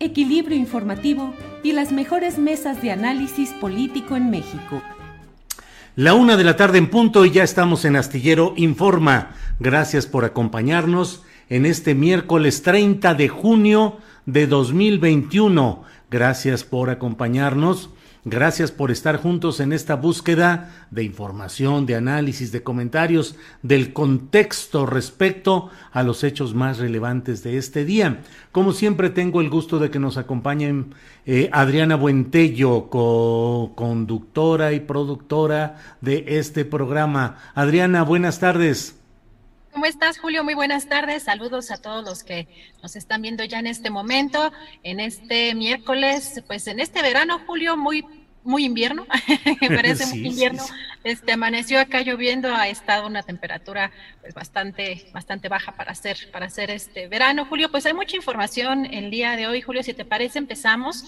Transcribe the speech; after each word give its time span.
equilibrio 0.00 0.56
informativo 0.56 1.34
y 1.62 1.72
las 1.72 1.92
mejores 1.92 2.38
mesas 2.38 2.80
de 2.82 2.90
análisis 2.90 3.50
político 3.50 4.16
en 4.16 4.30
México. 4.30 4.82
La 5.96 6.14
una 6.14 6.36
de 6.36 6.44
la 6.44 6.56
tarde 6.56 6.78
en 6.78 6.90
punto 6.90 7.24
y 7.24 7.32
ya 7.32 7.42
estamos 7.42 7.84
en 7.84 7.96
Astillero 7.96 8.54
Informa. 8.56 9.34
Gracias 9.58 10.06
por 10.06 10.24
acompañarnos 10.24 11.24
en 11.48 11.66
este 11.66 11.94
miércoles 11.94 12.62
30 12.62 13.14
de 13.14 13.28
junio 13.28 13.98
de 14.24 14.46
2021. 14.46 15.82
Gracias 16.10 16.62
por 16.62 16.90
acompañarnos. 16.90 17.90
Gracias 18.24 18.72
por 18.72 18.90
estar 18.90 19.16
juntos 19.16 19.60
en 19.60 19.72
esta 19.72 19.94
búsqueda 19.94 20.70
de 20.90 21.04
información, 21.04 21.86
de 21.86 21.94
análisis, 21.94 22.50
de 22.50 22.62
comentarios, 22.62 23.36
del 23.62 23.92
contexto 23.92 24.86
respecto 24.86 25.70
a 25.92 26.02
los 26.02 26.24
hechos 26.24 26.54
más 26.54 26.78
relevantes 26.78 27.42
de 27.42 27.56
este 27.56 27.84
día. 27.84 28.22
Como 28.50 28.72
siempre 28.72 29.10
tengo 29.10 29.40
el 29.40 29.50
gusto 29.50 29.78
de 29.78 29.90
que 29.90 30.00
nos 30.00 30.16
acompañen 30.16 30.94
eh, 31.26 31.48
Adriana 31.52 31.94
Buentello, 31.94 32.90
co-conductora 32.90 34.72
y 34.72 34.80
productora 34.80 35.76
de 36.00 36.24
este 36.26 36.64
programa. 36.64 37.36
Adriana, 37.54 38.02
buenas 38.02 38.40
tardes. 38.40 38.97
¿Cómo 39.78 39.86
estás, 39.86 40.18
Julio? 40.18 40.42
Muy 40.42 40.54
buenas 40.54 40.88
tardes. 40.88 41.22
Saludos 41.22 41.70
a 41.70 41.80
todos 41.80 42.04
los 42.04 42.24
que 42.24 42.48
nos 42.82 42.96
están 42.96 43.22
viendo 43.22 43.44
ya 43.44 43.60
en 43.60 43.68
este 43.68 43.90
momento, 43.90 44.50
en 44.82 44.98
este 44.98 45.54
miércoles, 45.54 46.42
pues 46.48 46.66
en 46.66 46.80
este 46.80 47.00
verano, 47.00 47.40
Julio, 47.46 47.76
muy 47.76 48.04
muy 48.42 48.64
invierno, 48.64 49.06
me 49.60 49.68
parece 49.70 50.04
Sí, 50.04 50.18
muy 50.18 50.18
sí, 50.18 50.26
invierno. 50.30 50.64
sí. 50.64 50.72
Este 51.04 51.30
amaneció 51.30 51.78
acá 51.78 52.00
lloviendo, 52.00 52.52
ha 52.52 52.66
estado 52.68 53.06
una 53.06 53.22
temperatura 53.22 53.92
pues 54.20 54.34
bastante 54.34 55.06
bastante 55.12 55.48
baja 55.48 55.70
para 55.70 55.92
hacer 55.92 56.28
para 56.32 56.46
hacer 56.46 56.72
este 56.72 57.06
verano, 57.06 57.44
Julio. 57.44 57.70
Pues 57.70 57.86
hay 57.86 57.94
mucha 57.94 58.16
información 58.16 58.84
el 58.84 59.12
día 59.12 59.36
de 59.36 59.46
hoy, 59.46 59.62
Julio. 59.62 59.84
Si 59.84 59.94
te 59.94 60.04
parece, 60.04 60.40
empezamos. 60.40 61.04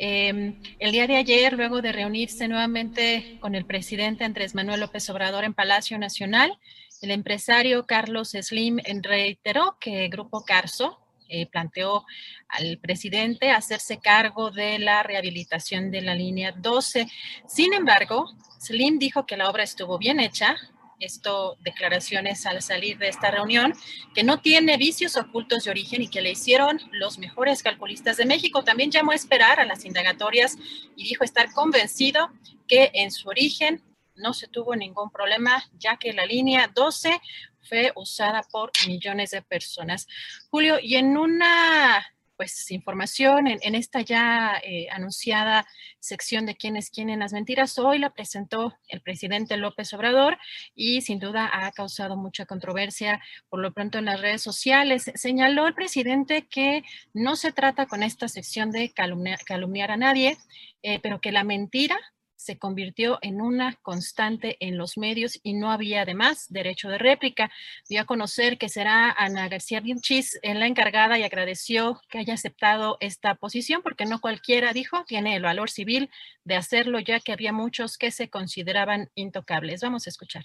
Eh, 0.00 0.54
el 0.80 0.92
día 0.92 1.06
de 1.06 1.16
ayer, 1.16 1.52
luego 1.52 1.82
de 1.82 1.92
reunirse 1.92 2.48
nuevamente 2.48 3.36
con 3.40 3.54
el 3.54 3.64
presidente 3.64 4.24
Andrés 4.24 4.56
Manuel 4.56 4.80
López 4.80 5.08
Obrador 5.08 5.44
en 5.44 5.54
Palacio 5.54 5.98
Nacional, 5.98 6.58
el 7.00 7.10
empresario 7.10 7.86
Carlos 7.86 8.30
Slim 8.30 8.78
reiteró 9.02 9.76
que 9.80 10.08
Grupo 10.08 10.44
Carso 10.44 10.98
eh, 11.28 11.46
planteó 11.46 12.06
al 12.48 12.78
presidente 12.78 13.50
hacerse 13.50 13.98
cargo 13.98 14.50
de 14.50 14.78
la 14.78 15.02
rehabilitación 15.02 15.90
de 15.90 16.00
la 16.00 16.14
línea 16.14 16.52
12. 16.52 17.06
Sin 17.46 17.74
embargo, 17.74 18.34
Slim 18.58 18.98
dijo 18.98 19.26
que 19.26 19.36
la 19.36 19.50
obra 19.50 19.62
estuvo 19.62 19.98
bien 19.98 20.20
hecha. 20.20 20.56
Esto, 21.00 21.56
declaraciones 21.60 22.44
al 22.46 22.60
salir 22.62 22.98
de 22.98 23.08
esta 23.08 23.30
reunión, 23.30 23.72
que 24.14 24.24
no 24.24 24.40
tiene 24.40 24.76
vicios 24.78 25.16
ocultos 25.16 25.64
de 25.64 25.70
origen 25.70 26.02
y 26.02 26.08
que 26.08 26.22
le 26.22 26.32
hicieron 26.32 26.80
los 26.90 27.18
mejores 27.18 27.62
calculistas 27.62 28.16
de 28.16 28.26
México. 28.26 28.64
También 28.64 28.90
llamó 28.90 29.12
a 29.12 29.14
esperar 29.14 29.60
a 29.60 29.66
las 29.66 29.84
indagatorias 29.84 30.56
y 30.96 31.04
dijo 31.04 31.22
estar 31.22 31.52
convencido 31.52 32.30
que 32.66 32.90
en 32.94 33.12
su 33.12 33.28
origen 33.28 33.82
no 34.18 34.34
se 34.34 34.48
tuvo 34.48 34.76
ningún 34.76 35.10
problema, 35.10 35.64
ya 35.78 35.96
que 35.96 36.12
la 36.12 36.26
línea 36.26 36.70
12 36.74 37.20
fue 37.62 37.92
usada 37.96 38.42
por 38.50 38.70
millones 38.86 39.30
de 39.30 39.42
personas. 39.42 40.06
Julio, 40.50 40.78
y 40.80 40.96
en 40.96 41.16
una 41.16 42.04
pues 42.38 42.70
información 42.70 43.48
en, 43.48 43.74
esta 43.74 44.00
ya 44.00 44.60
eh, 44.62 44.86
anunciada 44.92 45.66
sección 45.98 46.46
de 46.46 46.54
quién 46.54 46.76
es 46.76 46.88
quién 46.88 47.10
en 47.10 47.18
las 47.18 47.32
mentiras, 47.32 47.76
hoy 47.80 47.98
la 47.98 48.10
presentó 48.10 48.78
el 48.86 49.00
presidente 49.00 49.56
López 49.56 49.92
Obrador 49.92 50.38
y 50.72 51.00
sin 51.00 51.18
duda 51.18 51.50
ha 51.52 51.72
causado 51.72 52.16
mucha 52.16 52.46
controversia 52.46 53.20
por 53.48 53.58
lo 53.58 53.72
pronto 53.72 53.98
en 53.98 54.04
las 54.04 54.20
redes 54.20 54.40
sociales. 54.40 55.10
Señaló 55.16 55.66
el 55.66 55.74
presidente 55.74 56.46
que 56.46 56.84
no 57.12 57.34
se 57.34 57.50
trata 57.50 57.86
con 57.86 58.04
esta 58.04 58.28
sección 58.28 58.70
de 58.70 58.92
calumniar, 58.92 59.40
calumniar 59.44 59.90
a 59.90 59.96
nadie, 59.96 60.38
eh, 60.82 61.00
pero 61.00 61.20
que 61.20 61.32
la 61.32 61.42
mentira 61.42 61.98
se 62.38 62.56
convirtió 62.56 63.18
en 63.20 63.40
una 63.40 63.74
constante 63.82 64.56
en 64.60 64.78
los 64.78 64.96
medios 64.96 65.40
y 65.42 65.54
no 65.54 65.72
había 65.72 66.02
además 66.02 66.46
derecho 66.48 66.88
de 66.88 66.96
réplica. 66.96 67.50
Dio 67.88 68.00
a 68.00 68.04
conocer 68.04 68.58
que 68.58 68.68
será 68.68 69.10
Ana 69.10 69.48
García 69.48 69.80
Vilchis 69.80 70.38
la 70.42 70.66
encargada 70.66 71.18
y 71.18 71.24
agradeció 71.24 72.00
que 72.08 72.18
haya 72.18 72.34
aceptado 72.34 72.96
esta 73.00 73.34
posición 73.34 73.82
porque 73.82 74.06
no 74.06 74.20
cualquiera, 74.20 74.72
dijo, 74.72 75.04
tiene 75.04 75.34
el 75.34 75.42
valor 75.42 75.68
civil 75.68 76.10
de 76.44 76.54
hacerlo 76.54 77.00
ya 77.00 77.18
que 77.18 77.32
había 77.32 77.52
muchos 77.52 77.98
que 77.98 78.12
se 78.12 78.30
consideraban 78.30 79.10
intocables. 79.16 79.82
Vamos 79.82 80.06
a 80.06 80.10
escuchar. 80.10 80.44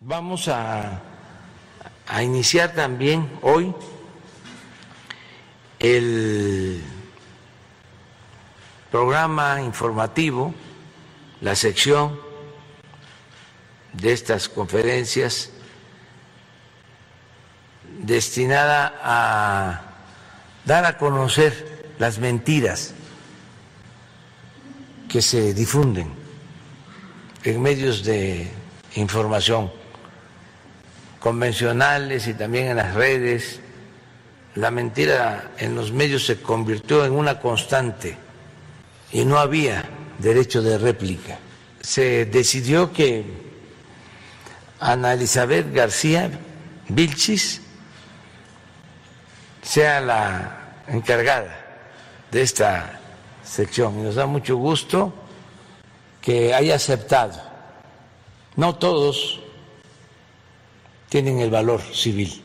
Vamos 0.00 0.48
a, 0.48 1.00
a 2.08 2.22
iniciar 2.22 2.74
también 2.74 3.30
hoy 3.42 3.72
el 5.78 6.82
programa 8.90 9.60
informativo, 9.62 10.54
la 11.40 11.54
sección 11.54 12.18
de 13.92 14.12
estas 14.12 14.48
conferencias 14.48 15.50
destinada 18.00 18.94
a 19.02 19.82
dar 20.64 20.84
a 20.84 20.98
conocer 20.98 21.92
las 21.98 22.18
mentiras 22.18 22.94
que 25.08 25.22
se 25.22 25.54
difunden 25.54 26.12
en 27.44 27.62
medios 27.62 28.04
de 28.04 28.50
información 28.94 29.70
convencionales 31.18 32.26
y 32.26 32.34
también 32.34 32.68
en 32.68 32.76
las 32.76 32.94
redes. 32.94 33.60
La 34.54 34.70
mentira 34.70 35.52
en 35.58 35.74
los 35.74 35.92
medios 35.92 36.26
se 36.26 36.40
convirtió 36.40 37.04
en 37.04 37.12
una 37.12 37.40
constante 37.40 38.16
y 39.12 39.24
no 39.24 39.38
había 39.38 39.88
derecho 40.18 40.62
de 40.62 40.78
réplica. 40.78 41.38
Se 41.80 42.26
decidió 42.26 42.92
que 42.92 43.24
Ana 44.80 45.14
Elizabeth 45.14 45.72
García 45.72 46.30
Vilchis 46.88 47.62
sea 49.62 50.00
la 50.00 50.84
encargada 50.88 51.82
de 52.30 52.42
esta 52.42 53.00
sección 53.42 53.98
y 53.98 54.02
nos 54.02 54.14
da 54.14 54.26
mucho 54.26 54.56
gusto 54.56 55.12
que 56.20 56.54
haya 56.54 56.74
aceptado. 56.74 57.40
No 58.56 58.76
todos 58.76 59.40
tienen 61.08 61.40
el 61.40 61.50
valor 61.50 61.80
civil 61.80 62.42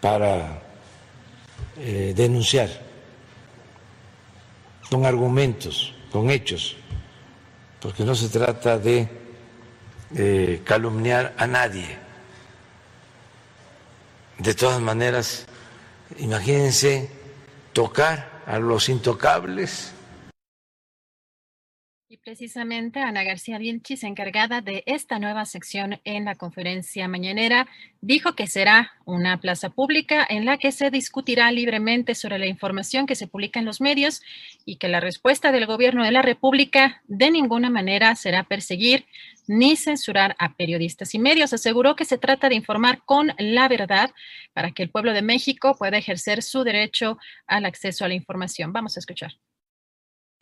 para 0.00 0.60
eh, 1.78 2.12
denunciar 2.16 2.68
con 4.92 5.06
argumentos, 5.06 5.94
con 6.12 6.28
hechos, 6.28 6.76
porque 7.80 8.04
no 8.04 8.14
se 8.14 8.28
trata 8.28 8.78
de 8.78 9.08
eh, 10.14 10.60
calumniar 10.64 11.32
a 11.38 11.46
nadie. 11.46 11.96
De 14.36 14.52
todas 14.52 14.82
maneras, 14.82 15.46
imagínense 16.18 17.08
tocar 17.72 18.42
a 18.44 18.58
los 18.58 18.90
intocables 18.90 19.94
y 22.12 22.18
precisamente 22.18 23.00
Ana 23.00 23.24
García 23.24 23.56
Vilchis, 23.56 24.04
encargada 24.04 24.60
de 24.60 24.82
esta 24.84 25.18
nueva 25.18 25.46
sección 25.46 25.98
en 26.04 26.26
la 26.26 26.34
conferencia 26.34 27.08
mañanera, 27.08 27.66
dijo 28.02 28.34
que 28.34 28.46
será 28.46 28.92
una 29.06 29.40
plaza 29.40 29.70
pública 29.70 30.26
en 30.28 30.44
la 30.44 30.58
que 30.58 30.72
se 30.72 30.90
discutirá 30.90 31.50
libremente 31.50 32.14
sobre 32.14 32.38
la 32.38 32.46
información 32.46 33.06
que 33.06 33.14
se 33.14 33.28
publica 33.28 33.60
en 33.60 33.64
los 33.64 33.80
medios 33.80 34.20
y 34.66 34.76
que 34.76 34.88
la 34.88 35.00
respuesta 35.00 35.52
del 35.52 35.64
gobierno 35.64 36.04
de 36.04 36.12
la 36.12 36.20
República 36.20 37.00
de 37.06 37.30
ninguna 37.30 37.70
manera 37.70 38.14
será 38.14 38.44
perseguir 38.44 39.06
ni 39.46 39.76
censurar 39.76 40.36
a 40.38 40.54
periodistas 40.54 41.14
y 41.14 41.18
medios. 41.18 41.54
Aseguró 41.54 41.96
que 41.96 42.04
se 42.04 42.18
trata 42.18 42.50
de 42.50 42.56
informar 42.56 43.00
con 43.06 43.32
la 43.38 43.68
verdad 43.68 44.10
para 44.52 44.72
que 44.72 44.82
el 44.82 44.90
pueblo 44.90 45.14
de 45.14 45.22
México 45.22 45.76
pueda 45.78 45.96
ejercer 45.96 46.42
su 46.42 46.62
derecho 46.62 47.16
al 47.46 47.64
acceso 47.64 48.04
a 48.04 48.08
la 48.08 48.14
información. 48.14 48.70
Vamos 48.70 48.98
a 48.98 49.00
escuchar. 49.00 49.32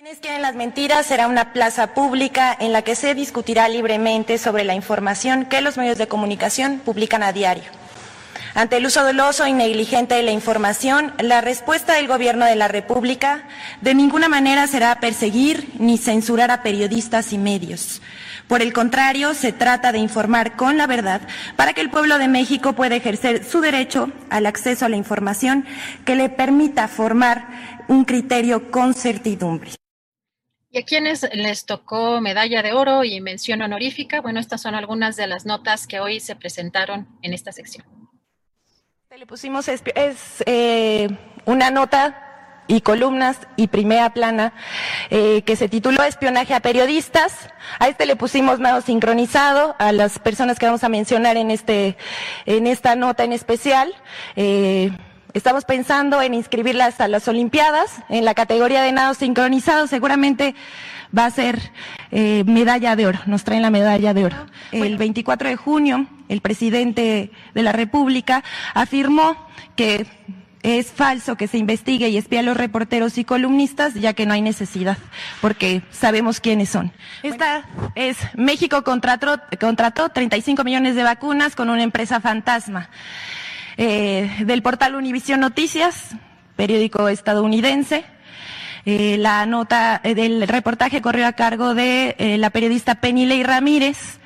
Quienes 0.00 0.20
quieren 0.20 0.40
las 0.40 0.54
mentiras 0.54 1.04
será 1.04 1.28
una 1.28 1.52
plaza 1.52 1.88
pública 1.88 2.56
en 2.58 2.72
la 2.72 2.80
que 2.80 2.94
se 2.94 3.14
discutirá 3.14 3.68
libremente 3.68 4.38
sobre 4.38 4.64
la 4.64 4.74
información 4.74 5.44
que 5.44 5.60
los 5.60 5.76
medios 5.76 5.98
de 5.98 6.08
comunicación 6.08 6.80
publican 6.82 7.22
a 7.22 7.34
diario. 7.34 7.64
Ante 8.54 8.78
el 8.78 8.86
uso 8.86 9.04
doloso 9.04 9.46
y 9.46 9.52
negligente 9.52 10.14
de 10.14 10.22
la 10.22 10.30
información, 10.30 11.12
la 11.18 11.42
respuesta 11.42 11.96
del 11.96 12.08
Gobierno 12.08 12.46
de 12.46 12.56
la 12.56 12.66
República 12.66 13.46
de 13.82 13.94
ninguna 13.94 14.30
manera 14.30 14.66
será 14.66 15.00
perseguir 15.00 15.70
ni 15.78 15.98
censurar 15.98 16.50
a 16.50 16.62
periodistas 16.62 17.34
y 17.34 17.36
medios. 17.36 18.00
Por 18.48 18.62
el 18.62 18.72
contrario, 18.72 19.34
se 19.34 19.52
trata 19.52 19.92
de 19.92 19.98
informar 19.98 20.56
con 20.56 20.78
la 20.78 20.86
verdad 20.86 21.20
para 21.56 21.74
que 21.74 21.82
el 21.82 21.90
pueblo 21.90 22.16
de 22.16 22.28
México 22.28 22.72
pueda 22.72 22.96
ejercer 22.96 23.44
su 23.44 23.60
derecho 23.60 24.10
al 24.30 24.46
acceso 24.46 24.86
a 24.86 24.88
la 24.88 24.96
información 24.96 25.66
que 26.06 26.14
le 26.14 26.30
permita 26.30 26.88
formar 26.88 27.48
un 27.86 28.06
criterio 28.06 28.70
con 28.70 28.94
certidumbre. 28.94 29.72
¿Y 30.72 30.78
a 30.78 30.84
quienes 30.84 31.28
les 31.34 31.66
tocó 31.66 32.20
medalla 32.20 32.62
de 32.62 32.72
oro 32.72 33.02
y 33.02 33.20
mención 33.20 33.60
honorífica? 33.60 34.20
Bueno, 34.20 34.38
estas 34.38 34.62
son 34.62 34.76
algunas 34.76 35.16
de 35.16 35.26
las 35.26 35.44
notas 35.44 35.88
que 35.88 35.98
hoy 35.98 36.20
se 36.20 36.36
presentaron 36.36 37.08
en 37.22 37.34
esta 37.34 37.50
sección. 37.50 37.84
Le 39.16 39.26
pusimos 39.26 39.66
es, 39.66 39.82
eh, 40.46 41.08
una 41.44 41.70
nota 41.72 42.62
y 42.68 42.82
columnas 42.82 43.36
y 43.56 43.66
primera 43.66 44.14
plana 44.14 44.54
eh, 45.10 45.42
que 45.42 45.56
se 45.56 45.68
tituló 45.68 46.04
Espionaje 46.04 46.54
a 46.54 46.60
periodistas. 46.60 47.50
A 47.80 47.88
este 47.88 48.06
le 48.06 48.14
pusimos 48.14 48.60
nado 48.60 48.80
sincronizado 48.80 49.74
a 49.80 49.90
las 49.90 50.20
personas 50.20 50.60
que 50.60 50.66
vamos 50.66 50.84
a 50.84 50.88
mencionar 50.88 51.36
en 51.36 51.50
este 51.50 51.96
en 52.46 52.68
esta 52.68 52.94
nota 52.94 53.24
en 53.24 53.32
especial. 53.32 53.92
Eh, 54.36 54.92
Estamos 55.32 55.64
pensando 55.64 56.20
en 56.22 56.34
inscribirlas 56.34 57.00
a 57.00 57.06
las 57.06 57.28
Olimpiadas 57.28 58.02
en 58.08 58.24
la 58.24 58.34
categoría 58.34 58.82
de 58.82 58.90
nado 58.90 59.14
sincronizado. 59.14 59.86
Seguramente 59.86 60.54
va 61.16 61.26
a 61.26 61.30
ser 61.30 61.72
eh, 62.10 62.42
medalla 62.46 62.96
de 62.96 63.06
oro. 63.06 63.20
Nos 63.26 63.44
traen 63.44 63.62
la 63.62 63.70
medalla 63.70 64.12
de 64.12 64.24
oro. 64.24 64.36
El 64.72 64.96
24 64.96 65.48
de 65.48 65.56
junio, 65.56 66.06
el 66.28 66.40
presidente 66.40 67.30
de 67.54 67.62
la 67.62 67.72
República 67.72 68.42
afirmó 68.74 69.36
que 69.76 70.06
es 70.62 70.90
falso 70.90 71.36
que 71.36 71.46
se 71.46 71.58
investigue 71.58 72.08
y 72.08 72.16
espía 72.16 72.40
a 72.40 72.42
los 72.42 72.56
reporteros 72.56 73.16
y 73.16 73.24
columnistas, 73.24 73.94
ya 73.94 74.12
que 74.12 74.26
no 74.26 74.34
hay 74.34 74.42
necesidad, 74.42 74.98
porque 75.40 75.82
sabemos 75.90 76.40
quiénes 76.40 76.68
son. 76.68 76.92
Esta 77.22 77.64
es 77.94 78.18
México 78.34 78.84
contrató, 78.84 79.40
contrató 79.58 80.10
35 80.10 80.62
millones 80.64 80.96
de 80.96 81.02
vacunas 81.02 81.56
con 81.56 81.70
una 81.70 81.82
empresa 81.82 82.20
fantasma. 82.20 82.90
Eh, 83.82 84.30
del 84.44 84.60
portal 84.60 84.94
Univisión 84.94 85.40
Noticias, 85.40 86.14
periódico 86.54 87.08
estadounidense. 87.08 88.04
Eh, 88.84 89.16
la 89.18 89.46
nota 89.46 90.02
eh, 90.04 90.14
del 90.14 90.46
reportaje 90.46 91.00
corrió 91.00 91.26
a 91.26 91.32
cargo 91.32 91.74
de 91.74 92.36
la 92.38 92.50
periodista 92.50 92.96
Penny 92.96 93.24
Ley 93.24 93.42
Ramírez. 93.42 94.18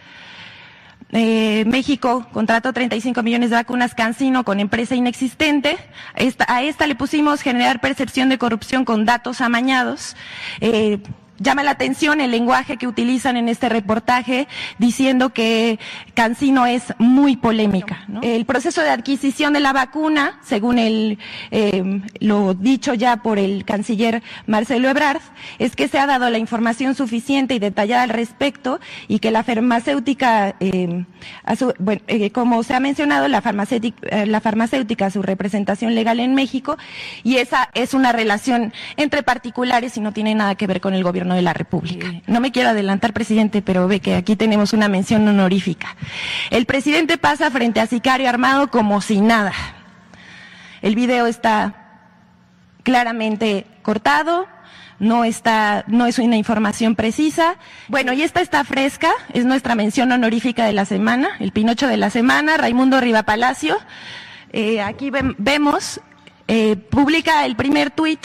México 1.12 2.26
contrató 2.32 2.72
35 2.72 3.22
millones 3.22 3.50
de 3.50 3.54
vacunas 3.54 3.94
Cancino 3.94 4.42
con 4.42 4.58
empresa 4.58 4.96
inexistente. 4.96 5.76
a 6.48 6.62
esta 6.64 6.88
le 6.88 6.96
pusimos 6.96 7.40
generar 7.40 7.80
percepción 7.80 8.28
de 8.30 8.38
corrupción 8.38 8.84
con 8.84 9.04
datos 9.04 9.40
amañados. 9.40 10.16
Llama 11.40 11.64
la 11.64 11.72
atención 11.72 12.20
el 12.20 12.30
lenguaje 12.30 12.76
que 12.76 12.86
utilizan 12.86 13.36
en 13.36 13.48
este 13.48 13.68
reportaje 13.68 14.46
diciendo 14.78 15.30
que 15.30 15.80
Cancino 16.14 16.64
es 16.64 16.94
muy 16.98 17.36
polémica. 17.36 18.06
El 18.22 18.44
proceso 18.44 18.82
de 18.82 18.90
adquisición 18.90 19.52
de 19.52 19.58
la 19.58 19.72
vacuna, 19.72 20.38
según 20.42 20.78
eh, 20.78 22.02
lo 22.20 22.54
dicho 22.54 22.94
ya 22.94 23.16
por 23.16 23.40
el 23.40 23.64
canciller 23.64 24.22
Marcelo 24.46 24.88
Ebrard, 24.88 25.22
es 25.58 25.74
que 25.74 25.88
se 25.88 25.98
ha 25.98 26.06
dado 26.06 26.30
la 26.30 26.38
información 26.38 26.94
suficiente 26.94 27.54
y 27.54 27.58
detallada 27.58 28.04
al 28.04 28.10
respecto 28.10 28.78
y 29.08 29.18
que 29.18 29.32
la 29.32 29.42
farmacéutica, 29.42 30.54
eh, 30.60 31.04
bueno, 31.80 32.00
eh, 32.06 32.30
como 32.30 32.62
se 32.62 32.74
ha 32.74 32.80
mencionado, 32.80 33.26
la 33.26 33.42
farmacéutica, 33.42 34.24
la 34.24 34.40
farmacéutica, 34.40 35.10
su 35.10 35.20
representación 35.20 35.96
legal 35.96 36.20
en 36.20 36.34
México, 36.34 36.78
y 37.24 37.38
esa 37.38 37.70
es 37.74 37.92
una 37.92 38.12
relación 38.12 38.72
entre 38.96 39.24
particulares 39.24 39.96
y 39.96 40.00
no 40.00 40.12
tiene 40.12 40.36
nada 40.36 40.54
que 40.54 40.68
ver 40.68 40.80
con 40.80 40.94
el 40.94 41.02
gobierno 41.02 41.23
de 41.32 41.40
la 41.40 41.54
República. 41.54 42.12
No 42.26 42.40
me 42.40 42.52
quiero 42.52 42.68
adelantar, 42.68 43.14
presidente, 43.14 43.62
pero 43.62 43.88
ve 43.88 44.00
que 44.00 44.16
aquí 44.16 44.36
tenemos 44.36 44.74
una 44.74 44.88
mención 44.88 45.26
honorífica. 45.26 45.96
El 46.50 46.66
presidente 46.66 47.16
pasa 47.16 47.50
frente 47.50 47.80
a 47.80 47.86
sicario 47.86 48.28
armado 48.28 48.68
como 48.68 49.00
si 49.00 49.22
nada. 49.22 49.54
El 50.82 50.94
video 50.94 51.26
está 51.26 51.74
claramente 52.82 53.66
cortado, 53.80 54.46
no 54.98 55.24
está, 55.24 55.84
no 55.86 56.06
es 56.06 56.18
una 56.18 56.36
información 56.36 56.94
precisa. 56.94 57.56
Bueno, 57.88 58.12
y 58.12 58.22
esta 58.22 58.40
está 58.40 58.64
fresca, 58.64 59.12
es 59.32 59.44
nuestra 59.44 59.74
mención 59.74 60.12
honorífica 60.12 60.66
de 60.66 60.72
la 60.72 60.84
semana, 60.84 61.30
el 61.40 61.52
Pinocho 61.52 61.88
de 61.88 61.96
la 61.96 62.10
semana, 62.10 62.56
Raimundo 62.56 63.00
Riva 63.00 63.22
Palacio. 63.22 63.78
Eh, 64.52 64.80
aquí 64.80 65.10
vemos, 65.38 66.00
eh, 66.48 66.76
publica 66.76 67.44
el 67.46 67.56
primer 67.56 67.90
tuit 67.90 68.20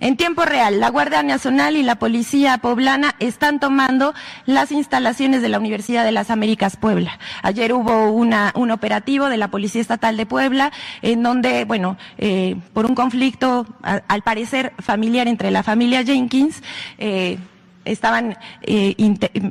en 0.00 0.16
tiempo 0.16 0.44
real, 0.44 0.80
la 0.80 0.88
Guardia 0.88 1.22
Nacional 1.22 1.76
y 1.76 1.82
la 1.82 1.96
Policía 1.96 2.56
Poblana 2.58 3.14
están 3.18 3.60
tomando 3.60 4.14
las 4.46 4.72
instalaciones 4.72 5.42
de 5.42 5.50
la 5.50 5.58
Universidad 5.58 6.04
de 6.04 6.12
las 6.12 6.30
Américas 6.30 6.76
Puebla. 6.76 7.18
Ayer 7.42 7.72
hubo 7.74 8.10
una, 8.10 8.52
un 8.54 8.70
operativo 8.70 9.28
de 9.28 9.36
la 9.36 9.48
Policía 9.48 9.82
Estatal 9.82 10.16
de 10.16 10.24
Puebla 10.24 10.72
en 11.02 11.22
donde, 11.22 11.64
bueno, 11.66 11.98
eh, 12.16 12.56
por 12.72 12.86
un 12.86 12.94
conflicto, 12.94 13.66
al 13.82 14.22
parecer 14.22 14.72
familiar 14.78 15.28
entre 15.28 15.50
la 15.50 15.62
familia 15.62 16.02
Jenkins, 16.02 16.62
eh, 16.98 17.38
estaban 17.84 18.36
eh, 18.62 18.94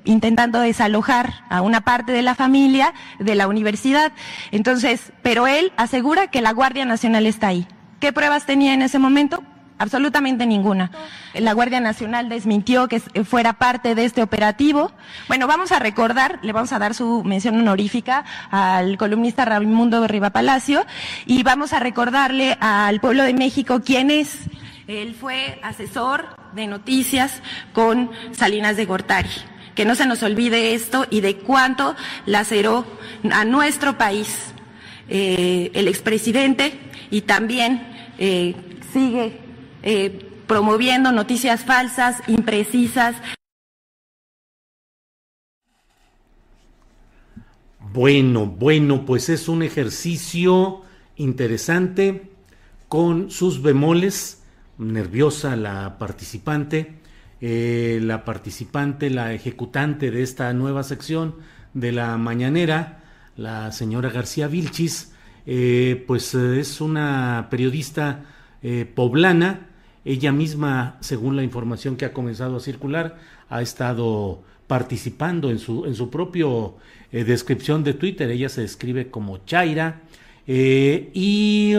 intentando 0.05 0.59
desalojar 0.59 1.43
a 1.49 1.61
una 1.61 1.81
parte 1.81 2.11
de 2.11 2.21
la 2.21 2.35
familia 2.35 2.93
de 3.19 3.35
la 3.35 3.47
universidad. 3.47 4.11
Entonces, 4.51 5.11
pero 5.21 5.47
él 5.47 5.71
asegura 5.77 6.27
que 6.27 6.41
la 6.41 6.53
Guardia 6.53 6.85
Nacional 6.85 7.25
está 7.25 7.47
ahí. 7.47 7.67
¿Qué 7.99 8.13
pruebas 8.13 8.45
tenía 8.45 8.73
en 8.73 8.81
ese 8.81 8.97
momento? 8.97 9.43
Absolutamente 9.79 10.45
ninguna. 10.45 10.91
La 11.33 11.53
Guardia 11.53 11.79
Nacional 11.79 12.27
desmintió 12.27 12.89
que 12.89 12.99
fuera 12.99 13.53
parte 13.53 13.95
de 13.95 14.03
este 14.03 14.21
operativo. 14.21 14.91
Bueno, 15.29 15.47
vamos 15.47 15.71
a 15.71 15.79
recordar, 15.79 16.37
le 16.41 16.51
vamos 16.51 16.73
a 16.73 16.79
dar 16.79 16.93
su 16.93 17.23
mención 17.23 17.57
honorífica 17.57 18.25
al 18.51 18.97
columnista 18.97 19.45
Raimundo 19.45 20.05
Riva 20.05 20.31
Palacio 20.31 20.85
y 21.25 21.43
vamos 21.43 21.71
a 21.71 21.79
recordarle 21.79 22.57
al 22.59 22.99
pueblo 22.99 23.23
de 23.23 23.33
México 23.33 23.81
quién 23.81 24.11
es. 24.11 24.39
Él 24.87 25.15
fue 25.15 25.61
asesor 25.63 26.25
de 26.53 26.67
noticias 26.67 27.41
con 27.71 28.11
Salinas 28.33 28.75
de 28.75 28.83
Gortari. 28.83 29.29
Que 29.75 29.85
no 29.85 29.95
se 29.95 30.05
nos 30.05 30.21
olvide 30.23 30.73
esto 30.73 31.05
y 31.09 31.21
de 31.21 31.37
cuánto 31.37 31.95
laceró 32.25 32.85
a 33.31 33.45
nuestro 33.45 33.97
país 33.97 34.51
eh, 35.07 35.71
el 35.73 35.87
expresidente 35.87 36.77
y 37.11 37.21
también 37.21 37.87
eh, 38.17 38.55
sigue 38.91 39.48
eh, 39.81 40.27
promoviendo 40.47 41.11
noticias 41.11 41.63
falsas, 41.63 42.21
imprecisas. 42.27 43.15
Bueno, 47.93 48.45
bueno, 48.45 49.05
pues 49.05 49.29
es 49.29 49.47
un 49.47 49.63
ejercicio 49.63 50.81
interesante 51.15 52.29
con 52.87 53.31
sus 53.31 53.61
bemoles. 53.61 54.43
Nerviosa 54.77 55.55
la 55.55 55.97
participante, 55.97 56.99
eh, 57.41 57.99
la 58.01 58.23
participante, 58.25 59.09
la 59.09 59.33
ejecutante 59.33 60.11
de 60.11 60.23
esta 60.23 60.53
nueva 60.53 60.83
sección 60.83 61.35
de 61.73 61.91
la 61.91 62.17
mañanera, 62.17 63.03
la 63.35 63.71
señora 63.71 64.09
García 64.09 64.47
Vilchis, 64.47 65.13
eh, 65.45 66.03
pues 66.07 66.33
es 66.33 66.79
una 66.81 67.47
periodista 67.49 68.25
poblana 68.93 69.68
ella 70.09 70.31
misma, 70.31 70.97
según 71.01 71.35
la 71.35 71.43
información 71.43 71.95
que 71.95 72.03
ha 72.03 72.13
comenzado 72.13 72.57
a 72.57 72.59
circular, 72.59 73.19
ha 73.47 73.61
estado 73.61 74.41
participando 74.65 75.51
en 75.51 75.59
su, 75.59 75.85
en 75.85 75.93
su 75.93 76.09
eh, 77.11 77.23
descripción 77.23 77.83
de 77.83 77.93
Twitter. 77.93 78.27
Ella 78.31 78.49
se 78.49 78.61
describe 78.61 79.11
como 79.11 79.45
Chaira. 79.45 80.01
Eh, 80.47 81.11
y 81.13 81.75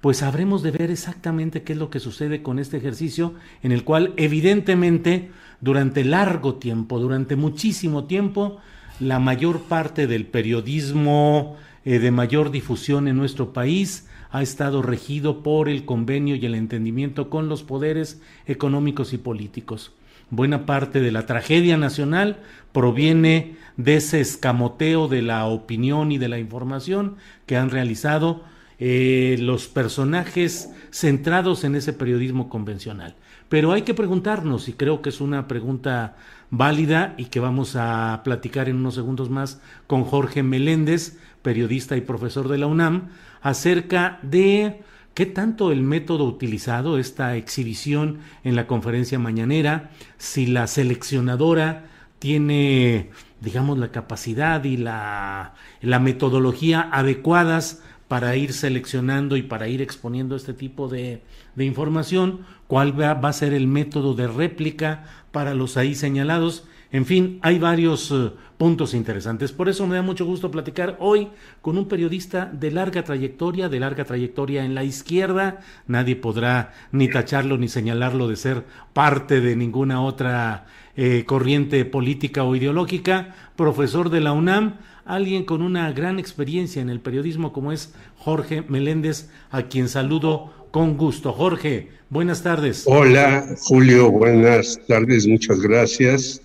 pues 0.00 0.24
habremos 0.24 0.64
de 0.64 0.72
ver 0.72 0.90
exactamente 0.90 1.62
qué 1.62 1.74
es 1.74 1.78
lo 1.78 1.90
que 1.90 2.00
sucede 2.00 2.42
con 2.42 2.58
este 2.58 2.76
ejercicio, 2.76 3.34
en 3.62 3.70
el 3.70 3.84
cual 3.84 4.14
evidentemente 4.16 5.30
durante 5.60 6.02
largo 6.02 6.56
tiempo, 6.56 6.98
durante 6.98 7.36
muchísimo 7.36 8.06
tiempo, 8.06 8.58
la 8.98 9.20
mayor 9.20 9.60
parte 9.60 10.08
del 10.08 10.26
periodismo 10.26 11.56
eh, 11.84 12.00
de 12.00 12.10
mayor 12.10 12.50
difusión 12.50 13.06
en 13.06 13.16
nuestro 13.16 13.52
país 13.52 14.08
ha 14.30 14.42
estado 14.42 14.82
regido 14.82 15.42
por 15.42 15.68
el 15.68 15.84
convenio 15.84 16.36
y 16.36 16.46
el 16.46 16.54
entendimiento 16.54 17.30
con 17.30 17.48
los 17.48 17.62
poderes 17.62 18.20
económicos 18.46 19.12
y 19.12 19.18
políticos. 19.18 19.92
Buena 20.30 20.64
parte 20.64 21.00
de 21.00 21.10
la 21.10 21.26
tragedia 21.26 21.76
nacional 21.76 22.38
proviene 22.72 23.56
de 23.76 23.96
ese 23.96 24.20
escamoteo 24.20 25.08
de 25.08 25.22
la 25.22 25.46
opinión 25.46 26.12
y 26.12 26.18
de 26.18 26.28
la 26.28 26.38
información 26.38 27.16
que 27.46 27.56
han 27.56 27.70
realizado 27.70 28.44
eh, 28.78 29.36
los 29.40 29.66
personajes 29.66 30.70
centrados 30.90 31.64
en 31.64 31.74
ese 31.74 31.92
periodismo 31.92 32.48
convencional. 32.48 33.16
Pero 33.48 33.72
hay 33.72 33.82
que 33.82 33.94
preguntarnos, 33.94 34.68
y 34.68 34.74
creo 34.74 35.02
que 35.02 35.08
es 35.08 35.20
una 35.20 35.48
pregunta 35.48 36.16
válida 36.50 37.14
y 37.18 37.26
que 37.26 37.40
vamos 37.40 37.74
a 37.74 38.22
platicar 38.24 38.68
en 38.68 38.76
unos 38.76 38.94
segundos 38.94 39.28
más 39.28 39.60
con 39.88 40.04
Jorge 40.04 40.44
Meléndez, 40.44 41.18
periodista 41.42 41.96
y 41.96 42.00
profesor 42.02 42.48
de 42.48 42.58
la 42.58 42.68
UNAM, 42.68 43.08
acerca 43.42 44.18
de 44.22 44.80
qué 45.14 45.26
tanto 45.26 45.72
el 45.72 45.82
método 45.82 46.24
utilizado, 46.24 46.98
esta 46.98 47.36
exhibición 47.36 48.20
en 48.44 48.56
la 48.56 48.66
conferencia 48.66 49.18
mañanera, 49.18 49.90
si 50.18 50.46
la 50.46 50.66
seleccionadora 50.66 51.86
tiene, 52.18 53.10
digamos, 53.40 53.78
la 53.78 53.90
capacidad 53.90 54.62
y 54.64 54.76
la, 54.76 55.54
metodología 55.82 56.88
adecuadas 56.92 57.82
para 58.08 58.36
ir 58.36 58.52
seleccionando 58.52 59.36
y 59.36 59.42
para 59.42 59.68
ir 59.68 59.82
exponiendo 59.82 60.36
este 60.36 60.52
tipo 60.52 60.88
de, 60.88 61.22
de 61.54 61.64
información, 61.64 62.40
cuál 62.66 62.98
va, 62.98 63.14
va, 63.14 63.30
a 63.30 63.32
ser 63.32 63.52
el 63.52 63.66
método 63.66 64.14
de 64.14 64.26
réplica 64.26 65.04
para 65.32 65.54
los 65.54 65.76
ahí 65.76 65.94
señalados. 65.94 66.64
En 66.92 67.06
fin, 67.06 67.38
hay 67.42 67.58
varios 67.58 68.10
uh, 68.10 68.32
puntos 68.56 68.94
interesantes. 68.94 69.52
Por 69.52 69.68
eso 69.68 69.86
me 69.86 69.94
da 69.94 70.02
mucho 70.02 70.26
gusto 70.26 70.50
platicar 70.50 70.96
hoy 70.98 71.28
con 71.62 71.78
un 71.78 71.86
periodista 71.86 72.50
de 72.52 72.72
larga 72.72 73.04
trayectoria, 73.04 73.68
de 73.68 73.78
larga 73.78 74.04
trayectoria 74.04 74.64
en 74.64 74.74
la 74.74 74.82
izquierda. 74.82 75.60
Nadie 75.86 76.16
podrá 76.16 76.74
ni 76.90 77.08
tacharlo 77.08 77.58
ni 77.58 77.68
señalarlo 77.68 78.26
de 78.26 78.36
ser 78.36 78.64
parte 78.92 79.40
de 79.40 79.54
ninguna 79.54 80.02
otra 80.02 80.66
eh, 80.96 81.24
corriente 81.26 81.84
política 81.84 82.42
o 82.42 82.56
ideológica. 82.56 83.36
Profesor 83.54 84.10
de 84.10 84.20
la 84.20 84.32
UNAM, 84.32 84.78
alguien 85.04 85.44
con 85.44 85.62
una 85.62 85.92
gran 85.92 86.18
experiencia 86.18 86.82
en 86.82 86.90
el 86.90 86.98
periodismo 86.98 87.52
como 87.52 87.70
es 87.70 87.94
Jorge 88.16 88.62
Meléndez, 88.68 89.30
a 89.52 89.62
quien 89.62 89.88
saludo 89.88 90.52
con 90.72 90.96
gusto. 90.96 91.32
Jorge, 91.32 91.90
buenas 92.10 92.42
tardes. 92.42 92.82
Hola, 92.86 93.46
Julio, 93.60 94.10
buenas 94.10 94.80
tardes, 94.88 95.28
muchas 95.28 95.60
gracias. 95.60 96.42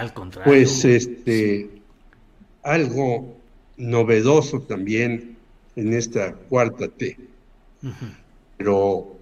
Al 0.00 0.14
contrario. 0.14 0.50
Pues 0.50 0.82
este, 0.86 1.68
algo 2.62 3.36
novedoso 3.76 4.62
también 4.62 5.36
en 5.76 5.92
esta 5.92 6.32
cuarta 6.32 6.88
T. 6.88 7.18
Uh 7.82 7.88
-huh. 7.88 8.16
Pero 8.56 9.16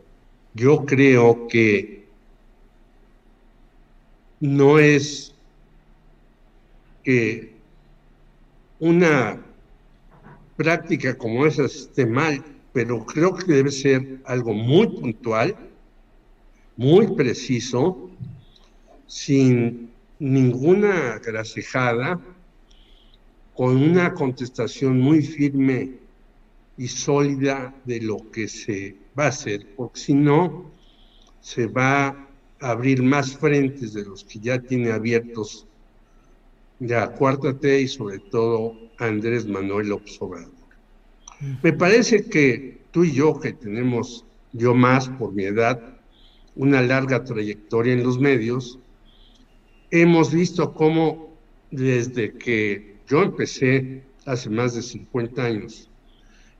yo 0.55 0.87
creo 0.87 1.49
que 1.49 2.05
no 4.39 4.79
es 4.79 5.35
que 7.03 7.53
una 8.79 9.41
práctica 10.57 11.19
como 11.19 11.45
esa 11.45 11.65
esté 11.65 12.07
mal, 12.07 12.45
pero 12.73 13.05
creo 13.05 13.35
que 13.35 13.53
debe 13.53 13.73
ser 13.73 14.21
algo 14.25 14.55
muy 14.55 14.87
puntual, 14.87 15.57
muy 16.77 17.09
preciso, 17.17 18.11
sin 19.09 19.88
ninguna 20.19 21.19
grasejada, 21.19 22.21
con 23.55 23.77
una 23.77 24.15
contestación 24.15 25.01
muy 25.01 25.23
firme 25.23 25.95
y 26.77 26.89
sólida 26.89 27.75
de 27.85 28.01
lo 28.01 28.19
que 28.31 28.47
se 28.49 28.97
va 29.19 29.25
a 29.25 29.29
hacer, 29.29 29.67
porque 29.77 30.01
si 30.01 30.15
no, 30.15 30.71
se 31.41 31.67
va 31.67 32.09
a 32.09 32.29
abrir 32.61 33.03
más 33.03 33.37
frentes 33.37 33.95
de 33.95 34.05
los 34.05 34.25
que 34.25 34.39
ya 34.39 34.61
tiene 34.61 34.93
abiertos 34.93 35.67
la 36.81 37.11
cuarta 37.11 37.59
T 37.59 37.81
y 37.81 37.89
sobre 37.89 38.19
todo 38.19 38.77
Andrés 38.99 39.47
Manuel 39.47 39.89
López 39.89 40.17
Obrador. 40.21 40.53
Me 41.63 41.73
parece 41.73 42.29
que 42.29 42.79
tú 42.91 43.05
y 43.05 43.13
yo, 43.13 43.39
que 43.41 43.53
tenemos, 43.53 44.25
yo 44.53 44.75
más 44.75 45.09
por 45.09 45.33
mi 45.33 45.45
edad, 45.45 45.81
una 46.57 46.83
larga 46.83 47.25
trayectoria 47.25 47.93
en 47.93 48.03
los 48.03 48.19
medios, 48.19 48.79
hemos 49.91 50.33
visto 50.33 50.73
cómo 50.75 51.37
desde 51.71 52.33
que 52.33 52.97
yo 53.09 53.23
empecé 53.23 54.03
hace 54.27 54.51
más 54.51 54.75
de 54.75 54.83
50 54.83 55.43
años 55.43 55.89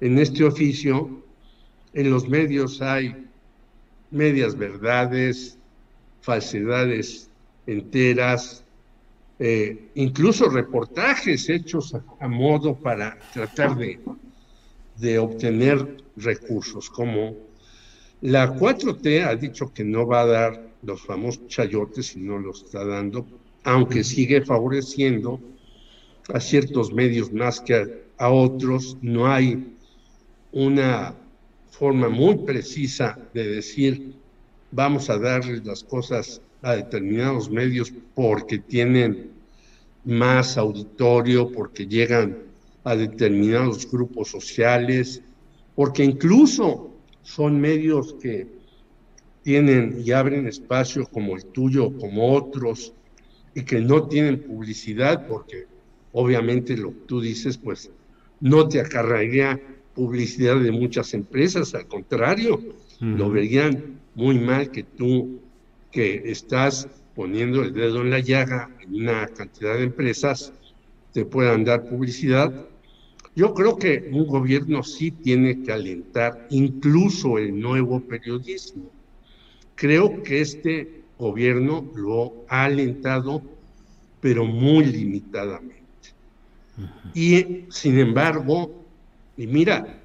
en 0.01 0.19
este 0.19 0.45
oficio, 0.45 1.23
en 1.93 2.11
los 2.11 2.29
medios 2.29 2.81
hay 2.81 3.27
medias 4.11 4.57
verdades, 4.57 5.59
falsedades 6.21 7.29
enteras, 7.67 8.65
eh, 9.39 9.89
incluso 9.95 10.49
reportajes 10.49 11.49
hechos 11.49 11.95
a, 11.95 12.03
a, 12.21 12.29
modo 12.29 12.75
para 12.75 13.19
tratar 13.33 13.77
de, 13.77 14.01
de 14.97 15.19
obtener 15.19 15.97
recursos, 16.17 16.91
como 16.91 17.37
la 18.21 18.53
4T 18.55 19.25
ha 19.25 19.37
dicho 19.37 19.73
que 19.73 19.85
no 19.85 20.07
va 20.07 20.23
a 20.23 20.27
dar 20.27 20.68
los 20.83 21.03
famosos 21.03 21.47
chayotes 21.49 22.17
y 22.17 22.21
no 22.21 22.39
lo 22.39 22.53
está 22.53 22.85
dando, 22.85 23.27
aunque 23.65 24.05
sigue 24.05 24.45
favoreciendo 24.45 25.41
a 26.33 26.41
ciertos 26.41 26.93
medios 26.93 27.33
más 27.33 27.61
que 27.61 27.75
a, 27.75 27.87
a 28.19 28.31
otros, 28.31 28.97
no 29.01 29.27
hay 29.27 29.75
una 30.53 31.15
forma 31.71 32.09
muy 32.09 32.37
precisa 32.39 33.19
de 33.35 33.49
decir 33.49 34.15
vamos 34.71 35.09
a 35.11 35.19
darles 35.19 35.65
las 35.65 35.83
cosas 35.83 36.41
a 36.63 36.75
determinados 36.75 37.51
medios 37.51 37.93
porque 38.15 38.59
tienen 38.59 39.31
más 40.05 40.57
auditorio, 40.57 41.51
porque 41.51 41.87
llegan 41.87 42.39
a 42.85 42.97
determinados 42.97 43.91
grupos 43.91 44.29
sociales, 44.31 45.23
porque 45.75 46.05
incluso 46.05 46.91
son 47.23 47.61
medios 47.61 48.15
que 48.15 48.58
tienen 49.43 50.03
y 50.05 50.13
abren 50.13 50.47
espacio 50.47 51.07
como 51.07 51.37
el 51.37 51.45
tuyo, 51.47 51.97
como 51.99 52.35
otros, 52.35 52.93
y 53.55 53.63
que 53.63 53.81
no 53.81 54.07
tienen 54.09 54.41
publicidad, 54.41 55.27
porque 55.27 55.67
obviamente 56.13 56.77
lo 56.77 56.91
que 56.91 57.01
tú 57.07 57.21
dices, 57.21 57.57
pues 57.59 57.91
no 58.41 58.69
te 58.69 58.81
acarrearía 58.81 59.61
publicidad 59.95 60.61
de 60.61 60.71
muchas 60.71 61.13
empresas, 61.15 61.75
al 61.75 61.87
contrario, 61.89 62.55
uh 62.55 63.05
-huh. 63.05 63.17
lo 63.17 63.31
verían 63.31 63.99
muy 64.15 64.39
mal 64.39 64.71
que 64.71 64.85
tú, 64.85 65.41
que 65.91 66.31
estás 66.31 66.89
poniendo 67.15 67.63
el 67.63 67.73
dedo 67.73 68.03
en 68.03 68.11
la 68.11 68.21
llaga 68.21 68.71
en 68.81 69.03
una 69.03 69.27
cantidad 69.27 69.75
de 69.75 69.85
empresas, 69.85 70.53
te 71.13 71.25
puedan 71.25 71.65
dar 71.65 71.89
publicidad. 71.89 72.53
Yo 73.35 73.55
creo 73.55 73.77
que 73.77 74.09
un 74.13 74.27
gobierno 74.27 74.83
sí 74.83 75.11
tiene 75.11 75.63
que 75.63 75.73
alentar 75.73 76.47
incluso 76.51 77.39
el 77.39 77.59
nuevo 77.59 78.01
periodismo. 78.01 78.91
Creo 79.79 80.25
que 80.25 80.41
este 80.41 81.03
gobierno 81.19 81.89
lo 81.95 82.33
ha 82.49 82.65
alentado, 82.65 83.41
pero 84.21 84.45
muy 84.45 84.85
limitadamente. 84.85 85.77
Uh 86.77 86.83
-huh. 86.83 87.11
Y 87.15 87.65
sin 87.71 87.97
embargo, 88.01 88.73
y 89.37 89.47
mira, 89.47 90.01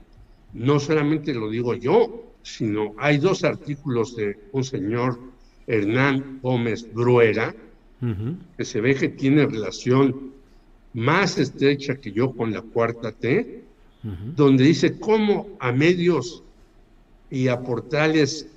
no 0.54 0.80
solamente 0.80 1.34
lo 1.34 1.50
digo 1.50 1.74
yo, 1.74 2.24
sino 2.44 2.94
hay 3.00 3.18
dos 3.18 3.44
artículos 3.44 4.16
de 4.16 4.38
un 4.52 4.64
señor 4.64 5.20
Hernán 5.66 6.40
Gómez 6.44 6.88
Bruera, 6.94 7.56
uh 8.02 8.06
-huh. 8.06 8.38
que 8.56 8.66
se 8.66 8.80
ve 8.80 8.94
que 8.94 9.10
tiene 9.10 9.48
relación 9.48 10.34
más 10.94 11.40
estrecha 11.40 11.96
que 11.96 12.12
yo 12.12 12.32
con 12.32 12.52
la 12.54 12.62
cuarta 12.62 13.12
T, 13.12 13.64
uh 14.04 14.08
-huh. 14.08 14.36
donde 14.36 14.66
dice 14.66 15.00
cómo 15.00 15.48
a 15.60 15.72
medios 15.72 16.44
y 17.32 17.48
a 17.48 17.60
portales 17.60 18.53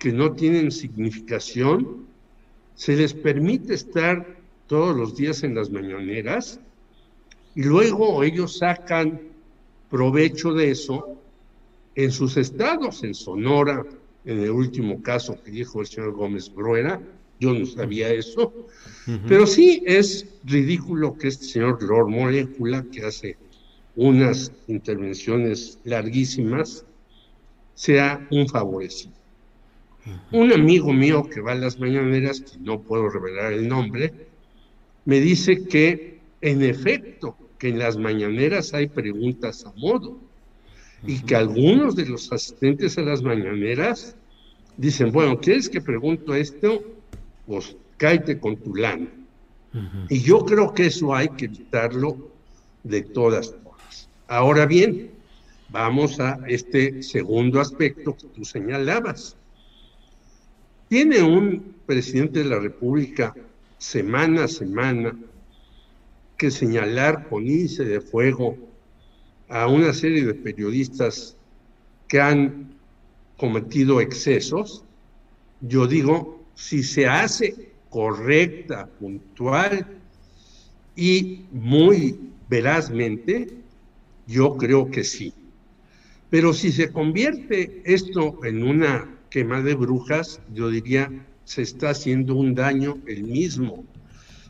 que 0.00 0.12
no 0.12 0.32
tienen 0.32 0.72
significación 0.72 2.06
se 2.74 2.96
les 2.96 3.12
permite 3.12 3.74
estar 3.74 4.38
todos 4.66 4.96
los 4.96 5.14
días 5.14 5.42
en 5.44 5.54
las 5.54 5.70
mañaneras 5.70 6.58
y 7.54 7.64
luego 7.64 8.22
ellos 8.24 8.58
sacan 8.58 9.20
provecho 9.90 10.54
de 10.54 10.70
eso 10.70 11.16
en 11.94 12.10
sus 12.10 12.38
estados, 12.38 13.04
en 13.04 13.14
Sonora, 13.14 13.84
en 14.24 14.40
el 14.40 14.50
último 14.50 15.02
caso 15.02 15.36
que 15.44 15.50
dijo 15.50 15.82
el 15.82 15.86
señor 15.86 16.12
Gómez 16.12 16.50
Bruera, 16.52 16.98
yo 17.38 17.52
no 17.52 17.66
sabía 17.66 18.10
eso, 18.10 18.54
pero 19.28 19.46
sí 19.46 19.82
es 19.84 20.26
ridículo 20.44 21.16
que 21.18 21.28
este 21.28 21.44
señor 21.44 21.82
Lord 21.82 22.08
Molecula, 22.08 22.86
que 22.90 23.04
hace 23.04 23.36
unas 23.96 24.50
intervenciones 24.66 25.78
larguísimas, 25.84 26.86
sea 27.74 28.26
un 28.30 28.48
favorecido. 28.48 29.19
Un 30.32 30.52
amigo 30.52 30.92
mío 30.92 31.28
que 31.28 31.40
va 31.40 31.52
a 31.52 31.56
las 31.56 31.78
mañaneras, 31.78 32.40
que 32.40 32.58
no 32.60 32.80
puedo 32.80 33.08
revelar 33.08 33.52
el 33.52 33.68
nombre, 33.68 34.12
me 35.04 35.20
dice 35.20 35.64
que 35.66 36.18
en 36.40 36.62
efecto, 36.62 37.36
que 37.58 37.68
en 37.68 37.78
las 37.78 37.96
mañaneras 37.96 38.72
hay 38.72 38.86
preguntas 38.86 39.66
a 39.66 39.72
modo 39.72 40.18
y 41.06 41.20
que 41.20 41.36
algunos 41.36 41.96
de 41.96 42.06
los 42.06 42.32
asistentes 42.32 42.96
a 42.98 43.02
las 43.02 43.22
mañaneras 43.22 44.16
dicen, 44.76 45.12
bueno, 45.12 45.38
¿quieres 45.38 45.68
que 45.68 45.80
pregunto 45.80 46.34
esto? 46.34 46.82
Pues 47.46 47.76
cáete 47.96 48.38
con 48.38 48.56
tu 48.56 48.74
lana. 48.74 49.08
Y 50.08 50.20
yo 50.20 50.44
creo 50.44 50.74
que 50.74 50.86
eso 50.86 51.14
hay 51.14 51.28
que 51.28 51.44
evitarlo 51.44 52.30
de 52.82 53.02
todas 53.02 53.52
formas. 53.52 54.08
Ahora 54.26 54.66
bien, 54.66 55.10
vamos 55.68 56.18
a 56.18 56.38
este 56.48 57.02
segundo 57.02 57.60
aspecto 57.60 58.16
que 58.16 58.26
tú 58.28 58.44
señalabas. 58.44 59.36
Tiene 60.90 61.22
un 61.22 61.76
presidente 61.86 62.40
de 62.40 62.46
la 62.46 62.58
República 62.58 63.32
semana 63.78 64.42
a 64.42 64.48
semana 64.48 65.16
que 66.36 66.50
señalar 66.50 67.28
con 67.28 67.46
índice 67.46 67.84
de 67.84 68.00
fuego 68.00 68.58
a 69.48 69.68
una 69.68 69.92
serie 69.92 70.24
de 70.24 70.34
periodistas 70.34 71.36
que 72.08 72.20
han 72.20 72.74
cometido 73.36 74.00
excesos, 74.00 74.82
yo 75.60 75.86
digo, 75.86 76.42
si 76.56 76.82
se 76.82 77.06
hace 77.06 77.70
correcta, 77.88 78.88
puntual 78.98 79.86
y 80.96 81.42
muy 81.52 82.18
verazmente, 82.48 83.46
yo 84.26 84.56
creo 84.56 84.90
que 84.90 85.04
sí. 85.04 85.32
Pero 86.30 86.52
si 86.52 86.72
se 86.72 86.90
convierte 86.90 87.80
esto 87.84 88.44
en 88.44 88.64
una 88.64 89.19
quema 89.30 89.62
de 89.62 89.74
brujas, 89.74 90.40
yo 90.52 90.68
diría, 90.68 91.10
se 91.44 91.62
está 91.62 91.90
haciendo 91.90 92.34
un 92.34 92.54
daño 92.54 92.98
el 93.06 93.22
mismo 93.22 93.84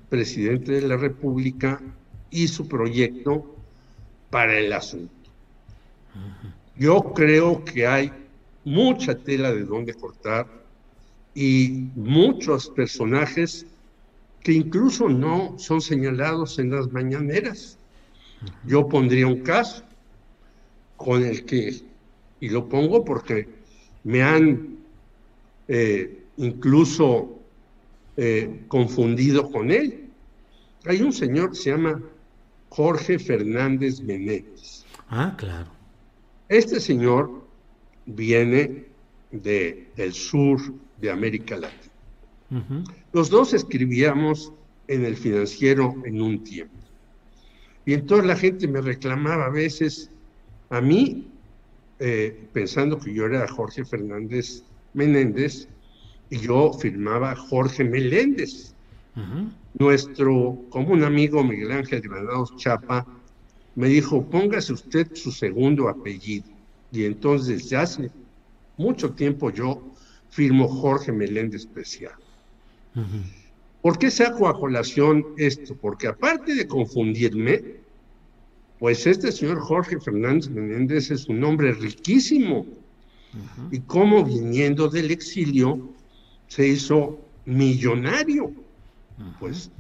presidente 0.09 0.73
de 0.73 0.89
la 0.89 0.97
República 0.97 1.81
y 2.31 2.49
su 2.49 2.67
proyecto 2.67 3.55
para 4.31 4.59
el 4.59 4.73
asunto. 4.73 5.15
Yo 6.77 7.13
creo 7.15 7.65
que 7.65 7.87
hay 7.87 8.13
mucha 8.65 9.15
tela 9.15 9.53
de 9.53 9.65
donde 9.65 9.95
cortar 9.95 10.47
y 11.35 11.89
muchos 11.95 12.69
personajes 12.71 13.67
que 14.43 14.53
incluso 14.53 15.09
no 15.09 15.59
son 15.59 15.81
señalados 15.81 16.59
en 16.59 16.71
las 16.71 16.91
mañaneras. 16.91 17.79
Yo 18.67 18.89
pondría 18.89 19.27
un 19.27 19.43
caso 19.43 19.85
con 20.97 21.25
el 21.25 21.45
que, 21.45 21.83
y 22.41 22.49
lo 22.49 22.69
pongo 22.69 23.05
porque 23.05 23.60
me 24.05 24.23
han 24.23 24.79
eh, 25.69 26.25
incluso 26.37 27.39
eh, 28.17 28.63
confundido 28.69 29.51
con 29.51 29.71
él. 29.71 30.09
Hay 30.87 31.03
un 31.03 31.13
señor 31.13 31.51
que 31.51 31.57
se 31.57 31.71
llama 31.71 32.01
Jorge 32.71 33.19
Fernández 33.19 34.01
Menéndez. 34.01 34.85
Ah, 35.09 35.35
claro. 35.37 35.71
Este 36.49 36.81
señor 36.81 37.45
viene 38.07 38.87
de, 39.31 39.89
del 39.97 40.13
sur 40.13 40.61
de 41.01 41.11
América 41.11 41.57
Latina. 41.57 41.91
Los 43.13 43.31
dos 43.31 43.55
escribíamos 43.55 44.53
en 44.89 45.05
el 45.05 45.17
financiero 45.17 45.95
en 46.05 46.21
un 46.21 46.43
tiempo. 46.43 46.75
Y 47.87 47.95
entonces 47.95 48.27
la 48.27 48.37
gente 48.37 48.67
me 48.67 48.81
reclamaba 48.81 49.47
a 49.47 49.51
veces 49.51 50.11
a 50.69 50.81
mí, 50.81 51.29
eh, 52.01 52.49
pensando 52.53 52.99
que 52.99 53.15
yo 53.15 53.27
era 53.27 53.47
Jorge 53.47 53.85
Fernández 53.85 54.65
Menéndez, 54.95 55.69
y 56.31 56.39
yo 56.39 56.73
firmaba 56.73 57.35
Jorge 57.35 57.85
Meléndez. 57.85 58.75
Nuestro 59.75 60.59
común 60.71 61.05
amigo 61.05 61.45
Miguel 61.45 61.73
Ángel 61.73 62.01
Granados 62.01 62.57
Chapa 62.57 63.07
me 63.75 63.89
dijo, 63.89 64.25
póngase 64.25 64.73
usted 64.73 65.15
su 65.15 65.31
segundo 65.31 65.89
apellido. 65.89 66.49
Y 66.93 67.05
entonces 67.05 67.65
desde 67.65 67.77
hace 67.77 68.11
mucho 68.77 69.13
tiempo 69.13 69.51
yo 69.51 69.83
firmo 70.31 70.69
Jorge 70.69 71.13
Meléndez 71.13 71.63
Especial. 71.63 72.15
¿Por 73.83 73.99
qué 73.99 74.11
saco 74.11 74.49
a 74.49 74.59
colación 74.59 75.27
esto? 75.37 75.77
Porque 75.77 76.07
aparte 76.07 76.55
de 76.55 76.67
confundirme, 76.67 77.80
pues 78.81 79.07
este 79.07 79.31
señor 79.31 79.61
Jorge 79.61 80.01
Fernández 80.01 80.49
Meléndez 80.49 81.11
es 81.11 81.29
un 81.29 81.45
hombre 81.45 81.73
riquísimo. 81.73 82.67
Y 83.71 83.79
como 83.81 84.25
viniendo 84.25 84.89
del 84.89 85.11
exilio 85.11 85.91
se 86.49 86.67
hizo 86.67 87.21
millonario. 87.45 88.51
Pues 89.39 89.71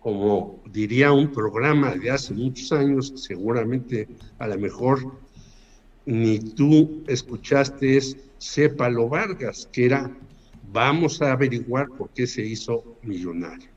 como 0.00 0.58
diría 0.72 1.12
un 1.12 1.30
programa 1.30 1.94
de 1.94 2.10
hace 2.10 2.32
muchos 2.32 2.72
años, 2.72 3.12
seguramente 3.14 4.08
a 4.38 4.48
lo 4.48 4.58
mejor 4.58 5.12
ni 6.06 6.38
tú 6.40 7.04
escuchaste 7.06 7.98
es 7.98 8.16
Sépalo 8.38 9.10
Vargas, 9.10 9.68
que 9.70 9.84
era 9.84 10.10
vamos 10.72 11.20
a 11.20 11.32
averiguar 11.32 11.88
por 11.88 12.08
qué 12.08 12.26
se 12.26 12.42
hizo 12.42 12.96
millonario. 13.02 13.68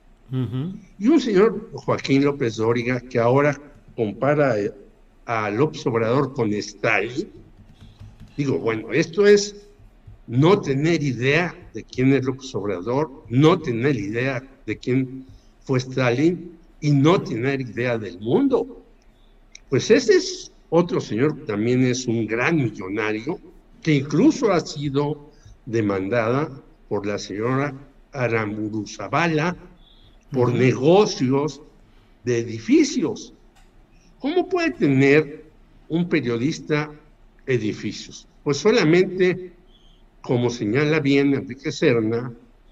Y 0.98 1.08
un 1.08 1.20
señor 1.20 1.70
Joaquín 1.74 2.24
López 2.24 2.56
Dóriga, 2.56 3.00
que 3.02 3.20
ahora 3.20 3.56
compara 3.96 4.56
a 5.26 5.50
López 5.50 5.86
Obrador 5.88 6.34
con 6.34 6.54
Stalin, 6.54 7.30
digo, 8.38 8.60
bueno, 8.60 8.92
esto 8.92 9.26
es 9.26 9.56
no 10.28 10.60
tener 10.60 11.04
idea 11.04 11.56
de 11.74 11.84
quién 11.84 12.14
es 12.14 12.24
López 12.26 12.54
Obrador, 12.56 13.24
no 13.30 13.60
tener 13.60 13.96
idea 13.96 14.44
de 14.66 14.78
quién 14.78 15.26
fue 15.64 15.80
Stalin 15.80 16.58
y 16.82 16.92
no 16.92 17.22
tener 17.22 17.62
idea 17.62 17.98
del 17.98 18.20
mundo. 18.20 18.84
Pues 19.70 19.90
ese 19.92 20.16
es 20.16 20.52
otro 20.70 21.00
señor 21.00 21.38
que 21.38 21.46
también 21.46 21.84
es 21.84 22.08
un 22.08 22.28
gran 22.28 22.58
millonario, 22.58 23.40
que 23.82 23.96
incluso 23.96 24.52
ha 24.52 24.60
sido 24.60 25.30
demandada 25.66 26.50
por 26.90 27.06
la 27.06 27.18
señora 27.18 27.74
Aramburu 28.12 28.86
Zavala 28.88 29.56
por 30.32 30.54
negocios 30.54 31.62
de 32.24 32.40
edificios. 32.40 33.35
¿Cómo 34.20 34.50
puede 34.50 34.72
tener 34.72 35.46
un 35.88 36.10
periodista 36.10 36.92
edificios? 37.46 38.28
Pues 38.44 38.58
solamente, 38.58 39.54
como 40.22 40.50
señala 40.50 41.00
bien 41.00 41.34
Enrique 41.34 41.72
Serna, 41.72 42.32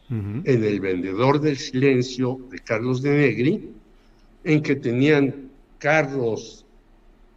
en 0.09 0.63
El 0.63 0.79
vendedor 0.79 1.41
del 1.41 1.57
silencio 1.57 2.39
de 2.51 2.59
Carlos 2.59 3.01
de 3.01 3.17
Negri, 3.17 3.69
en 4.43 4.61
que 4.61 4.75
tenían 4.75 5.49
carros 5.79 6.65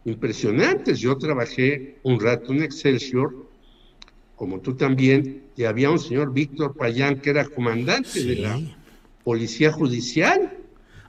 impresionantes. 0.05 0.99
Yo 0.99 1.17
trabajé 1.17 1.95
un 2.03 2.19
rato 2.19 2.53
en 2.53 2.61
Excelsior, 2.61 3.47
como 4.35 4.59
tú 4.59 4.75
también, 4.75 5.41
y 5.55 5.63
había 5.63 5.89
un 5.89 5.97
señor 5.97 6.33
Víctor 6.33 6.75
Payán 6.75 7.19
que 7.19 7.31
era 7.31 7.45
comandante 7.45 8.23
de 8.23 8.35
la 8.35 8.61
Policía 9.23 9.71
Judicial. 9.71 10.55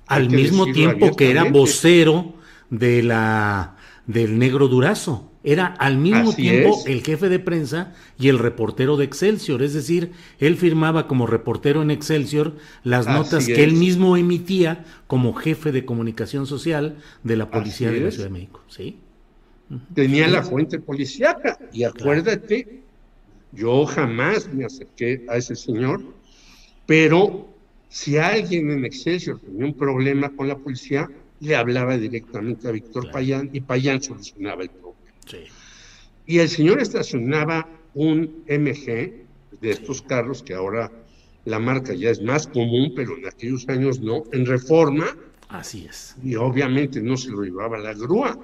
Al 0.06 0.30
mismo 0.30 0.72
tiempo 0.72 1.14
que 1.14 1.30
era 1.30 1.44
vocero 1.44 2.37
de 2.70 3.02
la 3.02 3.76
del 4.06 4.38
Negro 4.38 4.68
Durazo. 4.68 5.30
Era 5.44 5.66
al 5.66 5.98
mismo 5.98 6.34
tiempo 6.34 6.82
el 6.86 7.02
jefe 7.02 7.28
de 7.28 7.38
prensa 7.38 7.94
y 8.18 8.28
el 8.28 8.38
reportero 8.38 8.96
de 8.96 9.04
Excelsior, 9.04 9.62
es 9.62 9.72
decir, 9.72 10.12
él 10.40 10.56
firmaba 10.56 11.06
como 11.06 11.26
reportero 11.26 11.80
en 11.80 11.90
Excelsior 11.90 12.56
las 12.82 13.06
notas 13.06 13.46
que 13.46 13.62
él 13.62 13.74
mismo 13.74 14.16
emitía 14.16 14.84
como 15.06 15.32
jefe 15.34 15.70
de 15.70 15.84
comunicación 15.84 16.46
social 16.46 16.96
de 17.22 17.36
la 17.36 17.50
policía 17.50 17.90
de 17.90 18.00
la 18.00 18.10
Ciudad 18.10 18.26
de 18.26 18.32
México, 18.32 18.62
¿sí? 18.66 18.98
Tenía 19.94 20.26
la 20.28 20.42
fuente 20.42 20.80
policíaca. 20.80 21.58
Y 21.72 21.84
acuérdate, 21.84 22.82
yo 23.52 23.86
jamás 23.86 24.52
me 24.52 24.64
acerqué 24.64 25.24
a 25.28 25.36
ese 25.36 25.54
señor, 25.54 26.02
pero 26.86 27.48
si 27.88 28.18
alguien 28.18 28.70
en 28.70 28.84
Excelsior 28.84 29.38
tenía 29.40 29.66
un 29.66 29.74
problema 29.74 30.30
con 30.30 30.48
la 30.48 30.56
policía, 30.56 31.08
le 31.40 31.56
hablaba 31.56 31.96
directamente 31.96 32.68
a 32.68 32.72
Víctor 32.72 33.10
Payán 33.10 33.50
y 33.52 33.60
Payán 33.60 34.02
solucionaba 34.02 34.62
el 34.62 34.70
problema. 34.70 34.98
Y 36.26 36.38
el 36.38 36.48
señor 36.48 36.80
estacionaba 36.80 37.68
un 37.94 38.44
MG 38.48 39.26
de 39.60 39.70
estos 39.70 40.02
carros 40.02 40.42
que 40.42 40.54
ahora 40.54 40.90
la 41.44 41.58
marca 41.58 41.94
ya 41.94 42.10
es 42.10 42.20
más 42.22 42.46
común, 42.46 42.92
pero 42.94 43.16
en 43.16 43.26
aquellos 43.26 43.68
años 43.68 44.00
no, 44.00 44.24
en 44.32 44.44
reforma. 44.44 45.16
Así 45.48 45.86
es. 45.86 46.16
Y 46.22 46.34
obviamente 46.36 47.00
no 47.00 47.16
se 47.16 47.30
lo 47.30 47.42
llevaba 47.42 47.78
la 47.78 47.94
grúa, 47.94 48.38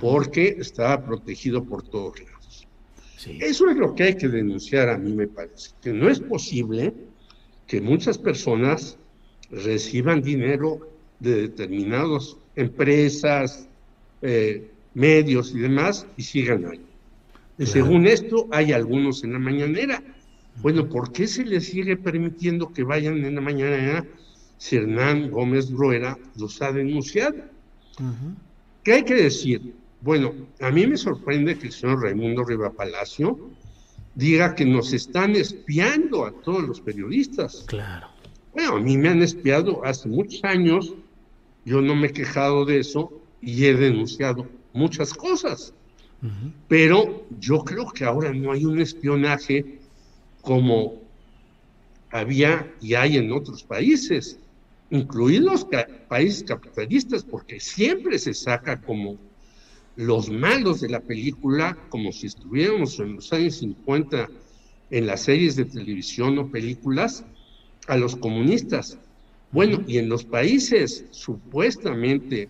porque 0.00 0.56
estaba 0.58 1.04
protegido 1.04 1.64
por 1.64 1.82
todos 1.82 2.20
lados. 2.20 2.68
Eso 3.26 3.70
es 3.70 3.76
lo 3.76 3.94
que 3.94 4.02
hay 4.02 4.16
que 4.16 4.28
denunciar 4.28 4.88
a 4.88 4.98
mí 4.98 5.12
me 5.12 5.28
parece, 5.28 5.70
que 5.80 5.92
no 5.92 6.08
es 6.08 6.20
posible 6.20 6.92
que 7.66 7.80
muchas 7.80 8.18
personas 8.18 8.98
reciban 9.50 10.22
dinero 10.22 10.91
de 11.22 11.42
determinadas 11.42 12.36
empresas, 12.56 13.68
eh, 14.20 14.68
medios 14.94 15.54
y 15.54 15.60
demás 15.60 16.06
y 16.16 16.22
sigan 16.22 16.66
ahí. 16.66 16.80
Según 17.64 18.06
esto, 18.06 18.48
hay 18.50 18.72
algunos 18.72 19.22
en 19.22 19.34
la 19.34 19.38
mañanera. 19.38 20.02
Bueno, 20.60 20.88
¿por 20.88 21.12
qué 21.12 21.26
se 21.28 21.44
les 21.44 21.66
sigue 21.66 21.96
permitiendo 21.96 22.72
que 22.72 22.82
vayan 22.82 23.24
en 23.24 23.36
la 23.36 23.40
mañanera 23.40 24.04
si 24.58 24.76
Hernán 24.76 25.30
Gómez 25.30 25.70
Rueda 25.70 26.18
los 26.36 26.60
ha 26.60 26.72
denunciado? 26.72 27.36
¿Qué 28.82 28.94
hay 28.94 29.04
que 29.04 29.14
decir? 29.14 29.74
Bueno, 30.00 30.34
a 30.60 30.70
mí 30.70 30.86
me 30.86 30.96
sorprende 30.96 31.56
que 31.56 31.68
el 31.68 31.72
señor 31.72 32.02
Raimundo 32.02 32.42
Riva 32.42 32.72
Palacio 32.72 33.38
diga 34.16 34.54
que 34.56 34.64
nos 34.64 34.92
están 34.92 35.36
espiando 35.36 36.26
a 36.26 36.32
todos 36.32 36.64
los 36.64 36.80
periodistas. 36.80 37.64
Claro. 37.68 38.08
Bueno, 38.52 38.76
a 38.76 38.80
mí 38.80 38.98
me 38.98 39.08
han 39.08 39.22
espiado 39.22 39.84
hace 39.84 40.08
muchos 40.08 40.44
años, 40.44 40.94
yo 41.64 41.80
no 41.80 41.94
me 41.94 42.08
he 42.08 42.12
quejado 42.12 42.64
de 42.64 42.80
eso 42.80 43.12
y 43.40 43.64
he 43.64 43.74
denunciado 43.74 44.48
muchas 44.72 45.12
cosas. 45.12 45.74
Pero 46.68 47.26
yo 47.40 47.64
creo 47.64 47.90
que 47.90 48.04
ahora 48.04 48.32
no 48.32 48.52
hay 48.52 48.64
un 48.64 48.80
espionaje 48.80 49.80
como 50.40 51.00
había 52.10 52.72
y 52.80 52.94
hay 52.94 53.16
en 53.16 53.32
otros 53.32 53.64
países, 53.64 54.38
incluidos 54.90 55.66
países 56.08 56.44
capitalistas, 56.44 57.24
porque 57.24 57.58
siempre 57.58 58.18
se 58.18 58.34
saca 58.34 58.80
como 58.80 59.16
los 59.96 60.30
malos 60.30 60.80
de 60.80 60.90
la 60.90 61.00
película, 61.00 61.76
como 61.88 62.12
si 62.12 62.26
estuviéramos 62.26 62.98
en 63.00 63.16
los 63.16 63.32
años 63.32 63.56
50 63.56 64.28
en 64.90 65.06
las 65.06 65.22
series 65.22 65.56
de 65.56 65.64
televisión 65.64 66.38
o 66.38 66.50
películas, 66.50 67.24
a 67.88 67.96
los 67.96 68.14
comunistas. 68.14 68.98
Bueno, 69.52 69.84
y 69.86 69.98
en 69.98 70.08
los 70.08 70.24
países 70.24 71.04
supuestamente 71.10 72.48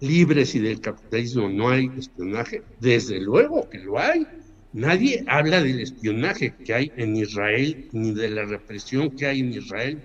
libres 0.00 0.54
y 0.54 0.60
del 0.60 0.80
capitalismo 0.80 1.48
no 1.48 1.68
hay 1.68 1.90
espionaje, 1.98 2.62
desde 2.80 3.20
luego 3.20 3.68
que 3.68 3.78
lo 3.78 3.98
hay. 3.98 4.26
Nadie 4.72 5.24
habla 5.26 5.62
del 5.62 5.80
espionaje 5.80 6.54
que 6.64 6.74
hay 6.74 6.92
en 6.96 7.16
Israel, 7.16 7.88
ni 7.92 8.12
de 8.12 8.30
la 8.30 8.44
represión 8.44 9.10
que 9.10 9.26
hay 9.26 9.40
en 9.40 9.52
Israel 9.52 10.00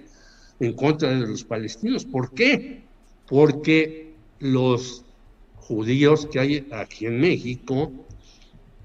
en 0.59 0.73
contra 0.73 1.09
de 1.09 1.27
los 1.27 1.43
palestinos. 1.43 2.05
¿Por 2.05 2.33
qué? 2.33 2.81
Porque 3.27 4.13
los 4.39 5.05
judíos 5.55 6.27
que 6.27 6.39
hay 6.39 6.67
aquí 6.71 7.05
en 7.05 7.19
México, 7.19 7.91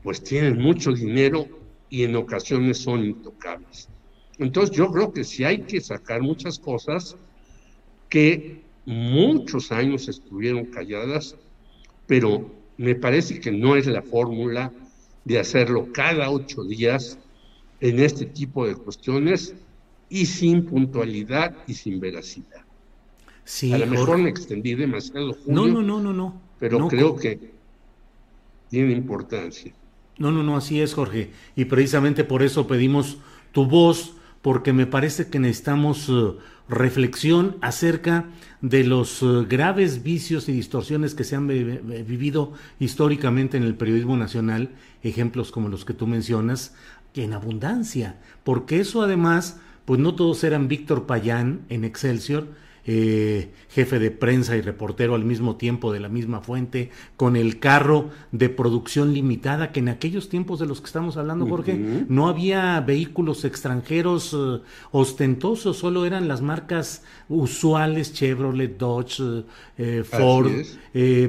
pues 0.03 0.23
tienen 0.23 0.59
mucho 0.59 0.93
dinero 0.93 1.49
y 1.91 2.05
en 2.05 2.17
ocasiones 2.17 2.79
son 2.79 3.05
intocables. 3.05 3.88
Entonces 4.39 4.77
yo 4.77 4.91
creo 4.91 5.13
que 5.13 5.25
sí 5.25 5.45
hay 5.45 5.63
que 5.63 5.81
sacar 5.81 6.23
muchas 6.23 6.59
cosas 6.59 7.17
que 8.09 8.63
muchos 8.87 9.71
años 9.73 10.09
estuvieron 10.09 10.67
calladas, 10.67 11.37
pero 12.07 12.51
me 12.77 12.95
parece 12.95 13.41
que 13.41 13.51
no 13.51 13.77
es 13.77 13.87
la 13.87 14.03
fórmula 14.03 14.73
de 15.25 15.39
hacerlo 15.39 15.89
cada 15.93 16.31
ocho 16.31 16.65
días 16.65 17.19
en 17.81 18.01
este 18.01 18.25
tipo 18.25 18.67
de 18.67 18.77
cuestiones 18.77 19.55
y 20.09 20.27
sin 20.27 20.65
puntualidad 20.65 21.55
y 21.67 21.75
sin 21.75 22.01
veracidad. 22.01 22.65
Sí, 23.45 23.73
a 23.73 23.79
lo 23.79 23.87
mejor 23.87 24.19
me 24.19 24.31
extendí 24.31 24.75
demasiado. 24.75 25.37
no, 25.47 25.67
no, 25.67 25.83
no, 25.83 26.01
no, 26.01 26.13
no. 26.13 26.41
Pero 26.59 26.89
creo 26.89 27.17
que 27.17 27.53
tiene 28.69 28.93
importancia. 28.93 29.73
No, 30.19 30.33
no, 30.33 30.43
no, 30.43 30.57
así 30.57 30.81
es, 30.81 30.95
Jorge. 30.95 31.31
Y 31.55 31.67
precisamente 31.67 32.25
por 32.25 32.43
eso 32.43 32.67
pedimos 32.67 33.19
tu 33.53 33.67
voz, 33.67 34.15
porque 34.43 34.73
me 34.73 34.87
parece 34.87 35.29
que 35.29 35.39
necesitamos 35.39 36.09
eh, 36.09 36.33
reflexión 36.69 37.57
acerca 37.61 38.27
de 38.61 38.85
los 38.85 39.23
eh, 39.23 39.47
graves 39.49 40.03
vicios 40.03 40.49
y 40.49 40.53
distorsiones 40.53 41.15
que 41.15 41.25
se 41.25 41.37
han 41.37 41.49
vivido 41.49 42.53
históricamente 42.79 43.57
en 43.57 43.63
el 43.63 43.75
periodismo 43.75 44.17
nacional, 44.17 44.71
ejemplos 45.03 45.51
como 45.51 45.69
los 45.69 45.85
que 45.85 45.95
tú 45.95 46.07
mencionas, 46.07 46.75
en 47.15 47.33
abundancia, 47.33 48.17
porque 48.45 48.81
eso 48.81 49.03
además, 49.03 49.59
pues 49.85 50.01
no 50.01 50.15
todos 50.15 50.45
eran 50.45 50.69
Víctor 50.69 51.07
Payán 51.07 51.63
en 51.69 51.85
Excelsior, 51.85 52.47
eh, 52.91 53.51
jefe 53.69 53.99
de 53.99 54.11
prensa 54.11 54.57
y 54.57 54.63
reportero 54.63 55.15
al 55.15 55.23
mismo 55.23 55.57
tiempo 55.57 55.93
de 55.93 56.01
la 56.01 56.09
misma 56.09 56.41
fuente, 56.41 56.89
con 57.19 57.37
el 57.37 57.59
carro 57.59 58.09
de 58.33 58.49
producción 58.49 59.13
limitada, 59.13 59.73
que 59.73 59.81
en 59.81 59.91
aquellos 59.91 60.31
tiempos 60.31 60.59
de 60.59 60.65
los 60.65 60.81
que 60.81 60.87
estamos 60.87 61.19
hablando, 61.19 61.47
Jorge, 61.47 62.07
no 62.09 62.29
había 62.29 62.81
vehículos 62.81 63.45
extranjeros 63.45 64.33
eh, 64.33 64.63
ostentosos, 64.91 65.77
solo 65.77 66.07
eran 66.07 66.29
las 66.29 66.41
marcas 66.41 67.03
usuales, 67.29 68.15
Chevrolet, 68.15 68.79
Dodge, 68.79 69.45
eh, 69.77 70.03
Ford, 70.03 70.51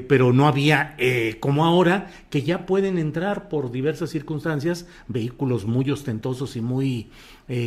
pero 0.07 0.31
no 0.31 0.47
había, 0.47 0.95
como 1.41 1.65
ahora, 1.65 2.09
que 2.29 2.41
ya 2.41 2.65
pueden 2.65 2.97
entrar 2.97 3.49
por 3.49 3.69
diversas 3.69 4.11
circunstancias, 4.11 4.87
vehículos 5.09 5.65
muy 5.65 5.91
ostentosos 5.91 6.55
y 6.55 6.61
muy 6.61 7.09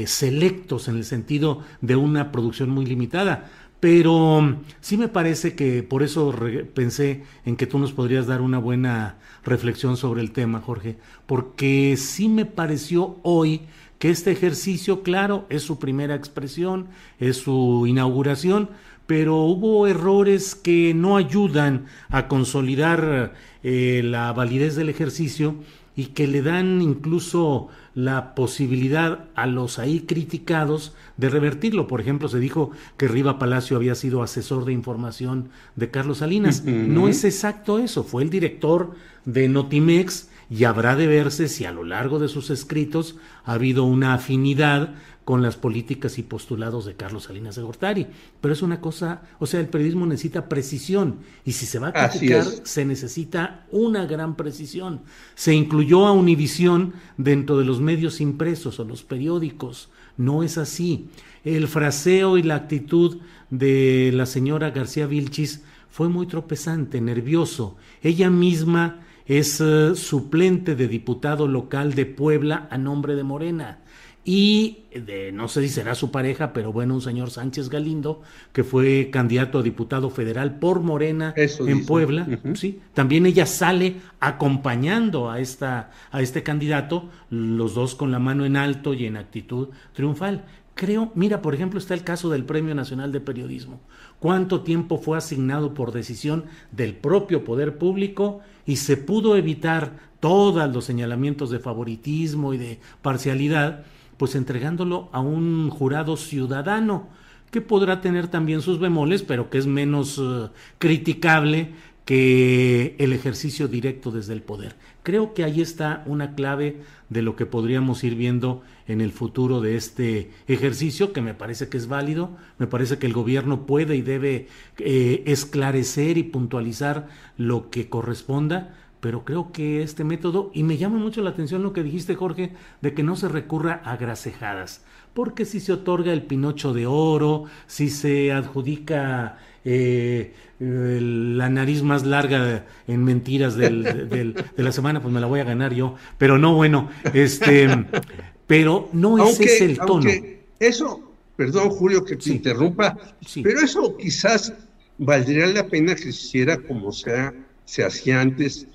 selectos 0.06 0.88
en 0.88 0.96
el 0.96 1.04
sentido 1.04 1.60
de 1.80 1.96
una 1.96 2.30
producción 2.30 2.70
muy 2.70 2.86
limitada 2.86 3.50
pero 3.82 4.58
sí 4.80 4.96
me 4.96 5.08
parece 5.08 5.56
que 5.56 5.82
por 5.82 6.04
eso 6.04 6.32
pensé 6.72 7.24
en 7.44 7.56
que 7.56 7.66
tú 7.66 7.80
nos 7.80 7.92
podrías 7.92 8.28
dar 8.28 8.40
una 8.40 8.58
buena 8.58 9.18
reflexión 9.42 9.96
sobre 9.96 10.20
el 10.20 10.30
tema, 10.30 10.60
Jorge, 10.60 10.98
porque 11.26 11.96
sí 11.96 12.28
me 12.28 12.46
pareció 12.46 13.18
hoy 13.24 13.62
que 13.98 14.10
este 14.10 14.30
ejercicio, 14.30 15.02
claro, 15.02 15.46
es 15.48 15.64
su 15.64 15.80
primera 15.80 16.14
expresión, 16.14 16.90
es 17.18 17.38
su 17.38 17.84
inauguración, 17.88 18.70
pero 19.08 19.38
hubo 19.38 19.88
errores 19.88 20.54
que 20.54 20.94
no 20.94 21.16
ayudan 21.16 21.86
a 22.08 22.28
consolidar 22.28 23.34
eh, 23.64 24.02
la 24.04 24.32
validez 24.32 24.76
del 24.76 24.90
ejercicio 24.90 25.56
y 25.96 26.06
que 26.06 26.28
le 26.28 26.42
dan 26.42 26.80
incluso 26.82 27.66
la 27.94 28.34
posibilidad 28.34 29.26
a 29.34 29.46
los 29.46 29.78
ahí 29.78 30.00
criticados 30.00 30.94
de 31.16 31.28
revertirlo. 31.28 31.86
Por 31.86 32.00
ejemplo, 32.00 32.28
se 32.28 32.38
dijo 32.38 32.70
que 32.96 33.08
Riva 33.08 33.38
Palacio 33.38 33.76
había 33.76 33.94
sido 33.94 34.22
asesor 34.22 34.64
de 34.64 34.72
información 34.72 35.50
de 35.76 35.90
Carlos 35.90 36.18
Salinas. 36.18 36.64
No 36.64 37.08
es 37.08 37.24
exacto 37.24 37.78
eso, 37.78 38.04
fue 38.04 38.22
el 38.22 38.30
director 38.30 38.94
de 39.24 39.48
Notimex 39.48 40.28
y 40.52 40.64
habrá 40.64 40.96
de 40.96 41.06
verse 41.06 41.48
si 41.48 41.64
a 41.64 41.72
lo 41.72 41.82
largo 41.82 42.18
de 42.18 42.28
sus 42.28 42.50
escritos 42.50 43.16
ha 43.46 43.54
habido 43.54 43.84
una 43.84 44.12
afinidad 44.12 44.94
con 45.24 45.40
las 45.40 45.56
políticas 45.56 46.18
y 46.18 46.24
postulados 46.24 46.84
de 46.84 46.94
Carlos 46.94 47.24
Salinas 47.24 47.56
de 47.56 47.62
Gortari. 47.62 48.06
Pero 48.38 48.52
es 48.52 48.60
una 48.60 48.78
cosa, 48.78 49.22
o 49.38 49.46
sea, 49.46 49.60
el 49.60 49.68
periodismo 49.68 50.04
necesita 50.04 50.50
precisión 50.50 51.20
y 51.46 51.52
si 51.52 51.64
se 51.64 51.78
va 51.78 51.88
a 51.88 52.10
criticar 52.10 52.44
se 52.64 52.84
necesita 52.84 53.66
una 53.70 54.04
gran 54.04 54.36
precisión. 54.36 55.00
Se 55.36 55.54
incluyó 55.54 56.06
a 56.06 56.12
Univisión 56.12 56.92
dentro 57.16 57.56
de 57.56 57.64
los 57.64 57.80
medios 57.80 58.20
impresos 58.20 58.78
o 58.78 58.84
los 58.84 59.04
periódicos. 59.04 59.88
No 60.18 60.42
es 60.42 60.58
así. 60.58 61.08
El 61.44 61.66
fraseo 61.66 62.36
y 62.36 62.42
la 62.42 62.56
actitud 62.56 63.20
de 63.48 64.10
la 64.12 64.26
señora 64.26 64.70
García 64.70 65.06
Vilchis 65.06 65.62
fue 65.88 66.10
muy 66.10 66.26
tropezante, 66.26 67.00
nervioso. 67.00 67.78
Ella 68.02 68.28
misma 68.28 69.00
es 69.26 69.60
eh, 69.60 69.94
suplente 69.94 70.74
de 70.74 70.88
diputado 70.88 71.46
local 71.46 71.94
de 71.94 72.06
Puebla 72.06 72.68
a 72.70 72.78
nombre 72.78 73.14
de 73.14 73.22
Morena 73.22 73.78
y 74.24 74.84
de, 74.94 75.32
no 75.32 75.48
sé 75.48 75.62
si 75.62 75.68
será 75.68 75.96
su 75.96 76.12
pareja, 76.12 76.52
pero 76.52 76.72
bueno, 76.72 76.94
un 76.94 77.00
señor 77.00 77.30
Sánchez 77.30 77.68
Galindo, 77.68 78.22
que 78.52 78.62
fue 78.62 79.10
candidato 79.10 79.58
a 79.58 79.62
diputado 79.62 80.10
federal 80.10 80.60
por 80.60 80.80
Morena 80.80 81.34
en 81.36 81.86
Puebla, 81.86 82.28
sí, 82.54 82.80
también 82.94 83.26
ella 83.26 83.46
sale 83.46 83.96
acompañando 84.20 85.28
a 85.28 85.40
esta 85.40 85.90
a 86.12 86.22
este 86.22 86.44
candidato, 86.44 87.08
los 87.30 87.74
dos 87.74 87.96
con 87.96 88.12
la 88.12 88.20
mano 88.20 88.44
en 88.44 88.56
alto 88.56 88.94
y 88.94 89.06
en 89.06 89.16
actitud 89.16 89.70
triunfal. 89.92 90.44
Creo, 90.74 91.12
mira, 91.14 91.42
por 91.42 91.54
ejemplo, 91.54 91.78
está 91.78 91.92
el 91.94 92.04
caso 92.04 92.30
del 92.30 92.44
Premio 92.44 92.74
Nacional 92.74 93.12
de 93.12 93.20
Periodismo. 93.20 93.80
¿Cuánto 94.22 94.60
tiempo 94.60 94.98
fue 94.98 95.18
asignado 95.18 95.74
por 95.74 95.90
decisión 95.90 96.44
del 96.70 96.94
propio 96.94 97.42
poder 97.42 97.76
público 97.76 98.38
y 98.64 98.76
se 98.76 98.96
pudo 98.96 99.36
evitar 99.36 99.98
todos 100.20 100.72
los 100.72 100.84
señalamientos 100.84 101.50
de 101.50 101.58
favoritismo 101.58 102.54
y 102.54 102.58
de 102.58 102.78
parcialidad? 103.02 103.84
pues 104.22 104.36
entregándolo 104.36 105.08
a 105.10 105.18
un 105.18 105.68
jurado 105.68 106.16
ciudadano, 106.16 107.08
que 107.50 107.60
podrá 107.60 108.00
tener 108.00 108.28
también 108.28 108.62
sus 108.62 108.78
bemoles, 108.78 109.24
pero 109.24 109.50
que 109.50 109.58
es 109.58 109.66
menos 109.66 110.16
eh, 110.22 110.48
criticable 110.78 111.70
que 112.04 112.94
el 113.00 113.12
ejercicio 113.12 113.66
directo 113.66 114.12
desde 114.12 114.32
el 114.32 114.42
poder. 114.42 114.76
Creo 115.02 115.34
que 115.34 115.42
ahí 115.42 115.60
está 115.60 116.04
una 116.06 116.36
clave 116.36 116.82
de 117.08 117.22
lo 117.22 117.34
que 117.34 117.46
podríamos 117.46 118.04
ir 118.04 118.14
viendo 118.14 118.62
en 118.86 119.00
el 119.00 119.12
futuro 119.12 119.60
de 119.60 119.76
este 119.76 120.30
ejercicio, 120.48 121.12
que 121.12 121.20
me 121.20 121.34
parece 121.34 121.68
que 121.68 121.76
es 121.76 121.88
válido, 121.88 122.36
me 122.58 122.66
parece 122.66 122.98
que 122.98 123.06
el 123.06 123.12
gobierno 123.12 123.66
puede 123.66 123.96
y 123.96 124.02
debe 124.02 124.48
eh, 124.78 125.22
esclarecer 125.26 126.18
y 126.18 126.22
puntualizar 126.24 127.08
lo 127.36 127.70
que 127.70 127.88
corresponda, 127.88 128.74
pero 129.00 129.24
creo 129.24 129.50
que 129.50 129.82
este 129.82 130.04
método, 130.04 130.52
y 130.54 130.62
me 130.62 130.76
llama 130.76 130.98
mucho 130.98 131.22
la 131.22 131.30
atención 131.30 131.62
lo 131.62 131.72
que 131.72 131.82
dijiste 131.82 132.14
Jorge, 132.14 132.52
de 132.80 132.94
que 132.94 133.02
no 133.02 133.16
se 133.16 133.28
recurra 133.28 133.82
a 133.84 133.96
grasejadas, 133.96 134.84
porque 135.12 135.44
si 135.44 135.58
se 135.58 135.72
otorga 135.72 136.12
el 136.12 136.22
Pinocho 136.22 136.72
de 136.72 136.86
oro, 136.86 137.46
si 137.66 137.90
se 137.90 138.32
adjudica 138.32 139.38
eh, 139.64 140.34
la 140.60 141.48
nariz 141.48 141.82
más 141.82 142.04
larga 142.04 142.64
en 142.86 143.04
mentiras 143.04 143.56
de 143.56 144.34
la 144.56 144.72
semana, 144.72 145.02
pues 145.02 145.12
me 145.12 145.20
la 145.20 145.26
voy 145.26 145.40
a 145.40 145.44
ganar 145.44 145.74
yo, 145.74 145.96
pero 146.16 146.38
no, 146.38 146.54
bueno, 146.54 146.88
este, 147.12 147.68
pero 148.52 148.90
no 148.92 149.26
ese 149.26 149.44
es 149.44 149.60
el 149.62 149.78
tono. 149.78 150.10
Eso, 150.58 151.00
perdón 151.36 151.70
Julio 151.70 152.04
que 152.04 152.16
te 152.16 152.28
interrumpa, 152.28 152.98
pero 153.42 153.60
eso 153.60 153.96
quizás 153.96 154.52
valdría 154.98 155.46
la 155.46 155.66
pena 155.66 155.94
que 155.94 156.02
se 156.02 156.08
hiciera 156.10 156.58
como 156.58 156.92
sea, 156.92 157.32
se 157.64 157.82
hacía 157.82 158.20
antes 158.20 158.66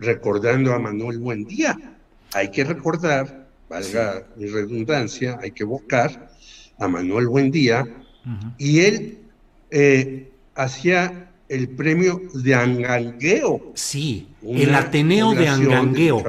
recordando 0.00 0.74
a 0.74 0.80
Manuel 0.80 1.18
Buendía. 1.18 1.78
Hay 2.34 2.50
que 2.50 2.64
recordar, 2.64 3.46
valga 3.68 4.26
mi 4.36 4.46
redundancia, 4.46 5.38
hay 5.40 5.52
que 5.52 5.62
evocar 5.62 6.32
a 6.80 6.88
Manuel 6.88 7.28
Buendía, 7.28 7.86
y 8.58 8.80
él 8.80 9.18
eh, 9.70 10.28
hacía 10.56 11.30
el 11.48 11.68
premio 11.68 12.20
de 12.34 12.52
Angangueo. 12.52 13.72
Sí, 13.74 14.26
el 14.42 14.74
Ateneo 14.74 15.34
de 15.34 15.46
Angangueo. 15.46 16.20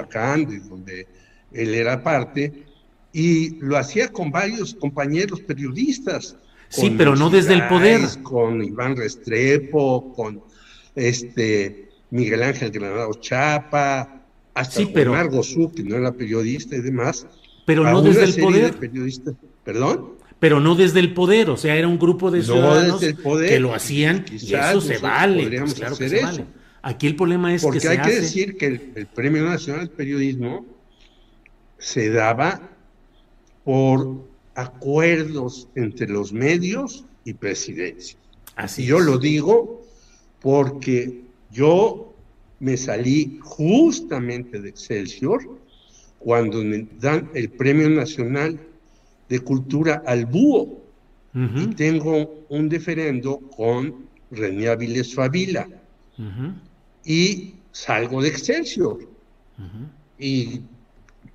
De 0.48 0.60
donde 0.60 1.19
él 1.52 1.74
era 1.74 2.04
parte, 2.04 2.66
y 3.12 3.56
lo 3.60 3.78
hacía 3.78 4.10
con 4.10 4.32
varios 4.32 4.76
compañeros 4.76 5.42
periodistas. 5.42 6.36
Sí, 6.70 6.94
pero 6.96 7.16
no 7.16 7.30
desde 7.30 7.54
el 7.54 7.68
poder. 7.68 8.02
Con 8.22 8.64
Iván 8.64 8.96
Restrepo, 8.96 10.14
con 10.14 10.42
este 10.96 11.90
Miguel 12.12 12.44
Ángel 12.44 12.70
Granado 12.70 13.14
Chapa, 13.16 14.24
hasta 14.54 14.76
sí, 14.76 14.92
pero, 14.94 15.14
Margo 15.14 15.42
Su, 15.42 15.72
que 15.72 15.84
no 15.84 15.96
era 15.96 16.12
periodista 16.12 16.76
y 16.76 16.82
demás. 16.82 17.26
Pero 17.66 17.84
no 17.84 18.02
desde 18.02 18.26
el 18.26 18.36
poder. 18.36 18.76
¿Perdón? 19.64 20.20
Pero 20.40 20.60
no 20.60 20.76
desde 20.76 21.00
el 21.00 21.14
poder, 21.14 21.50
o 21.50 21.58
sea, 21.58 21.76
era 21.76 21.88
un 21.88 22.00
grupo 22.00 22.32
de 22.32 22.44
ciudadanos 22.44 23.00
que 23.00 23.60
lo 23.60 23.74
hacían 23.74 24.26
y 24.32 24.54
eso 24.54 24.82
se 24.82 24.98
vale. 24.98 25.60
Pues 25.60 25.74
claro 25.74 25.98
que 25.98 26.10
se 26.10 26.22
vale. 26.22 26.46
Aquí 26.82 27.08
el 27.08 27.16
problema 27.16 27.54
es 27.54 27.62
Porque 27.62 27.80
que 27.80 27.90
hay 27.90 28.02
que 28.02 28.22
decir 28.22 28.58
que 28.58 28.66
el, 28.96 29.08
Premio 29.08 29.44
Nacional 29.44 29.90
de 29.90 29.94
Periodismo 29.94 30.66
se 31.80 32.10
daba 32.10 32.62
por 33.64 34.24
acuerdos 34.56 35.68
entre 35.76 36.08
los 36.08 36.32
medios 36.32 37.06
y 37.26 37.34
presidencia. 37.34 38.18
Así 38.56 38.86
yo 38.86 39.00
lo 39.00 39.18
digo 39.18 39.82
porque 40.42 41.24
yo 41.52 42.14
me 42.60 42.76
salí 42.78 43.40
justamente 43.42 44.60
de 44.60 44.70
Excelsior 44.70 45.42
cuando 46.20 46.64
me 46.64 46.88
dan 47.00 47.30
el 47.34 47.50
Premio 47.50 47.90
Nacional 47.90 48.60
de 49.30 49.40
Cultura 49.40 50.04
al 50.06 50.26
Búho. 50.26 50.78
Y 51.34 51.68
tengo 51.76 52.44
un 52.50 52.68
diferendo 52.68 53.40
con 53.56 54.08
René 54.32 54.68
Avilés 54.68 55.14
Favila. 55.14 55.70
Y 57.06 57.54
salgo 57.72 58.22
de 58.22 58.30
Excelsior. 58.30 59.08
Y 60.18 60.62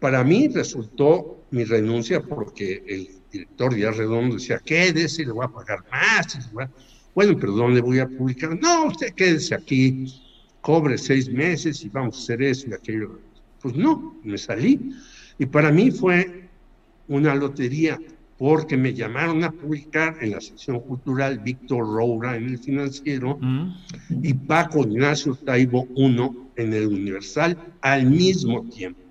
para 0.04 0.22
mí 0.22 0.48
resultó 0.48 1.46
mi 1.50 1.64
renuncia 1.64 2.20
porque 2.20 2.84
el 2.86 3.08
director 3.32 3.74
Díaz 3.74 3.96
Redondo 3.96 4.34
decía, 4.34 4.60
quédese, 4.62 5.24
le 5.24 5.32
voy 5.32 5.46
a 5.46 5.48
pagar 5.48 5.82
más. 5.90 6.50
Bueno, 7.14 7.38
pero 7.40 7.52
¿dónde 7.52 7.80
voy 7.80 8.00
a 8.00 8.06
publicar? 8.06 8.54
No, 8.60 8.88
usted 8.88 9.14
quédese 9.14 9.54
aquí, 9.54 10.04
cobre 10.60 10.98
seis 10.98 11.30
meses 11.30 11.82
y 11.82 11.88
vamos 11.88 12.16
a 12.16 12.18
hacer 12.18 12.42
eso 12.42 12.68
y 12.68 12.74
aquello. 12.74 13.18
Pues 13.62 13.74
no, 13.76 14.14
me 14.22 14.36
salí. 14.36 14.94
Y 15.38 15.46
para 15.46 15.72
mí 15.72 15.90
fue 15.90 16.50
una 17.08 17.34
lotería, 17.34 17.98
porque 18.36 18.76
me 18.76 18.92
llamaron 18.92 19.42
a 19.42 19.52
publicar 19.52 20.18
en 20.20 20.32
la 20.32 20.40
sección 20.42 20.80
cultural 20.80 21.38
Víctor 21.38 21.80
Roura 21.80 22.36
en 22.36 22.50
el 22.50 22.58
financiero 22.58 23.38
mm. 23.40 23.74
y 24.22 24.34
Paco 24.34 24.80
Ignacio 24.80 25.34
Taibo 25.34 25.88
uno 25.96 26.50
en 26.56 26.74
el 26.74 26.88
Universal 26.88 27.56
al 27.80 28.04
mismo 28.04 28.68
tiempo. 28.68 29.03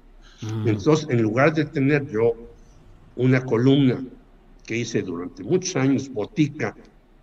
Mm. 0.44 0.68
Entonces, 0.68 1.08
en 1.10 1.22
lugar 1.22 1.54
de 1.54 1.66
tener 1.66 2.10
yo 2.10 2.34
una 3.16 3.44
columna 3.44 4.04
que 4.66 4.78
hice 4.78 5.02
durante 5.02 5.44
muchos 5.44 5.76
años, 5.76 6.10
botica, 6.10 6.76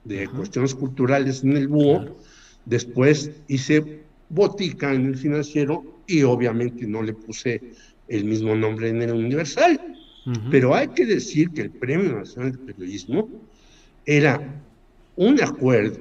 de 0.04 0.28
cuestiones 0.28 0.74
culturales 0.74 1.44
en 1.44 1.56
el 1.56 1.68
búho, 1.68 2.16
después 2.64 3.30
hice 3.48 4.02
botica 4.28 4.92
en 4.94 5.06
el 5.06 5.16
financiero 5.16 5.84
y 6.06 6.22
obviamente 6.22 6.86
no 6.86 7.02
le 7.02 7.12
puse 7.12 7.60
el 8.08 8.24
mismo 8.24 8.54
nombre 8.54 8.88
en 8.88 9.02
el 9.02 9.12
universal. 9.12 9.80
Pero 10.50 10.74
hay 10.74 10.88
que 10.88 11.06
decir 11.06 11.50
que 11.50 11.62
el 11.62 11.70
Premio 11.70 12.18
Nacional 12.18 12.52
de 12.52 12.58
Periodismo 12.58 13.28
era 14.04 14.62
un 15.16 15.42
acuerdo 15.42 15.98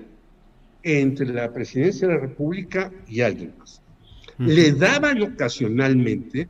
entre 0.83 1.27
la 1.27 1.51
presidencia 1.51 2.07
de 2.07 2.13
la 2.15 2.19
República 2.19 2.91
y 3.07 3.21
alguien 3.21 3.53
más. 3.57 3.81
Le 4.37 4.71
daban 4.73 5.21
ocasionalmente 5.21 6.47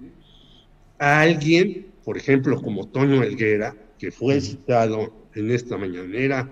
a 0.99 1.21
alguien, 1.21 1.87
por 2.03 2.17
ejemplo, 2.17 2.61
como 2.61 2.87
Toño 2.87 3.23
Helguera, 3.23 3.75
que 3.97 4.11
fue 4.11 4.39
citado 4.41 5.13
en 5.35 5.51
esta 5.51 5.77
mañanera 5.77 6.49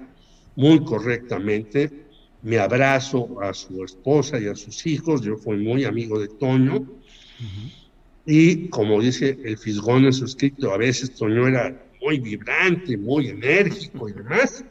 muy 0.56 0.84
correctamente. 0.84 2.08
Me 2.42 2.58
abrazo 2.58 3.42
a 3.42 3.54
su 3.54 3.84
esposa 3.84 4.40
y 4.40 4.48
a 4.48 4.56
sus 4.56 4.86
hijos. 4.86 5.22
Yo 5.22 5.38
fui 5.38 5.58
muy 5.58 5.84
amigo 5.84 6.20
de 6.20 6.28
Toño. 6.28 6.88
Y 8.26 8.68
como 8.68 9.02
dice 9.02 9.38
el 9.44 9.58
Fisgón 9.58 10.06
en 10.06 10.14
su 10.14 10.26
escrito, 10.26 10.74
a 10.74 10.78
veces 10.78 11.14
Toño 11.14 11.48
era 11.48 11.84
muy 12.02 12.20
vibrante, 12.20 12.98
muy 12.98 13.28
enérgico 13.28 14.10
y 14.10 14.14
demás. 14.14 14.64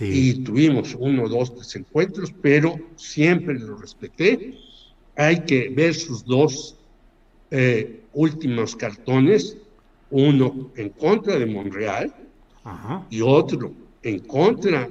Y 0.00 0.34
tuvimos 0.44 0.94
uno, 0.98 1.28
dos, 1.28 1.54
tres 1.54 1.74
encuentros, 1.76 2.32
pero 2.42 2.78
siempre 2.96 3.58
lo 3.58 3.76
respeté. 3.76 4.54
Hay 5.16 5.40
que 5.40 5.70
ver 5.70 5.94
sus 5.94 6.24
dos 6.24 6.76
eh, 7.50 7.97
últimos 8.12 8.76
cartones, 8.76 9.56
uno 10.10 10.70
en 10.76 10.90
contra 10.90 11.38
de 11.38 11.46
Monreal 11.46 12.14
y 13.10 13.20
otro 13.20 13.72
en 14.02 14.20
contra 14.20 14.88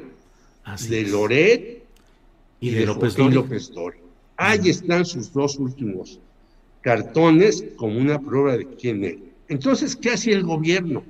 de 0.89 1.03
Loret 1.03 1.83
y, 2.59 2.71
de, 2.71 2.85
López, 2.85 3.15
Dori. 3.15 3.97
Ahí 4.35 4.69
están 4.69 5.05
sus 5.05 5.31
dos 5.31 5.57
últimos 5.57 6.19
cartones 6.81 7.63
como 7.75 7.97
una 7.97 8.19
prueba 8.19 8.57
de 8.57 8.65
quién 8.65 9.03
es. 9.03 9.17
Entonces, 9.47 9.95
¿qué 9.95 10.11
hacía 10.11 10.35
el 10.35 10.43
gobierno? 10.43 11.03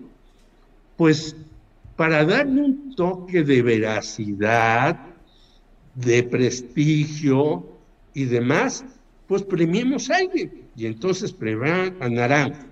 Pues 0.95 1.35
para 1.95 2.23
darle 2.25 2.61
un 2.61 2.95
toque 2.95 3.43
de 3.43 3.61
veracidad, 3.61 4.99
de 5.95 6.23
prestigio 6.23 7.65
y 8.13 8.25
demás, 8.25 8.85
pues 9.27 9.43
premiemos 9.43 10.09
a 10.09 10.17
alguien. 10.17 10.66
Y 10.77 10.85
entonces 10.85 11.33
premiaban 11.33 11.97
a 11.99 12.07
Naranjo 12.07 12.65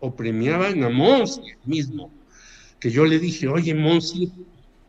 o 0.00 0.14
premiaban 0.14 0.82
a 0.82 0.90
Monsi 0.90 1.40
mismo. 1.64 2.10
Que 2.80 2.90
yo 2.90 3.06
le 3.06 3.20
dije, 3.20 3.46
oye 3.46 3.72
Monsi, 3.72 4.32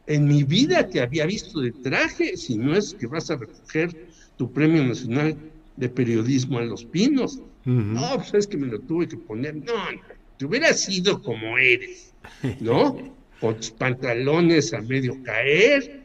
en 0.07 0.25
mi 0.25 0.43
vida 0.43 0.89
te 0.89 0.99
había 0.99 1.27
visto 1.27 1.61
de 1.61 1.71
traje, 1.71 2.35
si 2.35 2.57
no 2.57 2.75
es 2.75 2.95
que 2.95 3.05
vas 3.05 3.29
a 3.29 3.37
recoger 3.37 4.07
tu 4.37 4.51
Premio 4.51 4.83
Nacional 4.83 5.37
de 5.77 5.89
Periodismo 5.89 6.57
a 6.57 6.63
Los 6.63 6.83
Pinos. 6.83 7.39
No, 7.63 8.15
pues 8.15 8.33
es 8.33 8.47
que 8.47 8.57
me 8.57 8.67
lo 8.67 8.79
tuve 8.79 9.07
que 9.07 9.17
poner. 9.17 9.55
No, 9.55 9.91
no, 9.91 10.01
te 10.37 10.45
hubieras 10.45 10.79
sido 10.81 11.21
como 11.21 11.57
eres, 11.57 12.11
¿no? 12.59 12.97
Con 13.39 13.55
tus 13.55 13.71
pantalones 13.71 14.73
a 14.73 14.81
medio 14.81 15.21
caer 15.23 16.01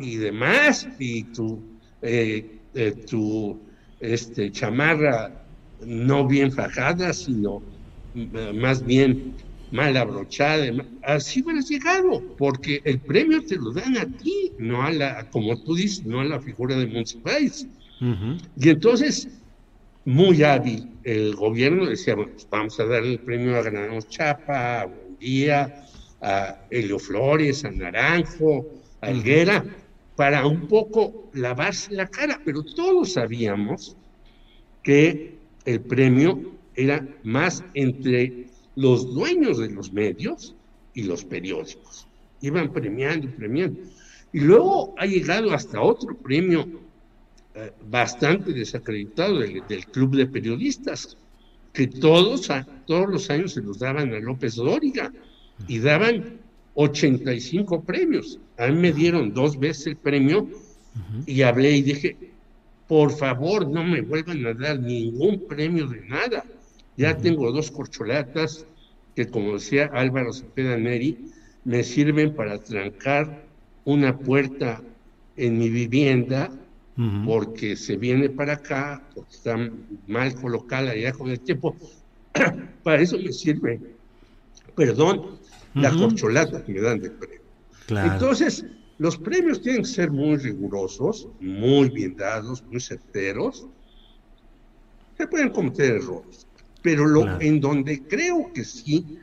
y 0.00 0.16
demás, 0.16 0.88
y 0.98 1.24
tu, 1.24 1.60
eh, 2.00 2.58
eh, 2.74 2.92
tu 2.92 3.58
este, 4.00 4.52
chamarra 4.52 5.44
no 5.80 6.26
bien 6.26 6.52
fajada, 6.52 7.12
sino 7.12 7.62
más 8.54 8.84
bien 8.84 9.36
mal 9.70 9.96
abrochada, 9.96 10.64
así 11.02 11.42
hubieras 11.42 11.68
llegado, 11.68 12.36
porque 12.36 12.80
el 12.84 13.00
premio 13.00 13.44
te 13.44 13.56
lo 13.56 13.72
dan 13.72 13.96
a 13.98 14.06
ti, 14.06 14.52
no 14.58 14.82
a 14.82 14.90
la, 14.90 15.28
como 15.30 15.62
tú 15.62 15.74
dices, 15.74 16.04
no 16.06 16.20
a 16.20 16.24
la 16.24 16.40
figura 16.40 16.76
de 16.76 16.86
Monsiváis. 16.86 17.66
Y 18.56 18.68
entonces, 18.68 19.28
muy 20.04 20.42
hábil, 20.42 20.98
el 21.04 21.34
gobierno 21.36 21.86
decía, 21.86 22.14
bueno, 22.14 22.32
pues 22.32 22.48
vamos 22.50 22.80
a 22.80 22.86
darle 22.86 23.12
el 23.12 23.20
premio 23.20 23.56
a 23.56 23.62
Granado 23.62 24.00
Chapa, 24.08 24.80
a 24.80 24.86
Buendía, 24.86 25.84
a 26.22 26.66
Helio 26.70 26.98
Flores, 26.98 27.64
a 27.64 27.70
Naranjo, 27.70 28.66
a 29.02 29.06
Alguera, 29.08 29.64
para 30.16 30.46
un 30.46 30.66
poco 30.66 31.30
lavarse 31.34 31.92
la 31.94 32.08
cara, 32.08 32.40
pero 32.44 32.62
todos 32.62 33.12
sabíamos 33.12 33.96
que 34.82 35.37
el 35.68 35.82
premio 35.82 36.40
era 36.74 37.06
más 37.24 37.62
entre 37.74 38.46
los 38.74 39.12
dueños 39.14 39.58
de 39.58 39.68
los 39.68 39.92
medios 39.92 40.54
y 40.94 41.02
los 41.02 41.24
periódicos. 41.24 42.08
Iban 42.40 42.72
premiando 42.72 43.26
y 43.26 43.30
premiando. 43.30 43.80
Y 44.32 44.40
luego 44.40 44.94
ha 44.96 45.04
llegado 45.04 45.52
hasta 45.52 45.80
otro 45.80 46.16
premio 46.16 46.66
eh, 47.54 47.70
bastante 47.90 48.52
desacreditado 48.52 49.40
del, 49.40 49.86
club 49.92 50.16
de 50.16 50.26
periodistas, 50.26 51.18
que 51.74 51.86
todos, 51.86 52.48
todos 52.86 53.08
los 53.10 53.28
años 53.28 53.52
se 53.52 53.60
los 53.60 53.78
daban 53.78 54.14
a 54.14 54.20
López 54.20 54.54
Dóriga 54.54 55.12
y 55.66 55.80
daban 55.80 56.38
85 56.74 57.82
premios. 57.84 58.38
A 58.56 58.68
mí 58.68 58.80
me 58.80 58.92
dieron 58.92 59.34
dos 59.34 59.58
veces 59.58 59.88
el 59.88 59.96
premio 59.96 60.48
y 61.26 61.42
hablé 61.42 61.72
y 61.72 61.82
dije, 61.82 62.16
por 62.88 63.12
favor, 63.12 63.68
no 63.68 63.84
me 63.84 64.00
vuelvan 64.00 64.44
a 64.46 64.54
dar 64.54 64.80
ningún 64.80 65.46
premio 65.46 65.86
de 65.86 66.00
nada. 66.08 66.44
Ya 66.96 67.16
tengo 67.16 67.52
dos 67.52 67.70
corcholatas 67.70 68.66
que, 69.14 69.28
como 69.28 69.54
decía 69.54 69.90
Álvaro 69.92 70.32
Cepeda 70.32 70.76
Neri, 70.76 71.18
me 71.64 71.84
sirven 71.84 72.34
para 72.34 72.58
trancar 72.58 73.44
una 73.84 74.16
puerta 74.18 74.80
en 75.36 75.58
mi 75.58 75.68
vivienda 75.68 76.50
porque 77.24 77.76
se 77.76 77.96
viene 77.96 78.28
para 78.28 78.54
acá, 78.54 79.00
porque 79.14 79.30
está 79.30 79.56
mal 80.08 80.34
colocada 80.34 80.96
ya 80.96 81.12
con 81.12 81.30
el 81.30 81.38
tiempo. 81.38 81.76
para 82.82 83.00
eso 83.00 83.16
me 83.18 83.32
sirve, 83.32 83.80
perdón, 84.74 85.38
la 85.74 85.92
corcholata 85.92 86.64
que 86.64 86.72
me 86.72 86.80
dan 86.80 87.00
de 87.00 87.10
premio. 87.10 87.40
Entonces, 87.88 88.64
los 88.98 89.16
premios 89.16 89.62
tienen 89.62 89.82
que 89.82 89.88
ser 89.88 90.10
muy 90.10 90.36
rigurosos, 90.36 91.28
muy 91.40 91.88
bien 91.88 92.16
dados, 92.16 92.64
muy 92.64 92.80
certeros. 92.80 93.66
Se 95.16 95.26
pueden 95.26 95.50
cometer 95.50 95.96
errores, 95.96 96.46
pero 96.82 97.06
lo, 97.06 97.40
en 97.40 97.60
donde 97.60 98.02
creo 98.02 98.52
que 98.52 98.64
sí 98.64 99.18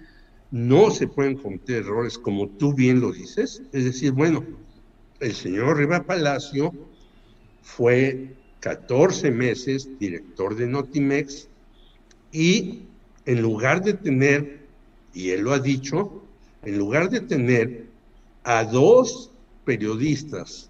no 0.52 0.92
se 0.92 1.08
pueden 1.08 1.38
cometer 1.38 1.84
errores, 1.84 2.18
como 2.18 2.48
tú 2.48 2.74
bien 2.74 3.02
lo 3.02 3.12
dices, 3.12 3.62
es 3.74 3.84
decir, 3.84 4.12
bueno, 4.12 4.46
el 5.20 5.34
señor 5.34 5.78
Riva 5.78 6.04
Palacio 6.04 6.72
fue 7.62 8.36
14 8.62 9.32
meses 9.32 9.90
director 10.00 10.56
de 10.56 10.68
Notimex 10.68 11.50
y 12.32 12.84
en 13.26 13.42
lugar 13.42 13.84
de 13.84 13.94
tener, 13.94 14.68
y 15.14 15.32
él 15.32 15.42
lo 15.42 15.52
ha 15.52 15.60
dicho, 15.60 16.24
en 16.64 16.78
lugar 16.78 17.10
de 17.10 17.22
tener 17.22 17.88
a 18.44 18.64
dos 18.64 19.32
periodistas 19.66 20.70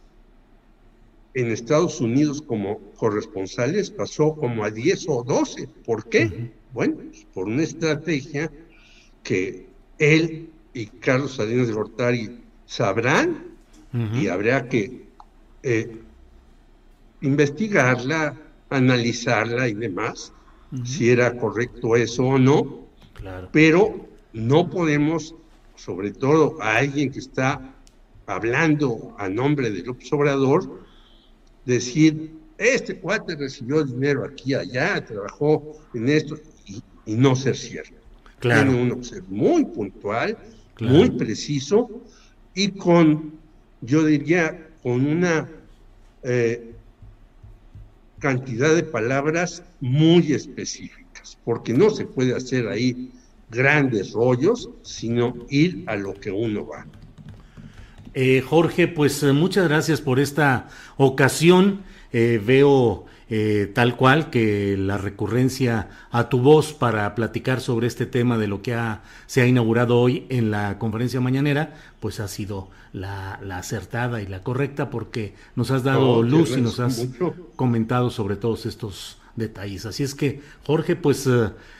en 1.36 1.52
Estados 1.52 2.00
Unidos 2.00 2.42
como 2.42 2.80
corresponsales, 2.96 3.92
pasó 3.92 4.36
como 4.36 4.64
a 4.64 4.72
10 4.72 5.06
o 5.10 5.24
12. 5.24 5.68
¿Por 5.86 6.08
qué? 6.08 6.52
Bueno, 6.74 6.96
pues, 6.96 7.28
por 7.34 7.48
una 7.48 7.64
estrategia 7.64 8.50
que 9.22 9.68
él 10.00 10.50
y 10.74 10.86
Carlos 10.88 11.36
Salinas 11.36 11.68
de 11.68 11.74
Gortari 11.74 12.42
sabrán 12.66 13.54
y 14.14 14.28
habrá 14.28 14.68
que 14.68 15.08
eh, 15.64 16.02
investigarla, 17.22 18.38
analizarla 18.70 19.70
y 19.70 19.74
demás, 19.74 20.34
si 20.84 21.10
era 21.10 21.38
correcto 21.38 21.96
eso 21.96 22.24
o 22.24 22.38
no, 22.38 22.88
pero 23.54 24.06
no 24.34 24.70
podemos, 24.70 25.34
sobre 25.76 26.12
todo 26.12 26.62
a 26.62 26.78
alguien 26.78 27.12
que 27.12 27.20
está 27.20 27.75
hablando 28.28 29.16
a 29.18 29.30
nombre 29.30 29.70
del 29.70 29.90
observador, 29.90 30.84
decir, 31.66 32.32
este 32.58 32.98
cuate 33.00 33.36
recibió 33.36 33.84
dinero 33.84 34.24
aquí, 34.24 34.54
allá, 34.54 35.04
trabajó 35.06 35.78
en 35.94 36.10
esto, 36.10 36.38
y, 36.66 37.16
no 37.16 37.36
ser 37.36 37.56
cierto. 37.56 37.94
Tiene 38.40 38.82
uno 38.82 38.98
que 38.98 39.04
ser 39.04 39.24
muy 39.24 39.66
puntual, 39.66 40.38
muy 40.80 41.10
preciso 41.12 41.90
y 42.54 42.72
con, 42.72 43.34
yo 43.82 44.04
diría, 44.04 44.70
con 44.82 45.06
una 45.06 45.48
eh, 46.24 46.74
cantidad 48.20 48.76
de 48.76 48.84
palabras 48.84 49.64
muy 49.80 50.34
específicas, 50.34 51.38
porque 51.46 51.74
no 51.74 51.90
se 51.92 52.06
puede 52.06 52.36
hacer 52.36 52.68
ahí 52.68 53.12
grandes 53.52 54.14
rollos, 54.14 54.70
sino 54.82 55.36
ir 55.50 55.84
a 55.88 55.96
lo 55.96 56.14
que 56.16 56.32
uno 56.32 56.66
va. 56.66 56.88
Eh, 58.18 58.42
Jorge, 58.42 58.88
pues 58.88 59.22
eh, 59.24 59.34
muchas 59.34 59.68
gracias 59.68 60.00
por 60.00 60.22
esta 60.22 60.70
ocasión. 60.96 61.82
Eh, 62.14 62.42
veo 62.44 63.06
tal 63.74 63.98
cual 63.98 64.30
que 64.30 64.78
la 64.78 65.00
recurrencia 65.00 65.90
a 66.12 66.30
tu 66.30 66.40
voz 66.40 66.74
para 66.74 67.16
platicar 67.16 67.60
sobre 67.60 67.88
este 67.88 68.06
tema 68.06 68.38
de 68.38 68.48
lo 68.48 68.62
que 68.62 68.78
se 69.26 69.42
ha 69.42 69.48
inaugurado 69.48 70.00
hoy 70.00 70.28
en 70.30 70.52
la 70.52 70.78
conferencia 70.78 71.20
mañanera, 71.20 71.74
pues 72.00 72.20
ha 72.20 72.28
sido 72.28 72.70
la, 72.94 73.40
acertada 73.52 74.22
y 74.22 74.28
la 74.28 74.44
correcta 74.44 74.92
porque 74.92 75.34
nos 75.56 75.72
has 75.72 75.84
dado 75.84 76.22
luz 76.22 76.56
y 76.56 76.62
nos 76.62 76.80
has 76.80 77.08
comentado 77.56 78.12
sobre 78.12 78.36
todos 78.36 78.68
estos 78.68 79.18
detalles. 79.36 79.86
Así 79.86 80.04
es 80.04 80.16
que, 80.16 80.42
Jorge, 80.66 80.96
pues 80.96 81.30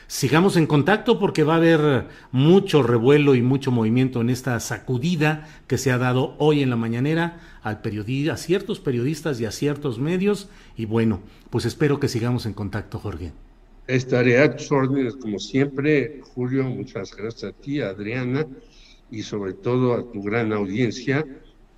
sigamos 0.06 0.56
en 0.56 0.66
contacto 0.66 1.18
porque 1.18 1.42
va 1.42 1.54
a 1.54 1.58
haber 1.58 2.06
mucho 2.32 2.82
revuelo 2.82 3.34
y 3.34 3.42
mucho 3.42 3.70
movimiento 3.70 4.20
en 4.20 4.30
esta 4.30 4.58
sacudida 4.60 5.48
que 5.66 5.78
se 5.78 5.90
ha 5.90 5.98
dado 5.98 6.34
hoy 6.38 6.62
en 6.62 6.70
la 6.70 6.76
mañanera 6.76 7.40
al 7.62 7.80
a 8.30 8.36
ciertos 8.36 8.78
periodistas 8.78 9.40
y 9.40 9.44
a 9.44 9.50
ciertos 9.50 9.98
medios. 9.98 10.48
Y 10.76 10.84
bueno, 10.84 11.20
pues 11.50 11.64
espero 11.64 11.98
que 11.98 12.06
sigamos 12.06 12.46
en 12.46 12.52
contacto, 12.52 13.00
Jorge. 13.00 13.32
Estaré 13.88 14.38
a 14.38 14.56
tus 14.56 14.70
órdenes 14.70 15.16
como 15.16 15.38
siempre, 15.40 16.20
Julio. 16.34 16.64
Muchas 16.64 17.14
gracias 17.16 17.52
a 17.52 17.52
ti, 17.52 17.80
Adriana, 17.80 18.46
y 19.10 19.22
sobre 19.22 19.52
todo 19.52 19.94
a 19.94 20.12
tu 20.12 20.22
gran 20.22 20.52
audiencia. 20.52 21.26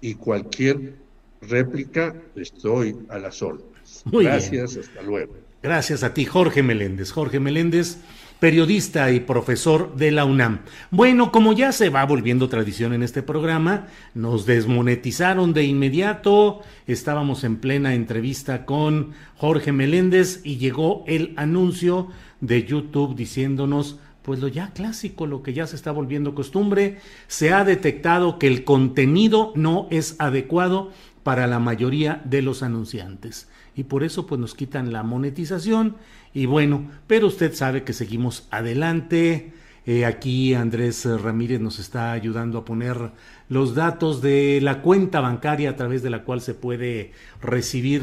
Y 0.01 0.15
cualquier 0.15 0.97
réplica, 1.41 2.15
estoy 2.37 2.95
a 3.09 3.19
las 3.19 3.43
órdenes. 3.43 4.03
gracias, 4.05 4.77
hasta 4.77 5.03
luego. 5.03 5.48
Gracias 5.63 6.03
a 6.05 6.15
ti, 6.15 6.25
Jorge 6.25 6.63
Meléndez. 6.63 7.11
Jorge 7.11 7.41
Meléndez 7.41 7.99
periodista 8.39 9.11
y 9.11 9.21
profesor 9.21 9.97
de 9.97 10.13
la 10.13 10.25
UNAM. 10.25 10.61
Bueno, 10.91 11.33
como 11.33 11.53
ya 11.53 11.73
se 11.73 11.89
va 11.91 12.05
volviendo 12.05 12.49
tradición 12.49 12.93
en 12.93 13.03
este 13.03 13.23
programa, 13.23 13.87
nos 14.15 14.47
desmonetizaron 14.47 15.53
de 15.53 15.65
inmediato, 15.65 16.61
estábamos 16.87 17.43
en 17.45 17.57
plena 17.57 17.95
entrevista 17.95 18.65
con 18.65 19.13
Jorge 19.37 19.73
Meléndez 19.73 20.41
y 20.45 20.59
llegó 20.59 21.05
el 21.07 21.35
anuncio 21.37 22.09
de 22.41 22.65
YouTube 22.65 23.17
diciéndonos 23.17 23.99
pues 24.23 24.41
lo 24.41 24.49
ya 24.49 24.73
clásico, 24.73 25.27
lo 25.27 25.43
que 25.43 25.55
ya 25.55 25.67
se 25.67 25.75
está 25.75 25.91
volviendo 25.91 26.35
costumbre, 26.35 26.99
se 27.29 27.53
ha 27.53 27.65
detectado 27.65 28.39
que 28.39 28.47
el 28.47 28.63
contenido 28.63 29.53
no 29.57 29.89
es 29.91 30.17
adecuado 30.19 30.93
para 31.23 31.47
la 31.47 31.59
mayoría 31.59 32.21
de 32.25 32.43
los 32.43 32.63
anunciantes 32.63 33.49
y 33.79 33.85
por 33.85 34.03
eso 34.03 34.27
pues 34.27 34.41
nos 34.41 34.57
quitan 34.57 34.93
la 34.93 35.05
monetización 35.05 35.95
y 36.35 36.47
bueno, 36.47 36.91
pero 37.07 37.29
usted 37.29 37.55
sabe 37.55 37.85
que 37.85 37.93
seguimos 37.93 38.49
adelante. 38.51 39.53
Eh, 39.87 40.05
aquí 40.05 40.53
Andrés 40.53 41.05
Ramírez 41.05 41.61
nos 41.61 41.79
está 41.79 42.11
ayudando 42.11 42.59
a 42.59 42.65
poner 42.65 43.13
los 43.49 43.77
datos 43.77 44.21
de 44.21 44.59
la 44.61 44.83
cuenta 44.83 45.21
bancaria 45.21 45.71
a 45.71 45.77
través 45.77 46.03
de 46.03 46.11
la 46.11 46.25
cual 46.25 46.41
se 46.41 46.55
puede 46.55 47.13
recibir 47.41 48.03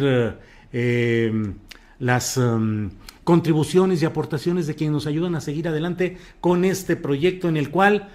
eh, 0.72 1.54
las 2.00 2.38
um, 2.38 2.92
contribuciones 3.26 4.02
y 4.02 4.06
aportaciones 4.06 4.68
de 4.68 4.76
quienes 4.76 4.94
nos 4.94 5.08
ayudan 5.08 5.36
a 5.36 5.42
seguir 5.42 5.68
adelante 5.68 6.18
con 6.40 6.64
este 6.64 6.96
proyecto 6.96 7.50
en 7.50 7.58
el 7.58 7.70
cual 7.70 8.08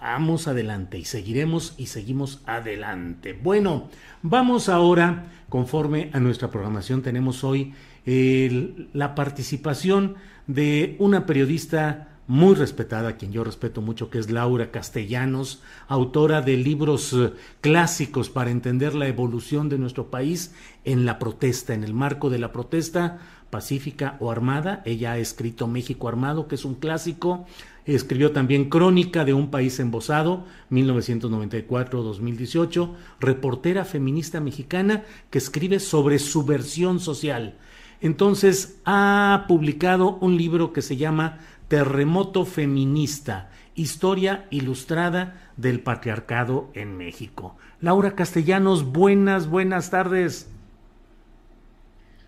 vamos 0.00 0.48
adelante 0.48 0.98
y 0.98 1.04
seguiremos 1.04 1.74
y 1.76 1.86
seguimos 1.86 2.42
adelante. 2.46 3.38
Bueno, 3.40 3.88
vamos 4.22 4.68
ahora, 4.68 5.26
conforme 5.48 6.10
a 6.12 6.20
nuestra 6.20 6.50
programación, 6.50 7.02
tenemos 7.02 7.44
hoy 7.44 7.74
la 8.04 9.14
participación 9.14 10.16
de 10.46 10.96
una 10.98 11.26
periodista 11.26 12.08
muy 12.26 12.54
respetada, 12.54 13.16
quien 13.16 13.32
yo 13.32 13.42
respeto 13.42 13.82
mucho, 13.82 14.08
que 14.08 14.18
es 14.18 14.30
Laura 14.30 14.70
Castellanos, 14.70 15.62
autora 15.88 16.42
de 16.42 16.56
libros 16.56 17.12
eh, 17.12 17.32
clásicos 17.60 18.30
para 18.30 18.52
entender 18.52 18.94
la 18.94 19.08
evolución 19.08 19.68
de 19.68 19.78
nuestro 19.78 20.12
país 20.12 20.54
en 20.84 21.06
la 21.06 21.18
protesta, 21.18 21.74
en 21.74 21.82
el 21.82 21.92
marco 21.92 22.30
de 22.30 22.38
la 22.38 22.52
protesta 22.52 23.18
pacífica 23.50 24.16
o 24.20 24.30
armada. 24.30 24.80
Ella 24.84 25.12
ha 25.12 25.18
escrito 25.18 25.66
México 25.66 26.08
Armado, 26.08 26.46
que 26.46 26.54
es 26.54 26.64
un 26.64 26.76
clásico, 26.76 27.46
Escribió 27.86 28.32
también 28.32 28.68
Crónica 28.68 29.24
de 29.24 29.32
un 29.34 29.50
país 29.50 29.78
embosado, 29.80 30.44
1994-2018, 30.70 32.90
reportera 33.20 33.84
feminista 33.84 34.40
mexicana 34.40 35.04
que 35.30 35.38
escribe 35.38 35.80
sobre 35.80 36.18
subversión 36.18 37.00
social. 37.00 37.56
Entonces 38.00 38.80
ha 38.84 39.44
publicado 39.48 40.18
un 40.20 40.36
libro 40.36 40.72
que 40.72 40.82
se 40.82 40.96
llama 40.96 41.38
Terremoto 41.68 42.44
Feminista, 42.44 43.50
Historia 43.74 44.46
Ilustrada 44.50 45.50
del 45.56 45.80
Patriarcado 45.80 46.70
en 46.74 46.96
México. 46.96 47.56
Laura 47.80 48.14
Castellanos, 48.14 48.92
buenas, 48.92 49.48
buenas 49.48 49.90
tardes. 49.90 50.48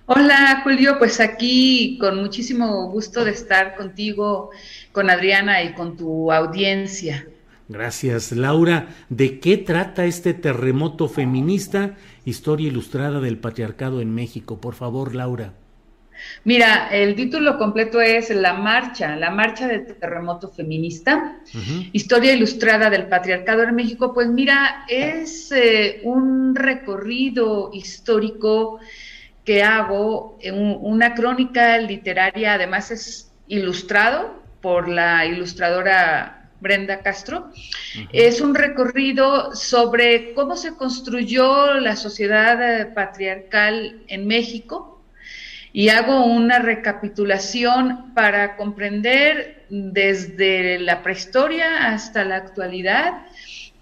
Hola 0.07 0.63
Julio, 0.65 0.97
pues 0.99 1.21
aquí 1.21 1.97
con 2.01 2.21
muchísimo 2.21 2.91
gusto 2.91 3.25
de 3.25 3.31
estar 3.31 3.77
contigo, 3.77 4.51
con 4.91 5.09
Adriana 5.09 5.63
y 5.63 5.75
con 5.75 5.97
tu 5.97 6.33
audiencia. 6.33 7.29
Gracias, 7.69 8.33
Laura. 8.33 8.89
¿De 9.09 9.39
qué 9.39 9.57
trata 9.59 10.05
este 10.05 10.35
terremoto 10.35 11.09
feminista? 11.09 11.95
Historia 12.25 12.67
ilustrada 12.67 13.21
del 13.21 13.39
patriarcado 13.39 14.01
en 14.01 14.13
México. 14.13 14.61
Por 14.61 14.75
favor, 14.75 15.15
Laura. 15.15 15.55
Mira, 16.45 16.89
el 16.91 17.15
título 17.15 17.57
completo 17.57 18.01
es 18.01 18.31
La 18.31 18.55
Marcha, 18.55 19.17
la 19.17 19.31
Marcha 19.31 19.69
del 19.69 19.87
Terremoto 19.87 20.49
Feminista, 20.49 21.39
Historia 21.93 22.33
Ilustrada 22.33 22.91
del 22.91 23.07
Patriarcado 23.07 23.63
en 23.63 23.75
México. 23.75 24.13
Pues 24.13 24.29
mira, 24.29 24.85
es 24.89 25.53
eh, 25.53 26.01
un 26.05 26.55
recorrido 26.55 27.71
histórico 27.73 28.81
que 29.45 29.63
hago, 29.63 30.39
una 30.53 31.15
crónica 31.15 31.79
literaria, 31.79 32.55
además 32.55 32.91
es 32.91 33.33
ilustrado 33.49 34.43
por 34.61 34.89
la 34.89 35.27
ilustradora 35.27 36.51
Brenda 36.61 37.01
Castro. 37.01 37.51
Es 38.13 38.41
un 38.41 38.55
recorrido 38.55 39.55
sobre 39.55 40.33
cómo 40.35 40.57
se 40.57 40.77
construyó 40.77 41.75
la 41.75 41.97
sociedad 41.97 42.81
eh, 42.81 42.87
patriarcal 42.87 44.05
en 44.07 44.27
México 44.29 45.03
y 45.73 45.89
hago 45.89 46.25
una 46.25 46.61
recapitulación 46.61 48.15
para 48.15 48.57
comprender 48.57 49.67
desde 49.71 50.79
la 50.79 51.03
prehistoria 51.03 51.89
hasta 51.89 52.25
la 52.25 52.37
actualidad 52.37 53.23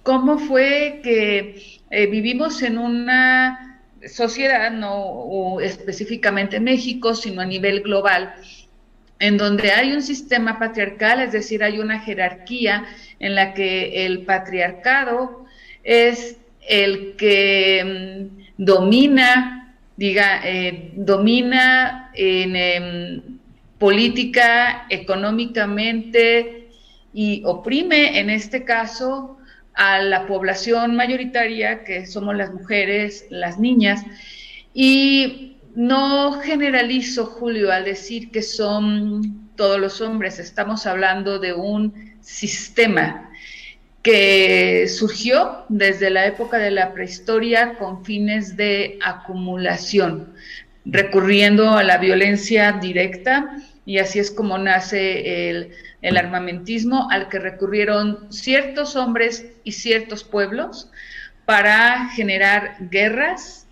cómo 0.02 0.38
fue 0.38 1.00
que 1.02 1.80
eh, 1.90 2.06
vivimos 2.06 2.62
en 2.62 2.78
una 2.78 3.69
sociedad, 4.08 4.70
no 4.70 5.60
específicamente 5.60 6.60
México, 6.60 7.14
sino 7.14 7.42
a 7.42 7.46
nivel 7.46 7.82
global, 7.82 8.34
en 9.18 9.36
donde 9.36 9.72
hay 9.72 9.92
un 9.92 10.02
sistema 10.02 10.58
patriarcal, 10.58 11.20
es 11.20 11.32
decir, 11.32 11.62
hay 11.62 11.78
una 11.78 12.00
jerarquía 12.00 12.86
en 13.18 13.34
la 13.34 13.52
que 13.52 14.06
el 14.06 14.24
patriarcado 14.24 15.44
es 15.84 16.38
el 16.66 17.16
que 17.16 18.28
mm, 18.28 18.64
domina, 18.64 19.76
diga, 19.96 20.40
eh, 20.44 20.92
domina 20.94 22.10
en 22.14 22.56
em, 22.56 23.22
política, 23.78 24.86
económicamente 24.88 26.68
y 27.12 27.42
oprime, 27.44 28.18
en 28.20 28.30
este 28.30 28.64
caso, 28.64 29.39
a 29.74 30.00
la 30.00 30.26
población 30.26 30.96
mayoritaria, 30.96 31.84
que 31.84 32.06
somos 32.06 32.36
las 32.36 32.52
mujeres, 32.52 33.26
las 33.30 33.58
niñas, 33.58 34.04
y 34.74 35.56
no 35.74 36.32
generalizo, 36.40 37.26
Julio, 37.26 37.72
al 37.72 37.84
decir 37.84 38.30
que 38.30 38.42
son 38.42 39.50
todos 39.56 39.78
los 39.78 40.00
hombres, 40.00 40.38
estamos 40.38 40.86
hablando 40.86 41.38
de 41.38 41.52
un 41.52 42.14
sistema 42.20 43.30
que 44.02 44.88
surgió 44.88 45.64
desde 45.68 46.10
la 46.10 46.26
época 46.26 46.58
de 46.58 46.70
la 46.70 46.94
prehistoria 46.94 47.74
con 47.78 48.04
fines 48.04 48.56
de 48.56 48.98
acumulación, 49.04 50.34
recurriendo 50.84 51.70
a 51.70 51.82
la 51.82 51.98
violencia 51.98 52.72
directa, 52.72 53.56
y 53.86 53.98
así 53.98 54.18
es 54.18 54.30
como 54.30 54.58
nace 54.58 55.50
el 55.50 55.72
el 56.02 56.16
armamentismo 56.16 57.08
al 57.10 57.28
que 57.28 57.38
recurrieron 57.38 58.32
ciertos 58.32 58.96
hombres 58.96 59.46
y 59.64 59.72
ciertos 59.72 60.24
pueblos 60.24 60.90
para 61.44 62.08
generar 62.10 62.76
guerras, 62.90 63.66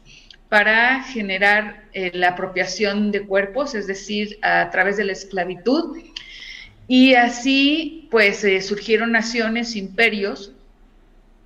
para 0.48 1.02
generar 1.04 1.84
eh, 1.92 2.10
la 2.14 2.30
apropiación 2.30 3.12
de 3.12 3.24
cuerpos, 3.24 3.74
es 3.74 3.86
decir, 3.86 4.38
a 4.42 4.70
través 4.70 4.96
de 4.96 5.04
la 5.04 5.12
esclavitud. 5.12 5.98
Y 6.86 7.14
así, 7.14 8.08
pues, 8.10 8.42
eh, 8.44 8.60
surgieron 8.62 9.12
naciones, 9.12 9.76
imperios, 9.76 10.52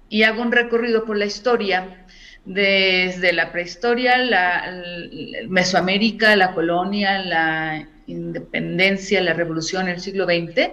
y 0.08 0.22
hago 0.22 0.42
un 0.42 0.52
recorrido 0.52 1.04
por 1.04 1.16
la 1.16 1.26
historia, 1.26 2.06
desde 2.44 3.32
la 3.32 3.52
prehistoria, 3.52 4.18
la 4.18 4.82
Mesoamérica, 5.48 6.34
la 6.34 6.52
colonia, 6.54 7.20
la 7.20 7.86
independencia, 8.12 9.20
la 9.20 9.32
revolución 9.32 9.88
en 9.88 9.94
el 9.94 10.00
siglo 10.00 10.24
XX, 10.24 10.70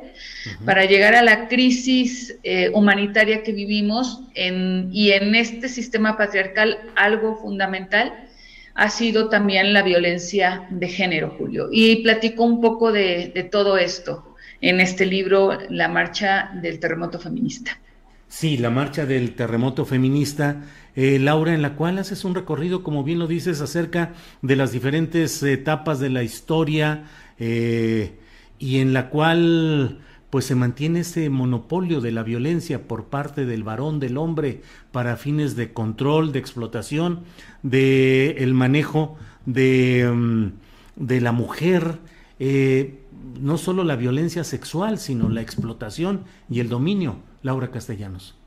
para 0.66 0.86
llegar 0.86 1.16
a 1.16 1.22
la 1.22 1.48
crisis 1.48 2.38
eh, 2.44 2.70
humanitaria 2.74 3.44
que 3.44 3.52
vivimos 3.52 4.22
en, 4.36 4.90
y 4.92 5.12
en 5.12 5.36
este 5.36 5.68
sistema 5.70 6.18
patriarcal 6.18 6.78
algo 6.96 7.38
fundamental 7.38 8.14
ha 8.76 8.90
sido 8.90 9.30
también 9.30 9.74
la 9.74 9.82
violencia 9.82 10.68
de 10.70 10.88
género, 10.88 11.36
Julio. 11.38 11.68
Y 11.72 11.98
platico 11.98 12.44
un 12.44 12.62
poco 12.62 12.92
de, 12.92 13.32
de 13.34 13.44
todo 13.44 13.78
esto 13.78 14.36
en 14.62 14.80
este 14.80 15.06
libro, 15.06 15.58
La 15.70 15.88
Marcha 15.88 16.52
del 16.62 16.80
Terremoto 16.80 17.20
Feminista. 17.20 17.78
Sí, 18.30 18.58
la 18.58 18.70
marcha 18.70 19.08
del 19.08 19.34
terremoto 19.34 19.86
feminista, 19.86 20.62
eh, 20.96 21.18
Laura, 21.18 21.56
en 21.56 21.64
la 21.64 21.76
cual 21.76 21.98
haces 21.98 22.24
un 22.24 22.36
recorrido, 22.36 22.84
como 22.84 23.04
bien 23.04 23.18
lo 23.18 23.26
dices, 23.26 23.60
acerca 23.60 24.14
de 24.44 24.56
las 24.56 24.72
diferentes 24.72 25.42
etapas 25.42 26.00
de 26.00 26.12
la 26.12 26.22
historia 26.22 27.06
eh, 27.40 28.20
y 28.60 28.80
en 28.80 28.94
la 28.94 29.10
cual 29.10 30.00
pues 30.30 30.46
se 30.46 30.56
mantiene 30.56 31.00
ese 31.00 31.30
monopolio 31.30 32.02
de 32.02 32.12
la 32.12 32.24
violencia 32.24 32.88
por 32.88 33.06
parte 33.06 33.46
del 33.46 33.64
varón, 33.64 34.00
del 34.00 34.18
hombre, 34.18 34.62
para 34.92 35.18
fines 35.18 35.56
de 35.56 35.74
control, 35.74 36.32
de 36.32 36.40
explotación, 36.40 37.22
de 37.64 38.32
el 38.40 38.54
manejo 38.54 39.18
de, 39.46 40.08
mm, 40.14 40.52
de 40.98 41.22
la 41.22 41.32
mujer, 41.32 41.98
eh, 42.40 43.00
no 43.42 43.58
solo 43.58 43.84
la 43.84 43.96
violencia 43.96 44.44
sexual, 44.44 45.00
sino 45.00 45.30
la 45.30 45.42
explotación 45.42 46.26
y 46.50 46.60
el 46.60 46.70
dominio 46.70 47.18
Laura 47.42 47.72
Castellanos. 47.72 48.39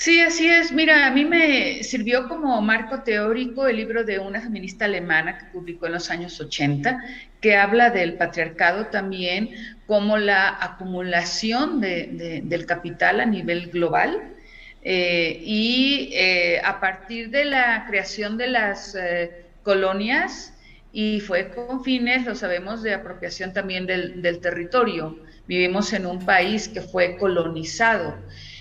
Sí, 0.00 0.18
así 0.22 0.48
es. 0.48 0.72
Mira, 0.72 1.06
a 1.06 1.10
mí 1.10 1.26
me 1.26 1.82
sirvió 1.84 2.26
como 2.26 2.58
marco 2.62 3.02
teórico 3.02 3.66
el 3.68 3.76
libro 3.76 4.02
de 4.02 4.18
una 4.18 4.40
feminista 4.40 4.86
alemana 4.86 5.36
que 5.36 5.44
publicó 5.52 5.84
en 5.86 5.92
los 5.92 6.10
años 6.10 6.40
80, 6.40 6.98
que 7.38 7.54
habla 7.56 7.90
del 7.90 8.16
patriarcado 8.16 8.86
también 8.86 9.50
como 9.86 10.16
la 10.16 10.56
acumulación 10.64 11.82
del 11.82 12.64
capital 12.66 13.20
a 13.20 13.26
nivel 13.26 13.70
global. 13.70 14.36
Eh, 14.82 15.38
y 15.44 16.10
eh, 16.14 16.62
a 16.64 16.80
partir 16.80 17.28
de 17.28 17.44
la 17.44 17.84
creación 17.86 18.38
de 18.38 18.46
las 18.46 18.94
eh, 18.94 19.48
colonias, 19.62 20.54
y 20.92 21.20
fue 21.20 21.50
con 21.50 21.84
fines, 21.84 22.24
lo 22.24 22.34
sabemos, 22.34 22.82
de 22.82 22.94
apropiación 22.94 23.52
también 23.52 23.84
del, 23.86 24.22
del 24.22 24.40
territorio. 24.40 25.18
Vivimos 25.46 25.92
en 25.92 26.06
un 26.06 26.24
país 26.24 26.68
que 26.68 26.80
fue 26.80 27.18
colonizado. 27.18 28.16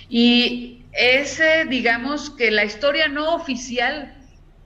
Y 0.10 0.86
ese, 0.92 1.66
digamos 1.66 2.32
que 2.32 2.50
la 2.50 2.66
historia 2.66 3.08
no 3.08 3.36
oficial 3.36 4.16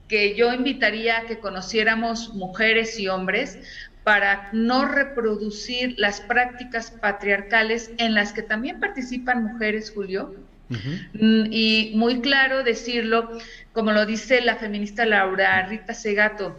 que 0.08 0.34
yo 0.34 0.52
invitaría 0.52 1.18
a 1.18 1.26
que 1.26 1.38
conociéramos 1.38 2.34
mujeres 2.34 2.98
y 2.98 3.08
hombres 3.08 3.58
para 4.04 4.50
no 4.52 4.86
reproducir 4.86 5.94
las 5.98 6.20
prácticas 6.20 6.90
patriarcales 6.90 7.90
en 7.98 8.14
las 8.14 8.32
que 8.32 8.42
también 8.42 8.80
participan 8.80 9.44
mujeres, 9.44 9.92
Julio. 9.94 10.34
Mm, 10.68 11.46
y 11.50 11.92
muy 11.94 12.20
claro 12.20 12.62
decirlo, 12.62 13.30
como 13.72 13.92
lo 13.92 14.06
dice 14.06 14.40
la 14.40 14.56
feminista 14.56 15.04
Laura 15.04 15.66
Rita 15.66 15.92
Segato, 15.94 16.56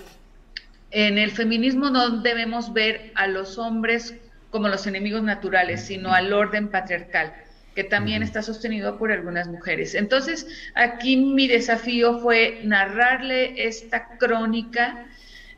en 0.92 1.18
el 1.18 1.32
feminismo 1.32 1.90
no 1.90 2.22
debemos 2.22 2.72
ver 2.72 3.12
a 3.16 3.28
los 3.28 3.58
hombres 3.58 4.16
como 4.52 4.68
los 4.68 4.88
enemigos 4.88 5.24
naturales, 5.24 5.86
sino 5.86 6.14
al 6.14 6.32
orden 6.34 6.70
patriarcal 6.70 7.34
que 7.76 7.84
también 7.84 8.24
está 8.24 8.42
sostenido 8.42 8.98
por 8.98 9.12
algunas 9.12 9.48
mujeres. 9.48 9.94
Entonces, 9.96 10.48
aquí 10.74 11.18
mi 11.18 11.48
desafío 11.48 12.20
fue 12.20 12.62
narrarle 12.64 13.68
esta 13.68 14.18
crónica, 14.18 15.06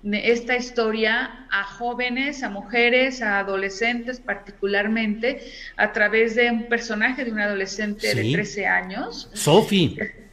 esta 0.03 0.55
historia 0.55 1.47
a 1.51 1.63
jóvenes, 1.63 2.43
a 2.43 2.49
mujeres, 2.49 3.21
a 3.21 3.39
adolescentes 3.39 4.19
particularmente, 4.19 5.41
a 5.75 5.93
través 5.93 6.35
de 6.35 6.49
un 6.49 6.67
personaje 6.67 7.23
de 7.23 7.31
un 7.31 7.39
adolescente 7.39 8.13
de 8.15 8.31
13 8.33 8.65
años. 8.65 9.29
Sophie 9.33 10.27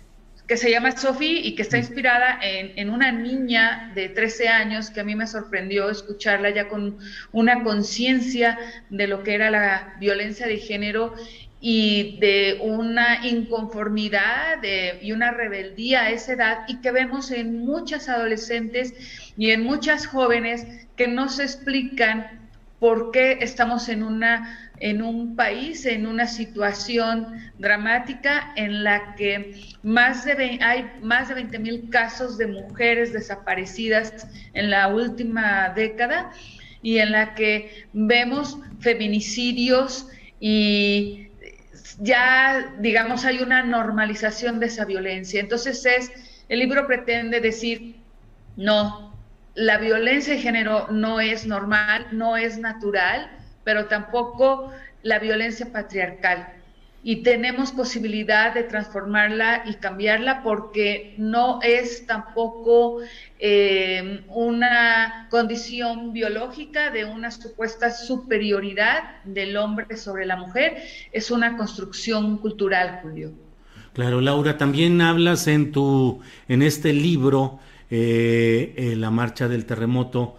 que 0.47 0.59
se 0.59 0.71
llama 0.71 0.95
Sophie 0.97 1.41
y 1.41 1.55
que 1.55 1.63
está 1.63 1.79
inspirada 1.79 2.39
en, 2.43 2.91
una 2.91 3.11
niña 3.11 3.93
de 3.95 4.11
13 4.11 4.49
años 4.49 4.91
que 4.91 5.01
a 5.01 5.05
mí 5.05 5.15
me 5.15 5.27
sorprendió 5.27 5.89
escucharla 5.89 6.51
ya 6.51 6.69
con 6.69 6.99
una 7.33 7.63
conciencia 7.63 8.59
de 8.91 9.07
lo 9.07 9.23
que 9.23 9.35
era 9.35 9.51
la 9.51 9.95
violencia 9.99 10.47
de 10.47 10.59
género 10.59 11.15
y 11.67 12.19
de 12.19 12.59
una 12.61 13.27
inconformidad 13.27 14.63
y 15.01 15.13
una 15.13 15.31
rebeldía 15.31 16.03
a 16.03 16.11
esa 16.11 16.35
edad 16.35 16.59
y 16.69 16.83
que 16.83 16.91
vemos 16.91 17.31
en 17.31 17.65
muchas 17.65 18.11
adolescentes 18.11 18.93
y 19.39 19.51
en 19.51 19.63
muchas 19.63 20.07
jóvenes 20.07 20.67
que 20.95 21.09
no 21.09 21.31
se 21.31 21.45
explican 21.45 22.51
por 22.79 23.13
qué 23.13 23.39
estamos 23.41 23.89
en 23.89 24.03
una 24.03 24.73
en 24.77 25.01
un 25.01 25.37
país 25.37 25.87
en 25.87 26.07
una 26.07 26.27
situación 26.27 27.29
dramática 27.57 28.53
en 28.57 28.85
la 28.85 29.15
que 29.15 29.55
más 29.83 30.27
de 30.27 30.59
hay 30.61 30.91
más 31.01 31.29
de 31.29 31.35
20 31.35 31.59
mil 31.61 31.89
casos 31.89 32.37
de 32.37 32.47
mujeres 32.47 33.15
desaparecidas 33.15 34.29
en 34.53 34.69
la 34.69 34.89
última 34.89 35.73
década 35.75 36.31
y 36.83 36.99
en 36.99 37.13
la 37.13 37.35
que 37.35 37.87
vemos 37.95 38.59
feminicidios 38.81 40.09
y 40.41 41.24
ya, 41.99 42.75
digamos, 42.79 43.25
hay 43.25 43.41
una 43.41 43.63
normalización 43.63 44.61
de 44.61 44.67
esa 44.67 44.85
violencia. 44.85 45.41
Entonces 45.41 45.85
es, 45.87 46.13
el 46.49 46.59
libro 46.59 46.87
pretende 46.87 47.41
decir, 47.41 47.97
no, 48.57 49.15
la 49.55 49.79
violencia 49.79 50.35
de 50.35 50.41
género 50.41 50.89
no 50.91 51.21
es 51.21 51.47
normal, 51.47 52.09
no 52.13 52.37
es 52.37 52.59
natural, 52.59 53.31
pero 53.63 53.87
tampoco 53.87 54.73
la 55.03 55.19
violencia 55.19 55.71
patriarcal 55.73 56.64
y 57.07 57.17
tenemos 57.17 57.71
posibilidad 57.71 58.55
de 58.55 58.63
transformarla 58.63 59.65
y 59.67 59.75
cambiarla 59.75 60.43
porque 60.43 61.15
no 61.19 61.61
es 61.63 62.07
tampoco 62.07 63.01
eh, 63.39 64.25
una 64.29 65.29
condición 65.31 66.15
biológica 66.15 66.91
de 66.91 67.05
una 67.05 67.31
supuesta 67.31 67.91
superioridad 67.91 69.23
del 69.25 69.59
hombre 69.59 69.99
sobre 69.99 70.25
la 70.25 70.37
mujer, 70.37 70.79
es 71.13 71.31
una 71.31 71.59
construcción 71.59 72.39
cultural, 72.39 73.01
Julio. 73.03 73.33
Claro, 73.93 74.23
Laura, 74.23 74.57
también 74.57 75.03
hablas 75.03 75.47
en 75.47 75.73
tu, 75.73 76.23
en 76.49 76.63
este 76.63 76.95
libro, 76.95 77.59
eh, 77.91 78.73
eh, 78.79 78.97
La 78.97 79.11
Marcha 79.11 79.47
del 79.47 79.67
Terremoto, 79.67 80.39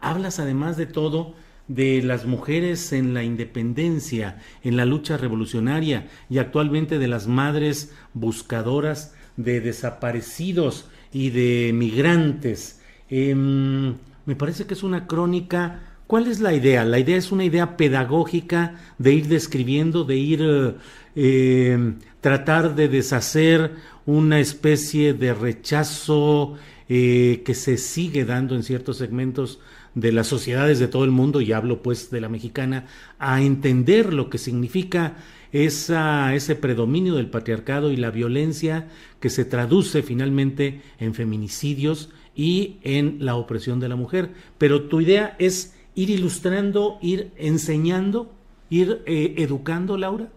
hablas 0.00 0.38
además 0.38 0.76
de 0.76 0.86
todo 0.86 1.34
de 1.70 2.02
las 2.02 2.26
mujeres 2.26 2.92
en 2.92 3.14
la 3.14 3.22
independencia, 3.22 4.38
en 4.64 4.76
la 4.76 4.84
lucha 4.84 5.16
revolucionaria 5.16 6.08
y 6.28 6.38
actualmente 6.38 6.98
de 6.98 7.06
las 7.06 7.28
madres 7.28 7.92
buscadoras 8.12 9.14
de 9.36 9.60
desaparecidos 9.60 10.90
y 11.12 11.30
de 11.30 11.70
migrantes. 11.72 12.80
Em, 13.08 13.94
me 14.26 14.34
parece 14.36 14.66
que 14.66 14.74
es 14.74 14.82
una 14.82 15.06
crónica. 15.06 15.80
¿Cuál 16.08 16.26
es 16.26 16.40
la 16.40 16.54
idea? 16.54 16.84
La 16.84 16.98
idea 16.98 17.16
es 17.16 17.30
una 17.30 17.44
idea 17.44 17.76
pedagógica 17.76 18.74
de 18.98 19.14
ir 19.14 19.28
describiendo, 19.28 20.02
de 20.02 20.16
ir 20.16 20.74
em, 21.14 21.98
tratar 22.20 22.74
de 22.74 22.88
deshacer 22.88 23.76
una 24.06 24.40
especie 24.40 25.14
de 25.14 25.34
rechazo 25.34 26.56
eh, 26.88 27.42
que 27.44 27.54
se 27.54 27.76
sigue 27.76 28.24
dando 28.24 28.56
en 28.56 28.64
ciertos 28.64 28.96
segmentos 28.96 29.60
de 29.94 30.12
las 30.12 30.26
sociedades 30.26 30.78
de 30.78 30.88
todo 30.88 31.04
el 31.04 31.10
mundo, 31.10 31.40
y 31.40 31.52
hablo 31.52 31.82
pues 31.82 32.10
de 32.10 32.20
la 32.20 32.28
mexicana, 32.28 32.86
a 33.18 33.42
entender 33.42 34.12
lo 34.12 34.30
que 34.30 34.38
significa 34.38 35.16
esa, 35.52 36.34
ese 36.34 36.54
predominio 36.54 37.16
del 37.16 37.28
patriarcado 37.28 37.90
y 37.90 37.96
la 37.96 38.10
violencia 38.10 38.88
que 39.20 39.30
se 39.30 39.44
traduce 39.44 40.02
finalmente 40.02 40.82
en 40.98 41.14
feminicidios 41.14 42.10
y 42.36 42.78
en 42.82 43.18
la 43.20 43.34
opresión 43.34 43.80
de 43.80 43.88
la 43.88 43.96
mujer. 43.96 44.30
Pero 44.58 44.82
tu 44.82 45.00
idea 45.00 45.36
es 45.38 45.74
ir 45.94 46.10
ilustrando, 46.10 46.98
ir 47.02 47.32
enseñando, 47.36 48.32
ir 48.68 49.02
eh, 49.06 49.34
educando, 49.38 49.96
Laura. 49.96 50.28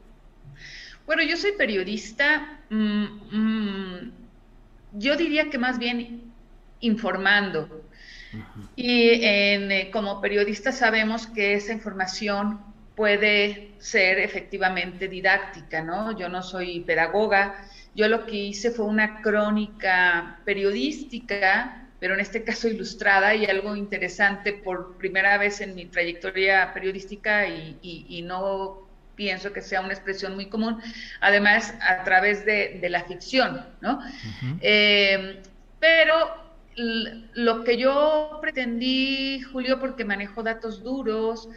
Bueno, 1.05 1.23
yo 1.23 1.37
soy 1.37 1.51
periodista, 1.57 2.59
mm, 2.69 3.03
mm, 3.31 4.11
yo 4.93 5.15
diría 5.15 5.49
que 5.49 5.57
más 5.57 5.77
bien 5.77 6.21
informando. 6.79 7.82
Y 8.75 9.09
eh, 9.23 9.89
como 9.91 10.21
periodistas 10.21 10.77
sabemos 10.77 11.27
que 11.27 11.53
esa 11.53 11.73
información 11.73 12.59
puede 12.95 13.71
ser 13.79 14.19
efectivamente 14.19 15.07
didáctica, 15.07 15.81
¿no? 15.81 16.17
Yo 16.17 16.29
no 16.29 16.43
soy 16.43 16.81
pedagoga, 16.81 17.55
yo 17.95 18.07
lo 18.07 18.25
que 18.25 18.35
hice 18.35 18.71
fue 18.71 18.85
una 18.85 19.21
crónica 19.21 20.39
periodística, 20.45 21.87
pero 21.99 22.13
en 22.15 22.19
este 22.19 22.43
caso 22.43 22.67
ilustrada 22.67 23.33
y 23.35 23.45
algo 23.45 23.75
interesante 23.75 24.53
por 24.53 24.97
primera 24.97 25.37
vez 25.37 25.61
en 25.61 25.75
mi 25.75 25.85
trayectoria 25.85 26.73
periodística 26.73 27.47
y, 27.47 28.21
no 28.25 28.87
pienso 29.15 29.53
que 29.53 29.61
sea 29.61 29.81
una 29.81 29.93
expresión 29.93 30.33
muy 30.33 30.47
común, 30.47 30.81
además 31.21 31.73
a 31.81 32.03
través 32.03 32.45
de, 32.45 32.79
la 32.89 33.03
ficción, 33.03 33.65
¿no? 33.79 34.01
Eh, 34.61 35.39
pero 35.79 36.42
lo 36.75 37.63
que 37.63 37.77
yo 37.77 38.39
pretendí, 38.41 39.41
Julio, 39.41 39.79
porque 39.79 40.05
manejo 40.05 40.43
datos 40.43 40.83
duros, 40.83 41.49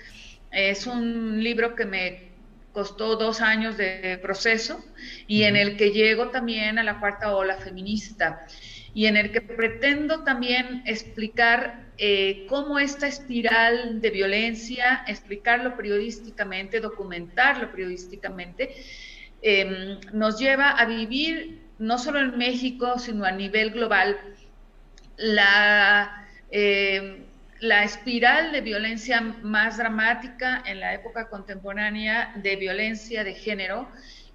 es 0.51 0.87
un 0.87 1.43
libro 1.43 1.75
que 1.75 1.85
me 1.85 2.33
costó 2.73 3.17
dos 3.17 3.41
años 3.41 3.77
de 3.77 4.19
proceso 4.21 4.85
y 5.27 5.45
en 5.45 5.57
el 5.57 5.77
que 5.77 5.93
llego 5.93 6.29
también 6.29 6.79
a 6.79 6.83
la 6.83 7.01
cuarta 7.01 7.35
ola 7.35 7.57
feminista 7.57 8.47
y 8.93 9.07
en 9.07 9.17
el 9.17 9.31
que 9.31 9.41
pretendo 9.41 10.25
también 10.25 10.83
explicar 10.87 11.87
eh, 11.99 12.47
cómo 12.49 12.79
esta 12.79 13.07
espiral 13.07 14.01
de 14.01 14.11
violencia, 14.11 15.05
explicarlo 15.07 15.77
periodísticamente, 15.77 16.81
documentarlo 16.81 17.71
periodísticamente, 17.71 18.75
em, 19.43 19.99
nos 20.13 20.39
lleva 20.39 20.71
a 20.71 20.85
vivir 20.85 21.61
no 21.79 21.99
solo 21.99 22.21
en 22.21 22.37
México, 22.39 22.99
sino 22.99 23.25
a 23.25 23.33
nivel 23.33 23.71
global, 23.71 24.19
la, 25.17 26.27
eh, 26.51 27.25
la 27.61 27.85
espiral 27.85 28.53
de 28.53 28.61
violencia 28.61 29.21
más 29.21 29.79
dramática 29.79 30.63
en 30.67 30.81
la 30.81 30.95
época 30.95 31.29
contemporánea 31.29 32.33
de 32.37 32.57
violencia 32.57 33.25
de 33.25 33.35
género 33.35 33.89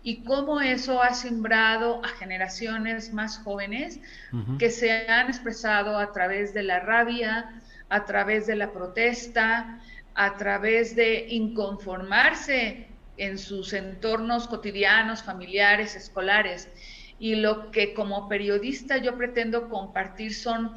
y 0.03 0.23
cómo 0.23 0.61
eso 0.61 1.01
ha 1.01 1.13
sembrado 1.13 2.03
a 2.03 2.07
generaciones 2.09 3.13
más 3.13 3.37
jóvenes 3.37 3.99
que 4.57 4.71
se 4.71 5.07
han 5.07 5.27
expresado 5.27 5.99
a 5.99 6.11
través 6.11 6.53
de 6.55 6.63
la 6.63 6.79
rabia, 6.79 7.61
a 7.89 8.05
través 8.05 8.47
de 8.47 8.55
la 8.55 8.71
protesta, 8.71 9.79
a 10.15 10.37
través 10.37 10.95
de 10.95 11.27
inconformarse 11.29 12.87
en 13.17 13.37
sus 13.37 13.73
entornos 13.73 14.47
cotidianos, 14.47 15.21
familiares, 15.21 15.95
escolares 15.95 16.67
y 17.21 17.35
lo 17.35 17.69
que 17.69 17.93
como 17.93 18.27
periodista 18.27 18.97
yo 18.97 19.15
pretendo 19.15 19.69
compartir 19.69 20.33
son 20.33 20.71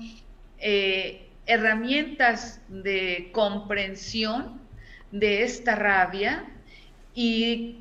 eh, 0.59 1.31
herramientas 1.47 2.61
de 2.69 3.31
comprensión 3.33 4.61
de 5.11 5.43
esta 5.43 5.75
rabia 5.75 6.45
y 7.15 7.79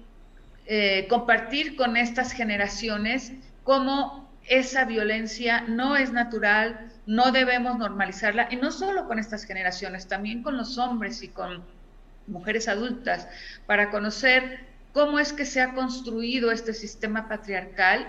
eh, 0.66 1.08
compartir 1.10 1.76
con 1.76 1.98
estas 1.98 2.32
generaciones 2.32 3.34
cómo 3.66 4.32
esa 4.48 4.86
violencia 4.86 5.66
no 5.68 5.98
es 5.98 6.14
natural, 6.14 6.90
no 7.06 7.34
debemos 7.34 7.78
normalizarla, 7.78 8.48
y 8.50 8.56
no 8.56 8.72
solo 8.72 9.08
con 9.08 9.20
estas 9.20 9.44
generaciones, 9.44 10.08
también 10.08 10.42
con 10.42 10.56
los 10.56 10.78
hombres 10.78 11.22
y 11.22 11.28
con 11.28 11.66
mujeres 12.28 12.70
adultas, 12.70 13.28
para 13.66 13.92
conocer 13.92 14.62
cómo 14.94 15.20
es 15.20 15.34
que 15.34 15.46
se 15.46 15.60
ha 15.60 15.74
construido 15.74 16.52
este 16.52 16.74
sistema 16.74 17.28
patriarcal 17.28 18.08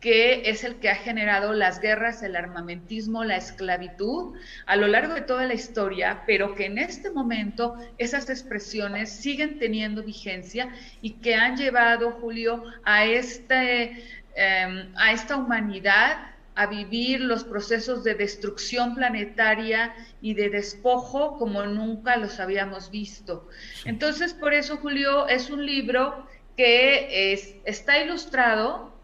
que 0.00 0.48
es 0.48 0.62
el 0.64 0.76
que 0.76 0.90
ha 0.90 0.94
generado 0.94 1.52
las 1.52 1.80
guerras, 1.80 2.22
el 2.22 2.36
armamentismo, 2.36 3.24
la 3.24 3.36
esclavitud 3.36 4.36
a 4.66 4.76
lo 4.76 4.86
largo 4.86 5.14
de 5.14 5.22
toda 5.22 5.46
la 5.46 5.54
historia, 5.54 6.22
pero 6.26 6.54
que 6.54 6.66
en 6.66 6.78
este 6.78 7.10
momento 7.10 7.76
esas 7.98 8.30
expresiones 8.30 9.10
siguen 9.10 9.58
teniendo 9.58 10.02
vigencia 10.02 10.68
y 11.02 11.12
que 11.14 11.34
han 11.34 11.56
llevado, 11.56 12.12
Julio, 12.12 12.62
a, 12.84 13.04
este, 13.06 14.04
em, 14.34 14.92
a 14.96 15.12
esta 15.12 15.36
humanidad 15.36 16.34
a 16.54 16.66
vivir 16.66 17.20
los 17.20 17.44
procesos 17.44 18.02
de 18.02 18.14
destrucción 18.14 18.96
planetaria 18.96 19.94
y 20.20 20.34
de 20.34 20.50
despojo 20.50 21.38
como 21.38 21.64
nunca 21.66 22.16
los 22.16 22.40
habíamos 22.40 22.90
visto. 22.90 23.48
Entonces, 23.84 24.34
por 24.34 24.52
eso, 24.52 24.76
Julio, 24.78 25.28
es 25.28 25.50
un 25.50 25.64
libro 25.64 26.26
que 26.56 27.60
está 27.64 28.02
ilustrado 28.02 28.97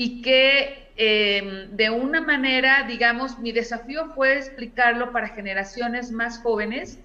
y 0.00 0.22
que 0.22 0.92
em, 0.96 1.76
de 1.76 1.90
una 1.90 2.20
manera, 2.20 2.84
digamos, 2.86 3.40
mi 3.40 3.50
desafío 3.50 4.12
fue 4.14 4.38
explicarlo 4.38 5.10
para 5.10 5.26
generaciones 5.30 6.12
más 6.12 6.38
jóvenes, 6.38 7.00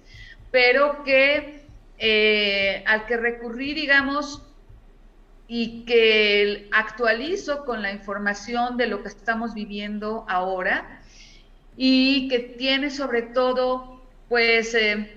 pero 0.52 1.02
que 1.02 1.64
eh, 1.98 2.84
al 2.86 3.06
que 3.06 3.16
recurrí, 3.16 3.74
digamos, 3.74 4.42
y 5.48 5.84
que 5.86 6.68
actualizo 6.70 7.64
con 7.64 7.82
la 7.82 7.90
información 7.90 8.76
de 8.76 8.86
lo 8.86 9.02
que 9.02 9.08
estamos 9.08 9.54
viviendo 9.54 10.24
ahora 10.28 11.00
y 11.76 12.28
que 12.28 12.38
tiene 12.38 12.90
sobre 12.90 13.22
todo, 13.22 14.02
pues, 14.28 14.72
em, 14.72 15.08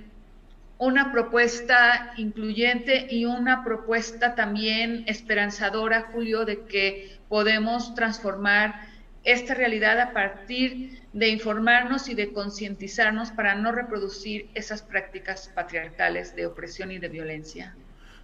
una 0.80 1.11
propuesta 1.11 2.13
incluyente 2.17 3.05
y 3.09 3.25
una 3.25 3.63
propuesta 3.63 4.34
también 4.34 5.03
esperanzadora, 5.05 6.09
Julio, 6.11 6.43
de 6.43 6.65
que 6.65 7.16
podemos 7.30 7.95
transformar 7.95 8.88
esta 9.23 9.53
realidad 9.53 9.99
a 9.99 10.13
partir 10.13 11.01
de 11.11 11.30
informarnos 11.30 12.07
y 12.07 12.15
de 12.15 12.32
concientizarnos 12.32 13.32
para 13.32 13.55
no 13.55 13.71
reproducir 13.71 14.49
esas 14.53 14.82
prácticas 14.82 15.51
patriarcales 15.53 16.36
de 16.36 16.45
opresión 16.45 16.91
y 16.91 16.99
de 16.99 17.09
violencia. 17.09 17.75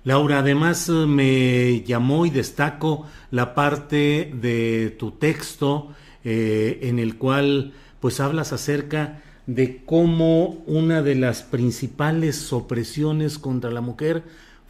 Laura, 0.05 0.39
además 0.39 0.89
eh, 0.89 0.91
me 1.07 1.81
llamó 1.81 2.25
y 2.25 2.29
destaco 2.29 3.07
la 3.31 3.53
parte 3.53 4.31
de 4.33 4.95
tu 4.97 5.11
texto 5.11 5.93
eh, 6.23 6.79
en 6.83 6.99
el 6.99 7.17
cual 7.17 7.73
pues 7.99 8.19
hablas 8.19 8.53
acerca 8.53 9.21
de 9.45 9.83
cómo 9.85 10.63
una 10.67 11.01
de 11.01 11.15
las 11.15 11.43
principales 11.43 12.53
opresiones 12.53 13.39
contra 13.39 13.71
la 13.71 13.81
mujer 13.81 14.23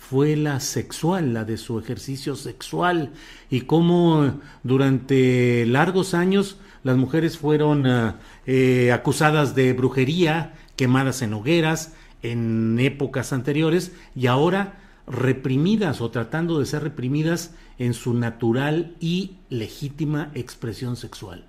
fue 0.09 0.35
la 0.35 0.59
sexual, 0.59 1.33
la 1.33 1.45
de 1.45 1.57
su 1.57 1.79
ejercicio 1.79 2.35
sexual 2.35 3.11
y 3.49 3.61
cómo 3.61 4.41
durante 4.63 5.65
largos 5.65 6.13
años 6.13 6.57
las 6.83 6.97
mujeres 6.97 7.37
fueron 7.37 7.87
ah, 7.87 8.19
eh, 8.45 8.91
acusadas 8.91 9.55
de 9.55 9.73
brujería, 9.73 10.53
quemadas 10.75 11.21
en 11.21 11.33
hogueras 11.33 11.93
en 12.21 12.77
épocas 12.79 13.33
anteriores 13.33 13.91
y 14.15 14.27
ahora 14.27 14.79
reprimidas 15.07 16.01
o 16.01 16.11
tratando 16.11 16.59
de 16.59 16.65
ser 16.65 16.83
reprimidas 16.83 17.53
en 17.77 17.93
su 17.93 18.13
natural 18.13 18.95
y 18.99 19.37
legítima 19.49 20.31
expresión 20.33 20.95
sexual. 20.95 21.45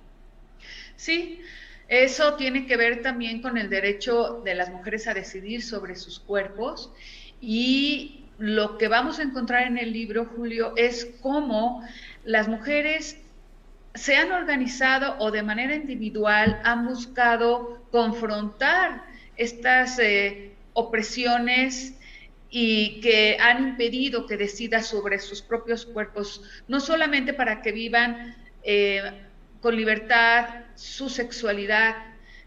Sí, 0.97 1.39
eso 1.87 2.33
tiene 2.35 2.67
que 2.67 2.77
ver 2.77 3.01
también 3.01 3.41
con 3.41 3.57
el 3.57 3.69
derecho 3.69 4.41
de 4.43 4.55
las 4.55 4.69
mujeres 4.69 5.07
a 5.07 5.13
decidir 5.13 5.61
sobre 5.61 5.95
sus 5.95 6.19
cuerpos 6.19 6.91
y 7.39 8.24
lo 8.37 8.77
que 8.77 8.87
vamos 8.87 9.19
a 9.19 9.23
encontrar 9.23 9.67
en 9.67 9.77
el 9.77 9.93
libro, 9.93 10.25
Julio, 10.25 10.73
es 10.75 11.07
cómo 11.21 11.87
las 12.23 12.47
mujeres 12.47 13.17
se 13.93 14.17
han 14.17 14.31
organizado 14.31 15.15
o 15.19 15.31
de 15.31 15.41
manera 15.41 15.75
individual 15.75 16.59
han 16.63 16.85
buscado 16.85 17.85
confrontar 17.91 19.05
estas 19.37 19.99
eh, 19.99 20.53
opresiones 20.73 21.93
y 22.49 22.99
que 23.01 23.37
han 23.39 23.69
impedido 23.69 24.27
que 24.27 24.37
decida 24.37 24.81
sobre 24.81 25.19
sus 25.19 25.41
propios 25.41 25.85
cuerpos, 25.85 26.41
no 26.67 26.79
solamente 26.79 27.33
para 27.33 27.61
que 27.61 27.71
vivan 27.71 28.35
eh, 28.63 29.01
con 29.61 29.75
libertad 29.75 30.65
su 30.75 31.09
sexualidad, 31.09 31.95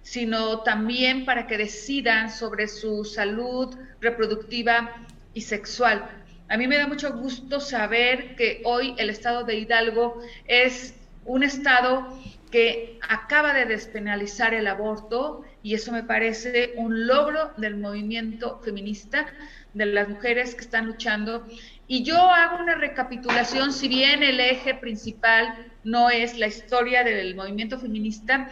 sino 0.02 0.60
también 0.60 1.24
para 1.24 1.46
que 1.46 1.58
decidan 1.58 2.30
sobre 2.30 2.68
su 2.68 3.04
salud 3.04 3.76
reproductiva 4.00 5.07
y 5.38 5.40
sexual. 5.40 6.10
A 6.48 6.56
mí 6.56 6.66
me 6.66 6.78
da 6.78 6.88
mucho 6.88 7.12
gusto 7.12 7.60
saber 7.60 8.34
que 8.34 8.60
hoy 8.64 8.94
el 8.98 9.08
estado 9.08 9.44
de 9.44 9.54
Hidalgo 9.56 10.20
es 10.46 10.94
un 11.24 11.44
estado 11.44 12.18
que 12.50 12.98
acaba 13.08 13.52
de 13.52 13.66
despenalizar 13.66 14.52
el 14.52 14.66
aborto 14.66 15.44
y 15.62 15.74
eso 15.74 15.92
me 15.92 16.02
parece 16.02 16.72
un 16.76 17.06
logro 17.06 17.52
del 17.56 17.76
movimiento 17.76 18.58
feminista, 18.64 19.26
de 19.74 19.86
las 19.86 20.08
mujeres 20.08 20.56
que 20.56 20.62
están 20.62 20.86
luchando. 20.86 21.46
Y 21.86 22.02
yo 22.02 22.18
hago 22.18 22.60
una 22.60 22.74
recapitulación, 22.74 23.72
si 23.72 23.86
bien 23.86 24.24
el 24.24 24.40
eje 24.40 24.74
principal 24.74 25.70
no 25.84 26.10
es 26.10 26.36
la 26.36 26.48
historia 26.48 27.04
del 27.04 27.36
movimiento 27.36 27.78
feminista, 27.78 28.50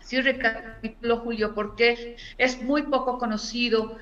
sí 0.00 0.20
recapitulo, 0.20 1.18
Julio, 1.18 1.54
porque 1.54 2.16
es 2.36 2.60
muy 2.62 2.82
poco 2.82 3.18
conocido 3.18 3.96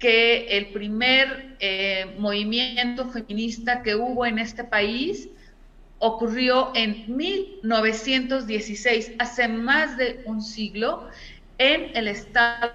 que 0.00 0.46
el 0.56 0.68
primer 0.68 1.56
eh, 1.60 2.16
movimiento 2.18 3.08
feminista 3.10 3.82
que 3.82 3.94
hubo 3.94 4.26
en 4.26 4.40
este 4.40 4.64
país 4.64 5.28
ocurrió 5.98 6.72
en 6.74 7.04
1916, 7.14 9.12
hace 9.18 9.46
más 9.46 9.96
de 9.98 10.22
un 10.24 10.42
siglo, 10.42 11.08
en 11.58 11.94
el 11.94 12.08
estado 12.08 12.72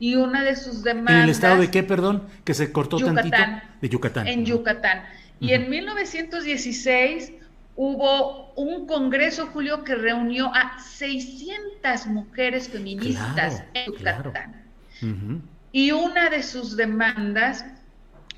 y 0.00 0.16
una 0.16 0.42
de 0.42 0.56
sus 0.56 0.82
demandas. 0.82 1.14
¿En 1.14 1.22
el 1.22 1.30
estado 1.30 1.60
de 1.60 1.70
qué, 1.70 1.84
perdón? 1.84 2.26
Que 2.44 2.54
se 2.54 2.72
cortó 2.72 2.98
tantito. 2.98 3.36
De 3.80 3.88
Yucatán. 3.88 4.26
En 4.26 4.44
Yucatán. 4.44 5.04
Y 5.38 5.52
en 5.52 5.70
1916 5.70 7.32
hubo 7.76 8.52
un 8.54 8.88
congreso, 8.88 9.46
Julio, 9.46 9.84
que 9.84 9.94
reunió 9.94 10.52
a 10.52 10.80
600 10.80 12.08
mujeres 12.08 12.68
feministas 12.68 13.62
en 13.74 13.92
Yucatán. 13.92 14.64
Y 15.72 15.92
una 15.92 16.30
de 16.30 16.42
sus 16.42 16.76
demandas 16.76 17.64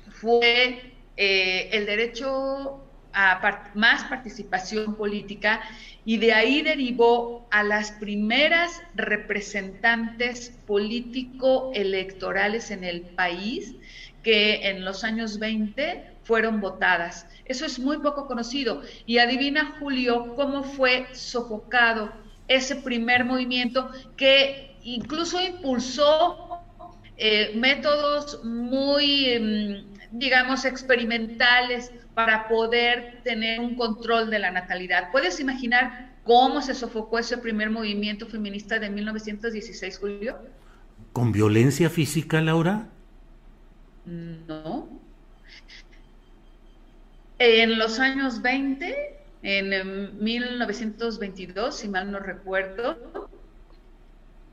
fue 0.09 0.93
eh, 1.17 1.69
el 1.71 1.85
derecho 1.85 2.79
a 3.13 3.69
más 3.75 4.03
participación 4.05 4.95
política 4.95 5.61
y 6.03 6.17
de 6.17 6.33
ahí 6.33 6.63
derivó 6.63 7.47
a 7.51 7.61
las 7.63 7.91
primeras 7.91 8.81
representantes 8.95 10.49
político-electorales 10.65 12.71
en 12.71 12.83
el 12.83 13.01
país 13.01 13.75
que 14.23 14.67
en 14.69 14.83
los 14.83 15.03
años 15.03 15.37
20 15.37 16.13
fueron 16.23 16.59
votadas. 16.61 17.27
Eso 17.45 17.65
es 17.65 17.77
muy 17.77 17.99
poco 17.99 18.25
conocido. 18.25 18.81
Y 19.05 19.19
adivina, 19.19 19.75
Julio, 19.79 20.33
cómo 20.35 20.63
fue 20.63 21.05
sofocado 21.13 22.11
ese 22.47 22.77
primer 22.77 23.25
movimiento 23.25 23.91
que 24.17 24.75
incluso 24.83 25.39
impulsó 25.41 26.52
eh, 27.17 27.53
métodos 27.55 28.43
muy, 28.43 29.29
em, 29.29 29.85
digamos, 30.11 30.65
experimentales 30.65 31.91
para 32.13 32.47
poder 32.47 33.21
tener 33.23 33.59
un 33.59 33.75
control 33.75 34.29
de 34.29 34.39
la 34.39 34.51
natalidad. 34.51 35.11
¿Puedes 35.11 35.39
imaginar 35.39 36.13
cómo 36.23 36.61
se 36.61 36.73
sofocó 36.73 37.19
ese 37.19 37.37
primer 37.37 37.69
movimiento 37.69 38.27
feminista 38.27 38.79
de 38.79 38.89
1916, 38.89 39.97
Julio? 39.99 40.37
¿Con 41.11 41.31
violencia 41.31 41.89
física, 41.89 42.41
Laura? 42.41 42.89
No. 44.05 44.89
En 47.39 47.77
los 47.77 47.99
años 47.99 48.41
20, 48.41 49.19
en 49.43 50.23
1922, 50.23 51.75
si 51.75 51.87
mal 51.89 52.11
no 52.11 52.19
recuerdo, 52.19 53.22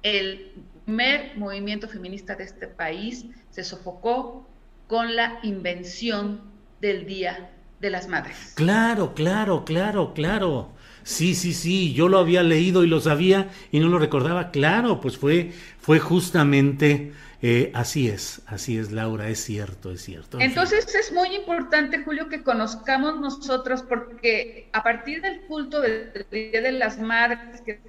el 0.02 0.52
primer 0.84 1.36
movimiento 1.36 1.88
feminista 1.88 2.34
de 2.34 2.44
este 2.44 2.66
país 2.66 3.26
se 3.50 3.64
sofocó 3.64 4.48
con 4.86 5.14
la 5.14 5.38
invención 5.42 6.40
del 6.80 7.06
Día 7.06 7.50
de 7.80 7.90
las 7.90 8.08
Madres. 8.08 8.52
Claro, 8.56 9.14
claro, 9.14 9.64
claro, 9.64 10.12
claro. 10.14 10.72
Sí, 11.02 11.34
sí, 11.34 11.54
sí, 11.54 11.94
yo 11.94 12.08
lo 12.08 12.18
había 12.18 12.42
leído 12.42 12.84
y 12.84 12.86
lo 12.86 13.00
sabía 13.00 13.48
y 13.72 13.80
no 13.80 13.88
lo 13.88 13.98
recordaba. 13.98 14.50
Claro, 14.50 15.00
pues 15.00 15.16
fue, 15.16 15.52
fue 15.78 15.98
justamente 15.98 17.12
eh, 17.42 17.72
así 17.74 18.08
es, 18.08 18.42
así 18.46 18.76
es, 18.76 18.92
Laura, 18.92 19.28
es 19.28 19.42
cierto, 19.42 19.90
es 19.90 20.02
cierto. 20.02 20.38
Entonces 20.40 20.94
es 20.94 21.10
muy 21.10 21.34
importante, 21.34 22.02
Julio, 22.04 22.28
que 22.28 22.42
conozcamos 22.42 23.18
nosotros, 23.18 23.82
porque 23.82 24.68
a 24.72 24.82
partir 24.82 25.22
del 25.22 25.40
culto 25.46 25.80
del 25.80 26.26
Día 26.30 26.60
de 26.60 26.72
las 26.72 26.98
Madres, 26.98 27.62
que 27.62 27.80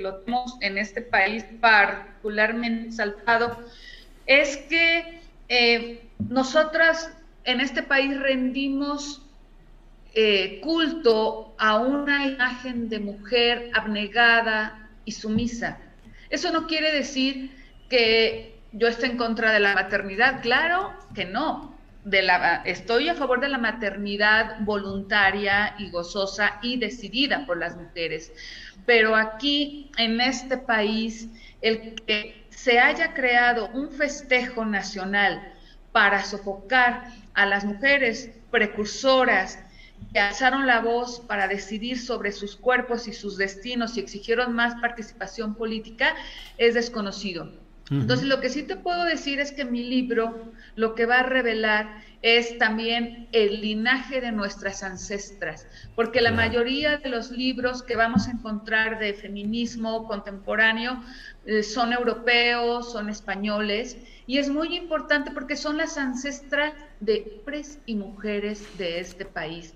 lo 0.00 0.16
tenemos 0.16 0.56
en 0.60 0.78
este 0.78 1.02
país 1.02 1.44
particularmente 1.60 2.92
saltado, 2.92 3.58
es 4.26 4.56
que 4.56 5.20
eh, 5.48 6.08
nosotras 6.28 7.12
en 7.44 7.60
este 7.60 7.82
país 7.82 8.18
rendimos 8.18 9.22
eh, 10.14 10.60
culto 10.62 11.54
a 11.58 11.78
una 11.78 12.26
imagen 12.26 12.88
de 12.88 12.98
mujer 12.98 13.70
abnegada 13.74 14.88
y 15.04 15.12
sumisa. 15.12 15.78
Eso 16.30 16.50
no 16.52 16.66
quiere 16.66 16.92
decir 16.92 17.50
que 17.88 18.58
yo 18.72 18.88
esté 18.88 19.06
en 19.06 19.16
contra 19.16 19.52
de 19.52 19.60
la 19.60 19.74
maternidad, 19.74 20.42
claro 20.42 20.92
que 21.14 21.24
no. 21.24 21.78
Estoy 22.64 23.08
a 23.08 23.14
favor 23.14 23.40
de 23.40 23.48
la 23.48 23.58
maternidad 23.58 24.60
voluntaria 24.60 25.74
y 25.78 25.90
gozosa 25.90 26.58
y 26.62 26.78
decidida 26.78 27.44
por 27.44 27.58
las 27.58 27.76
mujeres. 27.76 28.32
Pero 28.90 29.14
aquí, 29.14 29.88
en 29.98 30.20
este 30.20 30.56
país, 30.56 31.28
el 31.62 31.94
que 32.08 32.44
se 32.50 32.80
haya 32.80 33.14
creado 33.14 33.68
un 33.68 33.92
festejo 33.92 34.64
nacional 34.64 35.54
para 35.92 36.24
sofocar 36.24 37.04
a 37.34 37.46
las 37.46 37.64
mujeres 37.64 38.30
precursoras 38.50 39.60
que 40.12 40.18
alzaron 40.18 40.66
la 40.66 40.80
voz 40.80 41.20
para 41.20 41.46
decidir 41.46 42.00
sobre 42.00 42.32
sus 42.32 42.56
cuerpos 42.56 43.06
y 43.06 43.12
sus 43.12 43.36
destinos 43.36 43.96
y 43.96 44.00
exigieron 44.00 44.56
más 44.56 44.74
participación 44.80 45.54
política 45.54 46.16
es 46.58 46.74
desconocido. 46.74 47.48
Entonces, 47.92 48.26
lo 48.26 48.40
que 48.40 48.48
sí 48.48 48.64
te 48.64 48.74
puedo 48.74 49.04
decir 49.04 49.38
es 49.38 49.52
que 49.52 49.64
mi 49.64 49.84
libro 49.84 50.52
lo 50.74 50.96
que 50.96 51.06
va 51.06 51.20
a 51.20 51.22
revelar 51.22 52.02
es 52.22 52.58
también 52.58 53.28
el 53.32 53.62
linaje 53.62 54.20
de 54.20 54.30
nuestras 54.30 54.82
ancestras, 54.82 55.66
porque 55.94 56.20
la 56.20 56.32
mayoría 56.32 56.98
de 56.98 57.08
los 57.08 57.30
libros 57.30 57.82
que 57.82 57.96
vamos 57.96 58.28
a 58.28 58.32
encontrar 58.32 58.98
de 58.98 59.14
feminismo 59.14 60.06
contemporáneo 60.06 61.02
eh, 61.46 61.62
son 61.62 61.92
europeos, 61.92 62.92
son 62.92 63.08
españoles, 63.08 63.96
y 64.26 64.38
es 64.38 64.50
muy 64.50 64.76
importante 64.76 65.30
porque 65.30 65.56
son 65.56 65.78
las 65.78 65.96
ancestras 65.96 66.74
de 67.00 67.38
hombres 67.38 67.78
y 67.86 67.94
mujeres 67.94 68.66
de 68.76 69.00
este 69.00 69.24
país. 69.24 69.74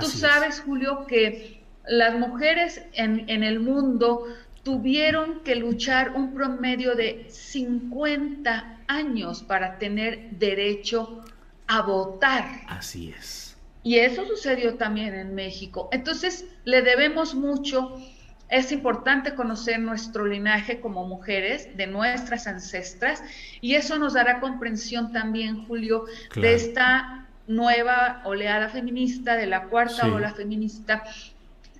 Tú 0.00 0.06
sabes, 0.06 0.60
Julio, 0.60 1.06
que 1.06 1.62
las 1.86 2.18
mujeres 2.18 2.82
en, 2.94 3.28
en 3.28 3.44
el 3.44 3.60
mundo 3.60 4.26
tuvieron 4.62 5.40
que 5.40 5.54
luchar 5.54 6.12
un 6.12 6.32
promedio 6.32 6.94
de 6.94 7.26
50 7.28 8.80
años 8.88 9.42
para 9.42 9.78
tener 9.78 10.30
derecho 10.30 11.22
a 11.66 11.82
votar. 11.82 12.44
Así 12.68 13.14
es. 13.16 13.56
Y 13.82 13.98
eso 13.98 14.24
sucedió 14.26 14.76
también 14.76 15.14
en 15.14 15.34
México. 15.34 15.88
Entonces, 15.92 16.46
le 16.64 16.82
debemos 16.82 17.34
mucho 17.34 18.00
Es 18.48 18.72
importante 18.72 19.34
conocer 19.34 19.80
nuestro 19.80 20.26
linaje 20.26 20.80
como 20.80 21.06
mujeres, 21.06 21.74
de 21.76 21.86
nuestras 21.86 22.46
ancestras, 22.46 23.22
y 23.60 23.74
eso 23.74 23.98
nos 23.98 24.12
dará 24.12 24.38
comprensión 24.40 25.12
también, 25.12 25.66
Julio, 25.66 26.04
de 26.34 26.54
esta 26.54 27.26
nueva 27.46 28.20
oleada 28.24 28.68
feminista, 28.68 29.36
de 29.36 29.46
la 29.46 29.64
cuarta 29.64 30.06
ola 30.06 30.34
feminista, 30.34 31.02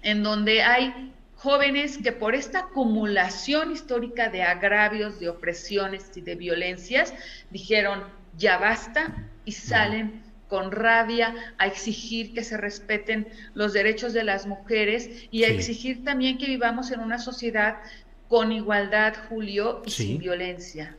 en 0.03 0.23
donde 0.23 0.63
hay 0.63 1.13
jóvenes 1.37 1.99
que 1.99 2.13
por 2.13 2.35
esta 2.35 2.61
acumulación 2.61 3.71
histórica 3.71 4.31
de 4.31 4.43
agravios, 4.43 5.21
de 5.21 5.29
opresiones 5.29 6.11
y 6.17 6.23
de 6.23 6.35
violencias, 6.35 7.13
dijeron, 7.51 8.05
ya 8.37 8.57
basta, 8.59 9.15
y 9.45 9.53
salen 9.53 10.23
con 10.49 10.71
rabia 10.71 11.35
a 11.59 11.67
exigir 11.67 12.35
que 12.35 12.45
se 12.45 12.57
respeten 12.57 13.27
los 13.55 13.73
derechos 13.73 14.13
de 14.13 14.25
las 14.25 14.47
mujeres 14.47 15.27
y 15.31 15.45
a 15.45 15.49
exigir 15.49 16.05
también 16.05 16.39
que 16.39 16.47
vivamos 16.47 16.91
en 16.91 17.01
una 17.01 17.19
sociedad 17.19 17.77
con 18.29 18.53
igualdad, 18.53 19.15
Julio, 19.29 19.83
y 19.87 19.91
sin 19.91 20.19
violencia. 20.19 20.97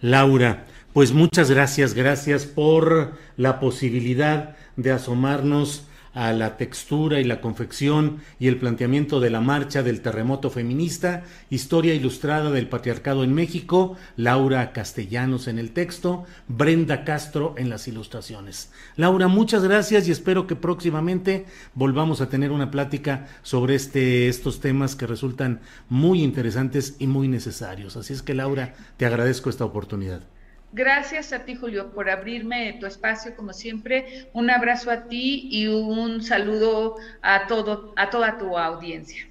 Laura, 0.00 0.64
pues 0.92 1.12
muchas 1.12 1.50
gracias, 1.50 1.94
gracias 1.94 2.46
por 2.46 3.18
la 3.36 3.58
posibilidad 3.60 4.56
de 4.76 4.92
asomarnos 4.92 5.86
a 6.14 6.32
la 6.32 6.56
textura 6.56 7.20
y 7.20 7.24
la 7.24 7.40
confección 7.40 8.20
y 8.38 8.46
el 8.48 8.56
planteamiento 8.56 9.20
de 9.20 9.30
la 9.30 9.40
marcha 9.40 9.82
del 9.82 10.00
terremoto 10.00 10.48
feminista, 10.48 11.24
historia 11.50 11.94
ilustrada 11.94 12.50
del 12.50 12.68
patriarcado 12.68 13.24
en 13.24 13.34
México, 13.34 13.96
Laura 14.16 14.72
Castellanos 14.72 15.48
en 15.48 15.58
el 15.58 15.72
texto, 15.72 16.24
Brenda 16.48 17.04
Castro 17.04 17.54
en 17.58 17.68
las 17.68 17.88
ilustraciones. 17.88 18.70
Laura, 18.96 19.28
muchas 19.28 19.64
gracias 19.64 20.08
y 20.08 20.12
espero 20.12 20.46
que 20.46 20.56
próximamente 20.56 21.46
volvamos 21.74 22.20
a 22.20 22.28
tener 22.28 22.52
una 22.52 22.70
plática 22.70 23.26
sobre 23.42 23.74
este, 23.74 24.28
estos 24.28 24.60
temas 24.60 24.94
que 24.96 25.06
resultan 25.06 25.60
muy 25.88 26.22
interesantes 26.22 26.96
y 26.98 27.06
muy 27.06 27.28
necesarios. 27.28 27.96
Así 27.96 28.12
es 28.12 28.22
que 28.22 28.34
Laura, 28.34 28.74
te 28.96 29.06
agradezco 29.06 29.50
esta 29.50 29.64
oportunidad. 29.64 30.22
Gracias 30.74 31.32
a 31.32 31.44
ti, 31.44 31.54
Julio, 31.54 31.92
por 31.92 32.10
abrirme 32.10 32.76
tu 32.80 32.86
espacio, 32.86 33.36
como 33.36 33.52
siempre. 33.52 34.26
Un 34.32 34.50
abrazo 34.50 34.90
a 34.90 35.04
ti 35.04 35.46
y 35.48 35.68
un 35.68 36.20
saludo 36.20 36.96
a, 37.22 37.46
todo, 37.46 37.92
a 37.94 38.10
toda 38.10 38.38
tu 38.38 38.58
audiencia. 38.58 39.24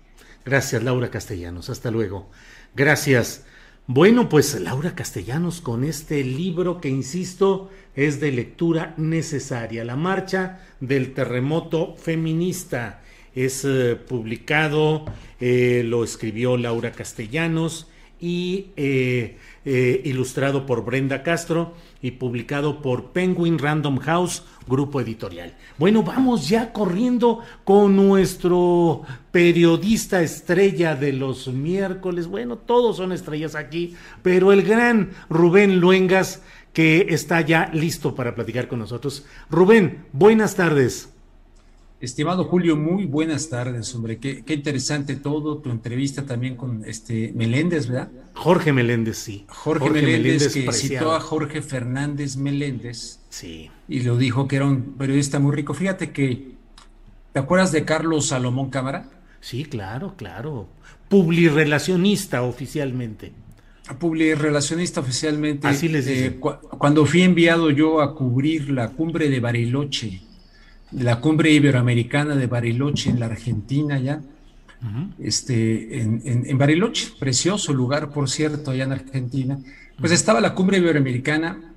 Gracias, 0.45 0.81
Laura 0.81 1.11
Castellanos. 1.11 1.69
Hasta 1.69 1.91
luego. 1.91 2.29
Gracias. 2.73 3.45
Bueno, 3.87 4.29
pues 4.29 4.57
Laura 4.61 4.95
Castellanos 4.95 5.59
con 5.59 5.83
este 5.83 6.23
libro 6.23 6.79
que, 6.79 6.87
insisto, 6.87 7.69
es 7.93 8.21
de 8.21 8.31
lectura 8.31 8.93
necesaria. 8.95 9.83
La 9.83 9.97
marcha 9.97 10.61
del 10.79 11.13
terremoto 11.13 11.97
feminista. 11.97 13.01
Es 13.35 13.65
eh, 13.65 13.97
publicado, 13.97 15.03
eh, 15.41 15.81
lo 15.83 16.05
escribió 16.05 16.55
Laura 16.55 16.93
Castellanos 16.93 17.89
y 18.23 18.67
eh, 18.77 19.37
eh, 19.65 20.01
ilustrado 20.03 20.65
por 20.65 20.83
Brenda 20.83 21.23
Castro 21.23 21.73
y 22.01 22.11
publicado 22.11 22.81
por 22.81 23.11
Penguin 23.11 23.57
Random 23.57 23.97
House, 23.99 24.43
grupo 24.67 24.99
editorial. 24.99 25.55
Bueno, 25.77 26.03
vamos 26.03 26.49
ya 26.49 26.73
corriendo 26.73 27.39
con 27.63 27.95
nuestro 27.95 29.03
periodista 29.31 30.21
estrella 30.21 30.95
de 30.95 31.13
los 31.13 31.47
miércoles. 31.47 32.27
Bueno, 32.27 32.57
todos 32.57 32.97
son 32.97 33.11
estrellas 33.13 33.55
aquí, 33.55 33.95
pero 34.21 34.51
el 34.51 34.63
gran 34.63 35.11
Rubén 35.29 35.79
Luengas 35.79 36.41
que 36.73 37.07
está 37.09 37.39
ya 37.41 37.69
listo 37.71 38.15
para 38.15 38.35
platicar 38.35 38.67
con 38.67 38.79
nosotros. 38.79 39.25
Rubén, 39.49 40.05
buenas 40.11 40.55
tardes. 40.55 41.12
Estimado 42.03 42.43
Julio, 42.43 42.75
muy 42.75 43.05
buenas 43.05 43.47
tardes, 43.47 43.95
hombre. 43.95 44.17
Qué, 44.17 44.43
interesante 44.45 45.15
todo, 45.15 45.59
tu 45.59 45.69
entrevista 45.69 46.25
también 46.25 46.57
con 46.57 46.83
este 46.83 47.31
Meléndez, 47.33 47.87
¿verdad? 47.87 48.11
Jorge 48.33 48.73
Meléndez, 48.73 49.15
sí. 49.19 49.45
Jorge, 49.47 49.89
Meléndez, 49.89 50.53
que 50.53 50.69
citó 50.73 51.13
a 51.13 51.21
Jorge 51.21 51.61
Fernández 51.61 52.35
Meléndez. 52.35 53.21
Sí. 53.29 53.71
Y 53.87 54.01
lo 54.01 54.17
dijo 54.17 54.49
que 54.49 54.57
era 54.57 54.65
un 54.65 54.95
periodista 54.97 55.39
muy 55.39 55.55
rico. 55.55 55.73
Fíjate 55.73 56.11
que, 56.11 56.55
¿te 57.31 57.39
acuerdas 57.39 57.71
de 57.71 57.85
Carlos 57.85 58.25
Salomón 58.27 58.69
Cámara? 58.69 59.09
Sí, 59.39 59.63
claro, 59.63 60.15
claro. 60.17 60.67
Publirelacionista 61.07 62.41
oficialmente. 62.41 63.31
Publirelacionista 63.97 64.99
oficialmente. 64.99 65.69
Así 65.69 65.87
les 65.87 66.05
dice. 66.05 66.25
Eh, 66.25 66.39
cuando 66.41 67.05
fui 67.05 67.21
enviado 67.21 67.69
yo 67.69 68.01
a 68.01 68.13
cubrir 68.13 68.71
la 68.71 68.89
cumbre 68.89 69.29
de 69.29 69.39
Bariloche 69.39 70.32
de 70.93 71.03
la 71.03 71.19
cumbre 71.19 71.51
iberoamericana 71.51 72.35
de 72.35 72.47
Bariloche 72.47 73.09
en 73.09 73.19
la 73.19 73.25
Argentina 73.25 73.99
ya, 73.99 74.21
este, 75.17 76.01
en, 76.01 76.57
Bariloche, 76.57 77.13
precioso 77.17 77.73
lugar, 77.73 78.11
por 78.11 78.29
cierto, 78.29 78.71
allá 78.71 78.83
en 78.83 78.91
Argentina, 78.91 79.59
pues 79.97 80.11
estaba 80.11 80.41
la 80.41 80.53
cumbre 80.53 80.77
iberoamericana 80.77 81.73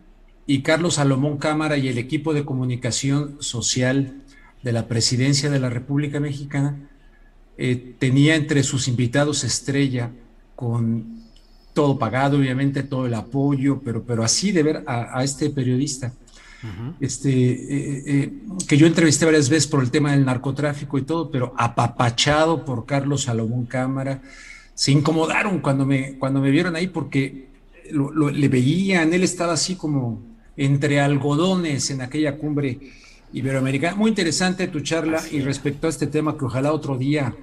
y 0.46 0.60
Carlos 0.62 0.94
Salomón 0.94 1.38
Cámara 1.38 1.76
y 1.76 1.88
el 1.88 1.98
equipo 1.98 2.34
de 2.34 2.44
comunicación 2.44 3.36
social 3.40 4.22
de 4.62 4.72
la 4.72 4.86
presidencia 4.86 5.50
de 5.50 5.60
la 5.60 5.70
República 5.70 6.18
Mexicana 6.20 6.76
eh, 7.56 7.94
tenía 7.98 8.34
entre 8.34 8.64
sus 8.64 8.88
invitados 8.88 9.44
estrella 9.44 10.10
con 10.56 11.22
todo 11.72 11.98
pagado, 11.98 12.38
obviamente, 12.38 12.82
todo 12.82 13.06
el 13.06 13.14
apoyo, 13.14 13.80
pero, 13.84 14.02
pero 14.02 14.24
así 14.24 14.50
de 14.50 14.62
ver 14.62 14.84
a 14.86 15.22
este 15.22 15.50
periodista 15.50 16.12
este, 17.00 17.30
eh, 17.30 18.02
eh, 18.06 18.32
que 18.66 18.76
yo 18.76 18.86
entrevisté 18.86 19.24
varias 19.24 19.48
veces 19.48 19.66
por 19.66 19.82
el 19.82 19.90
tema 19.90 20.12
del 20.12 20.24
narcotráfico 20.24 20.98
y 20.98 21.02
todo, 21.02 21.30
pero 21.30 21.54
apapachado 21.56 22.64
por 22.64 22.86
Carlos 22.86 23.22
Salomón 23.22 23.66
Cámara. 23.66 24.22
Se 24.74 24.92
incomodaron 24.92 25.60
cuando 25.60 25.86
me, 25.86 26.18
cuando 26.18 26.40
me 26.40 26.50
vieron 26.50 26.76
ahí 26.76 26.88
porque 26.88 27.48
le 27.90 28.48
veían, 28.48 29.12
él 29.12 29.22
estaba 29.22 29.52
así 29.52 29.76
como 29.76 30.22
entre 30.56 31.00
algodones 31.00 31.90
en 31.90 32.02
aquella 32.02 32.36
cumbre 32.36 32.78
iberoamericana. 33.32 33.96
Muy 33.96 34.10
interesante 34.10 34.68
tu 34.68 34.80
charla 34.80 35.22
y 35.30 35.40
respecto 35.40 35.86
a 35.86 35.90
este 35.90 36.06
tema 36.06 36.36
que 36.36 36.44
ojalá 36.44 36.72
otro 36.72 36.96
día 36.96 37.34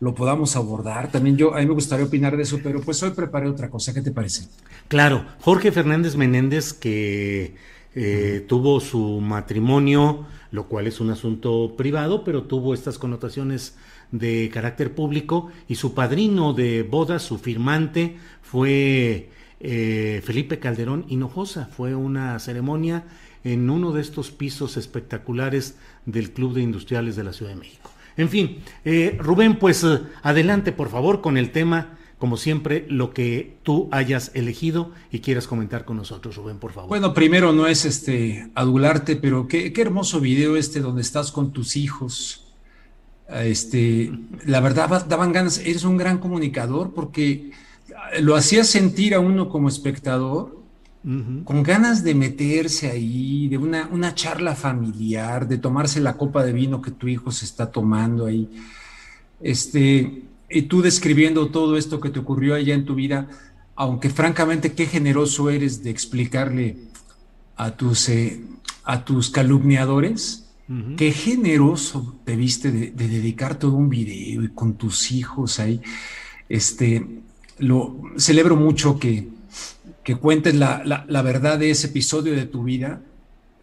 lo 0.00 0.14
podamos 0.14 0.56
abordar. 0.56 1.10
También 1.10 1.36
yo, 1.36 1.54
a 1.54 1.60
mí 1.60 1.66
me 1.66 1.74
gustaría 1.74 2.06
opinar 2.06 2.36
de 2.36 2.42
eso, 2.42 2.58
pero 2.62 2.80
pues 2.80 3.02
hoy 3.02 3.10
preparé 3.10 3.48
otra 3.48 3.68
cosa. 3.68 3.92
¿Qué 3.92 4.00
te 4.00 4.10
parece? 4.10 4.48
Claro, 4.88 5.24
Jorge 5.40 5.70
Fernández 5.72 6.16
Menéndez, 6.16 6.72
que 6.72 7.54
eh, 7.94 8.44
tuvo 8.48 8.80
su 8.80 9.20
matrimonio, 9.20 10.26
lo 10.52 10.66
cual 10.66 10.86
es 10.86 11.00
un 11.00 11.10
asunto 11.10 11.74
privado, 11.76 12.22
pero 12.24 12.44
tuvo 12.44 12.74
estas 12.74 12.98
connotaciones 12.98 13.76
de 14.12 14.50
carácter 14.52 14.94
público 14.94 15.50
y 15.68 15.76
su 15.76 15.94
padrino 15.94 16.52
de 16.52 16.82
boda, 16.82 17.18
su 17.18 17.38
firmante, 17.38 18.16
fue 18.42 19.30
eh, 19.60 20.22
Felipe 20.24 20.58
Calderón 20.58 21.04
Hinojosa. 21.08 21.66
Fue 21.66 21.94
una 21.94 22.38
ceremonia 22.38 23.04
en 23.44 23.70
uno 23.70 23.92
de 23.92 24.02
estos 24.02 24.30
pisos 24.30 24.76
espectaculares 24.76 25.76
del 26.06 26.32
Club 26.32 26.54
de 26.54 26.62
Industriales 26.62 27.16
de 27.16 27.24
la 27.24 27.32
Ciudad 27.32 27.52
de 27.52 27.58
México. 27.58 27.90
En 28.16 28.28
fin, 28.28 28.58
eh, 28.84 29.16
Rubén, 29.18 29.58
pues 29.58 29.86
adelante 30.22 30.72
por 30.72 30.90
favor 30.90 31.20
con 31.20 31.36
el 31.36 31.52
tema 31.52 31.98
como 32.20 32.36
siempre, 32.36 32.84
lo 32.90 33.14
que 33.14 33.56
tú 33.62 33.88
hayas 33.90 34.30
elegido 34.34 34.92
y 35.10 35.20
quieras 35.20 35.46
comentar 35.46 35.86
con 35.86 35.96
nosotros, 35.96 36.36
Rubén, 36.36 36.58
por 36.58 36.72
favor. 36.72 36.90
Bueno, 36.90 37.14
primero 37.14 37.54
no 37.54 37.66
es 37.66 37.86
este 37.86 38.50
adularte, 38.54 39.16
pero 39.16 39.48
qué, 39.48 39.72
hermoso 39.74 40.20
video 40.20 40.56
este 40.56 40.80
donde 40.80 41.00
estás 41.00 41.32
con 41.32 41.50
tus 41.50 41.78
hijos. 41.78 42.52
Este, 43.26 44.12
la 44.44 44.60
verdad 44.60 45.06
daban 45.08 45.32
ganas, 45.32 45.60
eres 45.60 45.84
un 45.84 45.96
gran 45.96 46.18
comunicador 46.18 46.92
porque 46.92 47.52
lo 48.20 48.36
hacías 48.36 48.66
sentir 48.66 49.14
a 49.14 49.20
uno 49.20 49.48
como 49.48 49.70
espectador 49.70 50.60
con 51.02 51.62
ganas 51.62 52.04
de 52.04 52.14
meterse 52.14 52.90
ahí, 52.90 53.48
de 53.48 53.56
una, 53.56 53.88
una 53.90 54.14
charla 54.14 54.54
familiar, 54.54 55.48
de 55.48 55.56
tomarse 55.56 56.00
la 56.00 56.18
copa 56.18 56.44
de 56.44 56.52
vino 56.52 56.82
que 56.82 56.90
tu 56.90 57.08
hijo 57.08 57.32
se 57.32 57.46
está 57.46 57.72
tomando 57.72 58.26
ahí. 58.26 58.46
Este, 59.40 60.24
y 60.50 60.62
tú 60.62 60.82
describiendo 60.82 61.50
todo 61.50 61.76
esto 61.76 62.00
que 62.00 62.10
te 62.10 62.18
ocurrió 62.18 62.54
allá 62.54 62.74
en 62.74 62.84
tu 62.84 62.94
vida, 62.94 63.28
aunque 63.76 64.10
francamente 64.10 64.72
qué 64.72 64.86
generoso 64.86 65.48
eres 65.48 65.82
de 65.82 65.90
explicarle 65.90 66.76
a 67.56 67.76
tus, 67.76 68.08
eh, 68.08 68.40
a 68.84 69.04
tus 69.04 69.30
calumniadores, 69.30 70.46
qué 70.96 71.10
generoso 71.10 72.14
te 72.24 72.36
viste 72.36 72.70
de, 72.70 72.90
dedicar 72.92 73.58
todo 73.58 73.74
un 73.74 73.88
video 73.88 74.44
y 74.44 74.48
con 74.48 74.74
tus 74.74 75.10
hijos 75.10 75.58
ahí. 75.58 75.80
Este, 76.48 77.22
lo 77.58 78.00
celebro 78.16 78.54
mucho 78.54 78.98
que, 78.98 79.28
que 80.04 80.14
cuentes 80.14 80.54
la, 80.54 80.82
la 80.84 81.22
verdad 81.22 81.58
de 81.58 81.70
ese 81.70 81.88
episodio 81.88 82.34
de 82.34 82.46
tu 82.46 82.62
vida, 82.62 83.02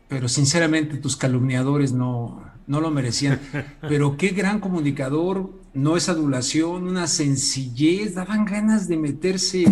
pero 0.09 0.27
sinceramente 0.27 0.97
tus 0.97 1.15
calumniadores 1.15 1.93
no, 1.93 2.41
no 2.67 2.81
lo 2.81 2.91
merecían. 2.91 3.39
Pero 3.81 4.17
qué 4.17 4.29
gran 4.29 4.59
comunicador, 4.59 5.49
no 5.73 5.97
es 5.97 6.09
adulación, 6.09 6.87
una 6.87 7.07
sencillez, 7.07 8.15
daban 8.15 8.45
ganas 8.45 8.87
de 8.87 8.97
meterse, 8.97 9.65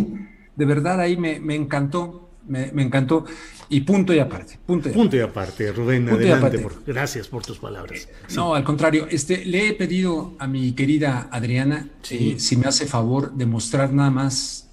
de 0.56 0.66
verdad 0.66 1.00
ahí 1.00 1.18
me, 1.18 1.36
encantó. 1.56 2.30
me, 2.48 2.70
encantó. 2.82 3.26
Y 3.70 3.82
punto 3.82 4.14
y 4.14 4.20
aparte. 4.20 4.60
Punto 4.66 4.90
y, 4.90 4.92
punto 4.92 5.18
y 5.18 5.20
aparte, 5.20 5.72
Rubén, 5.72 6.08
adelante. 6.08 6.66
gracias 6.86 7.28
por 7.28 7.44
tus 7.44 7.58
palabras. 7.58 8.08
No, 8.36 8.54
al 8.54 8.64
contrario, 8.64 9.08
este, 9.10 9.44
le 9.46 9.70
he 9.70 9.74
pedido 9.74 10.36
a 10.40 10.48
mi 10.48 10.74
querida 10.74 11.28
Adriana 11.32 11.90
eh, 12.10 12.36
si 12.38 12.58
me 12.58 12.68
hace 12.68 12.86
favor 12.86 13.34
de 13.34 13.46
mostrar 13.46 13.92
nada 13.92 14.12
más. 14.12 14.70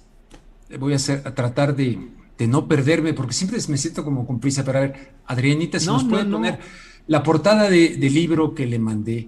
Voy 0.79 0.93
a, 0.93 0.95
hacer, 0.95 1.21
a 1.25 1.35
tratar 1.35 1.75
de, 1.75 1.99
no 2.47 2.67
perderme, 2.67 3.13
porque 3.13 3.33
siempre 3.33 3.59
me 3.67 3.77
siento 3.77 4.03
como 4.03 4.27
con 4.27 4.39
prisa. 4.39 4.63
Pero 4.63 4.77
a 4.77 4.81
ver, 4.81 5.13
Adrianita, 5.25 5.79
si 5.79 5.87
nos 5.87 6.03
puede 6.03 6.25
poner 6.25 6.59
la 7.07 7.23
portada 7.23 7.69
de, 7.69 7.97
del 7.97 8.13
libro 8.13 8.53
que 8.53 8.65
le 8.65 8.79
mandé, 8.79 9.27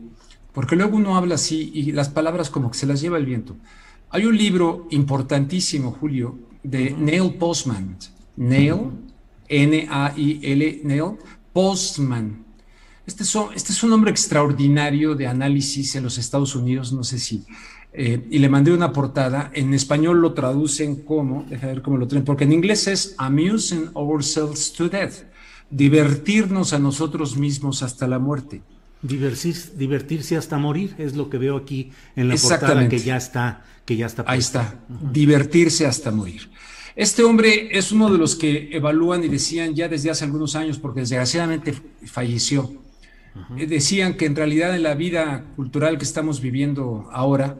porque 0.53 0.76
luego 0.76 0.97
uno 0.97 1.17
habla 1.17 1.36
así 1.36 1.71
y 1.73 1.91
las 1.91 2.09
palabras 2.09 2.49
como 2.49 2.71
que 2.71 2.78
se 2.78 2.86
las 2.86 3.01
lleva 3.01 3.17
el 3.17 3.26
viento. 3.26 3.55
Hay 4.09 4.26
un 4.26 4.38
libro 4.38 4.88
importantísimo, 4.91 5.91
Julio, 5.91 6.39
de 6.63 6.91
Neil 6.91 7.34
Postman. 7.34 7.97
Neil, 8.38 8.91
N-A-I-L, 9.47 10.82
Neil 10.84 11.11
Postman. 11.51 12.45
Este 13.05 13.23
es, 13.23 13.36
este 13.55 13.71
es 13.71 13.84
un 13.84 13.93
hombre 13.93 14.11
extraordinario 14.11 15.15
de 15.15 15.28
análisis 15.28 15.95
en 15.95 16.03
los 16.03 16.17
Estados 16.17 16.55
Unidos, 16.55 16.91
no 16.91 17.03
sé 17.03 17.19
si. 17.19 17.43
Eh, 17.93 18.26
y 18.30 18.39
le 18.39 18.49
mandé 18.49 18.73
una 18.73 18.91
portada. 18.91 19.51
En 19.53 19.73
español 19.73 20.21
lo 20.21 20.34
traducen 20.34 21.03
como, 21.03 21.45
déjame 21.49 21.73
ver 21.73 21.82
cómo 21.82 21.97
lo 21.97 22.07
traen, 22.07 22.26
porque 22.26 22.43
en 22.43 22.51
inglés 22.51 22.88
es 22.88 23.15
Amusing 23.17 23.89
Ourselves 23.93 24.73
to 24.73 24.89
Death, 24.89 25.23
divertirnos 25.70 26.74
a 26.74 26.80
nosotros 26.80 27.38
mismos 27.38 27.84
hasta 27.84 28.07
la 28.07 28.20
muerte. 28.20 28.61
divertirse 29.01 30.36
hasta 30.36 30.57
morir 30.57 30.95
es 30.97 31.16
lo 31.16 31.30
que 31.30 31.38
veo 31.38 31.57
aquí 31.57 31.91
en 32.16 32.30
la 32.30 32.36
portada 32.36 32.88
que 32.89 32.99
ya 32.99 33.18
está, 33.18 33.63
que 33.86 33.95
ya 33.95 34.07
está. 34.07 34.24
Ahí 34.28 34.39
está, 34.39 34.80
divertirse 35.11 35.86
hasta 35.86 36.11
morir. 36.11 36.49
Este 36.95 37.24
hombre 37.24 37.78
es 37.78 37.91
uno 37.91 38.09
de 38.09 38.18
los 38.18 38.36
que 38.36 38.70
evalúan 38.72 39.24
y 39.24 39.28
decían 39.28 39.76
ya 39.76 39.89
desde 39.89 40.09
hace 40.09 40.24
algunos 40.24 40.55
años, 40.55 40.80
porque 40.80 41.01
desgraciadamente 41.01 41.74
falleció, 42.05 42.74
eh, 43.57 43.68
decían 43.68 44.16
que 44.16 44.26
en 44.26 44.36
realidad 44.36 44.74
en 44.74 44.84
la 44.84 44.95
vida 44.95 45.43
cultural 45.57 45.97
que 45.97 46.05
estamos 46.05 46.39
viviendo 46.39 47.09
ahora, 47.11 47.59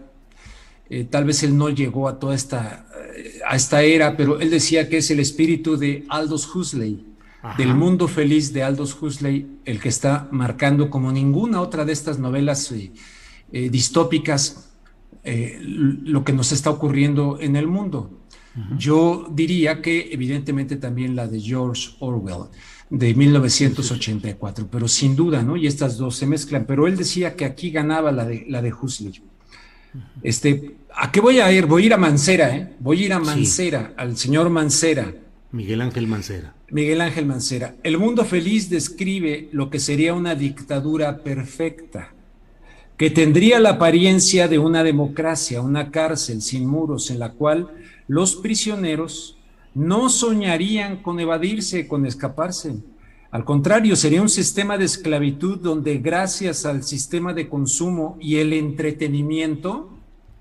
eh, 0.90 1.04
tal 1.04 1.26
vez 1.26 1.44
él 1.44 1.58
no 1.58 1.70
llegó 1.70 2.08
a 2.08 2.18
toda 2.18 2.34
esta, 2.34 2.88
eh, 3.14 3.40
a 3.46 3.58
esta 3.58 3.82
era, 3.82 4.16
pero 4.16 4.40
él 4.40 4.50
decía 4.50 4.88
que 4.88 4.98
es 4.98 5.12
el 5.12 5.20
espíritu 5.20 5.76
de 5.76 6.06
Aldous 6.08 6.48
Huxley, 6.56 7.04
del 7.58 7.74
mundo 7.76 8.08
feliz 8.08 8.54
de 8.54 8.64
Aldous 8.64 8.98
Huxley, 9.02 9.60
el 9.66 9.80
que 9.80 9.90
está 9.90 10.28
marcando 10.32 10.90
como 10.90 11.12
ninguna 11.12 11.62
otra 11.62 11.86
de 11.86 11.94
estas 11.94 12.20
novelas 12.20 12.74
distópicas 13.52 14.72
lo 15.24 16.24
que 16.24 16.34
nos 16.34 16.52
está 16.52 16.70
ocurriendo 16.70 17.40
en 17.40 17.56
el 17.56 17.68
mundo. 17.68 18.26
Yo 18.78 19.28
diría 19.32 19.82
que 19.82 20.10
evidentemente 20.12 20.78
también 20.78 21.16
la 21.16 21.28
de 21.28 21.42
George 21.42 21.90
Orwell 22.00 22.50
de 22.90 23.14
1984, 23.14 24.68
pero 24.72 24.88
sin 24.88 25.16
duda, 25.16 25.42
¿no? 25.42 25.58
Y 25.58 25.68
estas 25.68 25.98
dos 25.98 26.16
se 26.16 26.26
mezclan, 26.26 26.66
pero 26.66 26.88
él 26.88 26.96
decía 26.96 27.36
que 27.36 27.44
aquí 27.44 27.72
ganaba 27.72 28.12
la 28.12 28.26
de, 28.26 28.46
la 28.48 28.62
de 28.62 28.72
Huxley. 28.72 29.22
Este, 30.22 30.78
¿a 30.94 31.12
qué 31.12 31.20
voy 31.20 31.40
a 31.40 31.52
ir? 31.52 31.66
Voy 31.66 31.84
a 31.84 31.86
ir 31.88 31.94
a 31.94 31.98
Mancera, 31.98 32.56
¿eh? 32.56 32.76
Voy 32.80 33.04
a 33.04 33.06
ir 33.06 33.14
a 33.14 33.20
Mancera, 33.20 33.94
al 33.98 34.16
señor 34.16 34.50
Mancera. 34.50 35.14
Miguel 35.56 35.80
Ángel 35.80 36.06
Mancera. 36.06 36.54
Miguel 36.70 37.00
Ángel 37.00 37.26
Mancera. 37.26 37.76
El 37.82 37.98
mundo 37.98 38.26
feliz 38.26 38.70
describe 38.70 39.48
lo 39.54 39.70
que 39.70 39.80
sería 39.80 40.14
una 40.14 40.36
dictadura 40.36 41.24
perfecta, 41.24 42.14
que 42.98 43.10
tendría 43.10 43.62
la 43.62 43.72
apariencia 43.72 44.50
de 44.50 44.60
una 44.60 44.84
democracia, 44.84 45.62
una 45.62 45.92
cárcel 45.92 46.42
sin 46.42 46.68
muros 46.68 47.10
en 47.10 47.20
la 47.20 47.32
cual 47.32 47.70
los 48.10 48.36
prisioneros 48.36 49.38
no 49.74 50.10
soñarían 50.10 51.02
con 51.02 51.22
evadirse, 51.22 51.88
con 51.88 52.06
escaparse. 52.06 52.76
Al 53.32 53.46
contrario, 53.46 53.96
sería 53.96 54.22
un 54.22 54.30
sistema 54.30 54.78
de 54.78 54.84
esclavitud 54.84 55.60
donde 55.60 56.00
gracias 56.00 56.66
al 56.66 56.84
sistema 56.84 57.34
de 57.34 57.48
consumo 57.48 58.18
y 58.20 58.38
el 58.38 58.52
entretenimiento, 58.52 59.90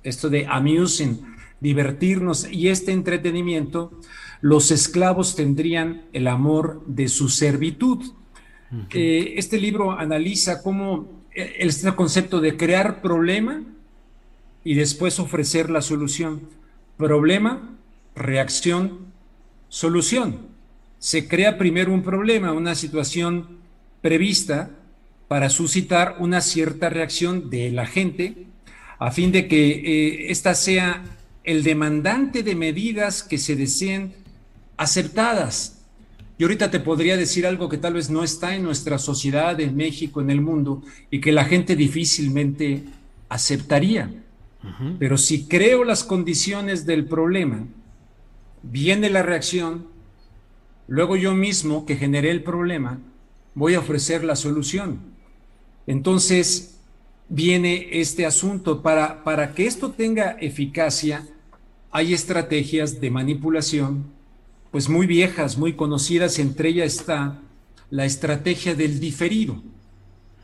esto 0.02 0.28
de 0.28 0.48
amusing, 0.48 1.20
divertirnos 1.60 2.50
y 2.50 2.68
este 2.68 2.90
entretenimiento, 2.90 3.92
los 4.44 4.70
esclavos 4.70 5.36
tendrían 5.36 6.02
el 6.12 6.28
amor 6.28 6.82
de 6.86 7.08
su 7.08 7.30
servitud. 7.30 8.12
Eh, 8.90 9.36
este 9.38 9.56
libro 9.56 9.92
analiza 9.92 10.62
cómo 10.62 11.08
eh, 11.34 11.54
este 11.60 11.90
concepto 11.94 12.42
de 12.42 12.54
crear 12.54 13.00
problema 13.00 13.62
y 14.62 14.74
después 14.74 15.18
ofrecer 15.18 15.70
la 15.70 15.80
solución 15.80 16.42
problema, 16.98 17.74
reacción, 18.14 19.06
solución. 19.70 20.40
Se 20.98 21.26
crea 21.26 21.56
primero 21.56 21.94
un 21.94 22.02
problema, 22.02 22.52
una 22.52 22.74
situación 22.74 23.60
prevista 24.02 24.72
para 25.26 25.48
suscitar 25.48 26.16
una 26.18 26.42
cierta 26.42 26.90
reacción 26.90 27.48
de 27.48 27.70
la 27.70 27.86
gente 27.86 28.44
a 28.98 29.10
fin 29.10 29.32
de 29.32 29.48
que 29.48 29.70
eh, 29.70 30.30
ésta 30.30 30.54
sea 30.54 31.02
el 31.44 31.62
demandante 31.62 32.42
de 32.42 32.54
medidas 32.54 33.22
que 33.22 33.38
se 33.38 33.56
deseen 33.56 34.22
aceptadas. 34.76 35.82
Y 36.36 36.42
ahorita 36.42 36.70
te 36.70 36.80
podría 36.80 37.16
decir 37.16 37.46
algo 37.46 37.68
que 37.68 37.78
tal 37.78 37.94
vez 37.94 38.10
no 38.10 38.24
está 38.24 38.54
en 38.56 38.64
nuestra 38.64 38.98
sociedad, 38.98 39.60
en 39.60 39.76
México, 39.76 40.20
en 40.20 40.30
el 40.30 40.40
mundo, 40.40 40.82
y 41.10 41.20
que 41.20 41.32
la 41.32 41.44
gente 41.44 41.76
difícilmente 41.76 42.84
aceptaría. 43.28 44.10
Pero 44.98 45.18
si 45.18 45.46
creo 45.46 45.84
las 45.84 46.04
condiciones 46.04 46.86
del 46.86 47.04
problema, 47.04 47.66
viene 48.62 49.10
la 49.10 49.22
reacción, 49.22 49.86
luego 50.88 51.16
yo 51.16 51.34
mismo 51.34 51.84
que 51.84 51.96
generé 51.96 52.30
el 52.30 52.42
problema, 52.42 52.98
voy 53.54 53.74
a 53.74 53.80
ofrecer 53.80 54.24
la 54.24 54.36
solución. 54.36 55.00
Entonces 55.86 56.78
viene 57.28 57.88
este 58.00 58.26
asunto. 58.26 58.82
Para, 58.82 59.22
para 59.22 59.54
que 59.54 59.66
esto 59.66 59.90
tenga 59.90 60.32
eficacia, 60.40 61.26
hay 61.90 62.14
estrategias 62.14 63.00
de 63.00 63.10
manipulación, 63.10 64.13
pues 64.74 64.88
muy 64.88 65.06
viejas, 65.06 65.56
muy 65.56 65.74
conocidas, 65.74 66.40
entre 66.40 66.70
ellas 66.70 66.96
está 66.96 67.38
la 67.90 68.06
estrategia 68.06 68.74
del 68.74 68.98
diferido. 68.98 69.62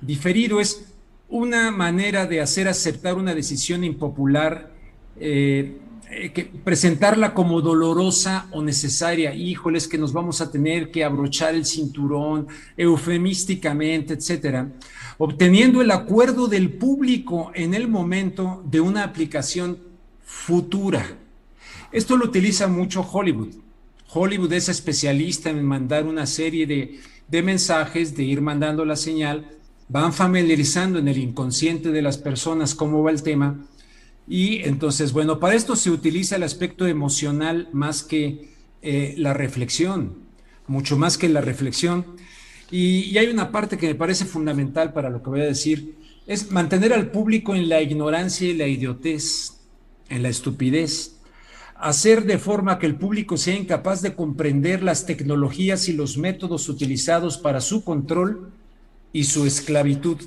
Diferido 0.01 0.61
es 0.61 0.85
una 1.29 1.73
manera 1.73 2.27
de 2.27 2.41
hacer 2.41 2.69
aceptar 2.69 3.17
una 3.17 3.35
decisión 3.35 3.83
impopular, 3.83 4.71
eh, 5.19 5.79
eh, 6.13 6.51
presentarla 6.63 7.35
como 7.35 7.61
dolorosa 7.61 8.47
o 8.53 8.63
necesaria. 8.63 9.35
Híjoles, 9.35 9.89
que 9.89 9.99
nos 9.99 10.13
vamos 10.13 10.41
a 10.41 10.53
tener 10.53 10.93
que 10.93 11.03
abrochar 11.03 11.57
el 11.57 11.67
cinturón 11.67 12.47
eufemísticamente, 12.77 14.15
etcétera, 14.15 14.71
obteniendo 15.19 15.83
el 15.83 15.91
acuerdo 15.91 16.47
del 16.47 16.75
público 16.75 17.51
en 17.53 17.75
el 17.75 17.89
momento 17.89 18.63
de 18.65 18.81
una 18.81 19.03
aplicación 19.03 19.81
futura. 20.23 21.19
Esto 21.91 22.17
lo 22.17 22.27
utiliza 22.27 22.69
mucho 22.69 23.01
Hollywood. 23.03 23.70
Hollywood 24.13 24.53
es 24.53 24.69
especialista 24.69 25.51
en 25.51 25.65
mandar 25.65 26.07
una 26.07 26.27
serie 26.27 26.67
de, 26.67 27.01
de 27.29 27.43
mensajes, 27.43 28.17
de 28.17 28.25
ir 28.25 28.41
mandando 28.41 28.85
la 28.85 28.97
señal 28.97 29.47
van 29.91 30.13
familiarizando 30.13 31.01
en 31.01 31.09
el 31.09 31.19
inconsciente 31.19 31.91
de 31.91 32.01
las 32.01 32.17
personas 32.17 32.77
cómo 32.77 33.03
va 33.03 33.11
el 33.11 33.23
tema. 33.25 33.67
Y 34.29 34.63
entonces, 34.63 35.13
bueno, 35.13 35.41
para 35.41 35.57
esto 35.57 35.75
se 35.75 35.91
utiliza 35.91 36.37
el 36.37 36.45
aspecto 36.45 36.87
emocional 36.87 37.69
más 37.73 38.05
que 38.05 38.51
eh, 38.83 39.15
la 39.19 39.35
reflexión, 39.35 40.15
mucho 40.69 40.97
más 40.97 41.19
que 41.19 41.29
la 41.29 41.41
reflexión. 41.41 42.07
Y, 42.71 43.01
y, 43.11 43.19
hay 43.19 43.27
una 43.27 43.51
parte 43.51 43.77
que 43.77 43.89
me 43.89 43.97
parece 43.97 44.25
fundamental 44.25 44.93
para 44.93 45.11
lo 45.11 45.25
que 45.25 45.31
voy 45.31 45.41
a 45.41 45.45
decir, 45.47 45.97
es 46.29 46.53
mantener 46.53 46.93
al 46.93 47.11
público 47.11 47.57
en 47.57 47.69
la 47.69 47.83
ignorancia 47.83 48.49
y 48.49 48.55
la 48.55 48.69
idiotez, 48.69 49.55
en 50.09 50.23
la 50.23 50.29
estupidez, 50.29 51.17
hacer 51.81 52.25
de 52.25 52.39
forma 52.39 52.79
que 52.79 52.87
el 52.87 52.97
público 52.97 53.37
sea 53.37 53.57
incapaz 53.57 54.03
de 54.03 54.15
comprender 54.15 54.83
las 54.83 55.07
tecnologías 55.07 55.89
y 55.89 55.95
los 55.95 56.19
métodos 56.19 56.69
utilizados 56.69 57.39
para 57.39 57.61
su 57.61 57.85
control 57.85 58.53
y 59.13 59.25
su 59.25 59.47
esclavitud. 59.47 60.19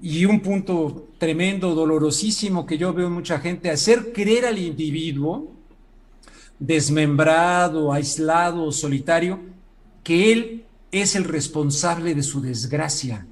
Y 0.00 0.24
un 0.24 0.40
punto 0.40 1.08
tremendo, 1.18 1.74
dolorosísimo 1.74 2.66
que 2.66 2.78
yo 2.78 2.92
veo 2.92 3.08
en 3.08 3.12
mucha 3.12 3.40
gente, 3.40 3.70
hacer 3.70 4.12
creer 4.12 4.46
al 4.46 4.58
individuo 4.58 5.52
desmembrado, 6.58 7.92
aislado, 7.92 8.70
solitario, 8.70 9.40
que 10.02 10.32
él 10.32 10.64
es 10.92 11.16
el 11.16 11.24
responsable 11.24 12.14
de 12.14 12.22
su 12.22 12.40
desgracia, 12.40 13.26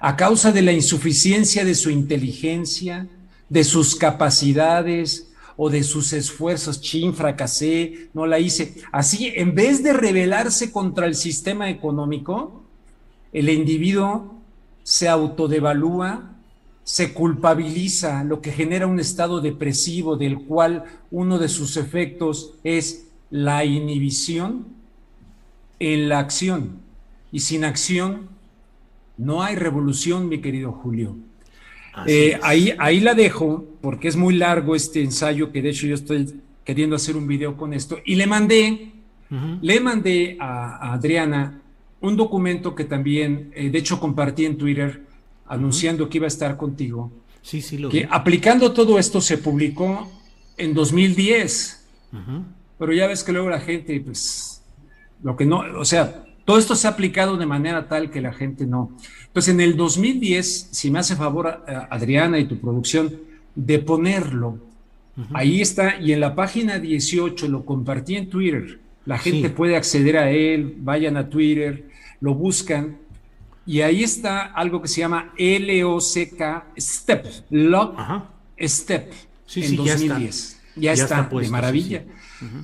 a 0.00 0.16
causa 0.16 0.50
de 0.50 0.62
la 0.62 0.72
insuficiencia 0.72 1.64
de 1.64 1.74
su 1.74 1.90
inteligencia, 1.90 3.08
de 3.50 3.64
sus 3.64 3.96
capacidades 3.96 5.31
o 5.56 5.70
de 5.70 5.82
sus 5.82 6.12
esfuerzos, 6.12 6.80
chin, 6.80 7.14
fracasé, 7.14 8.08
no 8.14 8.26
la 8.26 8.38
hice. 8.38 8.74
Así, 8.92 9.32
en 9.34 9.54
vez 9.54 9.82
de 9.82 9.92
rebelarse 9.92 10.72
contra 10.72 11.06
el 11.06 11.14
sistema 11.14 11.70
económico, 11.70 12.62
el 13.32 13.48
individuo 13.48 14.34
se 14.82 15.08
autodevalúa, 15.08 16.36
se 16.84 17.12
culpabiliza, 17.12 18.24
lo 18.24 18.40
que 18.40 18.52
genera 18.52 18.86
un 18.86 18.98
estado 18.98 19.40
depresivo 19.40 20.16
del 20.16 20.40
cual 20.44 20.84
uno 21.10 21.38
de 21.38 21.48
sus 21.48 21.76
efectos 21.76 22.54
es 22.64 23.06
la 23.30 23.64
inhibición 23.64 24.66
en 25.78 26.08
la 26.08 26.18
acción. 26.18 26.80
Y 27.30 27.40
sin 27.40 27.64
acción 27.64 28.28
no 29.16 29.42
hay 29.42 29.56
revolución, 29.56 30.28
mi 30.28 30.40
querido 30.40 30.72
Julio. 30.72 31.16
Eh, 32.06 32.38
ahí, 32.42 32.72
ahí 32.78 33.00
la 33.00 33.14
dejo 33.14 33.66
porque 33.80 34.08
es 34.08 34.16
muy 34.16 34.34
largo 34.34 34.74
este 34.74 35.02
ensayo 35.02 35.52
que 35.52 35.60
de 35.60 35.70
hecho 35.70 35.86
yo 35.86 35.94
estoy 35.94 36.40
queriendo 36.64 36.96
hacer 36.96 37.16
un 37.16 37.26
video 37.26 37.56
con 37.56 37.72
esto. 37.72 37.98
Y 38.04 38.14
le 38.14 38.26
mandé, 38.26 38.92
le 39.60 39.80
mandé 39.80 40.36
a, 40.40 40.92
Adriana 40.92 41.60
un 42.00 42.16
documento 42.16 42.74
que 42.74 42.84
también, 42.84 43.52
eh, 43.54 43.70
de 43.70 43.78
hecho 43.78 44.00
compartí 44.00 44.44
en 44.44 44.58
Twitter 44.58 45.02
anunciando 45.46 46.08
que 46.08 46.18
iba 46.18 46.26
a 46.26 46.28
estar 46.28 46.56
contigo. 46.56 47.12
Sí, 47.42 47.60
sí, 47.60 47.78
lo 47.78 47.88
que 47.88 48.08
aplicando 48.10 48.72
todo 48.72 48.98
esto 48.98 49.20
se 49.20 49.38
publicó 49.38 50.10
en 50.56 50.74
2010. 50.74 51.78
Pero 52.78 52.92
ya 52.92 53.06
ves 53.06 53.24
que 53.24 53.32
luego 53.32 53.48
la 53.48 53.60
gente, 53.60 53.98
pues, 54.00 54.62
lo 55.22 55.36
que 55.36 55.46
no, 55.46 55.62
o 55.78 55.84
sea, 55.84 56.24
todo 56.44 56.58
esto 56.58 56.74
se 56.74 56.86
ha 56.86 56.90
aplicado 56.90 57.36
de 57.36 57.46
manera 57.46 57.88
tal 57.88 58.10
que 58.10 58.20
la 58.20 58.32
gente 58.32 58.66
no. 58.66 58.90
Entonces, 59.26 59.54
en 59.54 59.60
el 59.60 59.76
2010, 59.76 60.68
si 60.70 60.90
me 60.90 60.98
hace 60.98 61.16
favor, 61.16 61.64
eh, 61.66 61.74
Adriana 61.90 62.38
y 62.38 62.46
tu 62.46 62.58
producción, 62.58 63.12
de 63.54 63.78
ponerlo, 63.78 64.58
ahí 65.34 65.60
está, 65.60 66.00
y 66.00 66.12
en 66.12 66.20
la 66.20 66.34
página 66.34 66.78
18 66.78 67.48
lo 67.48 67.64
compartí 67.64 68.16
en 68.16 68.30
Twitter. 68.30 68.80
La 69.04 69.18
gente 69.18 69.50
puede 69.50 69.76
acceder 69.76 70.16
a 70.16 70.30
él, 70.30 70.74
vayan 70.78 71.16
a 71.16 71.28
Twitter, 71.28 71.84
lo 72.20 72.34
buscan, 72.34 72.96
y 73.66 73.82
ahí 73.82 74.02
está 74.02 74.42
algo 74.42 74.80
que 74.82 74.88
se 74.88 75.00
llama 75.00 75.32
LOCK 75.38 76.64
Step, 76.78 77.26
Lock 77.50 78.00
Step, 78.58 79.12
en 79.54 79.76
2010. 79.76 80.60
Ya 80.76 80.92
está, 80.92 81.06
ya 81.06 81.22
está, 81.22 81.40
de 81.40 81.48
maravilla. 81.48 82.04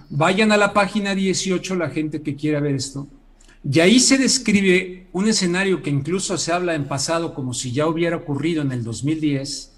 Vayan 0.08 0.50
a 0.52 0.56
la 0.56 0.72
página 0.72 1.14
18, 1.14 1.74
la 1.76 1.90
gente 1.90 2.22
que 2.22 2.34
quiera 2.34 2.60
ver 2.60 2.74
esto 2.74 3.06
y 3.64 3.80
ahí 3.80 3.98
se 3.98 4.18
describe 4.18 5.08
un 5.12 5.28
escenario 5.28 5.82
que 5.82 5.90
incluso 5.90 6.38
se 6.38 6.52
habla 6.52 6.74
en 6.74 6.86
pasado 6.86 7.34
como 7.34 7.54
si 7.54 7.72
ya 7.72 7.86
hubiera 7.86 8.16
ocurrido 8.16 8.62
en 8.62 8.72
el 8.72 8.84
2010, 8.84 9.72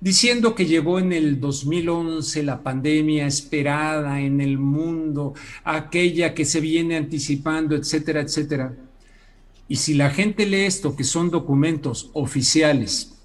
diciendo 0.00 0.54
que 0.54 0.66
llegó 0.66 0.98
en 0.98 1.12
el 1.12 1.40
2011 1.40 2.42
la 2.42 2.62
pandemia 2.62 3.26
esperada 3.26 4.20
en 4.20 4.40
el 4.40 4.58
mundo, 4.58 5.34
aquella 5.64 6.34
que 6.34 6.44
se 6.44 6.60
viene 6.60 6.96
anticipando, 6.96 7.76
etcétera, 7.76 8.20
etcétera. 8.20 8.74
Y 9.68 9.76
si 9.76 9.94
la 9.94 10.10
gente 10.10 10.46
lee 10.46 10.62
esto, 10.62 10.96
que 10.96 11.04
son 11.04 11.30
documentos 11.30 12.10
oficiales 12.14 13.18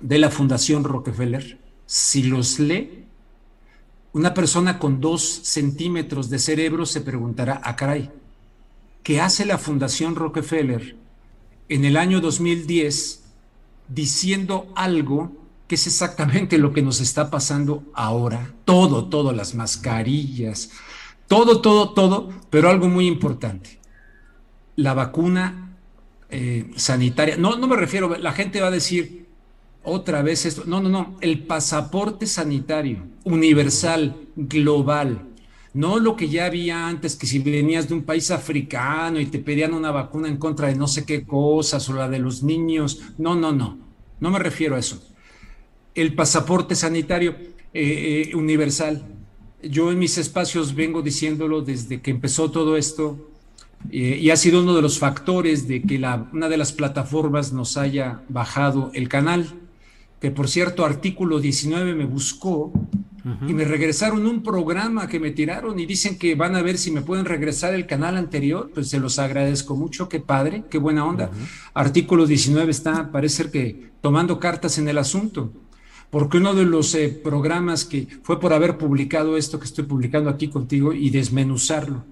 de 0.00 0.18
la 0.18 0.30
Fundación 0.30 0.84
Rockefeller, 0.84 1.58
si 1.84 2.22
los 2.22 2.58
lee, 2.58 3.04
una 4.12 4.32
persona 4.32 4.78
con 4.78 5.00
dos 5.00 5.22
centímetros 5.22 6.30
de 6.30 6.38
cerebro 6.38 6.86
se 6.86 7.02
preguntará, 7.02 7.60
ah, 7.62 7.76
caray, 7.76 8.10
que 9.06 9.20
hace 9.20 9.46
la 9.46 9.56
Fundación 9.56 10.16
Rockefeller 10.16 10.96
en 11.68 11.84
el 11.84 11.96
año 11.96 12.20
2010 12.20 13.22
diciendo 13.86 14.66
algo 14.74 15.30
que 15.68 15.76
es 15.76 15.86
exactamente 15.86 16.58
lo 16.58 16.72
que 16.72 16.82
nos 16.82 17.00
está 17.00 17.30
pasando 17.30 17.84
ahora. 17.94 18.52
Todo, 18.64 19.04
todo, 19.04 19.32
las 19.32 19.54
mascarillas, 19.54 20.70
todo, 21.28 21.60
todo, 21.60 21.90
todo, 21.90 22.30
pero 22.50 22.68
algo 22.68 22.88
muy 22.88 23.06
importante. 23.06 23.78
La 24.74 24.92
vacuna 24.92 25.76
eh, 26.28 26.72
sanitaria. 26.74 27.36
No, 27.36 27.56
no 27.56 27.68
me 27.68 27.76
refiero, 27.76 28.08
la 28.16 28.32
gente 28.32 28.60
va 28.60 28.66
a 28.66 28.72
decir 28.72 29.28
otra 29.84 30.22
vez 30.22 30.46
esto. 30.46 30.64
No, 30.66 30.80
no, 30.80 30.88
no. 30.88 31.16
El 31.20 31.44
pasaporte 31.46 32.26
sanitario 32.26 33.06
universal, 33.22 34.16
global, 34.34 35.28
no 35.76 35.98
lo 35.98 36.16
que 36.16 36.30
ya 36.30 36.46
había 36.46 36.88
antes, 36.88 37.16
que 37.16 37.26
si 37.26 37.38
venías 37.38 37.86
de 37.86 37.92
un 37.92 38.02
país 38.02 38.30
africano 38.30 39.20
y 39.20 39.26
te 39.26 39.38
pedían 39.38 39.74
una 39.74 39.90
vacuna 39.90 40.26
en 40.26 40.38
contra 40.38 40.68
de 40.68 40.74
no 40.74 40.88
sé 40.88 41.04
qué 41.04 41.26
cosas 41.26 41.86
o 41.90 41.92
la 41.92 42.08
de 42.08 42.18
los 42.18 42.42
niños. 42.42 43.02
No, 43.18 43.34
no, 43.34 43.52
no. 43.52 43.76
No 44.18 44.30
me 44.30 44.38
refiero 44.38 44.76
a 44.76 44.78
eso. 44.78 45.06
El 45.94 46.14
pasaporte 46.14 46.74
sanitario 46.74 47.36
eh, 47.74 48.30
eh, 48.30 48.34
universal. 48.34 49.04
Yo 49.62 49.92
en 49.92 49.98
mis 49.98 50.16
espacios 50.16 50.74
vengo 50.74 51.02
diciéndolo 51.02 51.60
desde 51.60 52.00
que 52.00 52.10
empezó 52.10 52.50
todo 52.50 52.78
esto 52.78 53.28
eh, 53.90 54.18
y 54.18 54.30
ha 54.30 54.36
sido 54.38 54.62
uno 54.62 54.74
de 54.74 54.80
los 54.80 54.98
factores 54.98 55.68
de 55.68 55.82
que 55.82 55.98
la, 55.98 56.26
una 56.32 56.48
de 56.48 56.56
las 56.56 56.72
plataformas 56.72 57.52
nos 57.52 57.76
haya 57.76 58.22
bajado 58.30 58.90
el 58.94 59.10
canal. 59.10 59.52
Que 60.22 60.30
por 60.30 60.48
cierto, 60.48 60.86
artículo 60.86 61.38
19 61.38 61.94
me 61.94 62.06
buscó 62.06 62.72
y 63.48 63.54
me 63.54 63.64
regresaron 63.64 64.24
un 64.24 64.42
programa 64.42 65.08
que 65.08 65.18
me 65.18 65.32
tiraron 65.32 65.78
y 65.80 65.86
dicen 65.86 66.16
que 66.16 66.36
van 66.36 66.54
a 66.54 66.62
ver 66.62 66.78
si 66.78 66.92
me 66.92 67.02
pueden 67.02 67.24
regresar 67.24 67.74
el 67.74 67.86
canal 67.86 68.16
anterior, 68.16 68.70
pues 68.72 68.88
se 68.88 69.00
los 69.00 69.18
agradezco 69.18 69.74
mucho, 69.74 70.08
qué 70.08 70.20
padre, 70.20 70.64
qué 70.70 70.78
buena 70.78 71.04
onda. 71.04 71.30
Artículo 71.74 72.24
19 72.26 72.70
está, 72.70 73.10
parece 73.10 73.36
ser 73.36 73.50
que 73.50 73.90
tomando 74.00 74.38
cartas 74.38 74.78
en 74.78 74.88
el 74.88 74.98
asunto, 74.98 75.52
porque 76.10 76.38
uno 76.38 76.54
de 76.54 76.64
los 76.64 76.94
eh, 76.94 77.08
programas 77.08 77.84
que 77.84 78.06
fue 78.22 78.38
por 78.38 78.52
haber 78.52 78.78
publicado 78.78 79.36
esto 79.36 79.58
que 79.58 79.66
estoy 79.66 79.84
publicando 79.84 80.30
aquí 80.30 80.46
contigo 80.48 80.92
y 80.92 81.10
desmenuzarlo. 81.10 82.04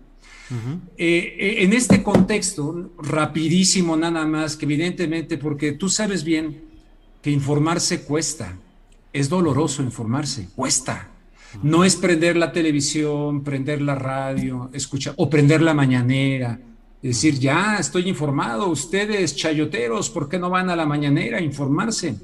Eh, 0.98 1.36
eh, 1.38 1.56
en 1.64 1.72
este 1.72 2.02
contexto, 2.02 2.90
rapidísimo 2.98 3.96
nada 3.96 4.26
más, 4.26 4.56
que 4.56 4.66
evidentemente, 4.66 5.38
porque 5.38 5.72
tú 5.72 5.88
sabes 5.88 6.24
bien 6.24 6.62
que 7.22 7.30
informarse 7.30 8.02
cuesta, 8.02 8.58
es 9.14 9.28
doloroso 9.28 9.82
informarse, 9.82 10.48
cuesta. 10.54 11.08
No 11.62 11.84
es 11.84 11.94
prender 11.94 12.36
la 12.36 12.50
televisión, 12.50 13.44
prender 13.44 13.80
la 13.80 13.94
radio, 13.94 14.70
escuchar 14.72 15.14
o 15.16 15.30
prender 15.30 15.62
la 15.62 15.72
mañanera, 15.72 16.58
decir, 17.00 17.38
ya 17.38 17.76
estoy 17.78 18.08
informado, 18.08 18.68
ustedes 18.68 19.36
chayoteros, 19.36 20.10
¿por 20.10 20.28
qué 20.28 20.38
no 20.38 20.50
van 20.50 20.68
a 20.68 20.74
la 20.74 20.84
mañanera 20.84 21.38
a 21.38 21.42
informarse? 21.42 22.16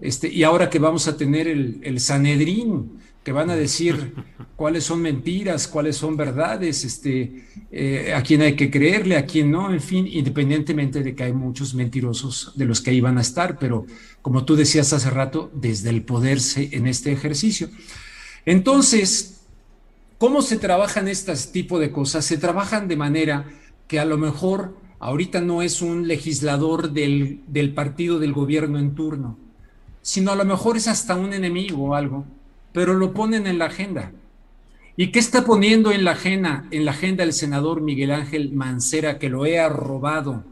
Este, 0.00 0.28
y 0.28 0.42
ahora 0.42 0.68
que 0.68 0.80
vamos 0.80 1.06
a 1.06 1.16
tener 1.16 1.46
el, 1.46 1.80
el 1.84 2.00
Sanedrín, 2.00 2.98
que 3.22 3.32
van 3.32 3.50
a 3.50 3.56
decir 3.56 4.14
cuáles 4.56 4.84
son 4.84 5.02
mentiras, 5.02 5.68
cuáles 5.68 5.96
son 5.96 6.16
verdades, 6.16 6.84
este, 6.84 7.46
eh, 7.70 8.14
a 8.14 8.22
quién 8.22 8.40
hay 8.42 8.56
que 8.56 8.70
creerle, 8.70 9.16
a 9.16 9.26
quién 9.26 9.50
no, 9.50 9.72
en 9.72 9.80
fin, 9.80 10.06
independientemente 10.10 11.02
de 11.02 11.14
que 11.14 11.24
hay 11.24 11.32
muchos 11.32 11.74
mentirosos 11.74 12.52
de 12.56 12.64
los 12.64 12.80
que 12.80 12.90
ahí 12.90 13.00
van 13.00 13.18
a 13.18 13.22
estar, 13.22 13.58
pero 13.58 13.86
como 14.22 14.44
tú 14.44 14.56
decías 14.56 14.92
hace 14.92 15.10
rato, 15.10 15.50
desde 15.54 15.90
el 15.90 16.02
poderse 16.02 16.70
en 16.72 16.86
este 16.86 17.12
ejercicio. 17.12 17.68
Entonces, 18.46 19.42
¿cómo 20.18 20.40
se 20.40 20.56
trabajan 20.56 21.06
este 21.06 21.34
tipo 21.52 21.78
de 21.78 21.90
cosas? 21.90 22.24
Se 22.24 22.38
trabajan 22.38 22.88
de 22.88 22.96
manera 22.96 23.50
que 23.86 24.00
a 24.00 24.06
lo 24.06 24.16
mejor 24.16 24.76
ahorita 24.98 25.42
no 25.42 25.60
es 25.60 25.82
un 25.82 26.08
legislador 26.08 26.92
del, 26.92 27.40
del 27.48 27.74
partido 27.74 28.18
del 28.18 28.32
gobierno 28.32 28.78
en 28.78 28.94
turno, 28.94 29.38
sino 30.00 30.32
a 30.32 30.36
lo 30.36 30.46
mejor 30.46 30.78
es 30.78 30.88
hasta 30.88 31.16
un 31.16 31.34
enemigo 31.34 31.84
o 31.84 31.94
algo 31.94 32.24
pero 32.72 32.94
lo 32.94 33.12
ponen 33.12 33.46
en 33.46 33.58
la 33.58 33.66
agenda. 33.66 34.12
¿Y 34.96 35.12
qué 35.12 35.18
está 35.18 35.44
poniendo 35.44 35.92
en 35.92 36.04
la 36.04 36.12
agenda, 36.12 36.66
en 36.70 36.84
la 36.84 36.90
agenda 36.90 37.24
el 37.24 37.32
senador 37.32 37.80
Miguel 37.80 38.10
Ángel 38.10 38.52
Mancera, 38.52 39.18
que 39.18 39.30
lo 39.30 39.46
he 39.46 39.66
robado? 39.68 40.44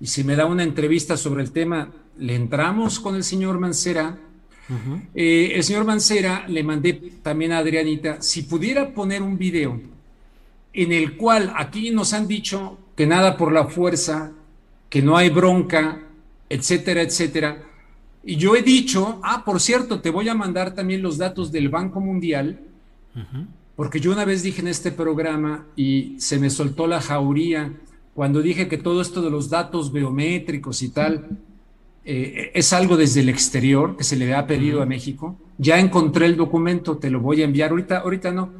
Y 0.00 0.06
si 0.06 0.24
me 0.24 0.36
da 0.36 0.46
una 0.46 0.64
entrevista 0.64 1.16
sobre 1.16 1.42
el 1.42 1.52
tema, 1.52 1.92
le 2.18 2.34
entramos 2.34 3.00
con 3.00 3.14
el 3.14 3.24
señor 3.24 3.58
Mancera. 3.58 4.18
Eh, 5.14 5.52
el 5.54 5.62
señor 5.62 5.84
Mancera 5.84 6.44
le 6.48 6.62
mandé 6.62 6.92
también 7.22 7.52
a 7.52 7.58
Adrianita, 7.58 8.20
si 8.20 8.42
pudiera 8.42 8.92
poner 8.92 9.22
un 9.22 9.38
video 9.38 9.80
en 10.72 10.92
el 10.92 11.16
cual 11.16 11.52
aquí 11.56 11.90
nos 11.90 12.12
han 12.12 12.28
dicho 12.28 12.78
que 12.96 13.06
nada 13.06 13.36
por 13.36 13.52
la 13.52 13.66
fuerza, 13.66 14.32
que 14.90 15.02
no 15.02 15.16
hay 15.16 15.30
bronca, 15.30 16.02
etcétera, 16.48 17.02
etcétera. 17.02 17.62
Y 18.28 18.36
yo 18.36 18.56
he 18.56 18.62
dicho, 18.62 19.20
ah, 19.22 19.44
por 19.44 19.60
cierto, 19.60 20.00
te 20.00 20.10
voy 20.10 20.28
a 20.28 20.34
mandar 20.34 20.74
también 20.74 21.00
los 21.00 21.16
datos 21.16 21.52
del 21.52 21.68
Banco 21.68 22.00
Mundial, 22.00 22.58
porque 23.76 24.00
yo 24.00 24.10
una 24.10 24.24
vez 24.24 24.42
dije 24.42 24.60
en 24.60 24.68
este 24.68 24.90
programa 24.90 25.64
y 25.76 26.16
se 26.18 26.40
me 26.40 26.50
soltó 26.50 26.88
la 26.88 27.00
jauría 27.00 27.72
cuando 28.14 28.42
dije 28.42 28.66
que 28.66 28.78
todo 28.78 29.00
esto 29.00 29.22
de 29.22 29.30
los 29.30 29.48
datos 29.48 29.92
biométricos 29.92 30.82
y 30.82 30.88
tal 30.88 31.38
eh, 32.04 32.50
es 32.52 32.72
algo 32.72 32.96
desde 32.96 33.20
el 33.20 33.28
exterior 33.28 33.96
que 33.96 34.02
se 34.02 34.16
le 34.16 34.34
ha 34.34 34.46
pedido 34.46 34.82
a 34.82 34.86
México. 34.86 35.38
Ya 35.56 35.78
encontré 35.78 36.26
el 36.26 36.36
documento, 36.36 36.96
te 36.96 37.10
lo 37.10 37.20
voy 37.20 37.42
a 37.42 37.44
enviar. 37.44 37.70
Ahorita, 37.70 37.98
ahorita 37.98 38.32
no, 38.32 38.50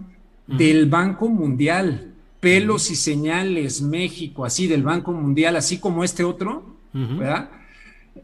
del 0.46 0.86
Banco 0.86 1.28
Mundial, 1.28 2.12
pelos 2.38 2.90
y 2.92 2.94
señales 2.94 3.82
México, 3.82 4.44
así 4.44 4.68
del 4.68 4.84
Banco 4.84 5.12
Mundial, 5.12 5.56
así 5.56 5.78
como 5.78 6.04
este 6.04 6.22
otro, 6.22 6.76
¿verdad? 6.92 7.50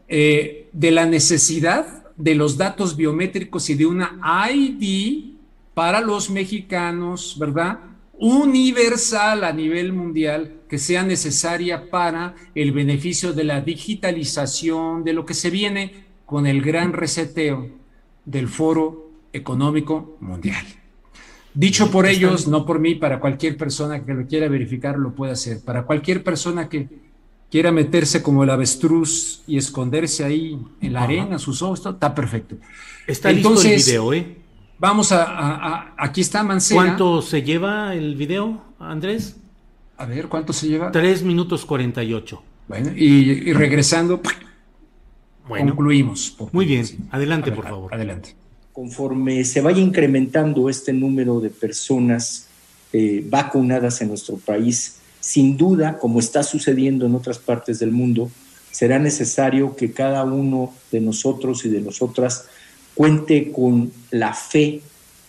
Eh, 0.07 0.69
de 0.73 0.91
la 0.91 1.05
necesidad 1.05 2.03
de 2.15 2.35
los 2.35 2.57
datos 2.57 2.95
biométricos 2.95 3.69
y 3.69 3.75
de 3.75 3.85
una 3.85 4.19
ID 4.51 5.33
para 5.73 6.01
los 6.01 6.29
mexicanos, 6.29 7.35
¿verdad? 7.39 7.79
Universal 8.19 9.43
a 9.43 9.51
nivel 9.51 9.93
mundial 9.93 10.61
que 10.69 10.77
sea 10.77 11.03
necesaria 11.03 11.89
para 11.89 12.35
el 12.55 12.71
beneficio 12.71 13.33
de 13.33 13.43
la 13.43 13.61
digitalización, 13.61 15.03
de 15.03 15.13
lo 15.13 15.25
que 15.25 15.33
se 15.33 15.49
viene 15.49 16.05
con 16.25 16.47
el 16.47 16.61
gran 16.61 16.93
reseteo 16.93 17.69
del 18.25 18.47
Foro 18.47 19.11
Económico 19.33 20.17
Mundial. 20.19 20.65
Dicho 21.53 21.91
por 21.91 22.07
ellos, 22.07 22.47
no 22.47 22.65
por 22.65 22.79
mí, 22.79 22.95
para 22.95 23.19
cualquier 23.19 23.57
persona 23.57 24.03
que 24.03 24.13
lo 24.13 24.25
quiera 24.25 24.47
verificar 24.47 24.97
lo 24.97 25.13
puede 25.13 25.33
hacer. 25.33 25.63
Para 25.63 25.83
cualquier 25.83 26.23
persona 26.23 26.69
que 26.69 26.87
quiera 27.53 27.71
meterse 27.71 28.23
como 28.23 28.43
el 28.43 28.49
avestruz 28.49 29.43
y 29.45 29.57
esconderse 29.57 30.23
ahí 30.23 30.57
en 30.81 30.91
la 30.91 31.03
arena, 31.03 31.37
sus 31.37 31.61
ojos, 31.61 31.85
está 31.85 32.15
perfecto. 32.15 32.55
Está 33.05 33.31
listo 33.31 33.61
el 33.61 33.75
video, 33.75 34.11
¿eh? 34.11 34.37
Vamos 34.79 35.11
a, 35.11 35.93
aquí 35.95 36.21
está 36.21 36.41
Mancera. 36.41 36.81
¿Cuánto 36.81 37.21
se 37.21 37.43
lleva 37.43 37.93
el 37.93 38.15
video, 38.15 38.59
Andrés? 38.79 39.35
A 39.97 40.07
ver, 40.07 40.29
¿cuánto 40.29 40.51
se 40.51 40.67
lleva? 40.67 40.91
Tres 40.91 41.21
minutos 41.21 41.63
cuarenta 41.63 42.03
y 42.03 42.15
ocho. 42.15 42.41
Bueno, 42.67 42.91
y, 42.95 43.53
regresando, 43.53 44.19
concluimos. 45.47 46.35
Muy 46.51 46.65
bien, 46.65 46.87
adelante, 47.11 47.51
por 47.51 47.65
favor. 47.65 47.93
Adelante 47.93 48.35
conforme 48.71 49.45
se 49.45 49.61
vaya 49.61 49.79
incrementando 49.79 50.67
este 50.67 50.91
número 50.91 51.39
de 51.39 51.51
personas 51.51 52.47
eh, 52.91 53.23
vacunadas 53.29 54.01
en 54.01 54.07
nuestro 54.07 54.37
país, 54.37 54.95
sin 55.23 55.55
duda, 55.55 55.99
como 55.99 56.19
está 56.19 56.43
sucediendo 56.43 57.05
en 57.05 57.15
otras 57.15 57.39
partes 57.39 57.79
del 57.79 57.91
mundo, 57.91 58.29
será 58.71 58.99
necesario 58.99 59.73
que 59.77 59.93
cada 59.93 60.25
uno 60.25 60.73
de 60.91 60.99
nosotros 60.99 61.63
y 61.63 61.69
de 61.69 61.79
nosotras 61.79 62.45
cuente 62.93 63.49
con 63.49 63.93
la 64.11 64.33
fe, 64.33 64.81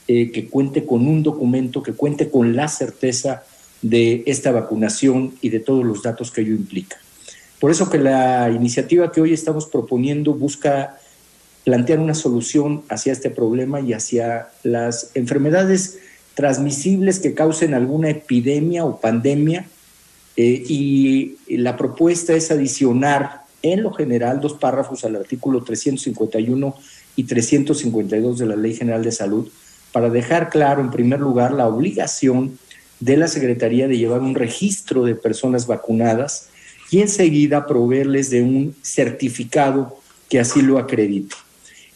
eh, 0.08 0.32
que 0.32 0.48
cuente 0.48 0.84
con 0.84 1.06
un 1.06 1.22
documento, 1.22 1.80
que 1.80 1.92
cuente 1.92 2.28
con 2.28 2.56
la 2.56 2.66
certeza 2.66 3.44
de 3.82 4.24
esta 4.26 4.50
vacunación 4.50 5.34
y 5.40 5.50
de 5.50 5.60
todos 5.60 5.84
los 5.84 6.02
datos 6.02 6.32
que 6.32 6.40
ello 6.40 6.56
implica. 6.56 6.96
Por 7.60 7.70
eso 7.70 7.88
que 7.88 7.98
la 7.98 8.50
iniciativa 8.50 9.12
que 9.12 9.20
hoy 9.20 9.32
estamos 9.32 9.66
proponiendo 9.66 10.34
busca 10.34 10.98
plantear 11.62 12.00
una 12.00 12.14
solución 12.14 12.82
hacia 12.88 13.12
este 13.12 13.30
problema 13.30 13.80
y 13.80 13.92
hacia 13.92 14.48
las 14.64 15.12
enfermedades 15.14 15.98
transmisibles 16.34 17.20
que 17.20 17.32
causen 17.32 17.74
alguna 17.74 18.10
epidemia 18.10 18.84
o 18.84 19.00
pandemia. 19.00 19.66
Eh, 20.36 20.64
y 20.68 21.36
la 21.48 21.76
propuesta 21.76 22.34
es 22.34 22.50
adicionar 22.50 23.44
en 23.62 23.82
lo 23.82 23.92
general 23.92 24.40
dos 24.40 24.54
párrafos 24.54 25.04
al 25.04 25.16
artículo 25.16 25.62
351 25.62 26.74
y 27.16 27.24
352 27.24 28.38
de 28.38 28.46
la 28.46 28.56
Ley 28.56 28.74
General 28.74 29.02
de 29.02 29.12
Salud 29.12 29.48
para 29.92 30.10
dejar 30.10 30.50
claro, 30.50 30.80
en 30.80 30.90
primer 30.90 31.20
lugar, 31.20 31.52
la 31.52 31.68
obligación 31.68 32.58
de 32.98 33.16
la 33.16 33.28
Secretaría 33.28 33.86
de 33.86 33.96
llevar 33.96 34.20
un 34.20 34.34
registro 34.34 35.04
de 35.04 35.14
personas 35.14 35.68
vacunadas 35.68 36.48
y 36.90 37.00
enseguida 37.00 37.66
proveerles 37.66 38.28
de 38.30 38.42
un 38.42 38.74
certificado 38.82 39.96
que 40.28 40.40
así 40.40 40.62
lo 40.62 40.78
acredite. 40.78 41.36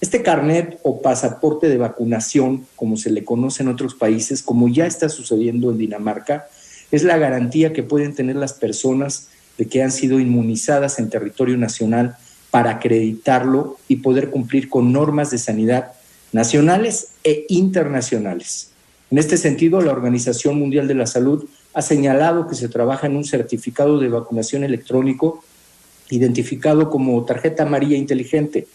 Este 0.00 0.22
carnet 0.22 0.78
o 0.84 1.02
pasaporte 1.02 1.68
de 1.68 1.76
vacunación, 1.76 2.66
como 2.76 2.96
se 2.96 3.10
le 3.10 3.24
conoce 3.24 3.64
en 3.64 3.68
otros 3.68 3.94
países, 3.94 4.42
como 4.42 4.68
ya 4.68 4.86
está 4.86 5.08
sucediendo 5.08 5.72
en 5.72 5.78
Dinamarca, 5.78 6.46
es 6.90 7.02
la 7.04 7.18
garantía 7.18 7.72
que 7.72 7.82
pueden 7.82 8.14
tener 8.14 8.36
las 8.36 8.52
personas 8.52 9.28
de 9.58 9.66
que 9.66 9.82
han 9.82 9.90
sido 9.90 10.20
inmunizadas 10.20 10.98
en 10.98 11.10
territorio 11.10 11.56
nacional 11.56 12.16
para 12.50 12.70
acreditarlo 12.70 13.76
y 13.88 13.96
poder 13.96 14.30
cumplir 14.30 14.68
con 14.68 14.92
normas 14.92 15.30
de 15.30 15.38
sanidad 15.38 15.92
nacionales 16.32 17.08
e 17.24 17.44
internacionales. 17.48 18.70
En 19.10 19.18
este 19.18 19.36
sentido, 19.36 19.80
la 19.80 19.92
Organización 19.92 20.58
Mundial 20.58 20.86
de 20.86 20.94
la 20.94 21.06
Salud 21.06 21.46
ha 21.74 21.82
señalado 21.82 22.46
que 22.46 22.54
se 22.54 22.68
trabaja 22.68 23.06
en 23.06 23.16
un 23.16 23.24
certificado 23.24 23.98
de 23.98 24.08
vacunación 24.08 24.64
electrónico 24.64 25.42
identificado 26.10 26.90
como 26.90 27.24
tarjeta 27.24 27.64
amarilla 27.64 27.96
inteligente, 27.96 28.66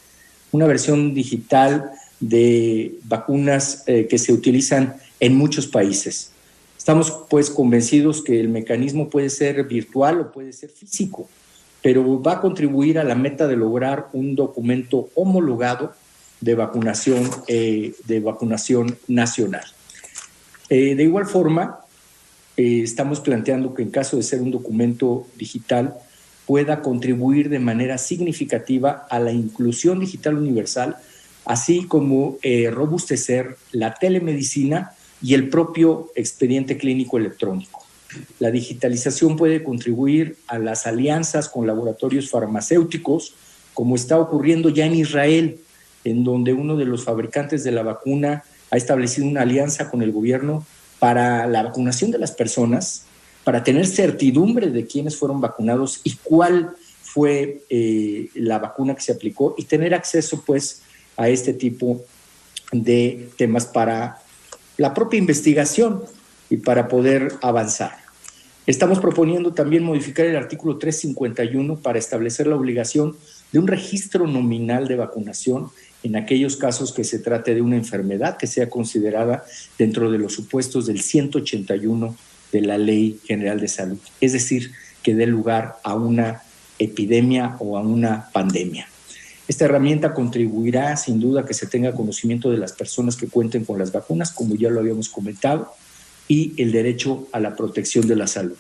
una 0.51 0.68
versión 0.68 1.14
digital 1.14 1.91
de 2.20 2.95
vacunas 3.05 3.84
eh, 3.88 4.07
que 4.07 4.18
se 4.18 4.34
utilizan 4.34 4.95
en 5.20 5.36
muchos 5.36 5.68
países. 5.68 6.32
Estamos 6.84 7.13
pues 7.29 7.49
convencidos 7.49 8.21
que 8.21 8.41
el 8.41 8.49
mecanismo 8.49 9.09
puede 9.09 9.29
ser 9.29 9.63
virtual 9.63 10.19
o 10.19 10.31
puede 10.34 10.51
ser 10.51 10.69
físico, 10.69 11.29
pero 11.81 12.21
va 12.21 12.34
a 12.34 12.41
contribuir 12.41 12.99
a 12.99 13.05
la 13.05 13.15
meta 13.15 13.47
de 13.47 13.55
lograr 13.55 14.09
un 14.11 14.36
documento 14.36 15.07
homologado 15.15 15.93
de 16.41 16.55
vacunación, 16.55 17.31
eh, 17.47 17.93
de 18.05 18.19
vacunación 18.19 18.97
nacional. 19.07 19.63
Eh, 20.67 20.95
de 20.95 21.03
igual 21.03 21.25
forma, 21.25 21.79
estamos 22.57 23.21
planteando 23.21 23.73
que 23.73 23.84
en 23.84 23.89
caso 23.89 24.17
de 24.17 24.23
ser 24.23 24.41
un 24.41 24.51
documento 24.51 25.25
digital, 25.38 25.95
pueda 26.45 26.81
contribuir 26.81 27.47
de 27.47 27.59
manera 27.59 27.97
significativa 27.97 29.07
a 29.09 29.19
la 29.19 29.31
inclusión 29.31 30.01
digital 30.01 30.36
universal, 30.36 30.97
así 31.45 31.86
como 31.86 32.39
eh, 32.41 32.69
robustecer 32.69 33.55
la 33.71 33.93
telemedicina 33.93 34.91
y 35.24 35.34
el 35.34 35.49
propio 35.49 36.11
expediente 36.15 36.78
clínico 36.78 37.17
electrónico. 37.17 37.84
La 38.39 38.51
digitalización 38.51 39.38
puede 39.38 39.63
contribuir 39.63 40.36
a 40.47 40.59
las 40.59 40.86
alianzas 40.86 41.49
con 41.49 41.65
laboratorios 41.65 42.30
farmacéuticos, 42.30 43.34
como 43.74 43.95
está 43.95 44.19
ocurriendo 44.19 44.69
ya 44.69 44.86
en 44.86 44.95
Israel, 44.95 45.59
en 46.03 46.24
donde 46.24 46.53
uno 46.53 46.76
de 46.76 46.86
los 46.86 47.05
fabricantes 47.05 47.63
de 47.63 47.71
la 47.71 47.82
vacuna 47.82 48.43
ha 48.69 48.78
establecido 48.78 49.26
una 49.26 49.41
alianza 49.41 49.89
con 49.89 50.01
el 50.01 50.11
gobierno 50.11 50.65
para 50.99 51.47
la 51.47 51.63
vacunación 51.63 52.11
de 52.11 52.19
las 52.19 52.32
personas 52.32 53.05
para 53.43 53.63
tener 53.63 53.88
certidumbre 53.88 54.69
de 54.69 54.86
quiénes 54.86 55.17
fueron 55.17 55.41
vacunados 55.41 56.01
y 56.03 56.15
cuál 56.24 56.76
fue 57.01 57.61
eh, 57.69 58.30
la 58.36 58.59
vacuna 58.59 58.95
que 58.95 59.01
se 59.01 59.11
aplicó 59.11 59.55
y 59.57 59.65
tener 59.65 59.93
acceso 59.93 60.43
pues 60.45 60.82
a 61.15 61.30
este 61.30 61.53
tipo 61.53 62.01
de 62.71 63.30
temas 63.38 63.65
para 63.65 64.22
la 64.78 64.93
propia 64.93 65.17
investigación 65.17 66.01
y 66.49 66.57
para 66.57 66.88
poder 66.88 67.34
avanzar. 67.41 67.97
Estamos 68.65 68.99
proponiendo 68.99 69.53
también 69.53 69.84
modificar 69.84 70.26
el 70.26 70.38
artículo 70.38 70.78
351 70.78 71.78
para 71.78 71.99
establecer 71.99 72.47
la 72.47 72.55
obligación 72.55 73.15
de 73.51 73.59
un 73.59 73.67
registro 73.67 74.26
nominal 74.26 74.88
de 74.88 74.95
vacunación 74.95 75.69
en 76.01 76.15
aquellos 76.15 76.55
casos 76.55 76.93
que 76.93 77.03
se 77.03 77.19
trate 77.19 77.55
de 77.55 77.61
una 77.61 77.76
enfermedad 77.76 78.38
que 78.38 78.47
sea 78.47 78.69
considerada 78.69 79.43
dentro 79.78 80.11
de 80.11 80.17
los 80.17 80.34
supuestos 80.34 80.86
del 80.86 81.01
181 81.01 82.15
de 82.51 82.61
la 82.61 82.78
Ley 82.78 83.19
General 83.26 83.59
de 83.59 83.67
Salud, 83.67 83.99
es 84.21 84.34
decir, 84.34 84.71
que 85.01 85.15
dé 85.15 85.28
lugar 85.28 85.78
a 85.84 85.95
una 85.95 86.43
epidemia 86.80 87.57
o 87.59 87.78
a 87.78 87.82
una 87.82 88.30
pandemia. 88.32 88.88
Esta 89.47 89.65
herramienta 89.65 90.13
contribuirá 90.13 90.95
sin 90.95 91.19
duda 91.19 91.45
que 91.45 91.53
se 91.53 91.67
tenga 91.67 91.93
conocimiento 91.93 92.49
de 92.49 92.57
las 92.57 92.71
personas 92.71 93.15
que 93.15 93.27
cuenten 93.27 93.65
con 93.65 93.77
las 93.77 93.91
vacunas, 93.91 94.31
como 94.31 94.55
ya 94.55 94.69
lo 94.69 94.79
habíamos 94.79 95.09
comentado, 95.09 95.73
y 96.27 96.53
el 96.61 96.71
derecho 96.71 97.27
a 97.33 97.39
la 97.39 97.55
protección 97.55 98.07
de 98.07 98.15
la 98.15 98.27
salud. 98.27 98.57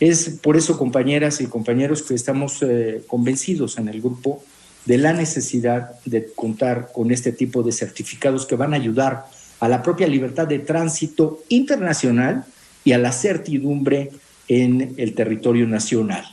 Es 0.00 0.30
por 0.42 0.56
eso, 0.56 0.78
compañeras 0.78 1.42
y 1.42 1.46
compañeros, 1.46 2.02
que 2.02 2.14
estamos 2.14 2.62
eh, 2.62 3.02
convencidos 3.06 3.76
en 3.76 3.88
el 3.88 4.00
grupo 4.00 4.42
de 4.86 4.96
la 4.96 5.12
necesidad 5.12 6.00
de 6.06 6.32
contar 6.34 6.90
con 6.92 7.10
este 7.10 7.32
tipo 7.32 7.62
de 7.62 7.72
certificados 7.72 8.46
que 8.46 8.56
van 8.56 8.72
a 8.72 8.76
ayudar 8.76 9.26
a 9.60 9.68
la 9.68 9.82
propia 9.82 10.08
libertad 10.08 10.46
de 10.46 10.60
tránsito 10.60 11.42
internacional 11.50 12.46
y 12.82 12.92
a 12.92 12.98
la 12.98 13.12
certidumbre 13.12 14.10
en 14.48 14.94
el 14.96 15.14
territorio 15.14 15.66
nacional. 15.66 16.24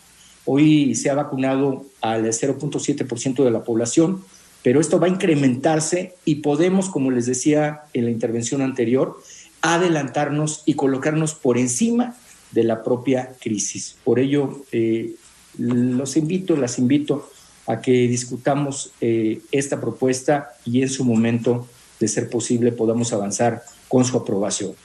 Hoy 0.50 0.95
se 0.95 1.10
ha 1.10 1.14
vacunado 1.14 1.86
al 2.00 2.24
0.7% 2.24 3.43
de 3.43 3.52
la 3.52 3.66
población, 3.66 4.24
pero 4.64 4.80
esto 4.80 4.98
va 4.98 5.08
a 5.08 5.10
incrementarse 5.10 6.15
y 6.24 6.36
podemos, 6.36 6.90
como 6.90 7.11
les 7.11 7.26
decía 7.26 7.82
en 7.94 8.06
la 8.06 8.11
intervención 8.11 8.61
anterior, 8.61 9.19
adelantarnos 9.61 10.64
y 10.65 10.76
colocarnos 10.76 11.34
por 11.34 11.57
encima 11.57 12.15
de 12.53 12.64
la 12.64 12.82
propia 12.82 13.34
crisis. 13.41 13.98
Por 14.06 14.19
ello, 14.19 14.64
eh, 14.72 15.15
los 15.57 16.15
invito, 16.15 16.56
las 16.56 16.80
invito 16.80 17.30
a 17.65 17.82
que 17.82 18.07
discutamos 18.07 18.94
eh, 19.02 19.41
esta 19.52 19.82
propuesta 19.82 20.52
y 20.64 20.82
en 20.82 20.88
su 20.88 21.03
momento, 21.03 21.68
de 21.99 22.07
ser 22.07 22.30
posible, 22.30 22.72
podamos 22.72 23.11
avanzar 23.11 23.64
con 23.90 24.06
su 24.06 24.15
aprobación. 24.15 24.76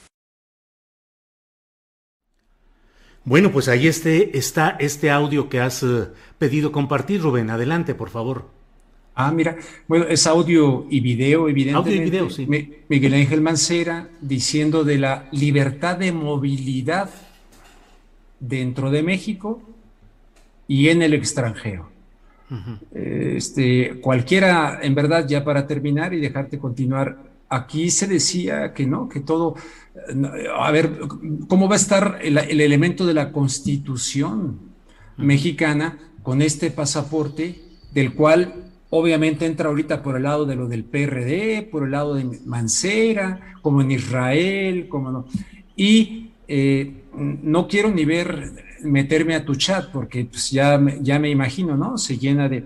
Bueno, 3.25 3.53
pues 3.53 3.69
ahí 3.69 3.87
este, 3.87 4.37
está 4.37 4.77
este 4.81 5.11
audio 5.11 5.49
que 5.49 5.61
has 5.61 5.83
eh, 5.83 6.09
pedido 6.39 6.73
compartir, 6.73 7.23
Rubén. 7.23 7.51
Adelante, 7.51 7.95
por 7.95 8.11
favor. 8.11 8.51
Ah, 9.15 9.31
mira, 9.31 9.57
bueno, 9.87 10.07
es 10.07 10.27
audio 10.27 10.87
y 10.91 11.01
video, 11.01 11.49
evidentemente. 11.49 11.91
Audio 11.91 12.03
y 12.03 12.11
video, 12.11 12.31
sí. 12.31 12.49
Miguel 12.89 13.15
Ángel 13.15 13.41
Mancera 13.43 14.09
diciendo 14.21 14.85
de 14.85 14.99
la 14.99 15.29
libertad 15.33 15.99
de 15.99 16.13
movilidad 16.13 17.11
dentro 18.41 18.91
de 18.91 19.03
México 19.03 19.63
y 20.67 20.89
en 20.89 21.03
el 21.03 21.15
extranjero. 21.15 21.91
Este, 22.93 24.01
cualquiera, 24.01 24.81
en 24.83 24.95
verdad, 24.95 25.27
ya 25.27 25.45
para 25.45 25.67
terminar 25.67 26.13
y 26.13 26.21
dejarte 26.21 26.59
continuar, 26.59 27.32
aquí 27.53 27.91
se 27.91 28.07
decía 28.07 28.73
que 28.73 28.87
no, 28.87 29.11
que 29.11 29.21
todo, 29.21 29.57
a 30.57 30.71
ver, 30.71 30.99
¿cómo 31.49 31.69
va 31.69 31.75
a 31.75 31.77
estar 31.77 32.19
el, 32.23 32.39
elemento 32.39 33.05
de 33.05 33.13
la 33.13 33.31
constitución 33.31 34.59
mexicana 35.19 35.99
con 36.23 36.41
este 36.41 36.71
pasaporte 36.71 37.61
del 37.93 38.15
cual 38.15 38.71
obviamente 38.89 39.45
entra 39.45 39.69
ahorita 39.69 40.03
por 40.03 40.17
el 40.17 40.23
lado 40.23 40.47
de 40.47 40.57
lo 40.57 40.67
del 40.67 40.85
PRD, 40.85 41.69
por 41.71 41.85
el 41.85 41.91
lado 41.91 42.15
de 42.15 42.25
Mancera, 42.47 43.57
como 43.61 43.83
en 43.83 43.91
Israel, 43.91 44.89
como 44.89 45.11
no. 45.11 45.27
Y 45.77 46.31
eh, 46.49 47.03
no 47.15 47.69
quiero 47.69 47.91
ni 47.91 48.07
ver, 48.07 48.79
meterme 48.83 49.35
a 49.35 49.45
tu 49.45 49.57
chat, 49.57 49.91
porque 49.93 50.25
pues, 50.25 50.51
ya, 50.51 50.81
ya 51.03 51.19
me 51.19 51.29
imagino, 51.29 51.77
¿no? 51.77 51.99
Se 51.99 52.17
llena 52.17 52.49
de, 52.49 52.65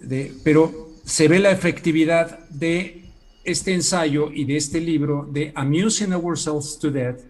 de, 0.00 0.32
pero 0.42 0.88
se 1.04 1.28
ve 1.28 1.38
la 1.38 1.52
efectividad 1.52 2.40
de 2.48 3.07
este 3.44 3.74
ensayo 3.74 4.30
y 4.32 4.44
de 4.44 4.56
este 4.56 4.80
libro 4.80 5.28
de 5.30 5.52
Amusing 5.54 6.12
Ourselves 6.12 6.78
to 6.78 6.90
Death, 6.90 7.20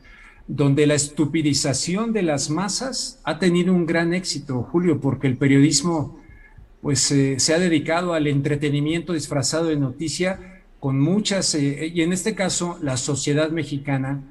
donde 0.47 0.87
la 0.87 0.95
estupidización 0.95 2.13
de 2.13 2.23
las 2.23 2.51
masas 2.51 3.21
ha 3.25 3.39
tenido 3.39 3.73
un 3.73 3.87
gran 3.87 4.15
éxito, 4.15 4.63
Julio, 4.63 5.01
porque 5.01 5.27
el 5.27 5.37
periodismo 5.37 6.19
pues 6.81 7.11
eh, 7.11 7.39
se 7.39 7.55
ha 7.55 7.59
dedicado 7.59 8.15
al 8.15 8.27
entretenimiento 8.27 9.13
disfrazado 9.13 9.67
de 9.67 9.77
noticia 9.77 10.63
con 10.81 11.01
muchas, 11.01 11.55
eh, 11.55 11.91
y 11.93 12.03
en 12.03 12.13
este 12.13 12.35
caso 12.35 12.79
la 12.81 12.97
sociedad 12.97 13.51
mexicana 13.51 14.23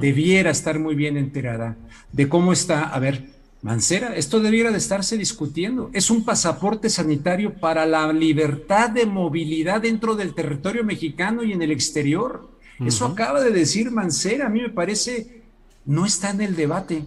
debiera 0.00 0.50
estar 0.50 0.80
muy 0.80 0.96
bien 0.96 1.16
enterada 1.16 1.76
de 2.12 2.28
cómo 2.28 2.52
está, 2.52 2.82
a 2.88 2.98
ver, 2.98 3.26
Mancera, 3.60 4.14
esto 4.14 4.38
debiera 4.38 4.70
de 4.70 4.78
estarse 4.78 5.18
discutiendo. 5.18 5.90
Es 5.92 6.10
un 6.10 6.24
pasaporte 6.24 6.88
sanitario 6.88 7.54
para 7.54 7.86
la 7.86 8.12
libertad 8.12 8.90
de 8.90 9.04
movilidad 9.04 9.82
dentro 9.82 10.14
del 10.14 10.34
territorio 10.34 10.84
mexicano 10.84 11.42
y 11.42 11.52
en 11.52 11.62
el 11.62 11.72
exterior. 11.72 12.48
Eso 12.84 13.06
acaba 13.06 13.40
de 13.40 13.50
decir 13.50 13.90
Mancera, 13.90 14.46
a 14.46 14.50
mí 14.50 14.60
me 14.60 14.70
parece, 14.70 15.42
no 15.84 16.06
está 16.06 16.30
en 16.30 16.40
el 16.42 16.54
debate. 16.54 17.04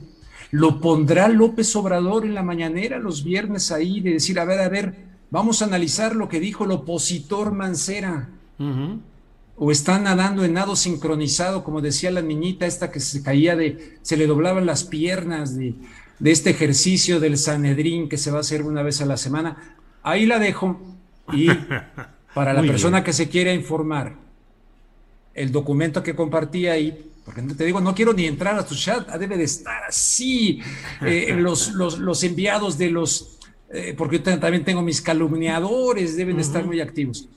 Lo 0.52 0.82
pondrá 0.82 1.30
López 1.30 1.74
Obrador 1.78 2.26
en 2.26 2.34
la 2.34 2.44
mañanera 2.44 3.00
los 3.00 3.24
viernes 3.24 3.72
ahí 3.72 4.02
de 4.02 4.14
decir, 4.14 4.38
a 4.38 4.44
ver, 4.44 4.60
a 4.60 4.68
ver, 4.68 4.96
vamos 5.30 5.62
a 5.62 5.66
analizar 5.66 6.14
lo 6.14 6.28
que 6.28 6.42
dijo 6.42 6.66
el 6.66 6.72
opositor 6.72 7.54
Mancera. 7.54 8.28
O 9.56 9.72
están 9.72 10.04
nadando 10.04 10.44
en 10.44 10.54
nado 10.54 10.76
sincronizado, 10.76 11.64
como 11.64 11.80
decía 11.80 12.12
la 12.12 12.22
niñita 12.22 12.66
esta 12.66 12.92
que 12.92 13.00
se 13.00 13.24
caía 13.24 13.56
de, 13.56 13.98
se 14.02 14.18
le 14.18 14.28
doblaban 14.28 14.66
las 14.66 14.84
piernas 14.84 15.56
de, 15.56 15.76
de 16.22 16.30
este 16.30 16.52
ejercicio 16.52 17.20
del 17.20 17.36
Sanedrín 17.36 18.08
que 18.08 18.18
se 18.18 18.30
va 18.30 18.38
a 18.38 18.42
hacer 18.42 18.62
una 18.62 18.84
vez 18.84 19.02
a 19.02 19.08
la 19.08 19.18
semana. 19.18 19.76
Ahí 20.04 20.28
la 20.28 20.38
dejo. 20.38 20.80
Y 21.34 21.48
para 22.36 22.54
la 22.54 22.62
persona 22.62 23.04
que 23.04 23.12
se 23.12 23.28
quiera 23.28 23.52
informar, 23.52 24.16
el 25.34 25.52
documento 25.52 26.04
que 26.04 26.16
compartí 26.16 26.68
ahí, 26.68 27.12
porque 27.26 27.42
te 27.42 27.66
digo, 27.66 27.82
no 27.82 27.96
quiero 27.96 28.14
ni 28.14 28.28
entrar 28.28 28.56
a 28.56 28.64
tu 28.66 28.76
chat, 28.76 29.10
ah, 29.10 29.18
debe 29.18 29.36
de 29.36 29.46
estar 29.46 29.84
así, 29.84 30.62
eh, 31.02 31.34
los, 31.40 31.72
los, 31.74 32.24
enviados 32.24 32.78
de 32.78 32.92
los, 32.92 33.40
eh, 33.72 33.96
porque 33.98 34.20
yo 34.20 34.40
también 34.40 34.64
tengo 34.64 34.84
mis 34.84 35.02
calumniadores, 35.02 36.16
deben 36.18 36.36
de 36.36 36.44
estar 36.44 36.64
muy 36.64 36.82
activos. 36.82 37.30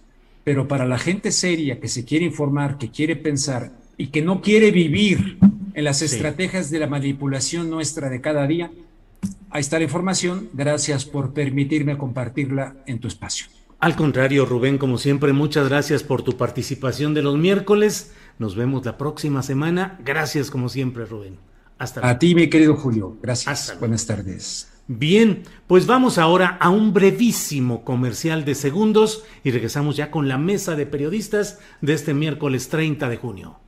Pero 0.43 0.69
para 0.69 0.85
la 0.85 0.99
gente 0.99 1.33
seria 1.33 1.81
que 1.81 1.89
se 1.89 2.05
quiere 2.05 2.27
informar, 2.27 2.77
que 2.77 2.91
quiere 2.91 3.17
pensar 3.17 3.73
y 3.97 4.09
que 4.09 4.23
no 4.23 4.41
quiere 4.41 4.71
vivir 4.71 5.39
en 5.75 5.85
las 5.85 6.03
estrategias 6.03 6.71
de 6.71 6.79
la 6.79 6.87
manipulación 6.87 7.71
nuestra 7.71 8.09
de 8.09 8.21
cada 8.21 8.47
día, 8.47 8.71
ahí 9.51 9.61
está 9.61 9.79
la 9.79 9.85
información. 9.85 10.49
Gracias 10.53 11.05
por 11.05 11.33
permitirme 11.33 11.99
compartirla 11.99 12.77
en 12.87 12.99
tu 12.99 13.09
espacio. 13.09 13.47
Al 13.81 13.97
contrario, 13.97 14.47
Rubén, 14.47 14.79
como 14.79 14.99
siempre, 14.99 15.33
muchas 15.33 15.69
gracias 15.69 16.03
por 16.03 16.23
tu 16.23 16.37
participación 16.37 17.13
de 17.13 17.23
los 17.23 17.37
miércoles. 17.37 18.15
Nos 18.39 18.57
vemos 18.57 18.85
la 18.87 18.97
próxima 18.97 19.43
semana. 19.43 19.99
Gracias 20.05 20.51
como 20.51 20.69
siempre, 20.69 21.05
Rubén. 21.05 21.37
Hasta 21.79 22.01
luego. 22.01 22.15
A 22.15 22.19
ti, 22.19 22.35
mi 22.35 22.49
querido 22.49 22.77
Julio. 22.77 23.19
Gracias. 23.21 23.77
Buenas 23.79 24.07
tardes. 24.07 24.71
Bien, 24.87 25.45
pues 25.67 25.87
vamos 25.87 26.19
ahora 26.19 26.59
a 26.61 26.69
un 26.69 26.93
brevísimo 26.93 27.85
comercial 27.85 28.45
de 28.45 28.55
segundos 28.55 29.25
y 29.43 29.51
regresamos 29.51 29.97
ya 29.97 30.11
con 30.11 30.29
la 30.29 30.37
mesa 30.37 30.77
de 30.77 30.85
periodistas 30.85 31.59
de 31.81 31.95
este 31.95 32.13
miércoles 32.13 32.69
30 32.69 33.09
de 33.09 33.17
junio. 33.17 33.59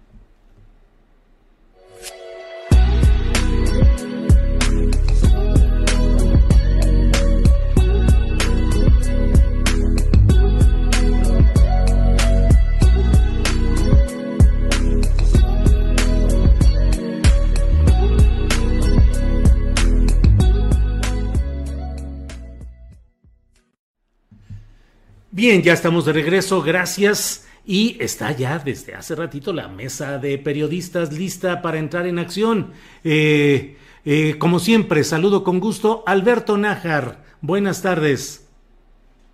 Bien, 25.36 25.62
ya 25.62 25.74
estamos 25.74 26.06
de 26.06 26.14
regreso, 26.14 26.62
gracias. 26.62 27.46
Y 27.66 27.98
está 28.00 28.32
ya 28.32 28.58
desde 28.58 28.94
hace 28.94 29.14
ratito 29.14 29.52
la 29.52 29.68
mesa 29.68 30.16
de 30.16 30.38
periodistas 30.38 31.12
lista 31.12 31.60
para 31.60 31.76
entrar 31.76 32.06
en 32.06 32.18
acción. 32.18 32.72
Eh, 33.04 33.76
eh, 34.06 34.38
como 34.38 34.58
siempre, 34.58 35.04
saludo 35.04 35.44
con 35.44 35.60
gusto 35.60 36.02
Alberto 36.06 36.56
Nájar. 36.56 37.22
Buenas 37.42 37.82
tardes. 37.82 38.48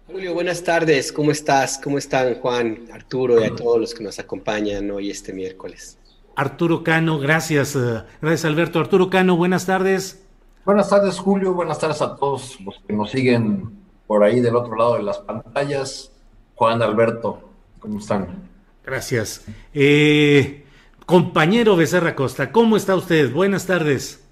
Julio, 0.08 0.34
buenas 0.34 0.64
tardes. 0.64 1.12
¿Cómo 1.12 1.30
estás? 1.30 1.78
¿Cómo 1.80 1.98
están 1.98 2.34
Juan, 2.40 2.80
Arturo 2.92 3.40
y 3.40 3.44
a 3.44 3.54
todos 3.54 3.78
los 3.78 3.94
que 3.94 4.02
nos 4.02 4.18
acompañan 4.18 4.90
hoy 4.90 5.08
este 5.08 5.32
miércoles? 5.32 5.98
Arturo 6.34 6.82
Cano, 6.82 7.20
gracias. 7.20 7.76
Eh, 7.76 8.02
gracias 8.20 8.44
Alberto. 8.44 8.80
Arturo 8.80 9.08
Cano, 9.08 9.36
buenas 9.36 9.66
tardes. 9.66 10.20
Buenas 10.64 10.90
tardes 10.90 11.16
Julio, 11.20 11.54
buenas 11.54 11.78
tardes 11.78 12.02
a 12.02 12.16
todos 12.16 12.58
los 12.60 12.80
que 12.84 12.92
nos 12.92 13.08
siguen 13.12 13.81
por 14.06 14.24
ahí 14.24 14.40
del 14.40 14.56
otro 14.56 14.76
lado 14.76 14.96
de 14.96 15.02
las 15.02 15.18
pantallas. 15.18 16.12
Juan 16.54 16.82
Alberto, 16.82 17.50
¿cómo 17.80 17.98
están? 17.98 18.48
Gracias. 18.84 19.44
Eh, 19.72 20.64
compañero 21.06 21.76
Becerra 21.76 22.14
Costa, 22.14 22.52
¿cómo 22.52 22.76
está 22.76 22.94
usted? 22.94 23.32
Buenas 23.32 23.66
tardes. 23.66 24.24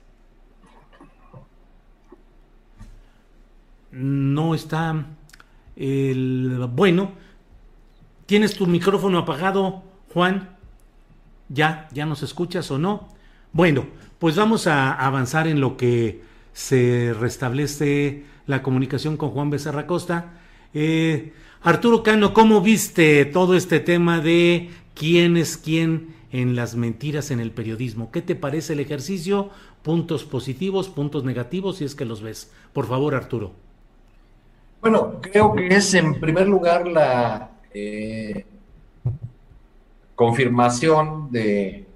No 3.91 4.55
está 4.55 5.07
el... 5.77 6.69
Bueno, 6.73 7.13
¿tienes 8.27 8.55
tu 8.55 8.67
micrófono 8.67 9.19
apagado, 9.19 9.83
Juan? 10.13 10.57
¿Ya? 11.49 11.89
¿Ya 11.93 12.07
nos 12.07 12.23
escuchas 12.23 12.71
o 12.71 12.79
no? 12.79 13.09
Bueno, 13.53 13.87
pues 14.19 14.37
vamos 14.37 14.67
a 14.67 14.93
avanzar 14.93 15.49
en 15.49 15.61
lo 15.61 15.77
que 15.77 16.23
se 16.53 17.15
restablece 17.19 18.25
la 18.47 18.63
comunicación 18.63 19.17
con 19.17 19.31
Juan 19.31 19.51
Becerra 19.51 19.87
Costa. 19.87 20.33
Eh, 20.75 21.33
Arturo 21.63 22.03
Cano, 22.03 22.33
¿cómo 22.33 22.61
viste 22.61 23.25
todo 23.27 23.57
este 23.57 23.81
tema 23.81 24.21
de 24.21 24.71
quién 24.95 25.37
es 25.37 25.57
quién 25.57 26.15
en 26.33 26.57
las 26.57 26.75
mentiras 26.77 27.31
en 27.31 27.41
el 27.41 27.51
periodismo? 27.51 28.11
¿Qué 28.11 28.23
te 28.23 28.35
parece 28.35 28.73
el 28.73 28.81
ejercicio? 28.81 29.51
Puntos 29.83 30.25
positivos, 30.25 30.89
puntos 30.89 31.25
negativos, 31.25 31.77
si 31.77 31.85
es 31.85 31.95
que 31.95 32.05
los 32.05 32.23
ves. 32.23 32.53
Por 32.73 32.87
favor, 32.87 33.15
Arturo. 33.15 33.53
Bueno, 34.81 35.21
creo 35.21 35.55
que 35.55 35.67
es 35.69 35.93
en 35.95 36.19
primer 36.19 36.49
lugar 36.49 36.87
la 36.89 37.51
eh, 37.75 38.47
confirmación 40.15 41.31
de 41.31 41.87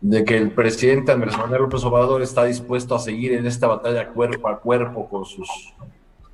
de 0.00 0.24
que 0.24 0.36
el 0.36 0.50
presidente 0.52 1.12
Andrés 1.12 1.36
Manuel 1.36 1.62
López 1.62 1.84
Obrador 1.84 2.22
está 2.22 2.44
dispuesto 2.44 2.94
a 2.94 2.98
seguir 2.98 3.32
en 3.32 3.46
esta 3.46 3.66
batalla 3.66 4.08
cuerpo 4.08 4.48
a 4.48 4.58
cuerpo 4.58 5.08
con 5.08 5.24
sus, 5.24 5.48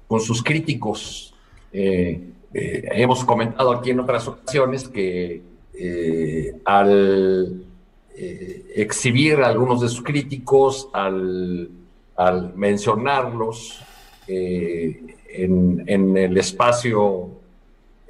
con 0.07 0.21
sus 0.21 0.43
críticos. 0.43 1.35
Eh, 1.73 2.31
eh, 2.55 2.89
hemos 2.93 3.25
comentado 3.25 3.73
aquí 3.73 3.91
en 3.91 4.01
otras 4.01 4.27
ocasiones 4.29 4.89
que 4.89 5.43
eh, 5.75 6.57
al 6.65 7.63
exhibir 8.19 9.41
algunos 9.41 9.83
de 9.83 9.91
sus 9.91 10.03
críticos, 10.03 10.89
al, 10.95 11.69
al 12.17 12.55
mencionarlos 12.55 13.83
en, 14.27 15.85
en 15.87 16.17
el 16.17 16.39
espacio 16.39 17.29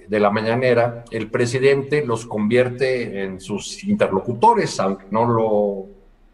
de 0.09 0.21
la 0.21 0.31
mañanera, 0.31 1.05
el 1.11 1.31
presidente 1.31 2.05
los 2.05 2.27
convierte 2.27 3.25
en 3.25 3.41
sus 3.41 3.83
interlocutores, 3.85 4.79
aunque 4.81 5.07
no 5.11 5.27
lo, 5.27 5.87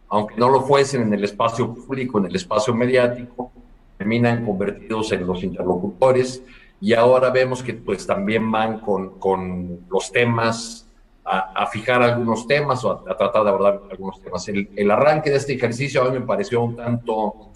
aunque 0.08 0.36
no 0.36 0.48
lo 0.48 0.62
fuesen 0.62 1.02
en 1.02 1.14
el 1.14 1.24
espacio 1.24 1.72
público, 1.74 2.18
en 2.18 2.26
el 2.26 2.36
espacio 2.36 2.74
mediático, 2.74 3.50
terminan 3.96 4.44
convertidos 4.44 5.12
en 5.12 5.26
los 5.26 5.42
interlocutores 5.42 6.42
y 6.80 6.94
ahora 6.94 7.30
vemos 7.30 7.62
que 7.62 7.74
pues 7.74 8.06
también 8.06 8.50
van 8.50 8.80
con, 8.80 9.18
con 9.18 9.80
los 9.88 10.10
temas, 10.10 10.88
a, 11.24 11.66
fijar 11.66 12.02
algunos 12.02 12.46
temas 12.48 12.84
o 12.84 12.90
a, 12.90 13.16
tratar 13.16 13.44
de 13.44 13.48
abordar 13.48 13.80
algunos 13.90 14.20
temas. 14.20 14.48
El, 14.48 14.68
el, 14.74 14.90
arranque 14.90 15.30
de 15.30 15.36
este 15.36 15.54
ejercicio 15.54 16.02
a 16.02 16.10
mí 16.10 16.18
me 16.18 16.26
pareció 16.26 16.62
un 16.62 16.76
tanto 16.76 17.50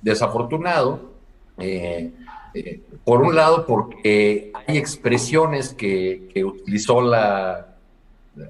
desafortunado. 0.00 1.10
Eh, 1.58 2.12
por 3.04 3.22
un 3.22 3.34
lado, 3.34 3.66
porque 3.66 4.52
hay 4.66 4.76
expresiones 4.76 5.74
que, 5.74 6.30
utilizó 6.44 7.00
la, 7.00 7.76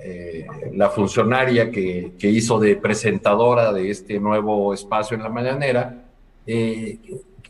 eh, 0.05 0.47
funcionaria 0.95 1.71
que, 1.71 2.13
hizo 2.23 2.59
de 2.59 2.77
presentadora 2.77 3.73
de 3.73 3.91
este 3.91 4.19
nuevo 4.19 4.75
espacio 4.75 5.17
en 5.17 5.23
la 5.23 5.29
mañanera, 5.29 6.05
eh, 6.47 6.99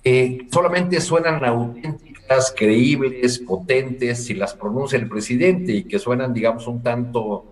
que 0.02 0.46
solamente 0.50 1.00
suenan 1.00 1.44
auténticas 1.44 2.54
creíbles, 2.56 3.38
potentes, 3.38 4.24
si 4.24 4.34
las 4.34 4.54
pronuncia 4.54 4.98
el 4.98 5.08
presidente 5.08 5.72
y 5.72 5.84
que 5.84 5.98
suenan, 5.98 6.32
digamos, 6.32 6.66
un 6.66 6.82
tanto 6.82 7.44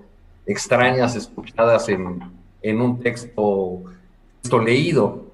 extrañas 0.47 1.15
escuchadas 1.15 1.89
en, 1.89 2.21
en 2.63 2.81
un 2.81 3.01
texto 3.01 3.83
leído. 4.65 5.28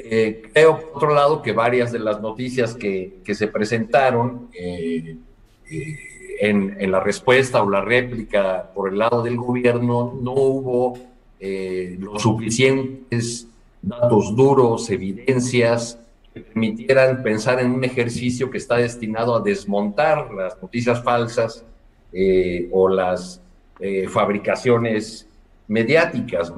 Eh, 0.00 0.42
creo, 0.52 0.78
por 0.78 0.96
otro 0.96 1.14
lado, 1.14 1.42
que 1.42 1.50
varias 1.50 1.90
de 1.90 1.98
las 1.98 2.20
noticias 2.20 2.74
que, 2.74 3.18
que 3.24 3.34
se 3.34 3.48
presentaron 3.48 4.48
eh, 4.54 5.16
eh, 5.68 5.96
en, 6.40 6.92
la 6.92 7.00
respuesta 7.00 7.60
o 7.64 7.68
la 7.68 7.80
réplica 7.80 8.70
por 8.74 8.92
el 8.92 8.98
lado 8.98 9.24
del 9.24 9.36
gobierno 9.36 10.16
no 10.22 10.32
hubo 10.32 10.98
los 11.40 12.22
suficientes 12.22 13.46
datos 13.80 14.34
duros, 14.34 14.90
evidencias 14.90 15.98
que 16.34 16.40
permitieran 16.40 17.22
pensar 17.22 17.60
en 17.60 17.70
un 17.70 17.84
ejercicio 17.84 18.50
que 18.50 18.58
está 18.58 18.76
destinado 18.76 19.36
a 19.36 19.40
desmontar 19.40 20.32
las 20.32 20.60
noticias 20.60 21.02
falsas 21.02 21.64
o 22.72 22.88
las 22.88 23.40
fabricaciones 24.08 25.28
mediáticas. 25.68 26.52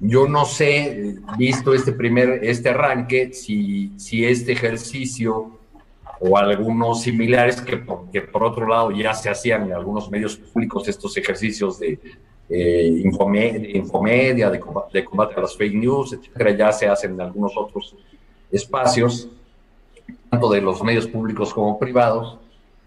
Yo 0.00 0.26
no 0.26 0.46
sé, 0.46 1.16
visto 1.36 1.74
este 1.74 1.92
primer, 1.92 2.42
este 2.42 2.70
arranque, 2.70 3.34
si, 3.34 3.92
si 3.98 4.24
este 4.24 4.52
ejercicio 4.52 5.58
o 6.20 6.36
algunos 6.38 7.02
similares 7.02 7.60
que, 7.60 7.84
que 8.12 8.22
por 8.22 8.44
otro 8.44 8.66
lado 8.66 8.90
ya 8.90 9.12
se 9.12 9.28
hacían 9.28 9.64
en 9.64 9.72
algunos 9.74 10.10
medios 10.10 10.36
públicos 10.36 10.88
estos 10.88 11.16
ejercicios 11.16 11.78
de 11.78 11.98
eh, 12.48 13.02
infomedia, 13.74 14.50
de, 14.50 14.60
de, 14.92 15.04
combate 15.04 15.34
a 15.36 15.40
las 15.40 15.56
fake 15.56 15.74
news, 15.74 16.12
etcétera, 16.14 16.50
ya 16.56 16.72
se 16.72 16.88
hacen 16.88 17.12
en 17.12 17.20
algunos 17.20 17.56
otros 17.56 17.94
espacios, 18.50 19.28
tanto 20.28 20.50
de 20.50 20.60
los 20.60 20.82
medios 20.82 21.06
públicos 21.06 21.54
como 21.54 21.78
privados. 21.78 22.38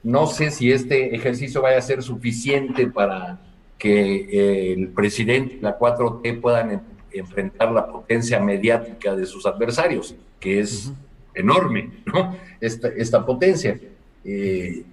No 0.04 0.28
sé 0.28 0.52
si 0.52 0.72
este 0.72 1.16
ejercicio 1.16 1.62
vaya 1.62 1.78
a 1.78 1.82
ser 1.82 2.04
suficiente 2.04 2.88
para 2.88 3.40
que 3.78 4.16
eh, 4.16 4.74
el 4.74 4.90
presidente 4.90 5.56
y 5.56 5.62
la 5.62 5.80
4T 5.80 6.42
puedan 6.42 6.72
enfrentar 7.14 7.72
la 7.72 7.88
potencia 7.88 8.40
mediática 8.40 9.16
de 9.16 9.26
sus 9.26 9.46
adversarios, 9.46 10.16
que 10.40 10.60
es 10.60 10.92
enorme, 11.36 11.90
¿no? 12.06 12.36
Esta, 12.60 12.90
esta 12.90 13.26
potencia. 13.26 13.80
Eh, 14.24 14.84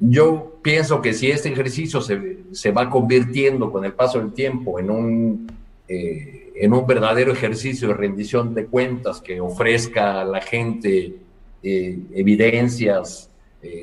yo 0.00 0.58
pienso 0.62 1.00
que 1.00 1.12
si 1.12 1.30
este 1.30 1.48
ejercicio 1.48 2.00
se, 2.00 2.38
se, 2.52 2.70
va 2.72 2.90
convirtiendo 2.90 3.70
con 3.70 3.84
el 3.84 3.92
paso 3.92 4.18
del 4.18 4.32
tiempo 4.32 4.78
en 4.78 4.90
un, 4.90 5.52
eh, 5.88 6.52
en 6.56 6.72
un 6.72 6.86
verdadero 6.86 7.32
ejercicio 7.32 7.88
de 7.88 7.94
rendición 7.94 8.54
de 8.54 8.66
cuentas 8.66 9.20
que 9.20 9.40
ofrezca 9.40 10.20
a 10.20 10.24
la 10.24 10.40
gente 10.40 11.16
eh, 11.62 11.98
evidencias, 12.14 13.30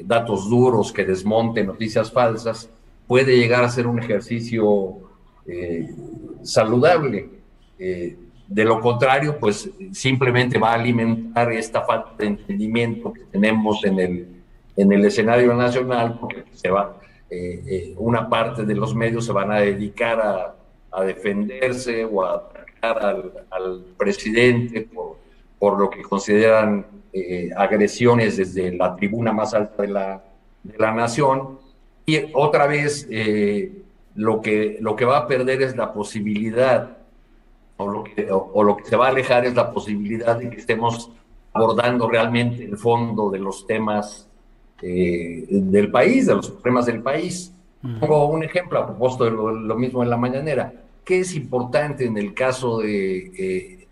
datos 0.06 0.50
duros, 0.50 0.94
que 0.94 1.04
desmonte 1.04 1.62
noticias 1.62 2.10
falsas, 2.10 2.70
puede 3.06 3.36
llegar 3.36 3.66
a 3.66 3.70
ser 3.70 3.86
un 3.86 4.00
ejercicio 4.00 4.96
saludable. 6.42 7.28
Eh, 7.86 8.16
de 8.48 8.64
lo 8.64 8.80
contrario, 8.80 9.38
pues 9.38 9.70
simplemente 9.92 10.58
va 10.58 10.72
a 10.72 10.76
alimentar 10.76 11.52
esta 11.52 11.82
falta 11.82 12.14
de 12.18 12.28
entendimiento 12.28 13.12
que 13.12 13.26
tenemos 13.26 13.84
en 13.84 14.00
el, 14.00 14.28
en 14.78 14.92
el 14.94 15.04
escenario 15.04 15.54
nacional, 15.54 16.18
porque 16.18 16.46
se 16.54 16.70
va, 16.70 16.96
eh, 17.30 17.62
eh, 17.68 17.94
una 17.98 18.30
parte 18.30 18.64
de 18.64 18.76
los 18.76 18.96
medios 18.96 19.26
se 19.26 19.34
van 19.34 19.52
a 19.52 19.60
dedicar 19.60 20.22
a, 20.22 20.56
a 20.92 21.04
defenderse 21.04 22.06
o 22.06 22.24
a 22.24 22.36
atacar 22.36 23.06
al, 23.06 23.34
al 23.50 23.86
presidente 23.98 24.88
por, 24.94 25.18
por, 25.60 25.78
lo 25.78 25.90
que 25.90 26.02
consideran 26.02 26.86
agresiones 27.58 28.38
desde 28.38 28.74
la 28.76 28.96
tribuna 28.96 29.34
más 29.34 29.54
alta 29.54 29.82
de 29.82 29.90
la, 29.90 30.24
de 30.64 30.78
la 30.78 30.94
nación. 30.94 31.60
Y 32.06 32.32
otra 32.34 32.66
vez, 32.66 33.08
lo, 34.16 34.42
que, 34.42 34.78
lo 34.80 34.96
que 34.96 35.06
va 35.06 35.18
a 35.18 35.28
perder 35.28 35.62
es 35.62 35.76
la 35.76 35.92
posibilidad 35.92 37.03
o 37.78 37.88
lo, 37.88 38.04
que, 38.04 38.28
o, 38.32 38.64
lo 38.64 38.78
que 38.78 38.86
se 38.86 38.96
va 38.96 39.08
a 39.08 39.10
alejar 39.10 39.46
es 39.46 39.56
la 39.56 39.72
posibilidad 39.72 40.38
de 40.38 40.50
que 40.50 40.58
estemos 40.58 41.12
abordando 41.54 42.08
realmente 42.08 42.64
el 42.64 42.78
fondo 42.78 43.30
de 43.30 43.40
los 43.40 43.66
temas 43.68 44.28
eh, 44.82 45.46
del 45.50 45.92
país, 45.92 46.28
de 46.28 46.36
los 46.36 46.50
problemas 46.52 46.86
del 46.86 47.02
país. 47.02 47.54
Pongo 48.00 48.28
un 48.28 48.44
ejemplo 48.44 48.80
a 48.80 48.86
propósito 48.86 49.26
de 49.26 49.32
lo, 49.32 49.76
mismo 49.76 50.04
en 50.04 50.10
la 50.10 50.18
mañanera. 50.18 50.74
¿Qué 51.04 51.20
es 51.20 51.36
importante 51.36 52.06
en 52.06 52.18
el 52.18 52.34
caso 52.34 52.80
de, 52.80 53.32
eh, 53.38 53.88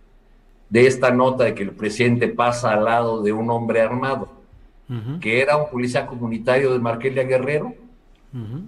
de 0.71 0.87
esta 0.87 1.11
nota 1.11 1.43
de 1.43 1.53
que 1.53 1.63
el 1.63 1.71
presidente 1.71 2.29
pasa 2.29 2.71
al 2.71 2.85
lado 2.85 3.21
de 3.21 3.33
un 3.33 3.51
hombre 3.51 3.81
armado, 3.81 4.29
que 5.21 5.41
era 5.41 5.55
un 5.55 5.69
policía 5.69 6.05
comunitario 6.05 6.71
de 6.71 6.79
Marquelia 6.79 7.23
Guerrero, 7.23 7.73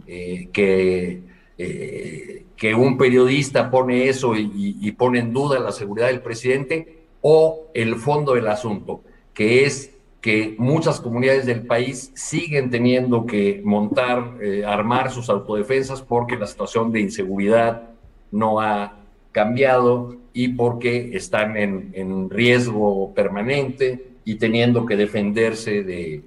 eh, 0.06 0.50
que 0.52 1.22
que 1.58 2.76
un 2.76 2.98
periodista 2.98 3.70
pone 3.70 4.08
eso 4.08 4.36
y, 4.36 4.92
pone 4.94 5.20
en 5.20 5.34
duda 5.34 5.60
la 5.60 5.72
seguridad 5.72 6.08
del 6.08 6.22
presidente 6.22 7.04
o 7.22 7.68
el 7.74 7.96
fondo 7.96 8.36
del 8.36 8.48
asunto, 8.48 9.02
que 9.34 9.66
es 9.66 9.92
que 10.22 10.56
muchas 10.58 11.02
comunidades 11.02 11.46
del 11.46 11.66
país 11.66 12.12
siguen 12.16 12.70
teniendo 12.70 13.26
que 13.26 13.62
montar, 13.66 14.38
eh, 14.42 14.64
armar 14.66 15.12
sus 15.12 15.30
autodefensas 15.30 16.02
porque 16.02 16.38
la 16.38 16.48
situación 16.48 16.94
de 16.94 17.02
inseguridad 17.02 17.90
no 18.32 18.62
ha 18.62 19.00
cambiado 19.34 20.16
y 20.32 20.50
porque 20.50 21.18
están 21.18 21.58
en, 21.58 22.30
riesgo 22.30 23.14
permanente 23.14 24.08
y 24.24 24.36
teniendo 24.36 24.86
que 24.86 24.96
defenderse 24.96 25.84
de, 25.84 26.22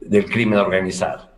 del 0.00 0.26
crimen 0.26 0.58
organizado 0.58 1.35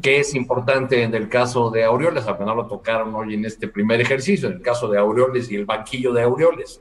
que 0.00 0.20
es 0.20 0.34
importante 0.34 1.02
en 1.02 1.14
el 1.14 1.28
caso 1.28 1.70
de 1.70 1.84
Aureoles, 1.84 2.24
no 2.40 2.54
lo 2.54 2.66
tocaron 2.66 3.14
hoy 3.14 3.34
en 3.34 3.44
este 3.44 3.68
primer 3.68 4.00
ejercicio, 4.00 4.48
en 4.48 4.54
el 4.54 4.62
caso 4.62 4.88
de 4.88 4.98
Aureoles 4.98 5.50
y 5.50 5.56
el 5.56 5.64
banquillo 5.64 6.12
de 6.12 6.22
Aureoles. 6.22 6.80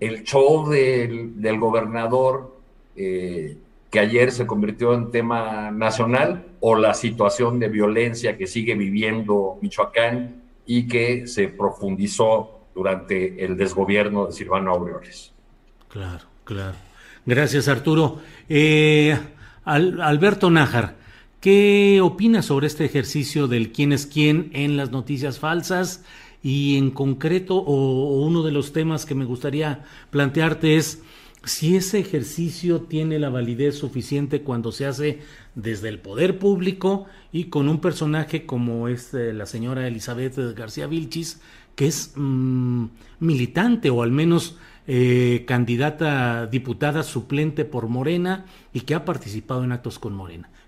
El 0.00 0.24
show 0.24 0.68
del, 0.68 1.58
gobernador 1.58 2.56
eh, 2.96 3.58
que 3.90 3.98
ayer 3.98 4.32
se 4.32 4.46
convirtió 4.46 4.94
en 4.94 5.10
tema 5.10 5.70
nacional 5.70 6.46
o 6.60 6.76
la 6.76 6.94
situación 6.94 7.58
de 7.58 7.68
violencia 7.68 8.38
que 8.38 8.46
sigue 8.46 8.74
viviendo 8.74 9.58
Michoacán 9.60 10.42
y 10.64 10.86
que 10.86 11.26
se 11.26 11.48
profundizó 11.48 12.60
durante 12.74 13.44
el 13.44 13.56
desgobierno 13.56 14.26
de 14.26 14.32
Silvano 14.32 14.70
Aureoles. 14.70 15.32
Claro, 15.88 16.24
claro. 16.44 16.76
Gracias, 17.26 17.68
Arturo. 17.68 18.20
Eh, 18.48 19.18
Alberto 19.64 20.50
Nájar, 20.50 20.94
¿Qué 21.40 22.02
opinas 22.02 22.44
sobre 22.44 22.66
este 22.66 22.84
ejercicio 22.84 23.48
del 23.48 23.72
quién 23.72 23.94
es 23.94 24.04
quién 24.04 24.50
en 24.52 24.76
las 24.76 24.90
noticias 24.90 25.38
falsas? 25.38 26.04
Y 26.42 26.76
en 26.76 26.90
concreto, 26.90 27.56
o, 27.56 28.20
uno 28.26 28.42
de 28.42 28.52
los 28.52 28.74
temas 28.74 29.06
que 29.06 29.14
me 29.14 29.24
gustaría 29.24 29.84
plantearte 30.10 30.76
es 30.76 31.02
si 31.42 31.76
ese 31.76 31.98
ejercicio 31.98 32.82
tiene 32.82 33.18
la 33.18 33.30
validez 33.30 33.78
suficiente 33.78 34.42
cuando 34.42 34.70
se 34.70 34.84
hace 34.84 35.20
desde 35.54 35.88
el 35.88 35.98
poder 35.98 36.38
público 36.38 37.06
y 37.32 37.44
con 37.44 37.70
un 37.70 37.80
personaje 37.80 38.44
como 38.44 38.88
es 38.88 39.14
eh, 39.14 39.32
la 39.32 39.46
señora 39.46 39.88
Elizabeth 39.88 40.36
García 40.54 40.88
Vilchis, 40.88 41.40
que 41.74 41.86
es 41.86 42.12
mm, 42.16 42.84
militante 43.18 43.88
o 43.88 44.02
al 44.02 44.10
menos 44.10 44.58
eh, 44.86 45.46
candidata 45.46 46.46
diputada 46.48 47.02
suplente 47.02 47.64
por 47.64 47.88
Morena 47.88 48.44
y 48.74 48.80
que 48.80 48.94
ha 48.94 49.06
participado 49.06 49.64
en 49.64 49.72
actos 49.72 49.98
con 49.98 50.12
Morena. 50.12 50.50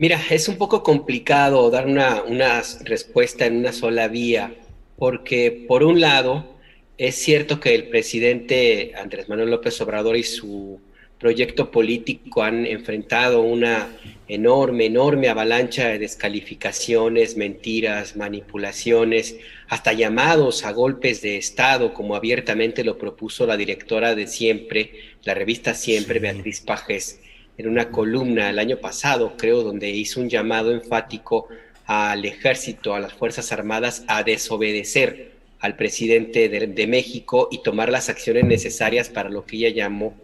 Mira, 0.00 0.18
es 0.30 0.48
un 0.48 0.56
poco 0.56 0.82
complicado 0.82 1.68
dar 1.68 1.86
una, 1.86 2.22
una 2.22 2.62
respuesta 2.84 3.44
en 3.44 3.58
una 3.58 3.70
sola 3.70 4.08
vía, 4.08 4.54
porque 4.96 5.66
por 5.68 5.82
un 5.84 6.00
lado, 6.00 6.56
es 6.96 7.16
cierto 7.16 7.60
que 7.60 7.74
el 7.74 7.90
presidente 7.90 8.92
Andrés 8.96 9.28
Manuel 9.28 9.50
López 9.50 9.78
Obrador 9.82 10.16
y 10.16 10.22
su 10.22 10.80
proyecto 11.18 11.70
político 11.70 12.42
han 12.42 12.64
enfrentado 12.64 13.42
una 13.42 13.94
enorme, 14.26 14.86
enorme 14.86 15.28
avalancha 15.28 15.88
de 15.88 15.98
descalificaciones, 15.98 17.36
mentiras, 17.36 18.16
manipulaciones, 18.16 19.36
hasta 19.68 19.92
llamados 19.92 20.64
a 20.64 20.72
golpes 20.72 21.20
de 21.20 21.36
Estado, 21.36 21.92
como 21.92 22.16
abiertamente 22.16 22.84
lo 22.84 22.96
propuso 22.96 23.44
la 23.44 23.58
directora 23.58 24.14
de 24.14 24.26
Siempre, 24.28 24.92
la 25.24 25.34
revista 25.34 25.74
Siempre, 25.74 26.20
Beatriz 26.20 26.62
Pajes 26.62 27.20
en 27.60 27.68
una 27.68 27.90
columna 27.90 28.48
el 28.48 28.58
año 28.58 28.78
pasado, 28.78 29.34
creo, 29.36 29.62
donde 29.62 29.90
hizo 29.90 30.18
un 30.18 30.30
llamado 30.30 30.72
enfático 30.72 31.48
al 31.84 32.24
ejército, 32.24 32.94
a 32.94 33.00
las 33.00 33.12
Fuerzas 33.12 33.52
Armadas, 33.52 34.02
a 34.06 34.22
desobedecer 34.22 35.32
al 35.60 35.76
presidente 35.76 36.48
de, 36.48 36.86
México 36.86 37.48
y 37.52 37.62
tomar 37.62 37.90
las 37.90 38.08
acciones 38.08 38.44
necesarias 38.44 39.10
para 39.10 39.28
lo 39.28 39.44
que 39.44 39.56
ella 39.56 39.68
llamó 39.68 40.14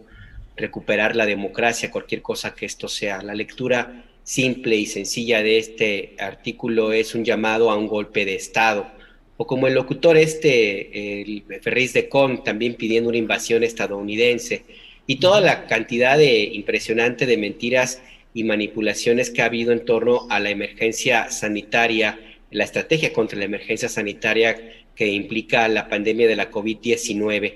recuperar 0.55 1.15
la 1.15 1.27
democracia, 1.27 1.91
cualquier 1.91 2.23
cosa 2.23 2.55
que 2.55 2.65
esto 2.65 2.87
sea. 2.87 3.21
La 3.21 3.35
lectura 3.35 4.03
simple 4.23 4.75
y 4.75 4.87
sencilla 4.87 5.43
de 5.43 5.59
este 5.59 6.15
artículo 6.17 6.91
es 6.91 7.13
un 7.13 7.23
llamado 7.23 7.69
a 7.69 7.75
un 7.75 7.87
golpe 7.87 8.25
de 8.25 8.33
Estado. 8.33 8.87
O 9.37 9.45
como 9.45 9.67
el 9.67 9.75
locutor 9.75 10.17
este, 10.17 11.21
el 11.21 11.43
Ferris 11.61 11.93
de 11.93 12.09
Con, 12.09 12.43
también 12.43 12.73
pidiendo 12.73 13.09
una 13.09 13.19
invasión 13.19 13.63
estadounidense 13.63 14.63
y 15.07 15.15
toda 15.15 15.41
la 15.41 15.65
cantidad 15.67 16.17
de 16.17 16.43
impresionante 16.43 17.25
de 17.25 17.37
mentiras 17.37 18.01
y 18.33 18.43
manipulaciones 18.43 19.31
que 19.31 19.41
ha 19.41 19.45
habido 19.45 19.71
en 19.71 19.85
torno 19.85 20.27
a 20.29 20.39
la 20.39 20.49
emergencia 20.49 21.31
sanitaria, 21.31 22.19
la 22.51 22.65
estrategia 22.65 23.13
contra 23.13 23.39
la 23.39 23.45
emergencia 23.45 23.89
sanitaria 23.89 24.57
que 24.95 25.07
implica 25.07 25.67
la 25.69 25.87
pandemia 25.87 26.27
de 26.27 26.35
la 26.35 26.51
COVID-19, 26.51 27.53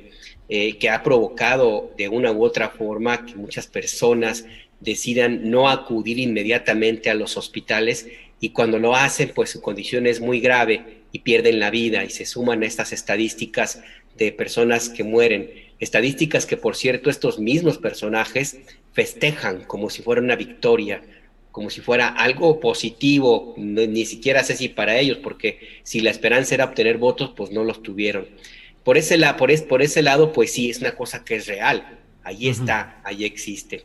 eh, 0.50 0.78
que 0.78 0.90
ha 0.90 1.04
provocado 1.04 1.94
de 1.98 2.08
una 2.08 2.32
u 2.32 2.44
otra 2.44 2.70
forma 2.70 3.26
que 3.26 3.36
muchas 3.36 3.68
personas 3.68 4.46
decidan 4.80 5.50
no 5.50 5.70
acudir 5.70 6.20
inmediatamente 6.20 7.10
a 7.10 7.16
los 7.16 7.38
hospitales 7.38 8.08
y 8.40 8.50
cuando 8.50 8.80
lo 8.80 8.96
hacen, 8.96 9.32
pues 9.36 9.52
su 9.52 9.62
condición 9.62 10.08
es 10.08 10.20
muy 10.20 10.40
grave 10.40 11.04
y 11.12 11.20
pierden 11.20 11.60
la 11.60 11.70
vida 11.70 12.04
y 12.04 12.10
se 12.10 12.26
suman 12.26 12.64
a 12.64 12.66
estas 12.66 12.92
estadísticas 12.92 13.84
de 14.18 14.32
personas 14.32 14.90
que 14.90 15.04
mueren 15.04 15.71
Estadísticas 15.82 16.46
que, 16.46 16.58
por 16.58 16.76
cierto, 16.76 17.10
estos 17.10 17.40
mismos 17.40 17.80
personajes 17.80 18.60
festejan 18.94 19.66
como 19.66 19.90
si 19.90 20.02
fuera 20.02 20.22
una 20.22 20.36
victoria, 20.36 21.02
como 21.52 21.70
si 21.70 21.82
fuera 21.82 22.08
algo 22.08 22.60
positivo, 22.60 23.56
ni 23.58 24.06
siquiera 24.06 24.44
sé 24.44 24.56
si 24.56 24.70
para 24.70 24.98
ellos, 24.98 25.18
porque 25.18 25.60
si 25.84 26.00
la 26.00 26.12
esperanza 26.12 26.56
era 26.56 26.66
obtener 26.66 26.98
votos, 26.98 27.34
pues 27.36 27.52
no 27.52 27.64
los 27.64 27.82
tuvieron. 27.82 28.28
Por 28.84 28.98
ese, 28.98 29.18
por, 29.38 29.68
por 29.68 29.82
ese 29.82 30.02
lado, 30.02 30.32
pues 30.32 30.54
sí, 30.54 30.70
es 30.70 30.80
una 30.80 30.96
cosa 30.96 31.26
que 31.26 31.36
es 31.36 31.48
real, 31.48 32.00
ahí 32.24 32.48
está, 32.48 33.02
ahí 33.04 33.26
existe. 33.26 33.84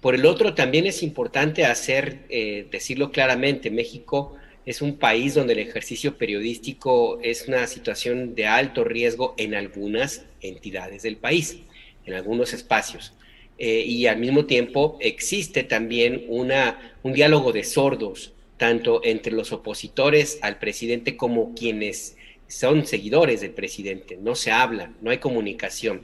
Por 0.00 0.14
el 0.14 0.26
otro, 0.26 0.54
también 0.54 0.84
es 0.84 1.02
importante 1.02 1.64
hacer, 1.64 2.26
eh, 2.28 2.66
decirlo 2.70 3.12
claramente, 3.12 3.70
México 3.70 4.36
es 4.66 4.82
un 4.82 4.98
país 4.98 5.34
donde 5.34 5.52
el 5.52 5.60
ejercicio 5.60 6.18
periodístico 6.18 7.20
es 7.22 7.46
una 7.46 7.68
situación 7.68 8.34
de 8.34 8.46
alto 8.46 8.82
riesgo 8.82 9.34
en 9.38 9.54
algunas 9.54 10.26
entidades 10.48 11.02
del 11.02 11.16
país, 11.16 11.58
en 12.04 12.14
algunos 12.14 12.52
espacios. 12.52 13.12
Eh, 13.58 13.84
y 13.86 14.06
al 14.06 14.18
mismo 14.18 14.44
tiempo 14.44 14.98
existe 15.00 15.64
también 15.64 16.24
una, 16.28 16.96
un 17.02 17.12
diálogo 17.12 17.52
de 17.52 17.64
sordos, 17.64 18.32
tanto 18.58 19.00
entre 19.04 19.32
los 19.32 19.52
opositores 19.52 20.38
al 20.42 20.58
presidente 20.58 21.16
como 21.16 21.54
quienes 21.54 22.16
son 22.48 22.86
seguidores 22.86 23.40
del 23.40 23.52
presidente. 23.52 24.18
No 24.20 24.34
se 24.34 24.50
habla, 24.50 24.92
no 25.00 25.10
hay 25.10 25.18
comunicación. 25.18 26.02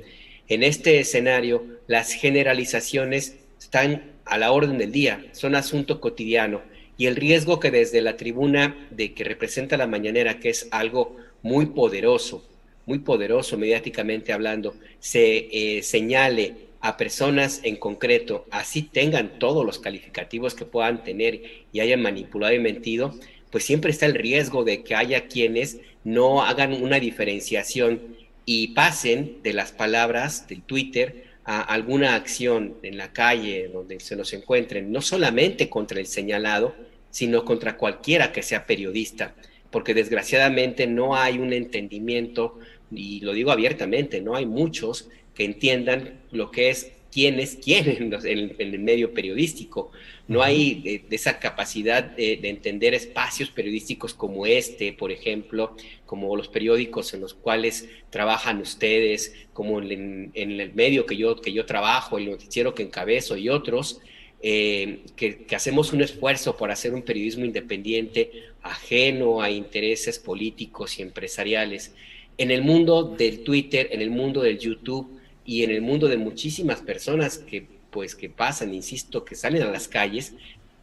En 0.49 0.63
este 0.63 0.99
escenario, 0.99 1.65
las 1.87 2.13
generalizaciones 2.13 3.37
están 3.59 4.13
a 4.25 4.39
la 4.39 4.53
orden 4.53 4.79
del 4.79 4.93
día, 4.93 5.25
son 5.33 5.55
asunto 5.55 6.01
cotidiano 6.01 6.63
y 6.97 7.07
el 7.07 7.17
riesgo 7.17 7.59
que 7.59 7.71
desde 7.71 8.03
la 8.03 8.17
tribuna 8.17 8.89
de 8.91 9.15
que 9.15 9.25
representa 9.25 9.77
la 9.77 9.87
mañanera, 9.87 10.41
que 10.41 10.51
es 10.51 10.69
algo 10.71 11.17
muy 11.43 11.67
poderoso, 11.67 12.47
muy 12.87 13.01
poderoso 13.01 13.57
mediáticamente 13.57 14.33
hablando, 14.33 14.75
se 14.99 15.49
eh, 15.53 15.83
señale 15.83 16.55
a 16.81 16.97
personas 16.97 17.61
en 17.63 17.77
concreto, 17.77 18.45
así 18.51 18.83
tengan 18.83 19.39
todos 19.39 19.65
los 19.65 19.79
calificativos 19.79 20.55
que 20.55 20.65
puedan 20.65 21.05
tener 21.05 21.41
y 21.73 21.81
hayan 21.81 22.03
manipulado 22.03 22.53
y 22.55 22.59
mentido, 22.59 23.15
pues 23.51 23.65
siempre 23.65 23.93
está 23.93 24.07
el 24.07 24.15
riesgo 24.15 24.65
de 24.65 24.83
que 24.83 24.97
haya 24.97 25.29
quienes 25.29 25.79
no 26.03 26.43
hagan 26.43 26.73
una 26.73 26.99
diferenciación 26.99 28.17
y 28.45 28.69
pasen 28.69 29.39
de 29.43 29.53
las 29.53 29.71
palabras 29.71 30.49
del 30.49 30.63
Twitter 30.63 31.27
a 31.45 31.61
alguna 31.61 32.15
acción 32.15 32.77
en 32.83 32.97
la 32.97 33.13
calle 33.13 33.69
donde 33.69 34.01
se 34.01 34.17
nos 34.17 34.33
encuentren, 34.33 34.91
no 34.91 35.03
solamente 35.03 35.69
contra 35.69 36.01
el 36.01 36.07
señalado, 36.07 36.75
sino 37.11 37.45
contra 37.45 37.77
cualquiera 37.77 38.33
que 38.33 38.43
sea 38.43 38.67
periodista, 38.67 39.35
porque 39.73 39.95
desgraciadamente 39.95 40.87
no 40.87 41.17
hay 41.17 41.39
un 41.39 41.53
entendimiento, 41.53 42.59
y 42.93 43.21
lo 43.21 43.33
digo 43.33 43.51
abiertamente, 43.51 44.21
no 44.21 44.37
hay 44.37 44.47
muchos 44.47 45.09
que 45.35 45.45
entiendan 45.45 46.21
lo 46.31 46.53
que 46.53 46.71
es 46.71 46.93
quién 47.13 47.41
es 47.41 47.57
quién 47.57 48.13
en, 48.25 48.55
el 48.59 48.79
medio 48.79 49.13
periodístico. 49.13 49.91
No 50.29 50.43
hay 50.43 50.83
eh, 50.85 51.05
esa 51.11 51.39
capacidad 51.39 52.03
de, 52.03 52.39
entender 52.45 52.95
espacios 52.95 53.51
periodísticos 53.51 54.15
como 54.15 54.47
este, 54.47 54.93
por 54.93 55.11
ejemplo, 55.11 55.77
como 56.07 56.37
los 56.37 56.49
periódicos 56.49 57.13
en 57.15 57.21
los 57.21 57.35
cuales 57.35 57.89
trabajan 58.11 58.61
ustedes, 58.61 59.35
como 59.53 59.81
en, 59.81 60.31
el 60.35 60.73
medio 60.75 61.07
que 61.07 61.17
yo, 61.17 61.41
que 61.41 61.53
yo 61.53 61.67
trabajo, 61.67 62.19
el 62.19 62.31
noticiero 62.31 62.75
que 62.75 62.83
encabezo 62.83 63.37
y 63.37 63.49
otros, 63.49 64.01
eh, 64.45 65.05
que, 65.15 65.47
hacemos 65.55 65.93
un 65.93 66.03
esfuerzo 66.03 66.57
por 66.57 66.71
hacer 66.71 66.95
un 66.95 67.03
periodismo 67.03 67.45
independiente, 67.45 68.33
ajeno 68.63 69.43
a 69.43 69.51
intereses 69.51 70.19
políticos 70.19 70.99
y 70.99 71.03
empresariales. 71.03 71.95
En 72.39 72.51
el 72.51 72.63
mundo 72.63 73.05
del 73.05 73.41
Twitter, 73.41 73.89
en 73.93 74.01
el 74.01 74.11
mundo 74.11 74.43
del 74.43 74.59
YouTube 74.59 75.21
y 75.45 75.65
en 75.65 75.71
el 75.71 75.83
mundo 75.83 76.09
de 76.09 76.17
muchísimas 76.17 76.81
personas 76.81 77.39
que 77.39 77.67
pues 77.91 78.15
que 78.15 78.31
pasan, 78.31 78.75
insisto, 78.75 79.23
que 79.25 79.35
salen 79.35 79.63
a 79.63 79.71
las 79.71 79.87
calles, 79.87 80.33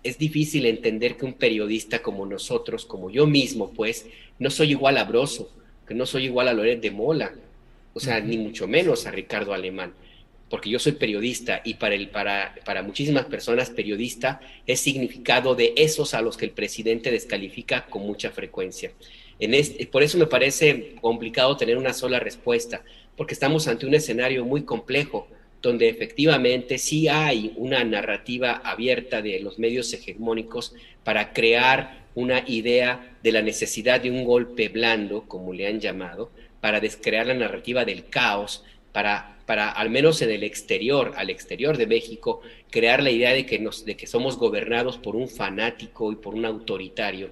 es 0.04 0.20
difícil 0.20 0.68
entender 0.68 1.18
que 1.18 1.26
un 1.26 1.34
periodista 1.34 2.04
como 2.04 2.26
nosotros, 2.28 2.86
como 2.86 3.10
yo 3.10 3.26
mismo, 3.26 3.72
pues, 3.72 4.06
no 4.38 4.52
soy 4.52 4.72
igual 4.72 4.96
a 4.98 5.06
Broso, 5.06 5.52
que 5.88 5.96
no 5.96 6.06
soy 6.06 6.26
igual 6.26 6.48
a 6.48 6.54
Loret 6.54 6.80
de 6.80 6.92
Mola, 6.92 7.34
o 7.96 8.00
sea, 8.00 8.20
ni 8.20 8.38
mucho 8.38 8.68
menos 8.68 9.08
a 9.08 9.12
Ricardo 9.12 9.54
Alemán 9.54 9.94
porque 10.50 10.70
yo 10.70 10.80
soy 10.80 10.94
periodista 10.94 11.62
y 11.64 11.76
para, 11.76 12.56
para, 12.66 12.84
muchísimas 12.84 13.26
personas 13.26 13.70
periodista 13.70 14.42
es 14.66 14.80
significado 14.80 15.56
de 15.56 15.74
esos 15.78 16.14
a 16.14 16.22
los 16.22 16.38
que 16.38 16.46
el 16.46 16.52
presidente 16.52 17.12
descalifica 17.12 17.86
con 17.86 18.02
mucha 18.02 18.32
frecuencia. 18.32 18.92
En 19.40 19.54
por 19.88 20.04
eso 20.04 20.18
me 20.18 20.26
parece 20.26 20.96
complicado 21.02 21.56
tener 21.56 21.78
una 21.78 21.94
sola 21.94 22.20
respuesta, 22.20 22.84
porque 23.16 23.34
estamos 23.34 23.68
ante 23.68 23.86
un 23.86 23.94
escenario 23.94 24.44
muy 24.44 24.64
complejo, 24.64 25.28
donde 25.62 25.90
efectivamente 25.90 26.78
sí 26.78 27.08
hay 27.08 27.54
una 27.56 27.84
narrativa 27.84 28.62
abierta 28.64 29.22
de 29.22 29.40
los 29.40 29.60
medios 29.60 29.94
hegemónicos 29.94 30.74
para 31.04 31.34
crear 31.34 32.06
una 32.16 32.44
idea 32.48 33.18
de 33.24 33.32
la 33.32 33.42
necesidad 33.42 34.02
de 34.02 34.12
un 34.12 34.24
golpe 34.24 34.70
blando, 34.70 35.24
como 35.28 35.54
le 35.54 35.68
han 35.68 35.80
llamado, 35.80 36.32
para 36.60 36.80
descrear 36.80 37.28
la 37.28 37.34
narrativa 37.34 37.86
del 37.86 38.10
caos, 38.10 38.64
para 39.00 39.40
para, 39.50 39.72
al 39.72 39.90
menos 39.90 40.22
en 40.22 40.30
el 40.30 40.44
exterior, 40.44 41.14
al 41.16 41.32
exterior 41.32 41.76
de 41.76 41.88
México, 41.88 42.42
crear 42.70 43.02
la 43.02 43.10
idea 43.10 43.34
de 43.34 43.48
que, 43.48 43.58
nos, 43.58 43.84
de 43.84 43.98
que 43.98 44.06
somos 44.06 44.38
gobernados 44.38 45.00
por 45.00 45.16
un 45.16 45.28
fanático 45.28 46.12
y 46.12 46.18
por 46.18 46.36
un 46.36 46.46
autoritario. 46.46 47.32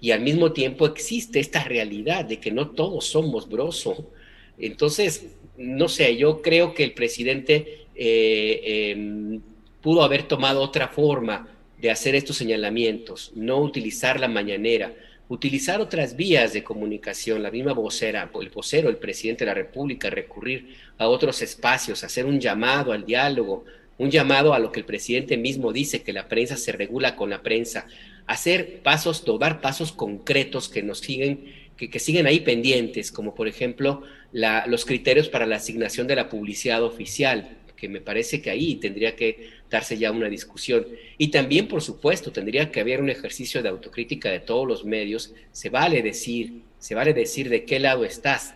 Y 0.00 0.12
al 0.12 0.22
mismo 0.22 0.52
tiempo 0.52 0.86
existe 0.86 1.40
esta 1.40 1.62
realidad 1.64 2.24
de 2.24 2.40
que 2.40 2.52
no 2.52 2.70
todos 2.70 3.04
somos 3.04 3.50
broso. 3.50 4.10
Entonces, 4.58 5.36
no 5.58 5.90
sé, 5.90 6.16
yo 6.16 6.40
creo 6.40 6.72
que 6.72 6.84
el 6.84 6.94
presidente 6.94 7.84
eh, 7.94 8.92
em, 8.92 9.42
pudo 9.82 10.02
haber 10.02 10.22
tomado 10.22 10.62
otra 10.62 10.88
forma 10.88 11.48
de 11.78 11.90
hacer 11.90 12.14
estos 12.14 12.38
señalamientos, 12.38 13.32
no 13.34 13.58
utilizar 13.58 14.18
la 14.20 14.28
mañanera, 14.28 14.94
utilizar 15.28 15.80
otras 15.80 16.16
vías 16.16 16.52
de 16.52 16.64
comunicación, 16.64 17.42
la 17.42 17.50
misma 17.50 17.72
vocera, 17.74 18.30
el 18.40 18.50
vocero, 18.50 18.88
el 18.88 18.96
presidente 18.96 19.44
de 19.44 19.50
la 19.50 19.54
República, 19.54 20.10
recurrir 20.10 20.76
a 20.96 21.08
otros 21.08 21.42
espacios, 21.42 22.02
hacer 22.02 22.24
un 22.24 22.40
llamado 22.40 22.92
al 22.92 23.04
diálogo, 23.04 23.64
un 23.98 24.10
llamado 24.10 24.54
a 24.54 24.58
lo 24.58 24.72
que 24.72 24.80
el 24.80 24.86
presidente 24.86 25.36
mismo 25.36 25.72
dice, 25.72 26.02
que 26.02 26.12
la 26.12 26.28
prensa 26.28 26.56
se 26.56 26.72
regula 26.72 27.14
con 27.16 27.30
la 27.30 27.42
prensa, 27.42 27.86
hacer 28.26 28.80
pasos, 28.82 29.24
tomar 29.24 29.60
pasos 29.60 29.92
concretos 29.92 30.68
que 30.68 30.82
nos 30.82 31.00
siguen, 31.00 31.52
que, 31.76 31.98
siguen 31.98 32.26
ahí 32.26 32.40
pendientes, 32.40 33.12
como 33.12 33.34
por 33.34 33.48
ejemplo 33.48 34.02
los 34.32 34.84
criterios 34.84 35.28
para 35.28 35.46
la 35.46 35.56
asignación 35.56 36.06
de 36.06 36.16
la 36.16 36.28
publicidad 36.28 36.82
oficial, 36.82 37.50
que 37.78 37.88
me 37.88 38.00
parece 38.00 38.42
que 38.42 38.50
ahí 38.50 38.74
tendría 38.74 39.14
que 39.14 39.50
darse 39.70 39.96
ya 39.96 40.10
una 40.10 40.28
discusión. 40.28 40.86
Y 41.16 41.28
también, 41.28 41.68
por 41.68 41.80
supuesto, 41.80 42.32
tendría 42.32 42.72
que 42.72 42.80
haber 42.80 43.00
un 43.00 43.08
ejercicio 43.08 43.62
de 43.62 43.68
autocrítica 43.68 44.30
de 44.30 44.40
todos 44.40 44.66
los 44.66 44.84
medios. 44.84 45.32
Se 45.52 45.70
vale 45.70 46.02
decir, 46.02 46.62
se 46.80 46.96
vale 46.96 47.14
decir 47.14 47.48
de 47.48 47.64
qué 47.64 47.78
lado 47.78 48.04
estás. 48.04 48.54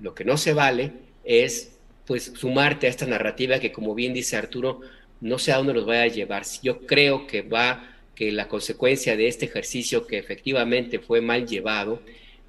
Lo 0.00 0.14
que 0.14 0.24
no 0.24 0.38
se 0.38 0.54
vale 0.54 0.92
es 1.22 1.76
pues 2.06 2.32
sumarte 2.34 2.86
a 2.86 2.90
esta 2.90 3.06
narrativa 3.06 3.60
que 3.60 3.72
como 3.72 3.94
bien 3.94 4.14
dice 4.14 4.36
Arturo, 4.36 4.80
no 5.20 5.38
sé 5.38 5.52
a 5.52 5.58
dónde 5.58 5.74
nos 5.74 5.86
vaya 5.86 6.02
a 6.02 6.06
llevar. 6.06 6.42
Yo 6.62 6.86
creo 6.86 7.26
que 7.26 7.42
va 7.42 7.96
que 8.14 8.32
la 8.32 8.48
consecuencia 8.48 9.16
de 9.16 9.28
este 9.28 9.44
ejercicio 9.44 10.06
que 10.06 10.18
efectivamente 10.18 10.98
fue 10.98 11.20
mal 11.20 11.46
llevado, 11.46 12.02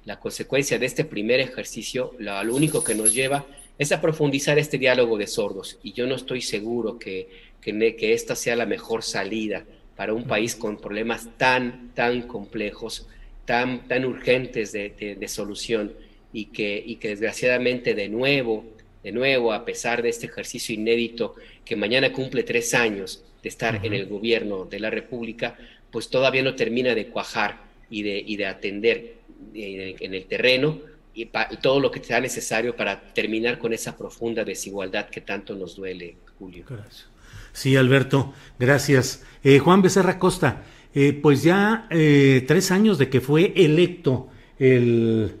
la 0.04 0.20
consecuencia 0.20 0.78
de 0.78 0.86
este 0.86 1.04
primer 1.04 1.40
ejercicio, 1.40 2.14
lo, 2.18 2.42
lo 2.44 2.54
único 2.54 2.82
que 2.82 2.94
nos 2.94 3.14
lleva 3.14 3.46
es 3.78 3.92
a 3.92 4.00
profundizar 4.00 4.58
este 4.58 4.78
diálogo 4.78 5.18
de 5.18 5.26
sordos. 5.26 5.78
Y 5.82 5.92
yo 5.92 6.06
no 6.06 6.14
estoy 6.14 6.40
seguro 6.40 6.98
que, 6.98 7.28
que, 7.60 8.12
esta 8.12 8.36
sea 8.36 8.56
la 8.56 8.66
mejor 8.66 9.02
salida 9.02 9.64
para 9.96 10.12
un 10.12 10.24
país 10.24 10.54
con 10.54 10.76
problemas 10.76 11.28
tan, 11.36 11.90
tan 11.94 12.22
complejos, 12.22 13.06
tan, 13.44 13.86
tan 13.88 14.04
urgentes 14.04 14.72
de, 14.72 15.16
de, 15.18 15.28
solución 15.28 15.92
y 16.32 16.46
que, 16.46 16.82
y 16.84 16.96
que 16.96 17.08
desgraciadamente 17.08 17.94
de 17.94 18.08
nuevo, 18.08 18.64
de 19.02 19.12
nuevo, 19.12 19.52
a 19.52 19.64
pesar 19.64 20.02
de 20.02 20.08
este 20.08 20.26
ejercicio 20.26 20.74
inédito 20.74 21.34
que 21.64 21.76
mañana 21.76 22.12
cumple 22.12 22.42
tres 22.42 22.74
años 22.74 23.22
de 23.42 23.48
estar 23.48 23.84
en 23.84 23.92
el 23.92 24.06
gobierno 24.06 24.64
de 24.64 24.80
la 24.80 24.90
República, 24.90 25.56
pues 25.90 26.08
todavía 26.08 26.42
no 26.42 26.54
termina 26.54 26.94
de 26.94 27.08
cuajar 27.08 27.62
y 27.90 28.02
de, 28.02 28.22
y 28.26 28.36
de 28.36 28.46
atender 28.46 29.14
eh, 29.54 29.96
en 30.00 30.14
el 30.14 30.24
terreno 30.24 30.80
y, 31.14 31.30
todo 31.62 31.80
lo 31.80 31.90
que 31.90 32.02
sea 32.02 32.20
necesario 32.20 32.76
para 32.76 33.12
terminar 33.14 33.58
con 33.58 33.72
esa 33.72 33.96
profunda 33.96 34.44
desigualdad 34.44 35.08
que 35.08 35.20
tanto 35.20 35.54
nos 35.54 35.76
duele, 35.76 36.16
Julio. 36.38 36.64
Gracias. 36.68 37.06
Sí, 37.52 37.76
Alberto, 37.76 38.34
gracias. 38.58 39.22
Eh, 39.44 39.60
Juan 39.60 39.80
Becerra 39.80 40.18
Costa, 40.18 40.64
eh, 40.92 41.12
pues 41.12 41.44
ya 41.44 41.86
eh, 41.90 42.44
tres 42.48 42.72
años 42.72 42.98
de 42.98 43.08
que 43.08 43.20
fue 43.20 43.52
electo 43.56 44.28
el 44.58 45.38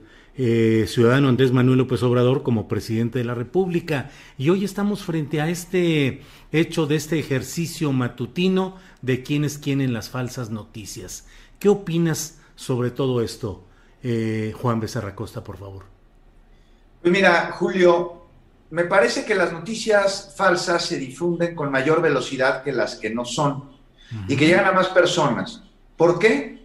ciudadano 0.88 1.28
Andrés 1.28 1.52
Manuel 1.52 1.78
López 1.78 2.02
Obrador 2.02 2.42
como 2.42 2.66
presidente 2.66 3.20
de 3.20 3.24
la 3.24 3.36
República 3.36 4.10
y 4.36 4.50
hoy 4.50 4.64
estamos 4.64 5.04
frente 5.04 5.40
a 5.40 5.48
este 5.48 6.22
hecho 6.50 6.86
de 6.86 6.96
este 6.96 7.20
ejercicio 7.20 7.92
matutino 7.92 8.76
de 9.00 9.22
quién 9.22 9.44
es 9.44 9.58
quién 9.58 9.80
en 9.80 9.92
las 9.92 10.10
falsas 10.10 10.50
noticias. 10.50 11.28
¿Qué 11.60 11.68
opinas 11.68 12.40
sobre 12.56 12.90
todo 12.90 13.22
esto? 13.22 13.64
Eh, 14.06 14.52
Juan 14.60 14.80
Becerra 14.80 15.14
Costa, 15.14 15.42
por 15.42 15.56
favor. 15.56 15.84
Pues 17.00 17.10
mira, 17.10 17.52
Julio, 17.52 18.26
me 18.68 18.84
parece 18.84 19.24
que 19.24 19.34
las 19.34 19.50
noticias 19.50 20.34
falsas 20.36 20.84
se 20.84 20.98
difunden 20.98 21.54
con 21.54 21.70
mayor 21.70 22.02
velocidad 22.02 22.62
que 22.62 22.70
las 22.70 22.96
que 22.96 23.08
no 23.08 23.24
son 23.24 23.70
y 24.28 24.36
que 24.36 24.46
llegan 24.46 24.66
a 24.66 24.72
más 24.72 24.88
personas. 24.88 25.62
¿Por 25.96 26.18
qué? 26.18 26.62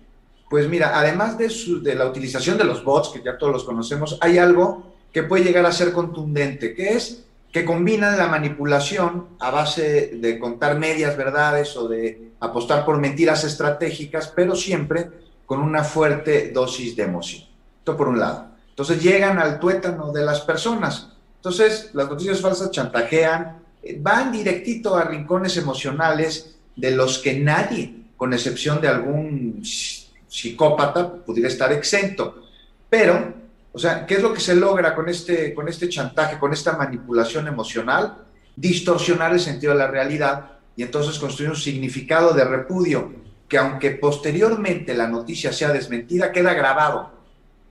Pues 0.50 0.68
mira, 0.68 1.00
además 1.00 1.38
de, 1.38 1.48
de 1.82 1.96
la 1.96 2.08
utilización 2.08 2.58
de 2.58 2.66
los 2.66 2.84
bots, 2.84 3.10
que 3.10 3.24
ya 3.24 3.38
todos 3.38 3.54
los 3.54 3.64
conocemos, 3.64 4.18
hay 4.20 4.38
algo 4.38 4.92
que 5.14 5.24
puede 5.24 5.46
llegar 5.46 5.66
a 5.66 5.72
ser 5.72 5.94
contundente, 5.94 6.74
que 6.74 6.90
es 6.90 7.24
que 7.54 7.64
combinan 7.64 8.18
la 8.18 8.28
manipulación 8.28 9.30
a 9.40 9.50
base 9.50 10.12
de 10.16 10.38
contar 10.38 10.78
medias 10.78 11.16
verdades 11.16 11.78
o 11.78 11.88
de 11.88 12.34
apostar 12.42 12.86
por 12.86 13.00
mentiras 13.00 13.46
estratégicas, 13.46 14.28
pero 14.36 14.56
siempre 14.56 15.29
con 15.50 15.64
una 15.64 15.84
fuerte 15.84 16.52
dosis 16.52 16.96
de 16.96 17.02
emoción. 17.02 17.42
Esto 17.80 17.98
por 17.98 18.08
un 18.08 18.20
lado. 18.20 18.50
Entonces 18.70 19.02
llegan 19.02 19.40
al 19.40 19.60
tuétano 19.60 20.12
de 20.12 20.24
las 20.24 20.42
personas. 20.42 21.10
Entonces 21.38 21.90
las 21.94 22.08
noticias 22.08 22.40
falsas 22.40 22.70
chantajean, 22.70 23.58
eh, 23.82 23.98
van 24.00 24.32
directito 24.32 24.96
a 24.96 25.06
rincones 25.06 25.58
emocionales 25.58 26.56
de 26.76 26.92
los 26.92 27.18
que 27.18 27.40
nadie, 27.40 27.96
con 28.16 28.32
excepción 28.32 28.80
de 28.80 28.90
algún 28.90 29.64
psicópata, 29.64 31.16
pudiera 31.16 31.50
estar 31.50 31.74
exento. 31.74 32.44
Pero, 32.88 33.34
o 33.74 33.80
sea, 33.80 34.06
¿qué 34.06 34.18
es 34.18 34.22
lo 34.22 34.32
que 34.32 34.42
se 34.42 34.54
logra 34.54 34.94
con 34.94 35.10
este, 35.10 35.56
con 35.56 35.68
este 35.68 35.90
chantaje, 35.90 36.38
con 36.38 36.54
esta 36.54 36.78
manipulación 36.78 37.48
emocional? 37.48 38.20
Distorsionar 38.56 39.34
el 39.34 39.40
sentido 39.40 39.74
de 39.74 39.80
la 39.80 39.88
realidad 39.88 40.60
y 40.76 40.84
entonces 40.84 41.18
construir 41.18 41.50
un 41.50 41.58
significado 41.58 42.36
de 42.36 42.44
repudio 42.44 43.29
que 43.50 43.58
aunque 43.58 43.92
posteriormente 43.92 44.94
la 44.94 45.08
noticia 45.08 45.52
sea 45.52 45.74
desmentida, 45.74 46.32
queda 46.32 46.54
grabado. 46.54 47.18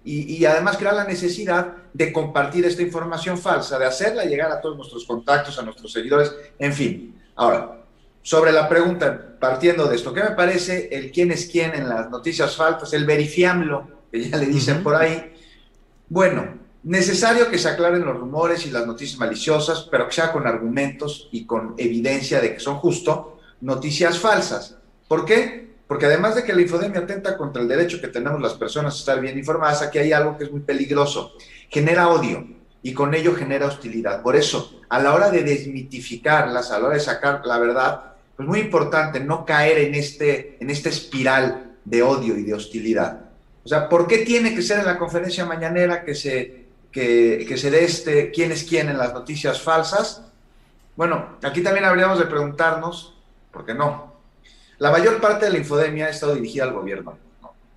Y, 0.04 0.42
además 0.46 0.78
crea 0.78 0.92
la 0.92 1.04
necesidad 1.04 1.74
de 1.92 2.12
compartir 2.14 2.64
esta 2.64 2.80
información 2.80 3.36
falsa, 3.36 3.78
de 3.78 3.84
hacerla 3.84 4.24
llegar 4.24 4.50
a 4.50 4.58
todos 4.58 4.76
nuestros 4.76 5.04
contactos, 5.04 5.58
a 5.58 5.62
nuestros 5.62 5.92
seguidores, 5.92 6.34
en 6.58 6.72
fin. 6.72 7.20
Ahora, 7.36 7.82
sobre 8.22 8.52
la 8.52 8.70
pregunta, 8.70 9.36
partiendo 9.38 9.86
de 9.86 9.96
esto, 9.96 10.14
¿qué 10.14 10.22
me 10.22 10.30
parece 10.30 10.88
el 10.92 11.12
quién 11.12 11.30
es 11.30 11.46
quién 11.46 11.74
en 11.74 11.90
las 11.90 12.08
noticias 12.08 12.56
falsas, 12.56 12.92
el 12.94 13.04
verifiamlo, 13.04 13.86
que 14.10 14.30
ya 14.30 14.38
le 14.38 14.46
dicen 14.46 14.82
por 14.82 14.94
ahí? 14.94 15.34
Bueno, 16.08 16.54
necesario 16.84 17.50
que 17.50 17.58
se 17.58 17.68
aclaren 17.68 18.06
los 18.06 18.16
rumores 18.16 18.64
y 18.64 18.70
las 18.70 18.86
noticias 18.86 19.18
maliciosas, 19.18 19.88
pero 19.90 20.06
que 20.06 20.14
sea 20.14 20.32
con 20.32 20.46
argumentos 20.46 21.28
y 21.32 21.44
con 21.44 21.74
evidencia 21.76 22.40
de 22.40 22.54
que 22.54 22.60
son 22.60 22.76
justo 22.76 23.38
noticias 23.60 24.18
falsas. 24.18 24.78
¿Por 25.06 25.26
qué? 25.26 25.67
Porque 25.88 26.04
además 26.04 26.34
de 26.34 26.44
que 26.44 26.52
la 26.52 26.60
infodemia 26.60 27.00
atenta 27.00 27.36
contra 27.36 27.62
el 27.62 27.66
derecho 27.66 27.98
que 27.98 28.08
tenemos 28.08 28.40
las 28.42 28.52
personas 28.52 28.94
a 28.94 28.98
estar 28.98 29.20
bien 29.20 29.38
informadas, 29.38 29.80
aquí 29.80 29.98
hay 29.98 30.12
algo 30.12 30.36
que 30.36 30.44
es 30.44 30.52
muy 30.52 30.60
peligroso. 30.60 31.32
Genera 31.70 32.08
odio 32.08 32.46
y 32.82 32.92
con 32.92 33.14
ello 33.14 33.34
genera 33.34 33.66
hostilidad. 33.66 34.22
Por 34.22 34.36
eso, 34.36 34.82
a 34.90 35.00
la 35.00 35.14
hora 35.14 35.30
de 35.30 35.42
desmitificarlas, 35.42 36.70
a 36.70 36.78
la 36.78 36.86
hora 36.86 36.94
de 36.94 37.00
sacar 37.00 37.40
la 37.46 37.58
verdad, 37.58 38.12
es 38.38 38.46
muy 38.46 38.60
importante 38.60 39.18
no 39.18 39.46
caer 39.46 39.78
en, 39.78 39.94
este, 39.94 40.58
en 40.60 40.68
esta 40.68 40.90
espiral 40.90 41.76
de 41.86 42.02
odio 42.02 42.36
y 42.36 42.42
de 42.42 42.52
hostilidad. 42.52 43.22
O 43.64 43.68
sea, 43.68 43.88
¿por 43.88 44.06
qué 44.06 44.18
tiene 44.18 44.54
que 44.54 44.62
ser 44.62 44.80
en 44.80 44.86
la 44.86 44.98
conferencia 44.98 45.46
mañanera 45.46 46.04
que 46.04 46.14
se, 46.14 46.66
que 46.92 47.54
se 47.56 47.70
dé 47.70 47.84
este 47.84 48.30
quién 48.30 48.52
es 48.52 48.64
quién 48.64 48.90
en 48.90 48.98
las 48.98 49.14
noticias 49.14 49.60
falsas? 49.60 50.22
Bueno, 50.96 51.38
aquí 51.42 51.62
también 51.62 51.86
habríamos 51.86 52.18
de 52.18 52.26
preguntarnos, 52.26 53.14
¿por 53.50 53.64
qué 53.64 53.72
no? 53.72 54.07
La 54.78 54.92
mayor 54.92 55.20
parte 55.20 55.46
de 55.46 55.50
la 55.50 55.58
infodemia 55.58 56.06
ha 56.06 56.10
estado 56.10 56.36
dirigida 56.36 56.62
al 56.62 56.72
gobierno, 56.72 57.18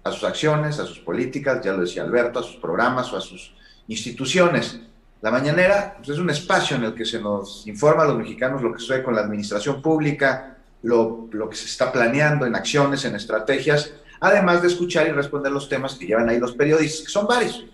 a 0.03 0.11
sus 0.11 0.23
acciones, 0.23 0.77
a 0.79 0.85
sus 0.85 0.99
políticas, 0.99 1.59
ya 1.63 1.73
lo 1.73 1.81
decía 1.81 2.03
Alberto, 2.03 2.37
a 2.37 2.43
sus 2.43 2.57
programas 2.57 3.11
o 3.11 3.17
a 3.17 3.21
sus 3.21 3.55
instituciones. 3.87 4.79
La 5.21 5.31
mañanera 5.31 5.95
pues, 5.97 6.09
es 6.09 6.19
un 6.19 6.29
espacio 6.29 6.77
en 6.77 6.83
el 6.83 6.93
que 6.93 7.05
se 7.05 7.19
nos 7.19 7.65
informa 7.65 8.03
a 8.03 8.07
los 8.07 8.17
mexicanos 8.17 8.61
lo 8.61 8.71
que 8.71 8.79
sucede 8.79 9.01
con 9.01 9.15
la 9.15 9.21
administración 9.21 9.81
pública, 9.81 10.57
lo, 10.83 11.27
lo, 11.31 11.49
que 11.49 11.55
se 11.55 11.65
está 11.65 11.91
planeando 11.91 12.45
en 12.45 12.55
acciones, 12.55 13.03
en 13.05 13.15
estrategias, 13.15 13.93
además 14.19 14.61
de 14.61 14.67
escuchar 14.67 15.07
y 15.07 15.11
responder 15.11 15.51
los 15.51 15.67
temas 15.67 15.95
que 15.95 16.05
llevan 16.05 16.29
ahí 16.29 16.39
los 16.39 16.53
periodistas, 16.53 17.07
que 17.07 17.11
son 17.11 17.25
varios. 17.25 17.65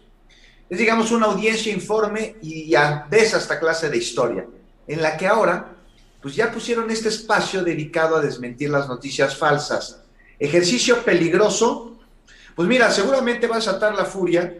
Es, 0.69 0.77
digamos, 0.77 1.11
una 1.11 1.25
audiencia 1.25 1.73
informe 1.73 2.37
y 2.41 2.69
ya 2.69 3.05
de 3.09 3.19
esta 3.19 3.59
clase 3.59 3.89
de 3.89 3.97
historia, 3.97 4.45
en 4.87 5.01
la 5.01 5.17
que 5.17 5.27
ahora 5.27 5.76
pues 6.27 6.35
ya 6.35 6.51
pusieron 6.51 6.91
este 6.91 7.07
espacio 7.07 7.63
dedicado 7.63 8.17
a 8.17 8.19
desmentir 8.19 8.69
las 8.69 8.89
noticias 8.89 9.37
falsas. 9.37 10.03
Ejercicio 10.37 11.01
peligroso, 11.05 11.97
pues 12.53 12.67
mira, 12.67 12.91
seguramente 12.91 13.47
va 13.47 13.55
a 13.55 13.61
saltar 13.61 13.95
la 13.95 14.03
furia 14.03 14.57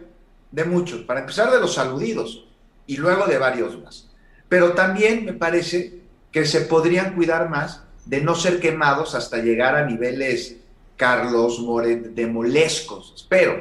de 0.50 0.64
muchos, 0.64 1.02
para 1.02 1.20
empezar 1.20 1.50
de 1.50 1.60
los 1.60 1.76
aludidos 1.76 2.46
y 2.86 2.96
luego 2.96 3.26
de 3.26 3.36
varios 3.36 3.78
más. 3.82 4.08
Pero 4.48 4.72
también 4.72 5.26
me 5.26 5.34
parece 5.34 6.00
que 6.32 6.46
se 6.46 6.62
podrían 6.62 7.14
cuidar 7.14 7.50
más 7.50 7.82
de 8.06 8.22
no 8.22 8.34
ser 8.34 8.60
quemados 8.60 9.14
hasta 9.14 9.36
llegar 9.36 9.74
a 9.76 9.84
niveles 9.84 10.56
Carlos 10.96 11.60
Moret 11.60 12.14
de 12.14 12.26
molescos, 12.28 13.12
espero. 13.14 13.60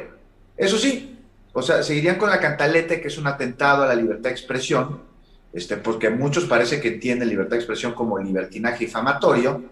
Eso 0.55 0.77
sí, 0.77 1.19
o 1.51 1.61
sea, 1.61 1.83
seguirían 1.83 2.17
con 2.17 2.29
la 2.29 2.39
cantaleta 2.39 3.01
que 3.01 3.09
es 3.09 3.17
un 3.17 3.27
atentado 3.27 3.83
a 3.83 3.87
la 3.87 3.95
libertad 3.95 4.29
de 4.29 4.35
expresión, 4.35 5.01
este, 5.53 5.77
porque 5.77 6.09
muchos 6.09 6.45
parece 6.45 6.79
que 6.79 6.89
entienden 6.89 7.29
libertad 7.29 7.51
de 7.51 7.57
expresión 7.57 7.93
como 7.93 8.17
libertinaje 8.19 8.85
difamatorio, 8.85 9.63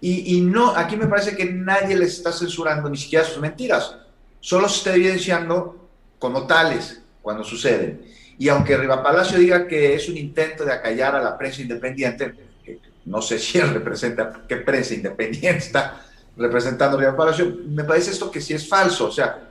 y, 0.00 0.36
y, 0.36 0.40
no, 0.40 0.70
aquí 0.70 0.96
me 0.96 1.06
parece 1.06 1.36
que 1.36 1.44
nadie 1.44 1.96
les 1.96 2.14
está 2.14 2.32
censurando 2.32 2.88
ni 2.88 2.96
siquiera 2.96 3.24
sus 3.24 3.38
mentiras, 3.38 3.96
solo 4.40 4.68
se 4.68 4.78
está 4.78 4.94
evidenciando 4.94 5.88
como 6.18 6.46
tales 6.46 7.00
cuando 7.22 7.44
suceden. 7.44 8.02
Y 8.36 8.48
aunque 8.48 8.76
Riva 8.76 9.02
Palacio 9.02 9.38
diga 9.38 9.68
que 9.68 9.94
es 9.94 10.08
un 10.08 10.16
intento 10.16 10.64
de 10.64 10.72
acallar 10.72 11.14
a 11.14 11.22
la 11.22 11.38
prensa 11.38 11.62
independiente, 11.62 12.34
que 12.64 12.80
no 13.04 13.22
sé 13.22 13.38
si 13.38 13.58
él 13.60 13.72
representa, 13.72 14.42
qué 14.48 14.56
prensa 14.56 14.94
independiente 14.94 15.58
está 15.58 16.04
representando 16.36 16.98
Riva 16.98 17.16
Palacio, 17.16 17.58
me 17.68 17.84
parece 17.84 18.10
esto 18.10 18.30
que 18.30 18.40
sí 18.40 18.54
es 18.54 18.68
falso, 18.68 19.06
o 19.06 19.12
sea, 19.12 19.50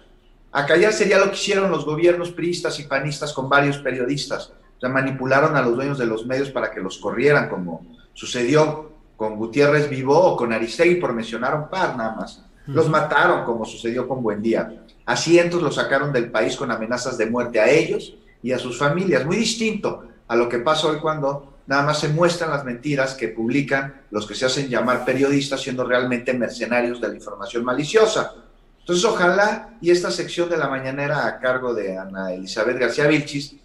Acallar 0.52 0.92
sería 0.92 1.18
lo 1.18 1.30
que 1.30 1.38
hicieron 1.38 1.72
los 1.72 1.86
gobiernos 1.86 2.32
priistas 2.32 2.78
y 2.80 2.84
panistas 2.84 3.32
con 3.32 3.48
varios 3.48 3.78
periodistas. 3.78 4.52
O 4.82 4.84
sea, 4.84 4.90
manipularon 4.90 5.56
a 5.56 5.62
los 5.62 5.76
dueños 5.76 6.00
de 6.00 6.08
los 6.08 6.26
medios 6.26 6.50
para 6.50 6.72
que 6.72 6.80
los 6.80 6.98
corrieran, 6.98 7.50
como 7.50 7.86
sucedió 8.14 8.92
con 9.16 9.36
Gutiérrez 9.36 9.88
Vivó 9.88 10.18
o 10.18 10.36
con 10.36 10.52
Aristegui, 10.52 10.96
por 10.96 11.14
mencionar 11.14 11.54
un 11.54 11.70
par 11.70 11.96
nada 11.96 12.16
más. 12.16 12.44
Los 12.66 12.90
mataron, 12.90 13.44
como 13.46 13.64
sucedió 13.64 14.08
con 14.08 14.24
Buendía. 14.24 14.84
A 15.06 15.16
cientos 15.16 15.62
los 15.62 15.76
sacaron 15.76 16.12
del 16.12 16.32
país 16.32 16.56
con 16.56 16.72
amenazas 16.72 17.16
de 17.20 17.28
muerte 17.28 17.60
a 17.60 17.70
ellos 17.70 18.16
y 18.42 18.54
a 18.54 18.58
sus 18.58 18.80
familias. 18.80 19.24
Muy 19.24 19.36
distinto 19.36 20.04
a 20.28 20.36
lo 20.36 20.50
que 20.50 20.58
pasa 20.58 20.88
hoy 20.88 20.98
cuando 20.98 21.60
nada 21.68 21.84
más 21.84 22.00
se 22.00 22.10
muestran 22.10 22.50
las 22.50 22.66
mentiras 22.66 23.14
que 23.14 23.28
publican 23.28 24.02
los 24.10 24.26
que 24.26 24.34
se 24.34 24.48
hacen 24.48 24.68
llamar 24.68 25.06
periodistas 25.06 25.62
siendo 25.62 25.84
realmente 25.84 26.34
mercenarios 26.34 27.00
de 27.00 27.08
la 27.08 27.14
información 27.14 27.64
maliciosa. 27.64 28.34
Entonces, 28.80 29.06
ojalá 29.06 29.78
y 29.80 29.92
esta 29.92 30.10
sección 30.10 30.50
de 30.50 30.58
la 30.58 30.68
mañanera 30.68 31.28
a 31.28 31.40
cargo 31.40 31.72
de 31.76 32.00
Ana 32.00 32.34
Elizabeth 32.34 32.80
García 32.80 33.06
Vilchis 33.06 33.58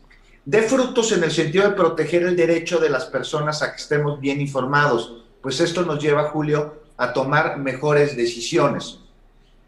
dé 0.46 0.62
frutos 0.62 1.12
en 1.12 1.24
el 1.24 1.30
sentido 1.30 1.68
de 1.68 1.76
proteger 1.76 2.22
el 2.22 2.36
derecho 2.36 2.78
de 2.78 2.88
las 2.88 3.04
personas 3.04 3.62
a 3.62 3.72
que 3.72 3.82
estemos 3.82 4.18
bien 4.20 4.40
informados, 4.40 5.24
pues 5.42 5.60
esto 5.60 5.82
nos 5.82 6.02
lleva, 6.02 6.30
Julio, 6.30 6.82
a 6.96 7.12
tomar 7.12 7.58
mejores 7.58 8.16
decisiones. 8.16 9.00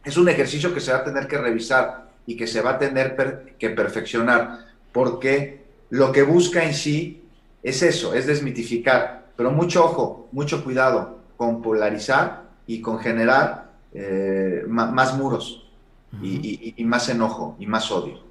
Es 0.05 0.17
un 0.17 0.29
ejercicio 0.29 0.73
que 0.73 0.81
se 0.81 0.93
va 0.93 0.99
a 0.99 1.05
tener 1.05 1.29
que 1.29 1.37
revisar 1.37 2.09
y 2.25 2.37
que 2.37 2.47
se 2.47 2.63
va 2.63 2.71
a 2.71 2.79
tener 2.79 3.57
que 3.59 3.71
perfeccionar, 3.71 4.67
porque 4.93 5.65
lo 5.91 6.13
que 6.13 6.23
busca 6.23 6.65
en 6.65 6.75
sí 6.75 7.23
es 7.63 7.83
eso, 7.83 8.15
es 8.15 8.27
desmitificar, 8.27 9.27
pero 9.37 9.51
mucho 9.51 9.85
ojo, 9.85 10.29
mucho 10.33 10.63
cuidado 10.63 11.19
con 11.37 11.61
polarizar 11.61 12.45
y 12.67 12.81
con 12.81 12.99
generar 12.99 13.71
eh, 13.93 14.65
más 14.69 15.17
muros 15.17 15.65
y, 16.23 16.75
más 16.85 17.09
enojo 17.09 17.57
y 17.59 17.67
más 17.67 17.91
odio. 17.91 18.28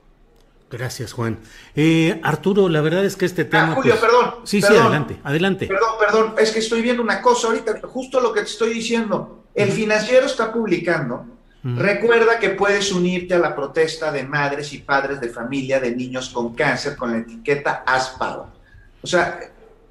Gracias, 0.69 1.14
Juan. 1.14 1.39
Eh, 1.76 2.19
Arturo, 2.23 2.68
la 2.68 2.81
verdad 2.81 3.06
es 3.06 3.15
que 3.15 3.26
este 3.26 3.45
tema. 3.45 3.72
Ah, 3.72 3.76
Julio, 3.76 3.95
pues, 3.98 4.02
perdón. 4.02 4.35
Sí, 4.44 4.61
sí, 4.61 4.73
adelante, 4.73 5.18
adelante. 5.23 5.68
Perdón, 5.68 5.89
perdón, 5.99 6.35
es 6.38 6.52
que 6.52 6.60
estoy 6.60 6.81
viendo 6.81 7.02
una 7.02 7.22
cosa 7.22 7.48
ahorita, 7.48 7.80
justo 7.84 8.19
lo 8.19 8.34
que 8.34 8.41
te 8.41 8.48
estoy 8.48 8.73
diciendo. 8.73 9.45
El 9.56 9.72
financiero 9.72 10.26
está 10.26 10.52
publicando. 10.52 11.26
Recuerda 11.64 12.39
que 12.39 12.52
puedes 12.52 12.94
unirte 12.94 13.34
a 13.34 13.39
la 13.39 13.53
protesta 13.53 14.10
de 14.10 14.23
madres 14.23 14.72
y 14.72 14.77
padres 14.77 15.19
de 15.19 15.27
familia 15.27 15.81
de 15.81 15.94
niños 15.94 16.30
con 16.30 16.56
cáncer 16.56 16.95
con 16.95 17.11
la 17.11 17.18
etiqueta 17.18 17.84
ASPAO. 17.85 18.53
O 19.02 19.07
sea, 19.07 19.39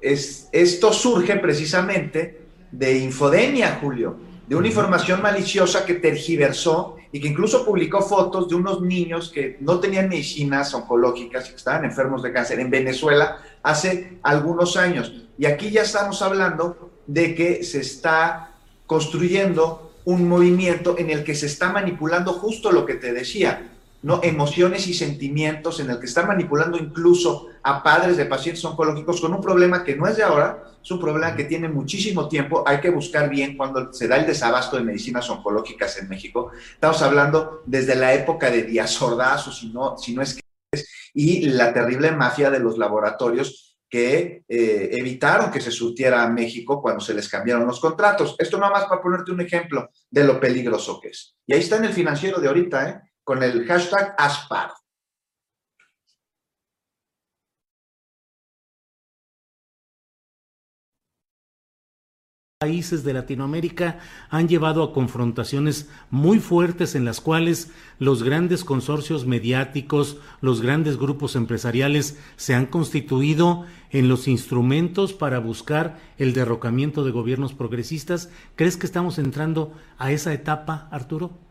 es, 0.01 0.49
esto 0.51 0.91
surge 0.91 1.35
precisamente 1.35 2.41
de 2.71 2.97
infodemia, 2.97 3.77
Julio, 3.79 4.17
de 4.47 4.55
una 4.55 4.67
información 4.67 5.21
maliciosa 5.21 5.85
que 5.85 5.95
tergiversó 5.95 6.96
y 7.11 7.19
que 7.19 7.27
incluso 7.27 7.65
publicó 7.65 8.01
fotos 8.01 8.49
de 8.49 8.55
unos 8.55 8.81
niños 8.81 9.31
que 9.33 9.57
no 9.61 9.79
tenían 9.79 10.09
medicinas 10.09 10.73
oncológicas 10.73 11.47
y 11.47 11.51
que 11.51 11.55
estaban 11.57 11.85
enfermos 11.85 12.23
de 12.23 12.33
cáncer 12.33 12.59
en 12.59 12.69
Venezuela 12.69 13.37
hace 13.63 14.19
algunos 14.23 14.77
años. 14.77 15.13
Y 15.37 15.45
aquí 15.45 15.69
ya 15.69 15.83
estamos 15.83 16.21
hablando 16.21 16.91
de 17.05 17.35
que 17.35 17.63
se 17.63 17.79
está 17.79 18.51
construyendo 18.85 19.93
un 20.05 20.27
movimiento 20.27 20.97
en 20.97 21.09
el 21.09 21.23
que 21.23 21.35
se 21.35 21.47
está 21.47 21.71
manipulando 21.71 22.33
justo 22.33 22.71
lo 22.71 22.85
que 22.85 22.95
te 22.95 23.11
decía, 23.13 23.76
¿no? 24.01 24.21
emociones 24.23 24.87
y 24.87 24.93
sentimientos, 24.93 25.79
en 25.79 25.89
el 25.89 25.99
que 25.99 26.05
está 26.05 26.25
manipulando 26.25 26.77
incluso 26.77 27.47
a 27.63 27.83
padres 27.83 28.17
de 28.17 28.25
pacientes 28.25 28.63
oncológicos 28.63 29.21
con 29.21 29.33
un 29.33 29.41
problema 29.41 29.83
que 29.83 29.95
no 29.95 30.07
es 30.07 30.17
de 30.17 30.23
ahora, 30.23 30.63
es 30.81 30.91
un 30.91 30.99
problema 30.99 31.35
que 31.35 31.43
tiene 31.43 31.67
muchísimo 31.67 32.27
tiempo, 32.27 32.63
hay 32.65 32.79
que 32.79 32.89
buscar 32.89 33.29
bien 33.29 33.57
cuando 33.57 33.91
se 33.91 34.07
da 34.07 34.17
el 34.17 34.25
desabasto 34.25 34.77
de 34.77 34.83
medicinas 34.83 35.29
oncológicas 35.29 35.97
en 35.97 36.07
México. 36.07 36.51
Estamos 36.73 37.01
hablando 37.01 37.63
desde 37.65 37.95
la 37.95 38.13
época 38.13 38.49
de 38.49 38.63
Díaz 38.63 39.01
Ordaz, 39.01 39.53
si 39.53 39.69
no, 39.69 39.97
si 39.97 40.13
no 40.13 40.21
es 40.21 40.35
que 40.35 40.41
es, 40.71 40.87
y 41.13 41.47
la 41.49 41.73
terrible 41.73 42.11
mafia 42.11 42.49
de 42.49 42.59
los 42.59 42.77
laboratorios 42.77 43.67
que 43.89 44.43
eh, 44.47 44.89
evitaron 44.91 45.49
que 45.49 45.61
se 45.61 45.71
surtiera 45.71 46.23
a 46.23 46.29
México 46.29 46.81
cuando 46.81 46.99
se 46.99 47.13
les 47.13 47.29
cambiaron 47.29 47.65
los 47.65 47.79
contratos. 47.79 48.35
Esto 48.37 48.57
nada 48.57 48.73
más 48.73 48.85
para 48.85 49.01
ponerte 49.01 49.31
un 49.31 49.41
ejemplo 49.41 49.89
de 50.09 50.23
lo 50.23 50.39
peligroso 50.39 50.99
que 50.99 51.09
es. 51.09 51.35
Y 51.45 51.53
ahí 51.53 51.61
está 51.61 51.77
en 51.77 51.85
el 51.85 51.93
financiero 51.93 52.39
de 52.39 52.47
ahorita, 52.47 52.89
¿eh? 52.89 53.01
Con 53.27 53.43
el 53.43 53.65
hashtag 53.65 54.15
ASPAR. 54.17 54.71
países 62.59 63.03
de 63.03 63.13
Latinoamérica 63.13 63.99
han 64.31 64.47
llevado 64.47 64.81
a 64.81 64.91
confrontaciones 64.91 65.89
muy 66.09 66.39
fuertes 66.39 66.95
en 66.95 67.05
las 67.05 67.21
cuales 67.21 67.69
los 67.99 68.23
grandes 68.23 68.63
consorcios 68.63 69.27
mediáticos, 69.27 70.17
los 70.41 70.61
grandes 70.61 70.97
grupos 70.97 71.35
empresariales 71.35 72.17
se 72.35 72.55
han 72.55 72.65
constituido 72.65 73.65
en 73.91 74.07
los 74.09 74.27
instrumentos 74.27 75.13
para 75.13 75.37
buscar 75.37 75.99
el 76.17 76.33
derrocamiento 76.33 77.03
de 77.03 77.11
gobiernos 77.11 77.53
progresistas. 77.53 78.31
¿Crees 78.55 78.75
que 78.75 78.87
estamos 78.87 79.19
entrando 79.19 79.73
a 79.99 80.11
esa 80.11 80.33
etapa, 80.33 80.87
Arturo? 80.91 81.46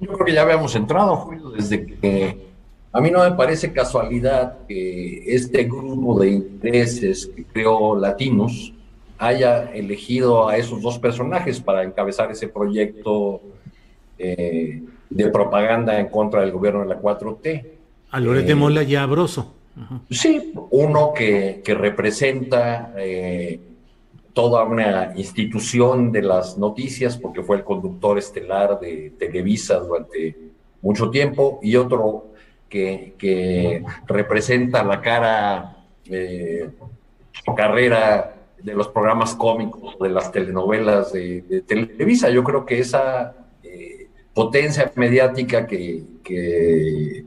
Yo 0.00 0.12
creo 0.12 0.26
que 0.26 0.32
ya 0.32 0.42
habíamos 0.42 0.74
entrado, 0.74 1.16
Julio, 1.16 1.50
desde 1.50 1.86
que 1.86 2.38
a 2.92 3.00
mí 3.00 3.10
no 3.10 3.28
me 3.28 3.32
parece 3.32 3.72
casualidad 3.72 4.58
que 4.68 5.34
este 5.34 5.64
grupo 5.64 6.20
de 6.20 6.30
intereses 6.30 7.30
que 7.34 7.44
creó 7.44 7.96
Latinos, 7.96 8.72
haya 9.18 9.72
elegido 9.72 10.48
a 10.48 10.56
esos 10.56 10.82
dos 10.82 10.98
personajes 10.98 11.60
para 11.60 11.82
encabezar 11.82 12.30
ese 12.30 12.48
proyecto 12.48 13.40
eh, 14.18 14.82
de 15.10 15.28
propaganda 15.28 15.98
en 15.98 16.08
contra 16.08 16.40
del 16.42 16.52
gobierno 16.52 16.80
de 16.80 16.86
la 16.86 17.00
4T. 17.00 17.64
A 18.10 18.20
Loret 18.20 18.46
de 18.46 18.52
eh, 18.52 18.56
Mola 18.56 18.82
y 18.82 18.94
a 18.96 19.08
Sí, 20.10 20.52
uno 20.70 21.12
que, 21.12 21.62
representa 21.66 22.92
eh, 22.96 23.58
toda 24.34 24.64
una 24.64 25.12
institución 25.16 26.12
de 26.12 26.22
las 26.22 26.58
noticias, 26.58 27.16
porque 27.16 27.42
fue 27.42 27.56
el 27.56 27.64
conductor 27.64 28.18
estelar 28.18 28.80
de 28.80 29.14
Televisa 29.18 29.78
durante 29.78 30.36
mucho 30.82 31.08
tiempo, 31.08 31.60
y 31.62 31.76
otro 31.76 32.26
que, 32.68 33.14
que 33.16 33.82
representa 34.06 34.82
la 34.82 35.00
cara, 35.00 35.76
su 36.04 37.54
carrera 37.54 38.34
de 38.60 38.74
los 38.74 38.88
programas 38.88 39.34
cómicos, 39.34 39.96
de 40.00 40.08
las 40.08 40.32
telenovelas 40.32 41.12
de, 41.12 41.62
Televisa. 41.66 42.28
Yo 42.30 42.42
creo 42.42 42.66
que 42.66 42.80
esa 42.80 43.34
eh, 43.62 44.08
potencia 44.34 44.90
mediática 44.96 45.66
que, 45.66 46.02
eh, 46.28 47.24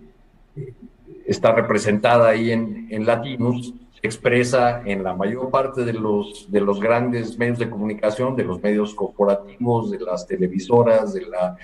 está 1.25 1.53
representada 1.53 2.29
ahí 2.29 2.51
en, 2.51 2.87
en 2.89 3.05
Latinos 3.05 3.73
expresa 4.07 4.81
en 4.83 5.03
la 5.03 5.13
mayor 5.13 5.51
parte 5.51 5.85
de 5.85 5.93
los, 5.93 6.51
de 6.51 6.59
los 6.61 6.79
grandes 6.79 7.37
medios 7.37 7.59
de 7.59 7.69
comunicación, 7.69 8.35
de 8.35 8.43
los 8.43 8.61
medios 8.61 8.95
corporativos, 8.95 9.91
de 9.91 9.99
las 9.99 10.25
televisoras, 10.25 11.13
de 11.13 11.27
la, 11.27 11.55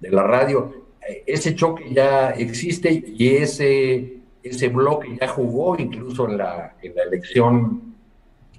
de 0.00 0.10
la 0.10 0.22
radio. 0.22 0.86
Ese 1.26 1.54
choque 1.54 1.92
ya 1.92 2.30
existe 2.30 3.04
y 3.06 3.28
ese, 3.36 4.18
ese 4.42 4.68
bloque 4.68 5.16
ya 5.20 5.28
jugó 5.28 5.76
incluso 5.78 6.28
en 6.28 6.38
la, 6.38 6.76
en 6.82 6.94
la 6.94 7.02
elección 7.02 7.88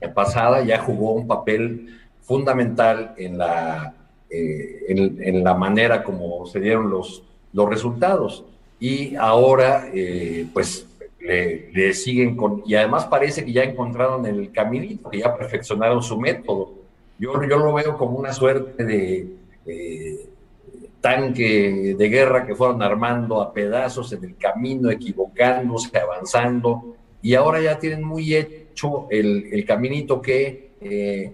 pasada 0.07 0.63
ya 0.63 0.79
jugó 0.79 1.13
un 1.13 1.27
papel 1.27 1.99
fundamental 2.21 3.13
en 3.17 3.37
la, 3.37 3.93
eh, 4.29 4.85
en, 4.87 5.43
la 5.43 5.53
manera 5.55 6.03
como 6.03 6.45
se 6.45 6.59
dieron 6.59 6.89
los, 6.89 7.23
los 7.51 7.69
resultados. 7.69 8.45
Y 8.79 9.15
ahora, 9.15 9.89
eh, 9.93 10.47
pues, 10.53 10.87
le, 11.19 11.93
siguen 11.93 12.35
con... 12.35 12.63
Y 12.65 12.75
además 12.75 13.05
parece 13.05 13.45
que 13.45 13.51
ya 13.51 13.63
encontraron 13.63 14.25
el 14.25 14.51
caminito, 14.51 15.09
que 15.09 15.19
ya 15.19 15.35
perfeccionaron 15.35 16.01
su 16.01 16.19
método. 16.19 16.73
Yo, 17.17 17.33
yo 17.43 17.57
lo 17.57 17.73
veo 17.73 17.97
como 17.97 18.17
una 18.17 18.33
suerte 18.33 18.83
de 18.85 19.27
eh, 19.65 20.29
tanque 21.01 21.95
de 21.97 22.09
guerra 22.09 22.45
que 22.45 22.55
fueron 22.55 22.81
armando 22.81 23.41
a 23.41 23.53
pedazos 23.53 24.11
en 24.13 24.23
el 24.23 24.37
camino, 24.37 24.89
equivocándose, 24.89 25.97
avanzando, 25.97 26.95
y 27.21 27.33
ahora 27.35 27.61
ya 27.61 27.79
tienen 27.79 28.03
muy 28.03 28.33
el, 28.33 29.65
caminito 29.67 30.21
que, 30.21 30.71
eh, 30.81 31.33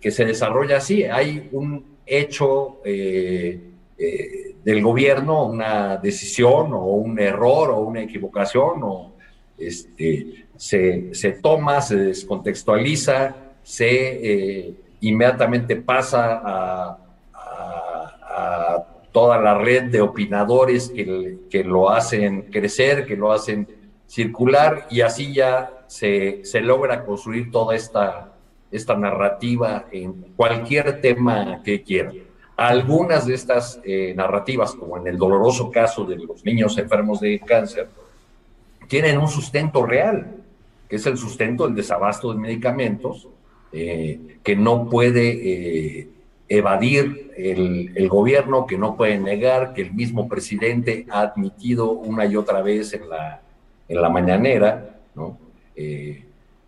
que 0.00 0.10
se 0.10 0.24
desarrolla 0.24 0.78
así. 0.78 1.04
Hay 1.04 1.48
un 1.52 1.84
hecho 2.06 2.80
eh, 2.84 3.60
eh, 3.98 4.49
del 4.64 4.82
gobierno, 4.82 5.46
una 5.46 5.96
decisión 5.96 6.72
o 6.72 6.84
un 6.84 7.18
error 7.18 7.70
o 7.70 7.80
una 7.80 8.02
equivocación, 8.02 8.82
o 8.82 9.12
este, 9.58 10.46
se, 10.56 11.14
se 11.14 11.32
toma, 11.32 11.80
se 11.80 11.96
descontextualiza, 11.96 13.34
se 13.62 14.74
inmediatamente 15.00 15.76
pasa 15.76 16.40
a, 16.44 16.96
toda 19.12 19.40
la 19.40 19.58
red 19.58 19.90
de 19.90 20.00
opinadores 20.00 20.88
que, 20.88 21.40
que 21.50 21.64
lo 21.64 21.90
hacen 21.90 22.42
crecer, 22.42 23.06
que 23.06 23.16
lo 23.16 23.32
hacen 23.32 23.66
circular 24.06 24.86
y 24.88 25.00
así 25.00 25.34
ya 25.34 25.84
se, 25.88 26.44
se 26.44 26.60
logra 26.60 27.04
construir 27.04 27.50
toda 27.50 27.74
esta, 27.74 28.32
esta 28.70 28.96
narrativa 28.96 29.86
en 29.90 30.12
cualquier 30.36 31.00
tema 31.00 31.60
que 31.64 31.82
quieran. 31.82 32.29
Algunas 32.68 33.26
de 33.26 33.34
estas 33.34 33.80
eh, 33.84 34.12
narrativas, 34.14 34.74
como 34.74 34.96
en 34.96 35.06
el 35.06 35.16
doloroso 35.16 35.70
caso 35.70 36.04
de 36.04 36.16
los 36.16 36.44
niños 36.44 36.76
enfermos 36.78 37.20
de 37.20 37.40
cáncer, 37.40 37.88
tienen 38.86 39.18
un 39.18 39.28
sustento 39.28 39.86
real, 39.86 40.36
que 40.88 40.96
es 40.96 41.06
el 41.06 41.16
sustento 41.16 41.66
del 41.66 41.74
desabasto 41.74 42.32
de 42.32 42.38
medicamentos, 42.38 43.28
eh, 43.72 44.38
que 44.42 44.56
no 44.56 44.88
puede 44.88 46.08
evadir 46.48 47.32
el, 47.36 47.92
el, 47.94 48.08
gobierno, 48.08 48.66
que 48.66 48.76
no 48.76 48.96
puede 48.96 49.18
negar, 49.18 49.72
que 49.72 49.82
el 49.82 49.92
mismo 49.94 50.28
presidente 50.28 51.06
ha 51.08 51.20
admitido 51.20 51.92
una 51.92 52.26
y 52.26 52.36
otra 52.36 52.60
vez 52.62 52.92
en 52.92 53.08
la, 53.08 53.40
en 53.88 54.02
la 54.02 54.08
mañanera, 54.08 54.98
¿no? 55.14 55.38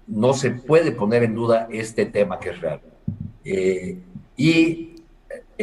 no 0.06 0.34
se 0.34 0.50
puede 0.52 0.92
poner 0.92 1.22
en 1.22 1.34
duda 1.34 1.68
este 1.70 2.06
tema 2.06 2.38
que 2.38 2.50
es 2.50 2.60
real. 2.60 2.80
Eh, 3.44 3.98
y 4.36 4.91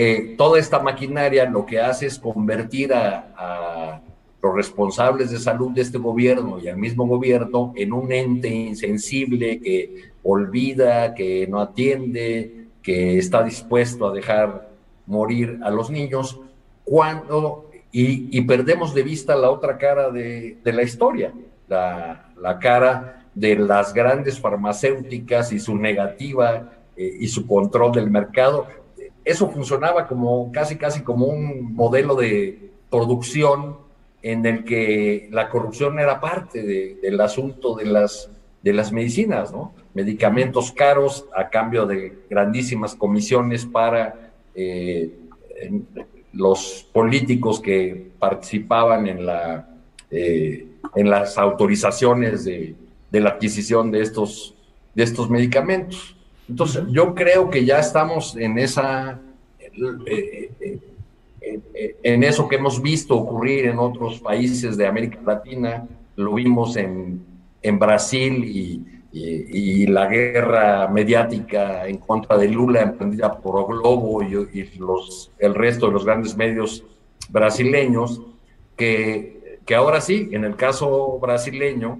eh, 0.02 0.36
toda 0.38 0.58
esta 0.60 0.80
maquinaria 0.80 1.44
lo 1.44 1.66
que 1.66 1.82
hace 1.82 2.06
es 2.06 2.18
convertir 2.18 2.94
a, 2.94 4.02
los 4.42 4.56
responsables 4.56 5.30
de 5.30 5.40
salud 5.40 5.72
de 5.72 5.82
este 5.82 5.98
gobierno 5.98 6.58
y 6.58 6.70
al 6.70 6.78
mismo 6.78 7.06
gobierno 7.06 7.74
en 7.76 7.92
un 7.92 8.10
ente 8.10 8.48
insensible 8.48 9.60
que 9.60 10.14
olvida, 10.24 11.14
que 11.14 11.46
no 11.48 11.60
atiende, 11.60 12.68
que 12.82 13.18
está 13.18 13.44
dispuesto 13.44 14.08
a 14.08 14.14
dejar 14.14 14.70
morir 15.06 15.60
a 15.62 15.70
los 15.70 15.90
niños, 15.90 16.40
cuando, 16.86 17.70
y, 17.92 18.40
perdemos 18.44 18.94
de 18.94 19.04
vista 19.04 19.36
la 19.36 19.52
otra 19.52 19.78
cara 19.78 20.12
de, 20.12 20.58
la 20.64 20.84
historia, 20.84 21.34
la, 21.68 22.58
cara 22.62 23.26
de 23.36 23.58
las 23.58 23.94
grandes 23.94 24.40
farmacéuticas 24.40 25.52
y 25.52 25.60
su 25.60 25.76
negativa 25.76 26.72
eh, 26.96 27.18
y 27.20 27.28
su 27.28 27.46
control 27.46 27.92
del 27.92 28.10
mercado. 28.10 28.79
Eso 29.30 29.48
funcionaba 29.48 30.08
como 30.08 30.52
casi, 30.52 30.76
casi 30.76 31.02
como 31.02 31.28
un 31.28 31.76
modelo 31.76 32.16
de 32.16 32.72
producción 32.90 33.78
en 34.24 34.44
el 34.44 34.64
que 34.64 35.30
la 35.32 35.50
corrupción 35.50 36.00
era 36.00 36.20
parte 36.20 36.64
del 36.64 37.22
asunto 37.22 37.76
de 37.76 37.86
las, 37.86 38.32
de 38.64 38.74
las 38.74 38.92
medicinas, 38.92 39.52
¿no? 39.52 39.76
Medicamentos 39.94 40.72
caros 40.72 41.28
a 41.36 41.48
cambio 41.50 41.86
de 41.86 42.24
grandísimas 42.28 42.96
comisiones 42.96 43.68
para 43.68 44.32
eh, 44.56 45.14
los 46.34 46.90
políticos 46.92 47.60
que 47.60 48.10
participaban 48.18 49.06
en, 49.06 49.28
la, 49.28 49.70
eh, 50.10 50.66
en 50.96 51.08
las 51.08 51.38
autorizaciones 51.38 52.46
de, 52.46 52.74
de 53.12 53.20
la 53.20 53.30
adquisición 53.30 53.92
de 53.92 54.02
estos, 54.02 54.56
de 54.96 55.04
estos 55.04 55.30
medicamentos. 55.30 56.16
Entonces, 56.50 56.84
yo 56.90 57.14
creo 57.14 57.50
que 57.50 57.64
ya 57.64 57.80
estamos 57.80 58.36
en 58.36 58.58
esa, 58.58 59.20
eh, 59.60 60.52
eh, 60.60 60.80
eh, 61.42 61.96
en 62.02 62.24
eso 62.24 62.48
que 62.48 62.56
hemos 62.56 62.82
visto 62.82 63.16
ocurrir 63.16 63.68
en 63.68 63.78
otros 63.78 64.20
países 64.20 64.76
de 64.76 64.88
América 64.88 65.20
Latina, 65.24 65.88
lo 66.16 66.34
vimos 66.34 66.76
en, 66.76 67.24
en 67.62 67.80
Brasil 67.80 68.44
y, 68.44 68.84
y, 69.12 69.88
la 69.88 70.08
guerra 70.08 70.88
mediática 70.88 71.88
en 71.88 71.98
contra 71.98 72.38
de 72.38 72.48
Lula 72.48 72.82
emprendida 72.82 73.40
por 73.40 73.68
Globo 73.68 74.22
y, 74.24 74.36
y, 74.54 74.78
los, 74.78 75.32
el 75.40 75.56
resto 75.56 75.88
de 75.88 75.94
los 75.94 76.06
grandes 76.06 76.36
medios 76.36 76.84
brasileños, 77.30 78.22
que, 78.76 79.60
que 79.66 79.76
ahora 79.76 80.02
sí, 80.02 80.30
en 80.32 80.44
el 80.44 80.56
caso 80.56 81.20
brasileño, 81.20 82.00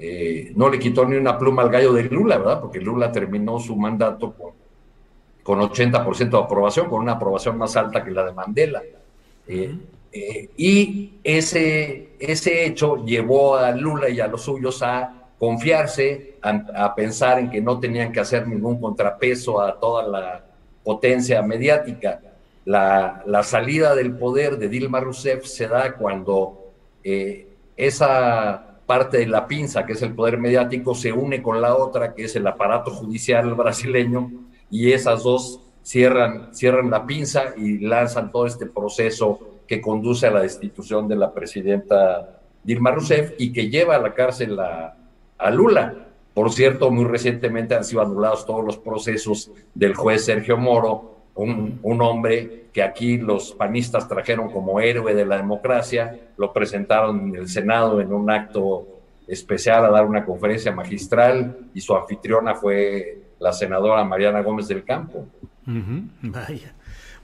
eh, 0.00 0.52
no 0.54 0.68
le 0.68 0.78
quitó 0.78 1.04
ni 1.04 1.16
una 1.16 1.36
pluma 1.36 1.62
al 1.62 1.70
gallo 1.70 1.92
de 1.92 2.04
Lula, 2.04 2.38
¿verdad? 2.38 2.60
Porque 2.60 2.80
Lula 2.80 3.10
terminó 3.10 3.58
su 3.58 3.74
mandato 3.74 4.32
con, 4.32 4.52
con 5.42 5.58
80% 5.58 6.30
de 6.30 6.38
aprobación, 6.38 6.88
con 6.88 7.00
una 7.00 7.12
aprobación 7.12 7.58
más 7.58 7.76
alta 7.76 8.04
que 8.04 8.12
la 8.12 8.24
de 8.24 8.32
Mandela. 8.32 8.80
Eh, 9.48 9.74
eh, 10.12 10.50
y 10.56 11.14
ese, 11.24 12.10
ese 12.20 12.64
hecho 12.64 13.04
llevó 13.04 13.56
a 13.56 13.72
Lula 13.72 14.08
y 14.08 14.20
a 14.20 14.28
los 14.28 14.42
suyos 14.42 14.82
a 14.82 15.30
confiarse, 15.36 16.36
a, 16.42 16.94
pensar 16.94 17.40
en 17.40 17.50
que 17.50 17.60
no 17.60 17.80
tenían 17.80 18.12
que 18.12 18.20
hacer 18.20 18.46
ningún 18.46 18.80
contrapeso 18.80 19.60
a 19.60 19.80
toda 19.80 20.06
la 20.06 20.44
potencia 20.84 21.42
mediática. 21.42 22.20
La, 22.64 23.22
la 23.26 23.42
salida 23.42 23.96
del 23.96 24.16
poder 24.16 24.58
de 24.58 24.68
Dilma 24.68 25.00
Rousseff 25.00 25.44
se 25.44 25.66
da 25.66 25.94
cuando 25.94 26.72
esa 27.76 28.67
parte 28.88 29.18
de 29.18 29.26
la 29.26 29.46
pinza, 29.46 29.84
que 29.84 29.92
es 29.92 30.00
el 30.00 30.14
poder 30.14 30.38
mediático, 30.38 30.94
se 30.94 31.12
une 31.12 31.42
con 31.42 31.60
la 31.60 31.76
otra, 31.76 32.14
que 32.14 32.24
es 32.24 32.34
el 32.36 32.46
aparato 32.46 32.90
judicial 32.90 33.54
brasileño, 33.54 34.30
y 34.70 34.92
esas 34.92 35.22
dos 35.22 35.60
cierran, 35.82 36.54
cierran 36.54 36.88
la 36.88 37.04
pinza 37.04 37.52
y 37.54 37.80
lanzan 37.80 38.32
todo 38.32 38.46
este 38.46 38.64
proceso 38.64 39.58
que 39.66 39.82
conduce 39.82 40.26
a 40.26 40.30
la 40.30 40.40
destitución 40.40 41.06
de 41.06 41.16
la 41.16 41.34
presidenta 41.34 42.40
Dilma 42.64 42.90
Rousseff 42.92 43.34
y 43.38 43.52
que 43.52 43.68
lleva 43.68 43.96
a 43.96 44.00
la 44.00 44.14
cárcel 44.14 44.58
a, 44.58 44.96
a 45.36 45.50
Lula. 45.50 46.06
Por 46.32 46.50
cierto, 46.50 46.90
muy 46.90 47.04
recientemente 47.04 47.74
han 47.74 47.84
sido 47.84 48.00
anulados 48.00 48.46
todos 48.46 48.64
los 48.64 48.78
procesos 48.78 49.50
del 49.74 49.94
juez 49.94 50.24
Sergio 50.24 50.56
Moro, 50.56 51.17
un, 51.42 52.02
hombre 52.02 52.66
que 52.72 52.82
aquí 52.82 53.18
los 53.18 53.52
panistas 53.52 54.08
trajeron 54.08 54.50
como 54.50 54.80
héroe 54.80 55.14
de 55.14 55.24
la 55.24 55.36
democracia, 55.36 56.18
lo 56.36 56.52
presentaron 56.52 57.28
en 57.28 57.36
el 57.36 57.48
Senado 57.48 58.00
en 58.00 58.12
un 58.12 58.30
acto 58.30 58.86
especial 59.26 59.84
a 59.84 59.90
dar 59.90 60.04
una 60.04 60.24
conferencia 60.24 60.72
magistral 60.72 61.56
y 61.74 61.80
su 61.80 61.94
anfitriona 61.94 62.54
fue 62.54 63.22
la 63.38 63.52
senadora 63.52 64.04
Mariana 64.04 64.42
Gómez 64.42 64.68
del 64.68 64.84
Campo. 64.84 65.26
vaya. 65.64 66.74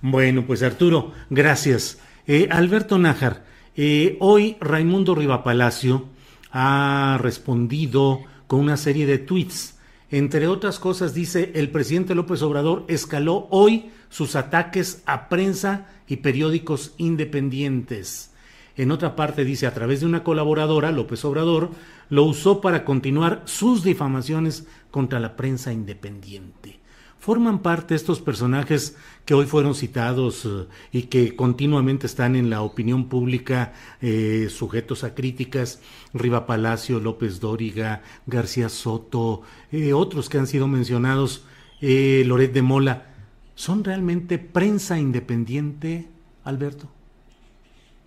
Bueno, 0.01 0.45
pues 0.47 0.63
Arturo, 0.63 1.13
gracias. 1.31 1.99
Eh, 2.27 2.47
Alberto 2.51 2.99
Nájar, 2.99 3.45
eh, 3.75 4.17
hoy 4.21 4.57
Raimundo 4.61 5.15
Rivapalacio 5.15 6.05
ha 6.53 7.19
respondido 7.21 8.21
con 8.47 8.61
una 8.61 8.77
serie 8.77 9.07
de 9.07 9.19
tweets. 9.19 9.79
Entre 10.11 10.47
otras 10.47 10.79
cosas, 10.79 11.15
dice 11.15 11.51
el 11.55 11.71
presidente 11.71 12.15
López 12.15 12.43
Obrador 12.43 12.85
escaló 12.87 13.49
hoy 13.51 13.91
sus 14.15 14.37
ataques 14.37 15.03
a 15.07 15.29
prensa 15.29 15.89
y 16.07 16.19
periódicos 16.19 16.95
independientes. 16.99 18.31
En 18.77 18.93
otra 18.93 19.17
parte 19.17 19.45
dice, 19.45 19.67
a 19.67 19.75
través 19.75 19.99
de 19.99 20.07
una 20.07 20.23
colaboradora, 20.23 20.93
López 20.93 21.25
Obrador, 21.25 21.71
lo 22.11 22.23
usó 22.23 22.61
para 22.61 22.85
continuar 22.85 23.43
sus 23.45 23.83
difamaciones 23.83 24.69
contra 24.93 25.19
la 25.19 25.35
prensa 25.35 25.73
independiente. 25.73 26.79
Forman 27.19 27.59
parte 27.59 27.97
estos 27.97 28.21
personajes 28.21 28.97
que 29.25 29.35
hoy 29.35 29.47
fueron 29.47 29.75
citados 29.75 30.45
eh, 30.45 30.69
y 30.93 31.03
que 31.05 31.35
continuamente 31.35 32.07
están 32.07 32.37
en 32.37 32.51
la 32.51 32.63
opinión 32.63 33.09
pública 33.09 33.73
eh, 34.01 34.47
sujetos 34.49 35.03
a 35.03 35.17
críticas, 35.17 35.83
Riva 36.13 36.47
Palacio, 36.47 37.01
López 37.01 37.41
Dóriga, 37.41 38.03
García 38.27 38.69
Soto, 38.69 39.43
eh, 39.73 39.93
otros 39.93 40.29
que 40.29 40.39
han 40.39 40.47
sido 40.47 40.69
mencionados, 40.69 41.47
Loret 41.81 42.53
de 42.53 42.63
Mola 42.63 43.14
¿Son 43.55 43.85
realmente 43.85 44.39
prensa 44.39 44.99
independiente, 44.99 46.07
Alberto? 46.43 46.91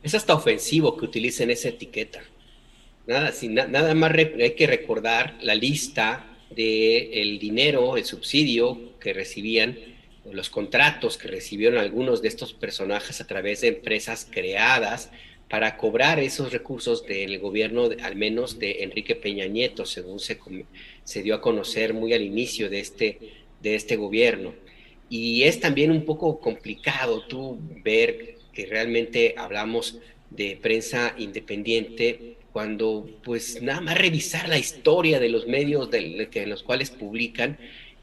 Es 0.03 0.14
hasta 0.14 0.34
ofensivo 0.34 0.98
que 0.98 1.06
utilicen 1.06 1.52
esa 1.52 1.69
etiqueta. 1.69 2.22
Nada, 3.07 3.32
nada 3.69 3.94
más 3.94 4.11
hay 4.14 4.52
que 4.56 4.68
recordar 4.68 5.38
la 5.41 5.56
lista 5.56 6.26
del 6.49 7.10
el 7.14 7.40
dinero, 7.40 7.98
el 7.98 8.06
subsidio 8.06 8.99
que 8.99 9.14
recibían, 9.14 9.78
los 10.30 10.49
contratos 10.49 11.18
que 11.18 11.30
recibieron 11.30 11.80
algunos 11.80 12.22
de 12.22 12.28
estos 12.28 12.53
personajes 12.53 13.22
a 13.22 13.28
través 13.28 13.61
de 13.61 13.69
empresas 13.69 14.28
creadas 14.30 15.10
para 15.49 15.78
cobrar 15.78 16.19
esos 16.19 16.52
recursos 16.52 17.06
del 17.06 17.40
gobierno, 17.40 17.90
al 18.03 18.18
menos 18.18 18.60
de 18.60 18.84
Enrique 18.84 19.15
Peña 19.15 19.45
Nieto, 19.45 19.86
según 19.86 20.19
se, 20.19 20.38
se 21.06 21.24
dio 21.24 21.36
a 21.36 21.41
conocer 21.41 21.94
muy 21.94 22.11
al 22.14 22.22
inicio 22.22 22.69
de 22.69 22.82
este, 22.82 23.19
de 23.61 23.76
este 23.76 23.95
gobierno. 23.95 24.53
Y 25.09 25.43
es 25.43 25.59
también 25.59 25.91
un 25.91 26.05
poco 26.05 26.39
complicado 26.39 27.25
tú 27.27 27.59
ver 27.84 28.35
que 28.53 28.65
realmente 28.65 29.35
hablamos 29.38 29.99
de 30.29 30.57
prensa 30.61 31.15
independiente 31.17 32.38
cuando 32.51 33.07
pues 33.23 33.61
nada 33.61 33.81
más 33.81 33.97
revisar 33.97 34.49
la 34.49 34.57
historia 34.57 35.19
de 35.19 35.29
los 35.29 35.47
medios 35.47 35.91
de, 35.91 36.27
en 36.34 36.49
los 36.49 36.63
cuales 36.63 36.89
publican 36.89 37.57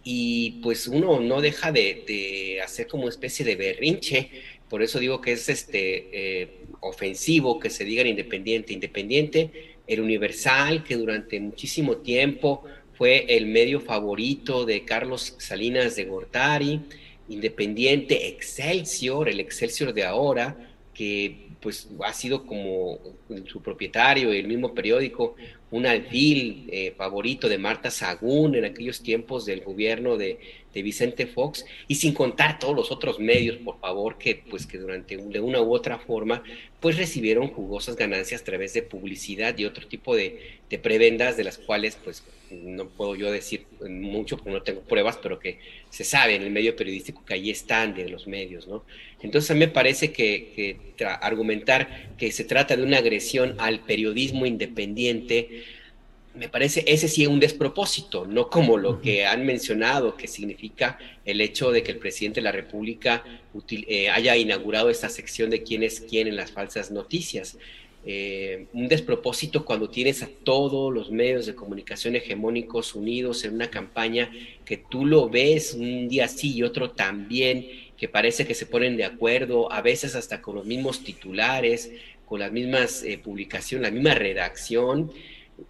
y 0.05 0.61
pues 0.63 0.87
uno 0.87 1.19
no 1.19 1.41
deja 1.41 1.73
de, 1.73 2.61
hacer 2.63 2.87
como 2.87 3.09
especie 3.09 3.45
de 3.45 3.57
berrinche, 3.57 4.31
por 4.69 4.83
eso 4.83 4.99
digo 4.99 5.21
que 5.21 5.33
es 5.33 5.49
este 5.49 6.09
eh, 6.13 6.49
ofensivo 6.81 7.59
que 7.59 7.71
se 7.71 7.85
digan 7.85 8.07
independiente, 8.07 8.73
independiente, 8.73 9.51
el 9.87 10.01
Universal 10.01 10.85
que 10.85 10.97
durante 10.97 11.41
muchísimo 11.41 11.97
tiempo 11.97 12.65
fue 12.97 13.27
el 13.37 13.47
medio 13.47 13.81
favorito 13.81 14.65
de 14.65 14.85
Carlos 14.85 15.35
Salinas 15.39 15.97
de 15.97 16.05
Gortari, 16.05 16.81
Independiente, 17.29 18.29
Excelsior, 18.29 19.29
el 19.29 19.41
Excelsior 19.41 19.95
de 19.95 20.05
ahora, 20.05 20.57
que 20.93 21.45
pues 21.61 21.89
ha 22.05 22.13
sido 22.13 22.45
como 22.45 22.99
su 23.47 23.63
propietario, 23.63 24.31
el 24.31 24.47
mismo 24.47 24.75
periódico, 24.75 25.35
un 25.71 25.87
alfil 25.87 26.69
eh, 26.71 26.93
favorito 26.95 27.49
de 27.49 27.57
Marta 27.57 27.91
Sagún 27.91 28.55
en 28.55 28.67
aquellos 28.67 29.03
tiempos 29.03 29.47
del 29.47 29.63
gobierno 29.63 30.19
de, 30.19 30.39
de, 30.75 30.83
Vicente 30.83 31.27
Fox, 31.27 31.65
y 31.89 31.95
sin 31.95 32.13
contar 32.13 32.59
todos 32.59 32.77
los 32.77 32.93
otros 32.93 33.19
medios, 33.19 33.57
por 33.57 33.81
favor, 33.81 34.19
que 34.19 34.43
pues 34.51 34.67
que 34.67 34.77
durante 34.77 35.17
de 35.17 35.41
una 35.41 35.63
u 35.63 35.75
otra 35.75 35.99
forma 35.99 36.43
pues 36.81 36.99
recibieron 36.99 37.49
jugosas 37.49 37.97
ganancias 37.97 38.43
a 38.43 38.45
través 38.45 38.75
de 38.75 38.83
publicidad 38.83 39.57
y 39.57 39.65
otro 39.65 39.89
tipo 39.89 40.15
de, 40.15 40.59
de 40.69 40.79
prebendas 40.79 41.39
de 41.39 41.45
las 41.45 41.57
cuales 41.57 41.97
pues 42.05 42.23
no 42.63 42.89
puedo 42.89 43.17
yo 43.17 43.31
decir 43.31 43.67
mucho 43.89 44.37
porque 44.37 44.51
no 44.51 44.63
tengo 44.63 44.81
pruebas, 44.83 45.19
pero 45.23 45.39
que 45.39 45.59
se 45.91 46.05
sabe 46.05 46.35
en 46.35 46.43
el 46.43 46.51
medio 46.51 46.77
periodístico 46.77 47.25
que 47.25 47.35
ahí 47.35 47.51
están 47.51 47.95
de 47.95 48.09
los 48.09 48.27
medios, 48.27 48.67
¿no? 48.67 48.85
Entonces 49.23 49.51
a 49.51 49.55
mí 49.55 49.61
me 49.61 49.69
parece 49.69 50.13
que, 50.13 50.77
argumentar 51.21 52.15
que 52.19 52.31
se 52.31 52.45
trata 52.45 52.77
de 52.77 52.83
una 52.83 52.99
agresión 52.99 53.55
al 53.59 53.81
periodismo 53.81 54.45
independiente, 54.47 55.65
me 56.35 56.49
parece 56.49 56.85
ese 56.87 57.09
sí 57.09 57.23
es 57.23 57.29
un 57.29 57.41
despropósito, 57.41 58.27
no 58.27 58.51
como 58.51 58.77
lo 58.77 59.01
que 59.01 59.25
han 59.25 59.47
mencionado, 59.47 60.17
que 60.17 60.27
significa 60.27 60.99
el 61.25 61.41
hecho 61.41 61.71
de 61.71 61.83
que 61.83 61.93
el 61.93 61.99
presidente 61.99 62.41
de 62.41 62.45
la 62.45 62.53
República 62.53 63.25
eh, 63.71 64.11
haya 64.11 64.37
inaugurado 64.37 64.91
esta 64.91 65.09
sección 65.09 65.49
de 65.49 65.63
quién 65.63 65.83
es 65.83 66.01
quién 66.01 66.27
en 66.27 66.37
las 66.37 66.51
falsas 66.51 66.91
noticias. 66.91 67.57
Eh, 68.07 68.67
un 68.75 68.87
despropósito 68.87 69.65
cuando 69.65 69.89
tienes 69.89 70.23
a 70.23 70.29
todos 70.29 70.93
los 70.93 71.11
medios 71.11 71.47
de 71.47 71.55
comunicación 71.55 72.15
hegemónicos 72.17 72.95
unidos 72.95 73.45
en 73.45 73.55
una 73.55 73.71
campaña 73.71 74.31
que 74.67 74.77
tú 74.77 75.07
lo 75.07 75.31
ves 75.31 75.73
un 75.73 76.09
día 76.09 76.29
sí 76.29 76.55
y 76.55 76.63
otro 76.63 76.91
también, 76.91 77.67
que 77.97 78.09
parece 78.09 78.47
que 78.47 78.55
se 78.55 78.67
ponen 78.67 78.99
de 78.99 79.05
acuerdo, 79.05 79.73
a 79.73 79.81
veces 79.81 80.15
hasta 80.17 80.43
con 80.43 80.57
los 80.57 80.67
mismos 80.67 81.03
titulares, 81.03 81.93
con 82.27 82.41
las 82.41 82.53
mismas 82.53 83.03
eh, 83.05 83.17
publicaciones, 83.17 83.89
la 83.89 83.95
misma 83.95 84.15
redacción, 84.15 85.11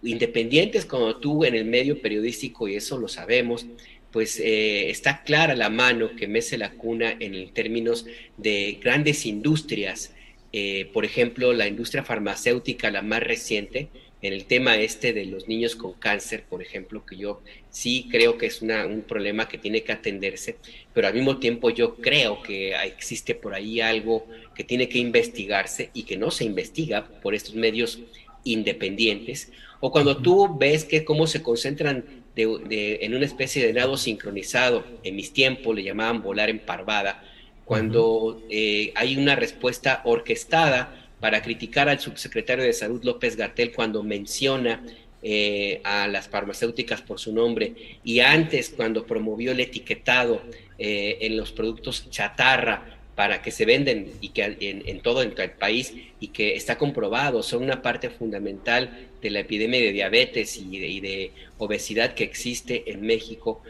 independientes 0.03 0.85
como 0.85 1.15
tú 1.17 1.45
en 1.45 1.55
el 1.55 1.63
medio 1.63 2.01
periodístico, 2.01 2.67
y 2.67 2.75
eso 2.75 2.97
lo 2.97 3.07
sabemos, 3.07 3.65
pues 4.11 4.39
eh, 4.41 4.89
está 4.89 5.23
clara 5.23 5.55
la 5.55 5.69
mano 5.69 6.15
que 6.17 6.27
mece 6.27 6.57
la 6.57 6.71
cuna 6.71 7.15
en 7.19 7.53
términos 7.53 8.05
de 8.37 8.77
grandes 8.81 9.25
industrias 9.25 10.14
eh, 10.57 10.89
por 10.93 11.03
ejemplo, 11.03 11.51
la 11.51 11.67
industria 11.67 12.05
farmacéutica, 12.05 12.89
la 12.89 13.01
más 13.01 13.21
reciente, 13.21 13.89
en 14.21 14.31
el 14.31 14.45
tema 14.45 14.77
este 14.77 15.11
de 15.11 15.25
los 15.25 15.49
niños 15.49 15.75
con 15.75 15.91
cáncer, 15.91 16.45
por 16.49 16.61
ejemplo, 16.61 17.05
que 17.05 17.17
yo 17.17 17.41
sí 17.69 18.07
creo 18.09 18.37
que 18.37 18.45
es 18.45 18.61
un 18.61 19.03
problema 19.05 19.49
que 19.49 19.57
tiene 19.57 19.83
que 19.83 19.91
atenderse, 19.91 20.55
pero 20.93 21.09
al 21.09 21.13
mismo 21.13 21.39
tiempo 21.39 21.71
yo 21.71 21.97
creo 21.97 22.41
que 22.41 22.73
existe 22.73 23.35
por 23.35 23.53
ahí 23.53 23.81
algo 23.81 24.27
que 24.55 24.63
tiene 24.63 24.87
que 24.87 24.97
investigarse 24.97 25.89
y 25.93 26.03
que 26.03 26.15
no 26.15 26.31
se 26.31 26.45
investiga 26.45 27.05
por 27.21 27.35
estos 27.35 27.55
medios 27.55 27.99
independientes, 28.45 29.51
o 29.81 29.91
cuando 29.91 30.15
tú 30.15 30.57
ves 30.57 30.85
que 30.85 31.03
cómo 31.03 31.27
se 31.27 31.43
concentran 31.43 32.05
en 32.37 33.13
una 33.13 33.25
especie 33.25 33.67
de 33.67 33.73
nado 33.73 33.97
sincronizado, 33.97 34.85
en 35.03 35.17
mis 35.17 35.33
tiempos 35.33 35.75
le 35.75 35.83
llamaban 35.83 36.21
volar 36.21 36.49
en 36.49 36.59
parvada, 36.59 37.25
cuando 37.65 38.43
eh, 38.49 38.93
hay 38.95 39.17
una 39.17 39.35
respuesta 39.35 40.01
orquestada 40.05 41.07
para 41.19 41.41
criticar 41.41 41.89
al 41.89 41.99
subsecretario 41.99 42.63
de 42.63 42.73
Salud 42.73 43.03
López 43.03 43.35
Gatel 43.35 43.71
cuando 43.71 44.03
menciona 44.03 44.83
eh, 45.23 45.81
a 45.83 46.07
las 46.07 46.29
farmacéuticas 46.29 47.01
por 47.01 47.19
su 47.19 47.33
nombre 47.33 47.73
y 48.03 48.19
antes 48.19 48.69
cuando 48.69 49.07
promovió 49.07 49.53
el 49.53 49.59
etiquetado 49.59 50.43
eh, 50.77 51.17
en 51.21 51.35
los 51.35 51.51
productos 51.51 52.07
chatarra 52.11 52.99
para 53.15 53.41
que 53.41 53.49
se 53.49 53.65
venden 53.65 54.11
y 54.21 54.29
que 54.29 54.57
en, 54.59 54.99
todo 54.99 55.23
el 55.23 55.31
país 55.31 55.93
y 56.19 56.27
que 56.27 56.55
está 56.55 56.77
comprobado 56.77 57.41
son 57.41 57.63
una 57.63 57.81
parte 57.81 58.09
fundamental 58.09 59.07
de 59.21 59.29
la 59.31 59.39
epidemia 59.39 59.79
de 59.79 59.93
diabetes 59.93 60.57
y 60.57 60.79
de, 60.79 60.87
y 60.87 60.99
de 60.99 61.31
obesidad 61.57 62.13
que 62.13 62.25
existe 62.25 62.83
en 62.91 63.01
México 63.01 63.63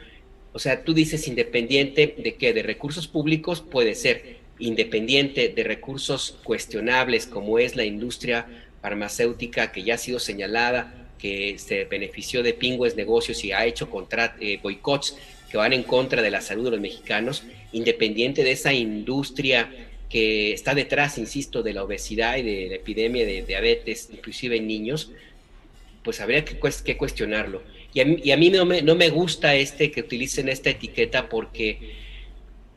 o 0.55 0.59
sea, 0.59 0.85
tú 0.85 0.93
dices 0.93 1.27
independiente 1.27 2.15
de 2.17 2.35
qué, 2.35 2.53
de 2.53 2.63
recursos 2.63 3.09
públicos 3.09 3.59
puede 3.59 3.93
ser, 3.93 4.37
independiente 4.57 5.49
de 5.49 5.63
recursos 5.65 6.37
cuestionables 6.45 7.27
como 7.27 7.59
es 7.59 7.75
la 7.75 7.83
industria 7.83 8.47
farmacéutica 8.81 9.73
que 9.73 9.83
ya 9.83 9.95
ha 9.95 9.97
sido 9.97 10.17
señalada, 10.17 11.09
que 11.19 11.57
se 11.57 11.83
benefició 11.83 12.41
de 12.41 12.53
pingües 12.53 12.95
negocios 12.95 13.43
y 13.43 13.51
ha 13.51 13.65
hecho 13.65 13.89
eh, 14.39 14.59
boicots 14.63 15.17
que 15.51 15.57
van 15.57 15.73
en 15.73 15.83
contra 15.83 16.21
de 16.21 16.31
la 16.31 16.39
salud 16.39 16.63
de 16.63 16.71
los 16.71 16.79
mexicanos, 16.79 17.43
independiente 17.73 18.45
de 18.45 18.53
esa 18.53 18.71
industria 18.71 19.69
que 20.09 20.53
está 20.53 20.73
detrás, 20.73 21.17
insisto, 21.17 21.63
de 21.63 21.73
la 21.73 21.83
obesidad 21.83 22.37
y 22.37 22.43
de 22.43 22.69
la 22.69 22.75
epidemia 22.75 23.25
de 23.25 23.41
diabetes, 23.41 24.07
inclusive 24.09 24.55
en 24.55 24.67
niños, 24.67 25.11
pues 26.01 26.21
habría 26.21 26.45
que, 26.45 26.57
que 26.57 26.95
cuestionarlo. 26.95 27.74
Y 27.95 28.31
a 28.31 28.35
mí, 28.35 28.49
no, 28.49 28.65
me, 28.65 28.81
no 28.81 28.93
me 28.93 29.09
gusta 29.09 29.55
este 29.55 29.89
que 29.89 30.01
utilicen 30.01 30.49
esta 30.49 30.69
etiqueta 30.69 31.29
porque, 31.29 31.95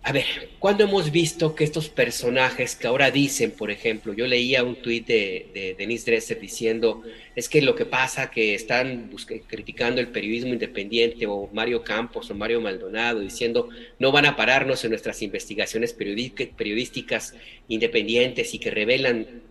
a 0.05 0.13
ver, 0.13 0.25
¿cuándo 0.61 0.85
hemos 0.85 1.11
visto 1.11 1.57
que 1.57 1.65
estos 1.65 1.89
personajes 1.89 2.77
que 2.77 2.87
ahora 2.87 3.11
dicen, 3.11 3.51
por 3.51 3.73
ejemplo, 3.73 4.13
yo 4.15 4.29
leía 4.29 4.63
un 4.63 4.77
tuit 4.77 5.09
de, 5.09 5.49
de 5.53 5.75
Denise 5.77 6.09
Dresser 6.09 6.39
diciendo, 6.39 7.03
es 7.35 7.49
que 7.49 7.61
lo 7.63 7.75
que 7.75 7.85
pasa 7.85 8.31
que 8.31 8.55
están 8.55 9.11
criticando 9.49 10.01
el 10.01 10.07
periodismo 10.07 10.53
independiente 10.53 11.27
o 11.27 11.51
Mario 11.53 11.83
Campos 11.83 12.31
o 12.31 12.37
Mario 12.37 12.61
Maldonado 12.61 13.19
diciendo 13.19 13.71
no 13.99 14.13
van 14.13 14.27
a 14.27 14.37
pararnos 14.37 14.85
en 14.85 14.91
nuestras 14.91 15.21
investigaciones 15.21 15.95
periodísticas 15.95 17.35
independientes 17.67 18.55
y 18.55 18.61
que 18.61 18.71
revelan 18.71 19.48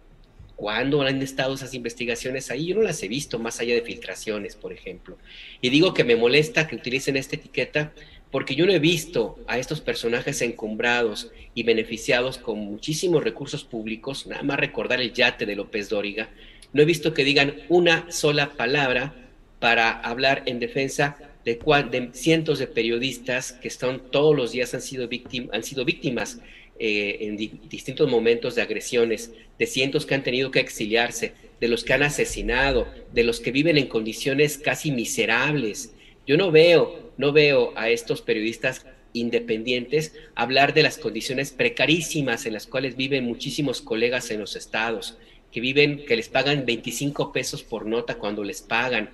¿Cuándo 0.57 1.03
han 1.03 1.21
estado 1.21 1.53
esas 1.53 1.75
investigaciones 1.75 2.49
ahí? 2.49 2.65
Yo 2.65 2.75
no 2.75 2.81
las 2.81 3.01
he 3.03 3.07
visto 3.07 3.37
más 3.37 3.59
allá 3.59 3.75
de 3.75 3.83
filtraciones, 3.83 4.55
por 4.55 4.73
ejemplo. 4.73 5.15
Y 5.61 5.69
digo 5.69 5.93
que 5.93 6.03
me 6.03 6.15
molesta 6.15 6.67
que 6.67 6.75
utilicen 6.75 7.15
esta 7.15 7.35
etiqueta 7.35 7.93
porque 8.31 8.55
yo 8.55 8.65
no 8.65 8.71
he 8.71 8.79
visto 8.79 9.37
a 9.45 9.59
estos 9.59 9.81
personajes 9.81 10.41
encumbrados 10.41 11.31
y 11.53 11.61
beneficiados 11.61 12.39
con 12.39 12.57
muchísimos 12.57 13.23
recursos 13.23 13.63
públicos, 13.63 14.25
nada 14.25 14.41
más 14.41 14.59
recordar 14.59 14.99
el 14.99 15.13
yate 15.13 15.45
de 15.45 15.55
López 15.55 15.89
Dóriga, 15.89 16.29
no 16.73 16.81
he 16.81 16.85
visto 16.85 17.13
que 17.13 17.23
digan 17.23 17.57
una 17.69 18.11
sola 18.11 18.49
palabra 18.57 19.13
para 19.59 19.91
hablar 19.91 20.41
en 20.47 20.59
defensa 20.59 21.17
de, 21.45 22.09
cientos 22.13 22.57
de 22.57 22.67
periodistas 22.67 23.53
que 23.53 23.67
están 23.67 24.01
todos 24.11 24.35
los 24.35 24.51
días 24.51 24.73
han 24.73 24.81
sido, 24.81 25.07
han 25.53 25.63
sido 25.63 25.85
víctimas 25.85 26.41
eh, 26.79 27.17
en 27.21 27.37
distintos 27.69 28.09
momentos 28.09 28.55
de 28.55 28.61
agresiones, 28.61 29.31
de 29.57 29.65
cientos 29.65 30.05
que 30.05 30.15
han 30.15 30.23
tenido 30.23 30.51
que 30.51 30.59
exiliarse, 30.59 31.33
de 31.59 31.67
los 31.67 31.83
que 31.83 31.93
han 31.93 32.03
asesinado, 32.03 32.87
de 33.13 33.23
los 33.23 33.39
que 33.39 33.51
viven 33.51 33.77
en 33.77 33.87
condiciones 33.87 34.57
casi 34.57 34.91
miserables. 34.91 35.93
Yo 36.27 36.37
no 36.37 36.51
veo, 36.51 37.11
no 37.17 37.31
veo 37.31 37.73
a 37.75 37.89
estos 37.89 38.21
periodistas 38.21 38.85
independientes 39.13 40.13
hablar 40.35 40.73
de 40.73 40.83
las 40.83 40.97
condiciones 40.97 41.51
precarísimas 41.51 42.45
en 42.45 42.53
las 42.53 42.67
cuales 42.67 42.95
viven 42.95 43.23
muchísimos 43.23 43.81
colegas 43.81 44.29
en 44.31 44.39
los 44.39 44.55
estados, 44.55 45.17
que 45.51 45.61
viven, 45.61 46.05
que 46.05 46.15
les 46.15 46.29
pagan 46.29 46.65
25 46.65 47.31
pesos 47.31 47.63
por 47.63 47.85
nota 47.85 48.15
cuando 48.15 48.43
les 48.43 48.61
pagan, 48.61 49.09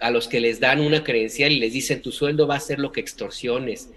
a 0.00 0.10
los 0.10 0.28
que 0.28 0.40
les 0.40 0.60
dan 0.60 0.80
una 0.80 1.02
credencial 1.02 1.50
y 1.50 1.58
les 1.58 1.72
dicen 1.72 2.02
tu 2.02 2.12
sueldo 2.12 2.46
va 2.46 2.56
a 2.56 2.60
ser 2.60 2.78
lo 2.78 2.92
que 2.92 3.00
extorsiones, 3.00 3.90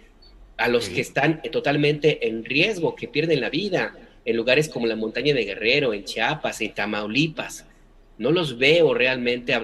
a 0.61 0.67
los 0.67 0.89
que 0.89 1.01
están 1.01 1.41
totalmente 1.51 2.27
en 2.27 2.45
riesgo, 2.45 2.95
que 2.95 3.07
pierden 3.07 3.41
la 3.41 3.49
vida 3.49 3.95
en 4.25 4.38
lugares 4.38 4.69
como 4.69 4.85
la 4.85 4.95
montaña 4.95 5.33
de 5.33 5.43
Guerrero, 5.43 5.91
en 5.91 6.03
Chiapas, 6.03 6.61
en 6.61 6.75
Tamaulipas. 6.75 7.65
No 8.19 8.29
los 8.29 8.59
veo 8.59 8.93
realmente 8.93 9.55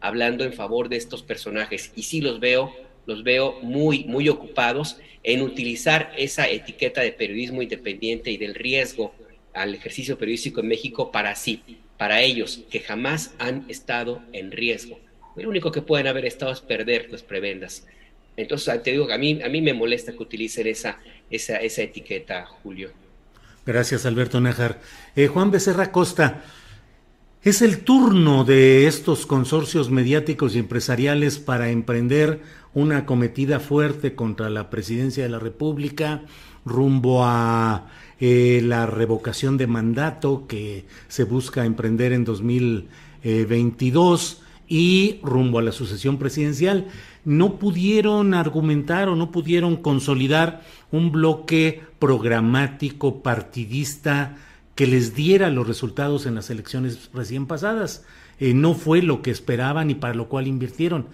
hablando 0.00 0.44
en 0.44 0.54
favor 0.54 0.88
de 0.88 0.96
estos 0.96 1.22
personajes 1.22 1.92
y 1.94 2.04
sí 2.04 2.22
los 2.22 2.40
veo, 2.40 2.74
los 3.04 3.22
veo 3.22 3.60
muy, 3.60 4.04
muy 4.04 4.30
ocupados 4.30 4.98
en 5.22 5.42
utilizar 5.42 6.10
esa 6.16 6.48
etiqueta 6.48 7.02
de 7.02 7.12
periodismo 7.12 7.60
independiente 7.60 8.30
y 8.30 8.38
del 8.38 8.54
riesgo 8.54 9.12
al 9.52 9.74
ejercicio 9.74 10.16
periodístico 10.16 10.60
en 10.60 10.68
México 10.68 11.12
para 11.12 11.34
sí, 11.34 11.62
para 11.98 12.22
ellos, 12.22 12.62
que 12.70 12.80
jamás 12.80 13.34
han 13.38 13.66
estado 13.68 14.22
en 14.32 14.52
riesgo. 14.52 14.98
Lo 15.36 15.50
único 15.50 15.70
que 15.70 15.82
pueden 15.82 16.06
haber 16.06 16.24
estado 16.24 16.50
es 16.50 16.60
perder 16.60 17.08
las 17.10 17.22
prebendas. 17.22 17.86
Entonces, 18.42 18.82
te 18.82 18.92
digo 18.92 19.06
que 19.06 19.14
a 19.14 19.18
mí, 19.18 19.40
a 19.42 19.48
mí 19.48 19.60
me 19.60 19.74
molesta 19.74 20.12
que 20.12 20.22
utilicen 20.22 20.66
esa, 20.66 20.98
esa, 21.30 21.56
esa 21.56 21.82
etiqueta, 21.82 22.46
Julio. 22.46 22.90
Gracias, 23.66 24.06
Alberto 24.06 24.40
Nájar. 24.40 24.80
Eh, 25.14 25.26
Juan 25.26 25.50
Becerra 25.50 25.92
Costa, 25.92 26.42
es 27.42 27.62
el 27.62 27.84
turno 27.84 28.44
de 28.44 28.86
estos 28.86 29.24
consorcios 29.24 29.90
mediáticos 29.90 30.54
y 30.54 30.58
empresariales 30.58 31.38
para 31.38 31.70
emprender 31.70 32.40
una 32.74 33.06
cometida 33.06 33.60
fuerte 33.60 34.14
contra 34.14 34.50
la 34.50 34.70
presidencia 34.70 35.22
de 35.22 35.30
la 35.30 35.38
República 35.38 36.22
rumbo 36.64 37.24
a 37.24 37.88
eh, 38.20 38.60
la 38.62 38.86
revocación 38.86 39.56
de 39.56 39.66
mandato 39.66 40.46
que 40.46 40.84
se 41.08 41.24
busca 41.24 41.64
emprender 41.64 42.12
en 42.12 42.24
2022 42.24 44.42
y 44.68 45.18
rumbo 45.22 45.58
a 45.58 45.62
la 45.62 45.72
sucesión 45.72 46.18
presidencial 46.18 46.86
no 47.24 47.58
pudieron 47.58 48.34
argumentar 48.34 49.08
o 49.08 49.16
no 49.16 49.30
pudieron 49.30 49.76
consolidar 49.76 50.62
un 50.90 51.12
bloque 51.12 51.82
programático 51.98 53.22
partidista 53.22 54.36
que 54.74 54.86
les 54.86 55.14
diera 55.14 55.50
los 55.50 55.66
resultados 55.66 56.26
en 56.26 56.34
las 56.34 56.50
elecciones 56.50 57.10
recién 57.12 57.46
pasadas. 57.46 58.04
eh, 58.38 58.54
no 58.54 58.74
fue 58.74 59.02
lo 59.02 59.20
que 59.22 59.30
esperaban 59.30 59.90
y 59.90 59.94
para 59.94 60.14
lo 60.14 60.28
cual 60.28 60.46
invirtieron. 60.46 61.08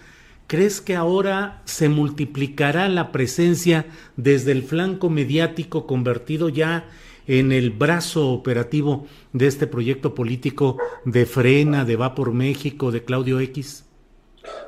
¿Crees 0.47 0.79
que 0.79 0.95
ahora 0.95 1.61
se 1.65 1.89
multiplicará 1.89 2.87
la 2.87 3.11
presencia 3.11 3.85
desde 4.15 4.53
el 4.53 4.63
flanco 4.63 5.09
mediático 5.09 5.85
convertido 5.85 6.47
ya 6.47 6.87
en 7.27 7.51
el 7.51 7.71
brazo 7.71 8.29
operativo 8.29 9.05
de 9.33 9.47
este 9.47 9.67
proyecto 9.67 10.15
político 10.15 10.77
de 11.03 11.25
Frena, 11.25 11.83
de 11.83 11.97
Va 11.97 12.15
por 12.15 12.31
México, 12.31 12.91
de 12.93 13.03
Claudio 13.03 13.41
X? 13.41 13.86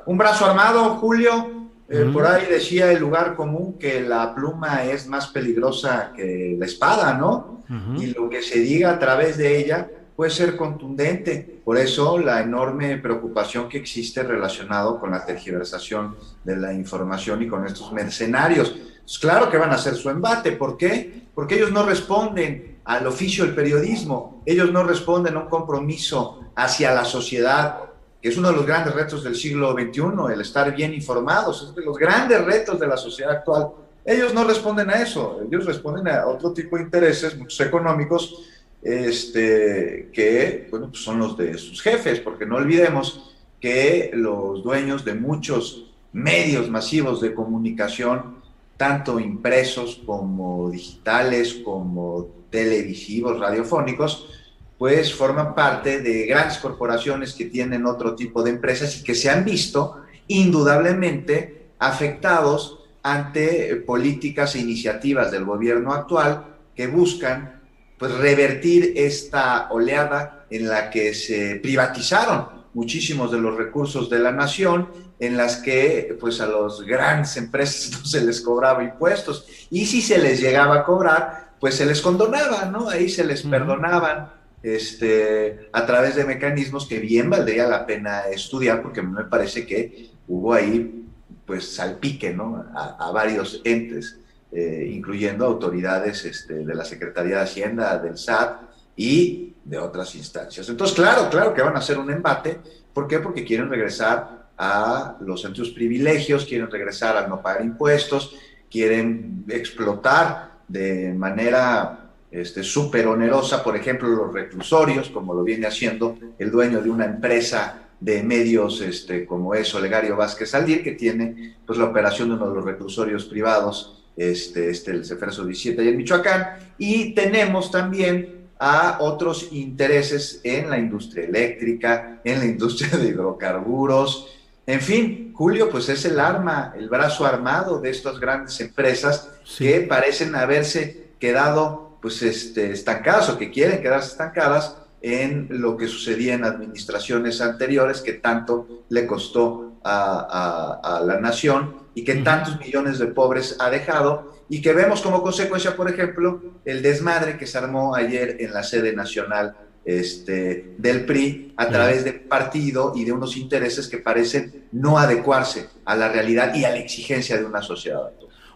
Un 0.06 0.18
brazo 0.18 0.46
armado, 0.46 0.96
Julio. 0.96 1.60
Eh, 1.88 2.08
por 2.12 2.24
ahí 2.24 2.46
decía 2.46 2.92
el 2.92 3.00
lugar 3.00 3.34
común 3.34 3.76
que 3.76 4.00
la 4.00 4.32
pluma 4.32 4.84
es 4.84 5.08
más 5.08 5.26
peligrosa 5.28 6.12
que 6.14 6.54
la 6.58 6.66
espada, 6.66 7.14
¿no? 7.14 7.60
Y 7.96 8.06
lo 8.06 8.28
que 8.28 8.42
se 8.42 8.58
diga 8.58 8.90
a 8.90 8.98
través 8.98 9.36
de 9.36 9.58
ella 9.58 9.88
puede 10.16 10.30
ser 10.30 10.56
contundente. 10.56 11.60
Por 11.64 11.78
eso 11.78 12.18
la 12.18 12.40
enorme 12.40 12.96
preocupación 12.98 13.68
que 13.68 13.78
existe 13.78 14.22
relacionado 14.22 14.98
con 14.98 15.12
la 15.12 15.24
tergiversación 15.24 16.16
de 16.44 16.56
la 16.56 16.72
información 16.72 17.42
y 17.42 17.48
con 17.48 17.64
estos 17.64 17.92
mercenarios. 17.92 18.74
Pues 19.02 19.18
claro 19.18 19.50
que 19.50 19.56
van 19.56 19.70
a 19.70 19.76
hacer 19.76 19.94
su 19.94 20.10
embate. 20.10 20.52
¿Por 20.52 20.76
qué? 20.76 21.26
Porque 21.34 21.56
ellos 21.56 21.72
no 21.72 21.84
responden 21.84 22.78
al 22.84 23.06
oficio 23.06 23.44
del 23.44 23.54
periodismo, 23.54 24.42
ellos 24.46 24.72
no 24.72 24.82
responden 24.82 25.36
a 25.36 25.40
un 25.40 25.48
compromiso 25.48 26.40
hacia 26.56 26.92
la 26.92 27.04
sociedad, 27.04 27.78
que 28.20 28.28
es 28.28 28.36
uno 28.36 28.50
de 28.50 28.56
los 28.56 28.66
grandes 28.66 28.94
retos 28.94 29.24
del 29.24 29.34
siglo 29.34 29.72
XXI, 29.72 30.32
el 30.32 30.40
estar 30.40 30.74
bien 30.74 30.92
informados, 30.92 31.68
es 31.68 31.74
de 31.74 31.84
los 31.84 31.96
grandes 31.96 32.44
retos 32.44 32.78
de 32.78 32.86
la 32.86 32.96
sociedad 32.96 33.32
actual. 33.32 33.68
Ellos 34.04 34.34
no 34.34 34.44
responden 34.44 34.90
a 34.90 35.00
eso, 35.02 35.40
ellos 35.46 35.64
responden 35.64 36.08
a 36.08 36.26
otro 36.26 36.52
tipo 36.52 36.76
de 36.76 36.82
intereses, 36.82 37.36
muchos 37.36 37.60
económicos, 37.60 38.46
este, 38.82 40.10
que 40.12 40.68
bueno, 40.70 40.88
pues 40.88 41.02
son 41.02 41.18
los 41.18 41.36
de 41.36 41.56
sus 41.58 41.80
jefes, 41.82 42.20
porque 42.20 42.46
no 42.46 42.56
olvidemos 42.56 43.34
que 43.60 44.10
los 44.14 44.62
dueños 44.62 45.04
de 45.04 45.14
muchos 45.14 45.90
medios 46.12 46.68
masivos 46.70 47.20
de 47.20 47.34
comunicación, 47.34 48.40
tanto 48.76 49.20
impresos 49.20 50.00
como 50.04 50.70
digitales, 50.70 51.60
como 51.62 52.28
televisivos, 52.50 53.38
radiofónicos, 53.38 54.39
pues 54.80 55.12
forman 55.12 55.54
parte 55.54 56.00
de 56.00 56.24
grandes 56.24 56.56
corporaciones 56.56 57.34
que 57.34 57.44
tienen 57.44 57.84
otro 57.84 58.14
tipo 58.14 58.42
de 58.42 58.48
empresas 58.48 58.96
y 58.96 59.04
que 59.04 59.14
se 59.14 59.28
han 59.28 59.44
visto 59.44 60.00
indudablemente 60.26 61.72
afectados 61.78 62.78
ante 63.02 63.76
políticas 63.76 64.54
e 64.54 64.60
iniciativas 64.60 65.30
del 65.30 65.44
gobierno 65.44 65.92
actual 65.92 66.46
que 66.74 66.86
buscan 66.86 67.60
pues 67.98 68.10
revertir 68.12 68.94
esta 68.96 69.70
oleada 69.70 70.46
en 70.48 70.66
la 70.66 70.88
que 70.88 71.12
se 71.12 71.56
privatizaron 71.56 72.46
muchísimos 72.72 73.30
de 73.30 73.38
los 73.38 73.58
recursos 73.58 74.08
de 74.08 74.20
la 74.20 74.32
nación, 74.32 74.88
en 75.18 75.36
las 75.36 75.56
que 75.56 76.16
pues 76.18 76.40
a 76.40 76.46
las 76.46 76.80
grandes 76.80 77.36
empresas 77.36 77.90
no 78.00 78.06
se 78.06 78.22
les 78.22 78.40
cobraba 78.40 78.82
impuestos 78.82 79.44
y 79.68 79.84
si 79.84 80.00
se 80.00 80.16
les 80.16 80.40
llegaba 80.40 80.76
a 80.76 80.84
cobrar, 80.84 81.56
pues 81.60 81.74
se 81.74 81.84
les 81.84 82.00
condonaba, 82.00 82.64
¿no? 82.64 82.88
Ahí 82.88 83.10
se 83.10 83.24
les 83.24 83.42
perdonaban 83.42 84.39
este, 84.62 85.68
a 85.72 85.86
través 85.86 86.16
de 86.16 86.24
mecanismos 86.24 86.86
que 86.86 86.98
bien 86.98 87.30
valdría 87.30 87.66
la 87.66 87.86
pena 87.86 88.22
estudiar, 88.30 88.82
porque 88.82 89.02
me 89.02 89.24
parece 89.24 89.66
que 89.66 90.10
hubo 90.28 90.52
ahí, 90.52 91.06
pues, 91.46 91.74
salpique, 91.74 92.32
¿no? 92.32 92.64
A, 92.74 93.10
varios 93.12 93.60
entes, 93.64 94.18
eh, 94.52 94.90
incluyendo 94.92 95.46
autoridades 95.46 96.24
este, 96.24 96.64
de 96.64 96.74
la 96.74 96.84
Secretaría 96.84 97.36
de 97.36 97.42
Hacienda, 97.42 97.98
del 97.98 98.18
SAT 98.18 98.62
y 98.96 99.54
de 99.64 99.78
otras 99.78 100.14
instancias. 100.14 100.68
Entonces, 100.68 100.96
claro, 100.96 101.30
claro 101.30 101.54
que 101.54 101.62
van 101.62 101.76
a 101.76 101.78
hacer 101.78 101.98
un 101.98 102.10
embate. 102.10 102.58
¿Por 102.92 103.06
qué? 103.06 103.20
Porque 103.20 103.44
quieren 103.44 103.68
regresar 103.68 104.48
a 104.58 105.16
los 105.20 105.44
antiguos 105.44 105.70
privilegios, 105.70 106.44
quieren 106.44 106.70
regresar 106.70 107.16
a 107.16 107.26
no 107.26 107.40
pagar 107.40 107.64
impuestos, 107.64 108.34
quieren 108.70 109.44
explotar 109.48 110.50
de 110.68 111.14
manera 111.14 111.99
este, 112.30 112.62
súper 112.62 113.06
onerosa, 113.06 113.62
por 113.62 113.76
ejemplo, 113.76 114.08
los 114.08 114.32
reclusorios, 114.32 115.10
como 115.10 115.34
lo 115.34 115.42
viene 115.42 115.66
haciendo 115.66 116.16
el 116.38 116.50
dueño 116.50 116.80
de 116.80 116.90
una 116.90 117.04
empresa 117.04 117.88
de 117.98 118.22
medios 118.22 118.80
este, 118.80 119.26
como 119.26 119.54
es 119.54 119.74
Olegario 119.74 120.16
Vázquez 120.16 120.54
Aldir, 120.54 120.82
que 120.82 120.92
tiene 120.92 121.56
pues, 121.66 121.78
la 121.78 121.86
operación 121.86 122.28
de 122.28 122.36
uno 122.36 122.48
de 122.48 122.54
los 122.54 122.64
reclusorios 122.64 123.24
privados, 123.26 124.04
este, 124.16 124.70
este, 124.70 124.92
el 124.92 125.04
Ceferso 125.04 125.44
17 125.44 125.84
y 125.84 125.88
en 125.88 125.96
Michoacán, 125.96 126.74
y 126.78 127.14
tenemos 127.14 127.70
también 127.70 128.48
a 128.58 128.98
otros 129.00 129.48
intereses 129.52 130.40
en 130.44 130.70
la 130.70 130.78
industria 130.78 131.24
eléctrica, 131.24 132.20
en 132.24 132.38
la 132.38 132.44
industria 132.44 132.98
de 132.98 133.08
hidrocarburos, 133.08 134.28
en 134.70 134.80
fin, 134.80 135.32
Julio, 135.34 135.68
pues 135.68 135.88
es 135.88 136.04
el 136.04 136.20
arma, 136.20 136.72
el 136.76 136.88
brazo 136.88 137.26
armado 137.26 137.80
de 137.80 137.90
estas 137.90 138.20
grandes 138.20 138.60
empresas 138.60 139.28
que 139.58 139.80
parecen 139.80 140.36
haberse 140.36 141.08
quedado 141.18 141.89
pues 142.00 142.22
este, 142.22 142.72
estancadas 142.72 143.28
o 143.28 143.38
que 143.38 143.50
quieren 143.50 143.82
quedarse 143.82 144.12
estancadas 144.12 144.76
en 145.02 145.48
lo 145.50 145.76
que 145.76 145.88
sucedía 145.88 146.34
en 146.34 146.44
administraciones 146.44 147.40
anteriores 147.40 148.00
que 148.00 148.14
tanto 148.14 148.84
le 148.88 149.06
costó 149.06 149.78
a, 149.82 151.02
la 151.06 151.20
nación 151.20 151.74
y 151.94 152.04
que 152.04 152.16
tantos 152.16 152.58
millones 152.58 152.98
de 152.98 153.06
pobres 153.06 153.56
ha 153.58 153.70
dejado 153.70 154.34
y 154.48 154.60
que 154.60 154.72
vemos 154.72 155.00
como 155.00 155.22
consecuencia, 155.22 155.76
por 155.76 155.88
ejemplo, 155.88 156.42
el 156.64 156.82
desmadre 156.82 157.38
que 157.38 157.46
se 157.46 157.56
armó 157.56 157.94
ayer 157.94 158.36
en 158.40 158.52
la 158.52 158.62
sede 158.62 158.94
nacional 158.94 159.56
este, 159.84 160.74
del 160.76 161.06
PRI 161.06 161.54
a 161.56 161.68
través 161.68 162.04
del 162.04 162.20
partido 162.20 162.92
y 162.94 163.04
de 163.04 163.12
unos 163.12 163.36
intereses 163.36 163.88
que 163.88 163.98
parecen 163.98 164.66
no 164.72 164.98
adecuarse 164.98 165.68
a 165.84 165.96
la 165.96 166.08
realidad 166.08 166.54
y 166.54 166.64
a 166.64 166.70
la 166.70 166.78
exigencia 166.78 167.38
de 167.38 167.44
una 167.44 167.62
sociedad. 167.62 168.10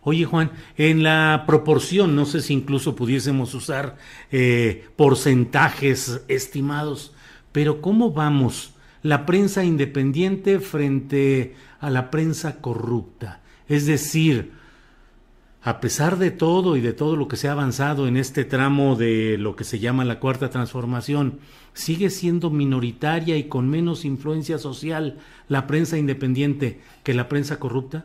Oye 0.07 0.27
Juan, 0.27 0.53
en 0.77 1.03
la 1.03 1.45
proporción, 1.47 2.15
no 2.15 2.27
sé 2.27 2.43
si 2.43 2.53
incluso 2.53 2.95
pudiésemos 2.95 3.55
usar 3.55 3.97
eh, 4.31 4.87
porcentajes 4.97 6.21
estimados, 6.29 7.15
pero 7.53 7.81
¿cómo 7.81 8.13
vamos 8.13 8.75
la 9.03 9.25
prensa 9.25 9.65
independiente 9.65 10.61
frente 10.61 11.57
a 11.81 11.89
la 11.89 12.11
prensa 12.11 12.61
corrupta? 12.61 13.41
Es 13.67 13.87
decir, 13.87 14.53
a 15.63 15.81
pesar 15.81 16.19
de 16.19 16.31
todo 16.31 16.77
y 16.77 16.83
de 16.83 16.93
todo 16.93 17.17
lo 17.17 17.27
que 17.27 17.37
se 17.37 17.49
ha 17.49 17.53
avanzado 17.53 18.07
en 18.07 18.19
este 18.19 18.45
tramo 18.45 18.97
de 18.97 19.39
lo 19.39 19.57
que 19.57 19.65
se 19.65 19.79
llama 19.79 20.05
la 20.05 20.21
cuarta 20.21 20.51
transformación, 20.51 21.39
sigue 21.73 22.11
siendo 22.11 22.51
minoritaria 22.51 23.39
y 23.39 23.45
con 23.45 23.71
menos 23.71 24.05
influencia 24.05 24.59
social 24.59 25.17
la 25.49 25.67
prensa 25.67 25.97
independiente 25.97 26.83
que 27.03 27.15
la 27.15 27.31
prensa 27.31 27.59
corrupta? 27.59 28.05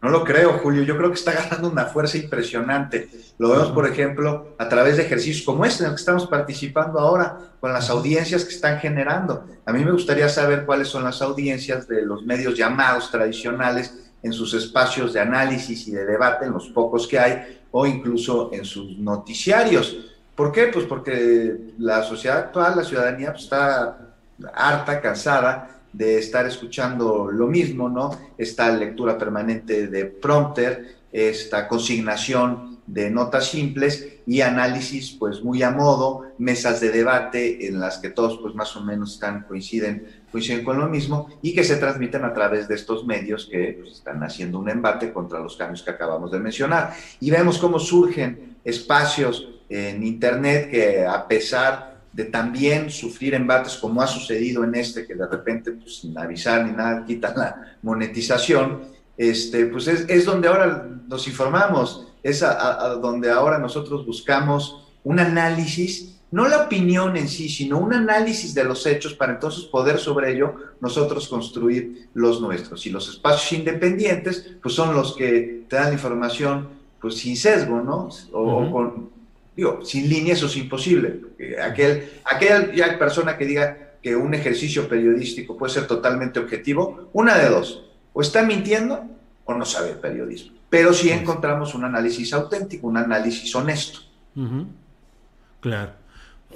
No 0.00 0.10
lo 0.10 0.24
creo, 0.24 0.58
Julio. 0.58 0.82
Yo 0.84 0.96
creo 0.96 1.08
que 1.08 1.16
está 1.16 1.32
ganando 1.32 1.68
una 1.68 1.86
fuerza 1.86 2.18
impresionante. 2.18 3.10
Lo 3.38 3.50
vemos, 3.50 3.70
por 3.70 3.86
ejemplo, 3.86 4.54
a 4.58 4.68
través 4.68 4.96
de 4.96 5.02
ejercicios 5.02 5.44
como 5.44 5.64
este 5.64 5.82
en 5.82 5.90
el 5.90 5.96
que 5.96 6.00
estamos 6.00 6.26
participando 6.26 7.00
ahora, 7.00 7.38
con 7.58 7.72
las 7.72 7.90
audiencias 7.90 8.44
que 8.44 8.54
están 8.54 8.78
generando. 8.78 9.44
A 9.66 9.72
mí 9.72 9.84
me 9.84 9.90
gustaría 9.90 10.28
saber 10.28 10.64
cuáles 10.64 10.88
son 10.88 11.02
las 11.02 11.20
audiencias 11.20 11.88
de 11.88 12.02
los 12.02 12.24
medios 12.24 12.56
llamados 12.56 13.10
tradicionales 13.10 14.12
en 14.22 14.32
sus 14.32 14.54
espacios 14.54 15.12
de 15.12 15.20
análisis 15.20 15.88
y 15.88 15.92
de 15.92 16.04
debate, 16.04 16.44
en 16.44 16.52
los 16.52 16.68
pocos 16.68 17.08
que 17.08 17.18
hay, 17.18 17.60
o 17.72 17.84
incluso 17.84 18.50
en 18.52 18.64
sus 18.64 18.98
noticiarios. 18.98 19.96
¿Por 20.36 20.52
qué? 20.52 20.68
Pues 20.68 20.86
porque 20.86 21.72
la 21.78 22.04
sociedad 22.04 22.38
actual, 22.38 22.76
la 22.76 22.84
ciudadanía, 22.84 23.32
pues, 23.32 23.44
está 23.44 23.98
harta, 24.54 25.00
cansada 25.00 25.77
de 25.92 26.18
estar 26.18 26.46
escuchando 26.46 27.30
lo 27.30 27.46
mismo, 27.46 27.88
¿no? 27.88 28.10
Esta 28.36 28.70
lectura 28.70 29.16
permanente 29.16 29.88
de 29.88 30.04
prompter, 30.06 30.96
esta 31.12 31.66
consignación 31.66 32.78
de 32.88 33.10
notas 33.10 33.50
simples 33.50 34.08
y 34.26 34.40
análisis 34.40 35.12
pues 35.12 35.42
muy 35.42 35.62
a 35.62 35.70
modo, 35.70 36.24
mesas 36.38 36.80
de 36.80 36.90
debate 36.90 37.66
en 37.66 37.78
las 37.78 37.98
que 37.98 38.08
todos 38.08 38.38
pues 38.38 38.54
más 38.54 38.74
o 38.76 38.82
menos 38.82 39.14
están, 39.14 39.42
coinciden, 39.42 40.06
coinciden 40.32 40.64
con 40.64 40.78
lo 40.78 40.88
mismo 40.88 41.28
y 41.42 41.54
que 41.54 41.64
se 41.64 41.76
transmiten 41.76 42.24
a 42.24 42.32
través 42.32 42.66
de 42.66 42.74
estos 42.74 43.06
medios 43.06 43.46
que 43.50 43.78
pues, 43.78 43.92
están 43.92 44.22
haciendo 44.22 44.58
un 44.58 44.70
embate 44.70 45.12
contra 45.12 45.38
los 45.38 45.56
cambios 45.56 45.82
que 45.82 45.90
acabamos 45.90 46.32
de 46.32 46.40
mencionar. 46.40 46.94
Y 47.20 47.30
vemos 47.30 47.58
cómo 47.58 47.78
surgen 47.78 48.56
espacios 48.64 49.48
en 49.68 50.02
Internet 50.02 50.70
que 50.70 51.04
a 51.04 51.28
pesar 51.28 51.97
de 52.18 52.24
también 52.24 52.90
sufrir 52.90 53.32
embates 53.34 53.76
como 53.76 54.02
ha 54.02 54.06
sucedido 54.08 54.64
en 54.64 54.74
este, 54.74 55.06
que 55.06 55.14
de 55.14 55.24
repente, 55.24 55.70
pues, 55.70 56.00
sin 56.00 56.18
avisar 56.18 56.66
ni 56.66 56.72
nada, 56.72 57.04
quitan 57.06 57.34
la 57.36 57.76
monetización, 57.80 58.80
este, 59.16 59.66
pues 59.66 59.86
es, 59.86 60.04
es 60.08 60.24
donde 60.24 60.48
ahora 60.48 60.88
nos 61.06 61.28
informamos, 61.28 62.08
es 62.24 62.42
a, 62.42 62.96
donde 63.00 63.30
ahora 63.30 63.60
nosotros 63.60 64.04
buscamos 64.04 64.88
un 65.04 65.20
análisis, 65.20 66.18
no 66.32 66.48
la 66.48 66.64
opinión 66.64 67.16
en 67.16 67.28
sí, 67.28 67.48
sino 67.48 67.78
un 67.78 67.94
análisis 67.94 68.52
de 68.52 68.64
los 68.64 68.84
hechos 68.84 69.14
para 69.14 69.34
entonces 69.34 69.66
poder 69.66 70.00
sobre 70.00 70.32
ello 70.32 70.54
nosotros 70.80 71.28
construir 71.28 72.08
los 72.14 72.40
nuestros. 72.40 72.84
Y 72.84 72.90
los 72.90 73.08
espacios 73.08 73.52
independientes, 73.60 74.56
pues 74.60 74.74
son 74.74 74.92
los 74.92 75.14
que 75.14 75.66
te 75.68 75.76
dan 75.76 75.86
la 75.86 75.92
información 75.92 76.68
pues 77.00 77.14
sin 77.18 77.36
sesgo, 77.36 77.80
¿no? 77.80 78.08
O, 78.32 78.72
con 78.72 79.17
Digo, 79.58 79.84
sin 79.84 80.08
línea 80.08 80.34
eso 80.34 80.46
es 80.46 80.56
imposible. 80.56 81.20
Aquel, 81.60 82.12
aquella 82.24 82.96
persona 82.96 83.36
que 83.36 83.44
diga, 83.44 83.76
que 84.00 84.14
un 84.14 84.32
ejercicio 84.32 84.88
periodístico 84.88 85.56
puede 85.56 85.72
ser 85.72 85.88
totalmente 85.88 86.38
objetivo, 86.38 87.10
una 87.12 87.36
de 87.36 87.48
dos, 87.48 87.84
o 88.12 88.20
está 88.20 88.44
mintiendo 88.44 89.04
o 89.44 89.54
no 89.54 89.64
sabe 89.64 89.90
el 89.90 89.96
periodismo. 89.96 90.56
Pero 90.70 90.92
si 90.94 91.10
encontramos 91.10 91.74
un 91.74 91.84
análisis 91.84 92.32
auténtico, 92.34 92.86
un 92.86 92.98
análisis 92.98 93.52
honesto. 93.56 93.98
Claro. 95.58 95.90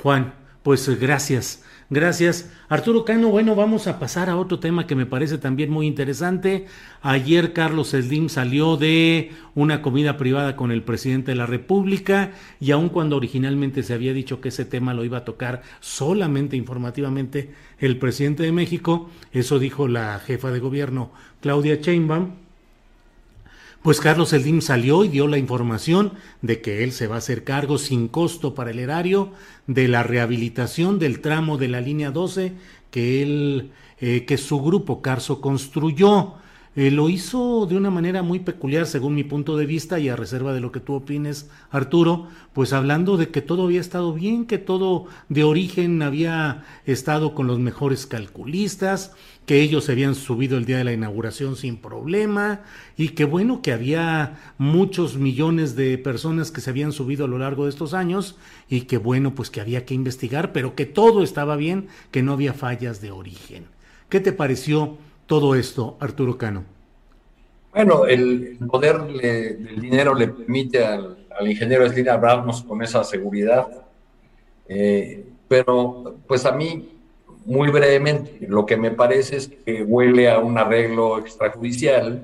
Juan, 0.01 0.35
pues 0.63 0.89
gracias. 1.01 1.65
Gracias. 1.93 2.51
Arturo 2.71 3.05
Cano, 3.05 3.29
bueno, 3.29 3.55
vamos 3.55 3.87
a 3.87 3.99
pasar 3.99 4.31
a 4.31 4.39
otro 4.39 4.59
tema 4.59 4.87
que 4.87 4.95
me 4.95 5.05
parece 5.05 5.37
también 5.37 5.69
muy 5.69 5.87
interesante. 5.87 6.65
Ayer 7.03 7.53
Carlos 7.53 7.91
Slim 7.91 8.31
salió 8.31 8.79
de 8.79 9.33
una 9.55 9.83
comida 9.83 10.17
privada 10.17 10.57
con 10.57 10.73
el 10.73 10.83
presidente 10.83 11.33
de 11.33 11.37
la 11.37 11.45
República 11.45 12.31
y 12.61 12.71
aun 12.71 12.89
cuando 12.89 13.19
originalmente 13.19 13.83
se 13.83 13.93
había 13.93 14.15
dicho 14.15 14.41
que 14.41 14.49
ese 14.49 14.65
tema 14.65 14.95
lo 14.95 15.05
iba 15.05 15.19
a 15.19 15.27
tocar 15.27 15.61
solamente 15.81 16.57
informativamente 16.57 17.51
el 17.79 17.99
presidente 17.99 18.43
de 18.43 18.53
México, 18.53 19.11
eso 19.31 19.59
dijo 19.59 19.87
la 19.87 20.19
jefa 20.19 20.51
de 20.51 20.61
gobierno 20.61 21.13
Claudia 21.43 21.75
Sheinbaum, 21.75 22.31
pues 23.83 24.01
Carlos 24.01 24.31
Slim 24.31 24.61
salió 24.61 25.05
y 25.05 25.09
dio 25.09 25.27
la 25.27 25.39
información 25.39 26.13
de 26.41 26.61
que 26.61 26.85
él 26.85 26.93
se 26.93 27.09
va 27.09 27.17
a 27.17 27.19
hacer 27.19 27.43
cargo 27.43 27.79
sin 27.79 28.09
costo 28.09 28.55
para 28.55 28.71
el 28.71 28.79
erario 28.79 29.33
de 29.67 29.89
la 29.89 30.03
rehabilitación 30.03 30.99
del 30.99 31.21
tramo 31.21 31.59
de 31.59 31.69
la 31.69 31.81
línea 31.81 32.13
12 32.13 32.53
que 32.93 33.23
él, 33.23 33.73
eh, 34.01 34.25
que 34.25 34.39
su 34.39 34.63
grupo 34.63 35.03
Carso 35.03 35.41
construyó. 35.41 36.35
Eh, 36.75 36.91
lo 36.91 37.11
hizo 37.11 37.67
de 37.67 37.77
una 37.77 37.91
manera 37.91 38.23
muy 38.23 38.39
peculiar 38.39 38.87
según 38.87 39.15
mi 39.15 39.25
punto 39.25 39.59
de 39.59 39.67
vista 39.67 39.99
y 39.99 40.09
a 40.09 40.17
reserva 40.17 40.55
de 40.55 40.61
lo 40.61 40.73
que 40.73 40.81
tú 40.81 40.95
opines, 40.95 41.51
Arturo, 41.71 42.29
pues 42.55 42.73
hablando 42.73 43.19
de 43.19 43.29
que 43.29 43.43
todo 43.43 43.65
había 43.65 43.81
estado 43.81 44.15
bien, 44.15 44.47
que 44.47 44.57
todo 44.57 45.07
de 45.29 45.45
origen 45.45 46.01
había 46.01 46.65
estado 46.87 47.35
con 47.35 47.47
los 47.47 47.59
mejores 47.59 48.07
calculistas, 48.07 49.15
que 49.47 49.61
ellos 49.61 49.85
se 49.85 49.93
habían 49.93 50.15
subido 50.15 50.57
el 50.57 50.65
día 50.65 50.79
de 50.79 50.85
la 50.85 50.93
inauguración 50.93 51.57
sin 51.57 51.77
problema 51.77 52.61
y 52.97 53.11
que 53.11 53.25
bueno 53.25 53.61
que 53.61 53.73
había 53.73 54.39
muchos 54.59 55.17
millones 55.17 55.75
de 55.75 55.99
personas 55.99 56.51
que 56.51 56.61
se 56.61 56.71
habían 56.71 56.93
subido 56.93 57.25
a 57.25 57.29
lo 57.29 57.39
largo 57.39 57.65
de 57.65 57.71
estos 57.71 57.95
años 57.95 58.37
y 58.69 58.83
que 58.83 58.99
bueno 58.99 59.35
pues 59.35 59.51
que 59.51 59.61
había 59.61 59.85
que 59.85 59.95
investigar, 59.95 60.53
pero 60.53 60.75
que 60.75 60.87
todo 60.87 61.23
estaba 61.23 61.57
bien, 61.57 61.89
que 62.11 62.23
no 62.23 62.33
había 62.33 62.53
fallas 62.53 63.01
de 63.01 63.11
origen. 63.11 63.67
¿Qué 64.09 64.21
te 64.21 64.33
pareció? 64.33 64.99
todo 65.33 65.55
esto, 65.55 65.97
Arturo 65.99 66.37
Cano? 66.37 66.63
Bueno, 67.73 68.05
el 68.05 68.59
poder 68.71 69.03
del 69.05 69.81
dinero 69.81 70.15
le 70.15 70.29
permite 70.29 70.85
al, 70.85 71.17
ingeniero 71.47 71.89
Slim 71.89 72.09
hablarnos 72.11 72.63
con 72.63 72.83
esa 72.83 73.03
seguridad, 73.03 73.67
eh, 74.69 75.25
pero 75.49 76.17
pues 76.27 76.45
a 76.45 76.53
mí, 76.53 76.87
muy 77.45 77.71
brevemente, 77.71 78.47
lo 78.47 78.67
que 78.67 78.77
me 78.77 78.91
parece 78.91 79.37
es 79.37 79.49
que 79.49 79.83
huele 79.83 80.31
a 80.31 80.39
un 80.39 80.59
arreglo 80.59 81.19
extrajudicial 81.19 82.23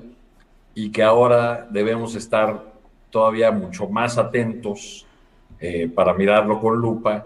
y 0.73 0.91
que 0.91 1.03
ahora 1.03 1.67
debemos 1.69 2.15
estar 2.15 2.63
todavía 3.09 3.51
mucho 3.51 3.87
más 3.87 4.17
atentos 4.17 5.05
eh, 5.59 5.89
para 5.93 6.13
mirarlo 6.13 6.59
con 6.59 6.77
lupa 6.77 7.25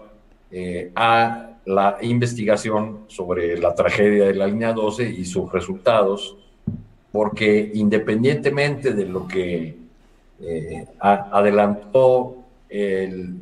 eh, 0.50 0.90
a 0.94 1.50
la 1.66 1.98
investigación 2.02 3.04
sobre 3.06 3.56
la 3.58 3.74
tragedia 3.74 4.26
de 4.26 4.34
la 4.34 4.46
línea 4.46 4.72
12 4.72 5.08
y 5.08 5.24
sus 5.24 5.50
resultados, 5.52 6.36
porque 7.12 7.70
independientemente 7.74 8.92
de 8.92 9.06
lo 9.06 9.26
que 9.26 9.76
eh, 10.40 10.86
adelantó 11.00 12.36
el 12.68 13.34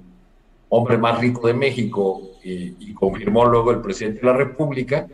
hombre 0.68 0.98
más 0.98 1.20
rico 1.20 1.46
de 1.46 1.54
México 1.54 2.31
y, 2.44 2.92
confirmó 2.94 3.44
luego 3.44 3.70
el 3.70 3.80
presidente 3.80 4.20
de 4.20 4.26
la 4.26 4.32
República, 4.32 5.06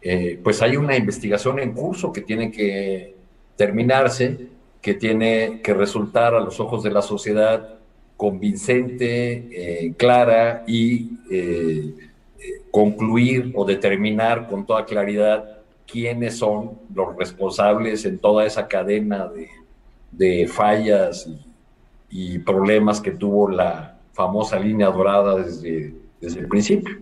eh, 0.00 0.38
pues 0.42 0.62
hay 0.62 0.76
una 0.76 0.96
investigación 0.96 1.58
en 1.58 1.72
curso 1.72 2.12
que 2.12 2.20
tiene 2.20 2.50
que 2.50 3.14
terminarse, 3.56 4.48
que 4.80 4.94
tiene 4.94 5.60
que 5.62 5.74
resultar 5.74 6.34
a 6.34 6.40
los 6.40 6.60
ojos 6.60 6.82
de 6.82 6.90
la 6.90 7.02
sociedad 7.02 7.78
convincente, 8.16 9.86
eh, 9.86 9.94
clara 9.96 10.64
y 10.66 11.10
concluir 12.70 13.52
o 13.54 13.64
determinar 13.64 14.48
con 14.48 14.66
toda 14.66 14.84
claridad 14.84 15.56
quiénes 15.86 16.38
son 16.38 16.72
los 16.94 17.16
responsables 17.16 18.04
en 18.04 18.18
toda 18.18 18.44
esa 18.44 18.66
cadena 18.66 19.30
de, 20.10 20.48
fallas 20.48 21.28
y, 22.10 22.38
problemas 22.40 23.00
que 23.00 23.12
tuvo 23.12 23.48
la 23.48 23.98
famosa 24.12 24.58
línea 24.58 24.88
dorada 24.88 25.36
desde, 25.36 25.94
desde 26.26 26.40
el 26.40 26.48
principio. 26.48 26.98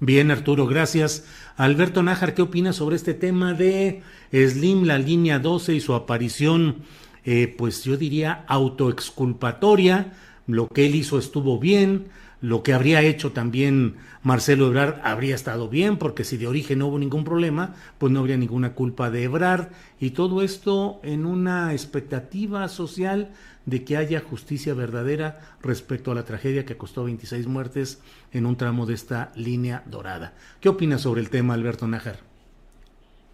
Bien, 0.00 0.30
Arturo, 0.30 0.66
gracias. 0.66 1.26
Alberto 1.56 2.02
Nájar, 2.02 2.34
¿qué 2.34 2.42
opinas 2.42 2.76
sobre 2.76 2.96
este 2.96 3.12
tema 3.12 3.52
de 3.52 4.02
Slim, 4.32 4.84
la 4.84 4.98
línea 4.98 5.38
12 5.38 5.74
y 5.74 5.80
su 5.80 5.94
aparición, 5.94 6.78
eh, 7.24 7.54
pues 7.56 7.84
yo 7.84 7.98
diría, 7.98 8.44
autoexculpatoria? 8.48 10.14
Lo 10.46 10.68
que 10.68 10.86
él 10.86 10.94
hizo 10.94 11.18
estuvo 11.18 11.58
bien, 11.58 12.06
lo 12.42 12.64
que 12.64 12.74
habría 12.74 13.02
hecho 13.02 13.30
también 13.30 13.94
Marcelo 14.24 14.66
Ebrard 14.66 15.00
habría 15.04 15.36
estado 15.36 15.68
bien, 15.68 15.96
porque 15.96 16.24
si 16.24 16.36
de 16.36 16.48
origen 16.48 16.80
no 16.80 16.88
hubo 16.88 16.98
ningún 16.98 17.22
problema, 17.22 17.76
pues 17.98 18.12
no 18.12 18.18
habría 18.18 18.36
ninguna 18.36 18.74
culpa 18.74 19.12
de 19.12 19.22
Ebrard. 19.22 19.68
Y 20.00 20.10
todo 20.10 20.42
esto 20.42 21.00
en 21.04 21.24
una 21.24 21.72
expectativa 21.72 22.68
social 22.68 23.30
de 23.64 23.84
que 23.84 23.96
haya 23.96 24.20
justicia 24.20 24.74
verdadera 24.74 25.56
respecto 25.62 26.10
a 26.10 26.16
la 26.16 26.24
tragedia 26.24 26.66
que 26.66 26.76
costó 26.76 27.04
26 27.04 27.46
muertes 27.46 28.00
en 28.32 28.44
un 28.44 28.56
tramo 28.56 28.86
de 28.86 28.94
esta 28.94 29.30
línea 29.36 29.84
dorada. 29.86 30.34
¿Qué 30.60 30.68
opinas 30.68 31.02
sobre 31.02 31.20
el 31.20 31.30
tema, 31.30 31.54
Alberto 31.54 31.86
Nájar? 31.86 32.18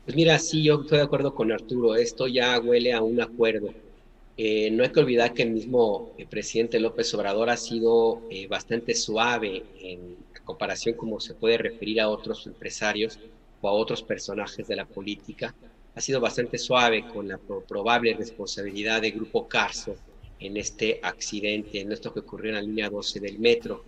Pues 0.04 0.16
mira, 0.16 0.38
sí, 0.38 0.62
yo 0.62 0.82
estoy 0.82 0.98
de 0.98 1.04
acuerdo 1.04 1.34
con 1.34 1.50
Arturo. 1.50 1.96
Esto 1.96 2.26
ya 2.26 2.60
huele 2.60 2.92
a 2.92 3.00
un 3.00 3.22
acuerdo 3.22 3.72
eh, 4.40 4.70
no 4.70 4.84
hay 4.84 4.90
que 4.90 5.00
olvidar 5.00 5.34
que 5.34 5.42
el 5.42 5.50
mismo 5.50 6.14
eh, 6.16 6.24
presidente 6.24 6.78
López 6.78 7.12
Obrador 7.12 7.50
ha 7.50 7.56
sido 7.56 8.22
eh, 8.30 8.46
bastante 8.46 8.94
suave 8.94 9.64
en 9.80 10.16
comparación 10.44 10.94
como 10.94 11.18
se 11.18 11.34
puede 11.34 11.58
referir 11.58 12.00
a 12.00 12.08
otros 12.08 12.46
empresarios 12.46 13.18
o 13.60 13.68
a 13.68 13.72
otros 13.72 14.00
personajes 14.04 14.68
de 14.68 14.76
la 14.76 14.86
política. 14.86 15.56
Ha 15.96 16.00
sido 16.00 16.20
bastante 16.20 16.56
suave 16.56 17.04
con 17.12 17.26
la 17.26 17.38
probable 17.38 18.14
responsabilidad 18.14 19.02
de 19.02 19.10
Grupo 19.10 19.48
Carso 19.48 19.96
en 20.38 20.56
este 20.56 21.00
accidente, 21.02 21.80
en 21.80 21.90
esto 21.90 22.14
que 22.14 22.20
ocurrió 22.20 22.50
en 22.50 22.54
la 22.54 22.62
línea 22.62 22.88
12 22.88 23.18
del 23.18 23.40
metro. 23.40 23.84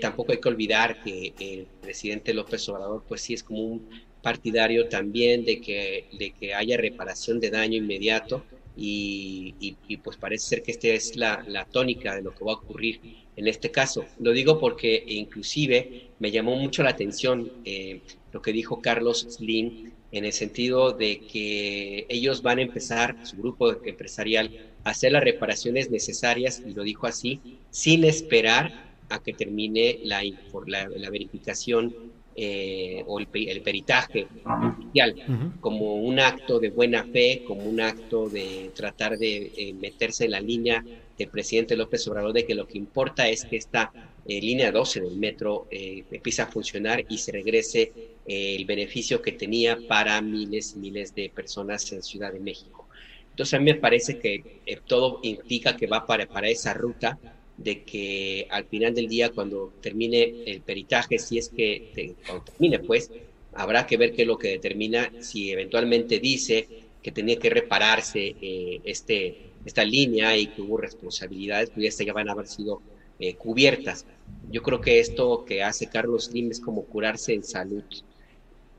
tampoco 0.00 0.32
hay 0.32 0.40
que 0.40 0.48
olvidar 0.48 1.02
que 1.02 1.34
el 1.38 1.66
presidente 1.82 2.32
López 2.32 2.66
Obrador, 2.70 3.04
pues 3.06 3.20
sí 3.20 3.34
es 3.34 3.42
como 3.42 3.60
un 3.60 3.90
partidario 4.22 4.88
también 4.88 5.44
de 5.44 5.60
que, 5.60 6.06
de 6.18 6.30
que 6.30 6.54
haya 6.54 6.78
reparación 6.78 7.38
de 7.38 7.50
daño 7.50 7.76
inmediato 7.76 8.42
y, 8.76 9.98
pues 10.02 10.16
parece 10.16 10.48
ser 10.48 10.62
que 10.62 10.70
esta 10.70 10.88
es 10.88 11.16
la, 11.16 11.66
tónica 11.70 12.14
de 12.14 12.22
lo 12.22 12.34
que 12.34 12.44
va 12.44 12.52
a 12.52 12.56
ocurrir 12.56 13.00
en 13.36 13.48
este 13.48 13.70
caso. 13.70 14.04
Lo 14.18 14.32
digo 14.32 14.58
porque 14.58 15.02
inclusive 15.06 16.10
me 16.18 16.30
llamó 16.30 16.56
mucho 16.56 16.82
la 16.82 16.90
atención 16.90 17.50
eh, 17.64 18.00
lo 18.32 18.42
que 18.42 18.52
dijo 18.52 18.80
Carlos 18.80 19.26
Slim 19.30 19.92
en 20.12 20.24
el 20.24 20.32
sentido 20.32 20.92
de 20.92 21.20
que 21.20 22.06
ellos 22.08 22.42
van 22.42 22.58
a 22.58 22.62
empezar, 22.62 23.16
su 23.24 23.36
grupo 23.36 23.72
empresarial, 23.84 24.72
a 24.84 24.90
hacer 24.90 25.12
las 25.12 25.22
reparaciones 25.22 25.90
necesarias, 25.90 26.62
y 26.66 26.72
lo 26.72 26.82
dijo 26.82 27.06
así, 27.06 27.40
sin 27.70 28.04
esperar 28.04 28.96
a 29.08 29.22
que 29.22 29.32
termine 29.32 30.00
la, 30.02 30.22
la, 30.66 30.88
la 30.88 31.10
verificación 31.10 31.94
eh, 32.34 33.02
o 33.06 33.18
el, 33.18 33.26
peritaje 33.26 34.28
oficial 34.44 35.16
como 35.58 35.96
un 35.96 36.20
acto 36.20 36.60
de 36.60 36.70
buena 36.70 37.04
fe, 37.04 37.42
como 37.44 37.62
un 37.64 37.80
acto 37.80 38.30
de 38.30 38.70
tratar 38.74 39.18
de 39.18 39.52
eh, 39.56 39.74
meterse 39.74 40.26
en 40.26 40.30
la 40.30 40.40
línea 40.40 40.86
del 41.18 41.28
presidente 41.28 41.76
López 41.76 42.06
Obrador 42.06 42.32
de 42.32 42.46
que 42.46 42.54
lo 42.54 42.66
que 42.66 42.78
importa 42.78 43.28
es 43.28 43.44
que 43.44 43.56
esta 43.56 43.92
eh, 44.24 44.40
línea 44.40 44.70
12 44.70 45.00
del 45.00 45.16
metro 45.16 45.66
empiece 45.70 46.42
a 46.42 46.46
funcionar 46.46 47.04
y 47.08 47.18
se 47.18 47.32
regrese 47.32 47.92
el 48.24 48.64
beneficio 48.64 49.20
que 49.20 49.32
tenía 49.32 49.82
para 49.86 50.20
miles 50.22 50.74
y 50.76 50.78
miles 50.78 51.14
de 51.14 51.30
personas 51.34 51.90
en 51.92 52.02
Ciudad 52.02 52.32
de 52.32 52.38
México. 52.38 52.88
Entonces 53.30 53.54
a 53.54 53.58
mí 53.58 53.64
me 53.64 53.74
parece 53.74 54.18
que 54.18 54.44
todo 54.86 55.18
indica 55.22 55.76
que 55.76 55.88
va 55.88 56.06
para, 56.06 56.26
para 56.26 56.48
esa 56.48 56.74
ruta 56.74 57.18
de 57.62 57.82
que 57.82 58.46
al 58.50 58.64
final 58.64 58.94
del 58.94 59.06
día, 59.06 59.30
cuando 59.30 59.74
termine 59.82 60.34
el 60.46 60.62
peritaje, 60.62 61.18
si 61.18 61.36
es 61.36 61.50
que 61.50 62.14
cuando 62.26 62.44
termine, 62.44 62.78
pues, 62.78 63.10
habrá 63.52 63.86
que 63.86 63.98
ver 63.98 64.12
qué 64.12 64.22
es 64.22 64.28
lo 64.28 64.38
que 64.38 64.48
determina 64.48 65.12
si 65.20 65.50
eventualmente 65.50 66.18
dice 66.20 66.66
que 67.02 67.12
tenía 67.12 67.36
que 67.36 67.50
repararse 67.50 68.34
eh, 68.40 68.80
este, 68.84 69.52
esta 69.64 69.84
línea 69.84 70.36
y 70.38 70.46
que 70.46 70.62
hubo 70.62 70.78
responsabilidades, 70.78 71.70
pues 71.70 71.98
ya 71.98 72.12
van 72.14 72.30
a 72.30 72.32
haber 72.32 72.46
sido 72.46 72.80
eh, 73.18 73.34
cubiertas. 73.34 74.06
Yo 74.50 74.62
creo 74.62 74.80
que 74.80 74.98
esto 74.98 75.44
que 75.44 75.62
hace 75.62 75.88
Carlos 75.88 76.26
Slim 76.26 76.50
es 76.50 76.60
como 76.60 76.84
curarse 76.84 77.34
en 77.34 77.44
salud, 77.44 77.84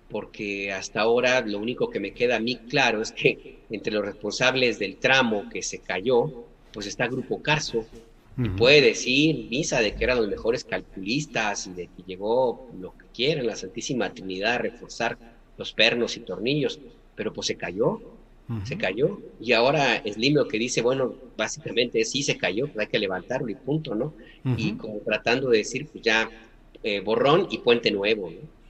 porque 0.10 0.72
hasta 0.72 1.02
ahora 1.02 1.42
lo 1.42 1.60
único 1.60 1.90
que 1.90 2.00
me 2.00 2.14
queda 2.14 2.38
a 2.38 2.40
mí 2.40 2.58
claro 2.68 3.02
es 3.02 3.12
que 3.12 3.60
entre 3.70 3.94
los 3.94 4.04
responsables 4.04 4.80
del 4.80 4.98
tramo 4.98 5.50
que 5.50 5.62
se 5.62 5.80
cayó, 5.80 6.46
pues 6.74 6.88
está 6.88 7.08
Grupo 7.08 7.42
Carso, 7.42 7.86
y 8.44 8.50
puede 8.50 8.82
decir 8.82 9.48
misa 9.50 9.82
de 9.82 9.94
que 9.94 10.04
eran 10.04 10.18
los 10.18 10.28
mejores 10.28 10.64
calculistas 10.64 11.68
y 11.68 11.74
de 11.74 11.88
que 11.88 12.04
llegó 12.04 12.70
lo 12.80 12.98
que 12.98 13.06
quieren, 13.14 13.48
la 13.48 13.56
Santísima 13.56 14.14
Trinidad, 14.14 14.56
a 14.56 14.58
reforzar 14.60 15.18
los 15.58 15.74
pernos 15.74 16.18
y 16.18 16.22
tornillos, 16.22 16.80
pero 17.16 17.34
pues 17.34 17.48
se 17.48 17.56
cayó, 17.56 18.00
se 18.64 18.78
cayó. 18.78 19.20
Y 19.40 19.54
ahora 19.54 20.02
Slim 20.12 20.36
lo 20.36 20.48
que 20.48 20.58
dice, 20.58 20.82
bueno, 20.82 21.14
básicamente 21.38 22.04
sí 22.04 22.24
se 22.24 22.38
cayó, 22.38 22.68
pues 22.68 22.80
hay 22.80 22.88
que 22.88 23.00
levantarlo 23.00 23.50
y 23.50 23.56
punto, 23.56 23.96
¿no? 23.96 24.14
Y 24.58 24.74
como 24.74 25.00
tratando 25.00 25.50
de 25.50 25.60
decir, 25.60 25.88
pues 25.88 26.04
ya 26.04 26.30
eh, 26.84 27.00
borrón 27.00 27.48
y 27.52 27.60
puente 27.60 27.92
nuevo, 27.92 28.30
¿no? 28.30 28.62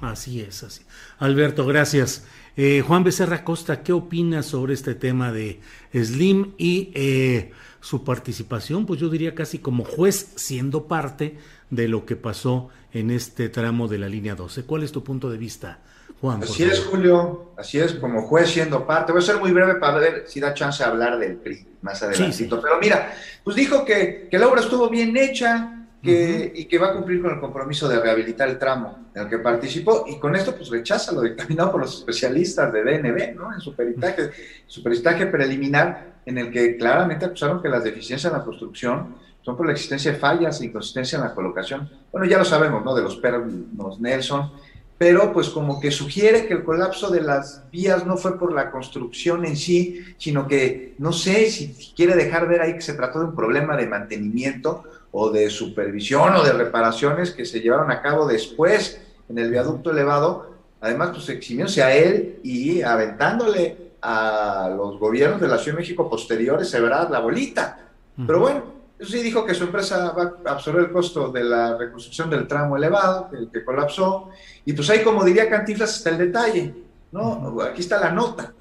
Así 0.00 0.40
es, 0.40 0.62
así. 0.62 0.82
Alberto, 1.18 1.66
gracias. 1.66 2.26
Eh, 2.56 2.82
Juan 2.86 3.02
Becerra 3.02 3.44
Costa, 3.44 3.82
¿qué 3.82 3.92
opinas 3.92 4.46
sobre 4.46 4.74
este 4.74 4.94
tema 4.94 5.32
de 5.32 5.60
Slim 5.92 6.52
y 6.56 6.90
eh, 6.94 7.50
su 7.84 8.02
participación? 8.02 8.86
Pues 8.86 8.98
yo 8.98 9.10
diría 9.10 9.34
casi 9.34 9.58
como 9.58 9.84
juez, 9.84 10.32
siendo 10.36 10.86
parte 10.88 11.36
de 11.68 11.86
lo 11.86 12.06
que 12.06 12.16
pasó 12.16 12.70
en 12.94 13.10
este 13.10 13.50
tramo 13.50 13.88
de 13.88 13.98
la 13.98 14.08
línea 14.08 14.34
12. 14.34 14.64
¿Cuál 14.64 14.84
es 14.84 14.90
tu 14.92 15.04
punto 15.04 15.28
de 15.28 15.36
vista, 15.36 15.80
Juan? 16.18 16.42
Así 16.42 16.62
es, 16.62 16.80
Julio, 16.80 17.52
así 17.58 17.78
es, 17.78 17.92
como 17.92 18.22
juez 18.22 18.48
siendo 18.48 18.86
parte. 18.86 19.12
Voy 19.12 19.20
a 19.20 19.24
ser 19.26 19.36
muy 19.36 19.52
breve 19.52 19.74
para 19.74 19.98
ver 19.98 20.24
si 20.26 20.40
da 20.40 20.54
chance 20.54 20.82
hablar 20.82 21.18
del 21.18 21.36
PRI 21.36 21.66
más 21.82 22.02
adelante. 22.02 22.48
Pero 22.48 22.80
mira, 22.80 23.14
pues 23.44 23.54
dijo 23.54 23.84
que, 23.84 24.28
que 24.30 24.38
la 24.38 24.48
obra 24.48 24.62
estuvo 24.62 24.88
bien 24.88 25.14
hecha, 25.18 25.83
que, 26.04 26.52
y 26.54 26.66
que 26.66 26.78
va 26.78 26.88
a 26.88 26.92
cumplir 26.92 27.22
con 27.22 27.32
el 27.32 27.40
compromiso 27.40 27.88
de 27.88 27.98
rehabilitar 27.98 28.48
el 28.48 28.58
tramo 28.58 29.08
en 29.14 29.22
el 29.22 29.28
que 29.28 29.38
participó 29.38 30.04
y 30.06 30.18
con 30.18 30.36
esto 30.36 30.54
pues 30.54 30.68
rechaza 30.68 31.12
lo 31.12 31.22
dictaminado 31.22 31.72
por 31.72 31.80
los 31.80 31.98
especialistas 31.98 32.70
de 32.72 32.82
DNB, 32.84 33.34
¿no? 33.34 33.54
En 33.54 33.60
su 33.60 33.74
peritaje, 33.74 34.30
su 34.66 34.82
peritaje 34.82 35.26
preliminar 35.26 36.16
en 36.26 36.38
el 36.38 36.50
que 36.50 36.76
claramente 36.76 37.24
acusaron 37.24 37.62
que 37.62 37.68
las 37.68 37.82
deficiencias 37.82 38.30
en 38.30 38.38
la 38.38 38.44
construcción 38.44 39.16
son 39.40 39.56
por 39.56 39.66
la 39.66 39.72
existencia 39.72 40.12
de 40.12 40.18
fallas 40.18 40.60
e 40.60 40.66
inconsistencia 40.66 41.16
en 41.16 41.24
la 41.24 41.34
colocación. 41.34 41.88
Bueno, 42.12 42.26
ya 42.26 42.38
lo 42.38 42.44
sabemos, 42.44 42.84
¿no? 42.84 42.94
De 42.94 43.02
los 43.02 43.16
pernos 43.16 43.98
Nelson, 43.98 44.52
pero 44.98 45.32
pues 45.32 45.48
como 45.48 45.80
que 45.80 45.90
sugiere 45.90 46.46
que 46.46 46.54
el 46.54 46.64
colapso 46.64 47.10
de 47.10 47.22
las 47.22 47.64
vías 47.70 48.06
no 48.06 48.16
fue 48.16 48.38
por 48.38 48.52
la 48.52 48.70
construcción 48.70 49.44
en 49.44 49.56
sí, 49.56 50.00
sino 50.18 50.46
que 50.46 50.94
no 50.98 51.12
sé 51.12 51.50
si 51.50 51.74
quiere 51.96 52.14
dejar 52.14 52.46
ver 52.46 52.60
ahí 52.60 52.74
que 52.74 52.80
se 52.80 52.94
trató 52.94 53.20
de 53.20 53.26
un 53.26 53.34
problema 53.34 53.76
de 53.76 53.86
mantenimiento 53.86 54.84
o 55.16 55.30
de 55.30 55.48
supervisión 55.48 56.34
o 56.34 56.42
de 56.42 56.52
reparaciones 56.52 57.30
que 57.30 57.44
se 57.44 57.60
llevaron 57.60 57.88
a 57.92 58.02
cabo 58.02 58.26
después 58.26 59.00
en 59.28 59.38
el 59.38 59.48
viaducto 59.48 59.92
elevado, 59.92 60.50
además 60.80 61.10
pues 61.14 61.28
eximióse 61.28 61.84
a 61.84 61.94
él 61.94 62.40
y 62.42 62.82
aventándole 62.82 63.92
a 64.02 64.68
los 64.76 64.98
gobiernos 64.98 65.40
de 65.40 65.46
la 65.46 65.56
Ciudad 65.56 65.76
de 65.76 65.82
México 65.82 66.10
posteriores, 66.10 66.68
se 66.68 66.80
verá 66.80 67.08
la 67.08 67.20
bolita. 67.20 67.78
Pero 68.26 68.40
bueno, 68.40 68.64
eso 68.98 69.12
sí 69.12 69.22
dijo 69.22 69.46
que 69.46 69.54
su 69.54 69.64
empresa 69.64 70.10
va 70.10 70.34
a 70.44 70.50
absorber 70.50 70.86
el 70.86 70.92
costo 70.92 71.28
de 71.28 71.44
la 71.44 71.78
reconstrucción 71.78 72.28
del 72.28 72.48
tramo 72.48 72.76
elevado, 72.76 73.30
el 73.32 73.50
que 73.52 73.64
colapsó, 73.64 74.30
y 74.64 74.72
pues 74.72 74.90
ahí 74.90 75.04
como 75.04 75.24
diría 75.24 75.48
Cantinflas 75.48 75.96
está 75.96 76.10
el 76.10 76.18
detalle, 76.18 76.74
¿no? 77.12 77.60
Aquí 77.62 77.82
está 77.82 78.00
la 78.00 78.10
nota. 78.10 78.52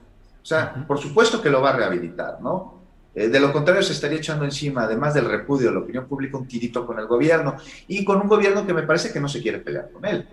O 0.41 0.45
sea, 0.45 0.85
por 0.87 0.99
supuesto 0.99 1.41
que 1.41 1.49
lo 1.49 1.61
va 1.61 1.71
a 1.71 1.77
rehabilitar, 1.77 2.39
¿no? 2.41 2.82
Eh, 3.15 3.27
de 3.27 3.39
lo 3.39 3.53
contrario, 3.53 3.83
se 3.83 3.93
estaría 3.93 4.17
echando 4.17 4.43
encima, 4.43 4.83
además 4.83 5.13
del 5.13 5.25
repudio 5.25 5.67
de 5.67 5.73
la 5.73 5.79
opinión 5.81 6.05
pública, 6.05 6.37
un 6.37 6.47
tirito 6.47 6.85
con 6.85 6.99
el 6.99 7.05
gobierno 7.05 7.55
y 7.87 8.03
con 8.03 8.19
un 8.19 8.27
gobierno 8.27 8.65
que 8.65 8.73
me 8.73 8.83
parece 8.83 9.11
que 9.11 9.19
no 9.19 9.27
se 9.27 9.41
quiere 9.41 9.59
pelear 9.59 9.91
con 9.91 10.05
él. 10.05 10.27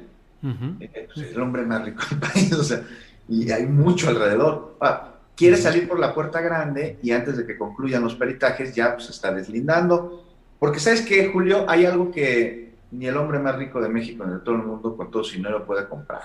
Eh, 0.80 1.08
pues, 1.12 1.30
el 1.32 1.40
hombre 1.40 1.62
más 1.62 1.84
rico 1.84 2.02
del 2.08 2.18
país, 2.18 2.52
o 2.58 2.64
sea, 2.64 2.82
y 3.28 3.50
hay 3.50 3.66
mucho 3.66 4.08
alrededor. 4.08 4.76
Ah, 4.80 5.14
quiere 5.36 5.56
salir 5.56 5.86
por 5.86 5.98
la 5.98 6.14
puerta 6.14 6.40
grande 6.40 6.98
y 7.02 7.10
antes 7.10 7.36
de 7.36 7.46
que 7.46 7.58
concluyan 7.58 8.02
los 8.02 8.14
peritajes 8.14 8.74
ya 8.74 8.94
pues, 8.94 9.06
se 9.06 9.12
está 9.12 9.32
deslindando. 9.32 10.26
Porque, 10.58 10.80
¿sabes 10.80 11.02
qué, 11.02 11.30
Julio? 11.30 11.66
Hay 11.68 11.84
algo 11.84 12.10
que 12.10 12.70
ni 12.90 13.06
el 13.06 13.16
hombre 13.16 13.38
más 13.38 13.56
rico 13.56 13.80
de 13.80 13.88
México 13.88 14.24
ni 14.24 14.32
de 14.32 14.40
todo 14.40 14.56
el 14.56 14.62
mundo 14.62 14.96
con 14.96 15.10
todo 15.10 15.22
su 15.22 15.36
dinero 15.36 15.64
puede 15.64 15.86
comprar. 15.86 16.24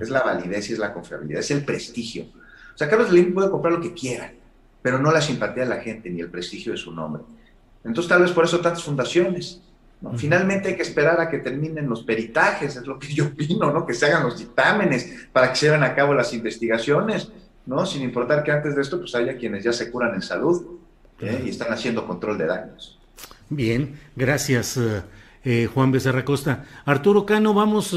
Es 0.00 0.08
la 0.08 0.22
validez 0.22 0.70
y 0.70 0.72
es 0.72 0.78
la 0.78 0.92
confiabilidad, 0.92 1.40
es 1.40 1.50
el 1.50 1.64
prestigio. 1.64 2.26
O 2.74 2.78
sea, 2.78 2.88
Carlos 2.88 3.08
Slim 3.08 3.34
puede 3.34 3.50
comprar 3.50 3.74
lo 3.74 3.80
que 3.80 3.92
quiera 3.92 4.32
pero 4.84 4.98
no 4.98 5.10
la 5.10 5.22
simpatía 5.22 5.62
de 5.62 5.70
la 5.70 5.80
gente 5.80 6.10
ni 6.10 6.20
el 6.20 6.28
prestigio 6.28 6.72
de 6.72 6.76
su 6.76 6.92
nombre. 6.92 7.22
Entonces 7.84 8.06
tal 8.06 8.20
vez 8.20 8.32
por 8.32 8.44
eso 8.44 8.60
tantas 8.60 8.82
fundaciones. 8.82 9.62
Finalmente 10.18 10.68
hay 10.68 10.76
que 10.76 10.82
esperar 10.82 11.18
a 11.18 11.30
que 11.30 11.38
terminen 11.38 11.88
los 11.88 12.02
peritajes, 12.02 12.76
es 12.76 12.86
lo 12.86 12.98
que 12.98 13.14
yo 13.14 13.24
opino, 13.28 13.72
¿no? 13.72 13.86
que 13.86 13.94
se 13.94 14.04
hagan 14.04 14.24
los 14.24 14.38
dictámenes 14.38 15.26
para 15.32 15.48
que 15.48 15.56
se 15.56 15.66
lleven 15.66 15.84
a 15.84 15.94
cabo 15.94 16.12
las 16.12 16.34
investigaciones, 16.34 17.32
¿no? 17.64 17.86
sin 17.86 18.02
importar 18.02 18.44
que 18.44 18.52
antes 18.52 18.76
de 18.76 18.82
esto 18.82 18.98
pues 19.00 19.14
haya 19.14 19.38
quienes 19.38 19.64
ya 19.64 19.72
se 19.72 19.90
curan 19.90 20.14
en 20.16 20.20
salud 20.20 20.66
¿eh? 21.18 21.44
y 21.46 21.48
están 21.48 21.72
haciendo 21.72 22.06
control 22.06 22.36
de 22.36 22.44
daños. 22.44 22.98
Bien, 23.48 23.98
gracias 24.14 24.76
eh, 24.76 25.00
eh, 25.44 25.66
Juan 25.72 25.92
Becerra 25.92 26.26
Costa. 26.26 26.66
Arturo 26.84 27.24
Cano, 27.24 27.54
vamos 27.54 27.96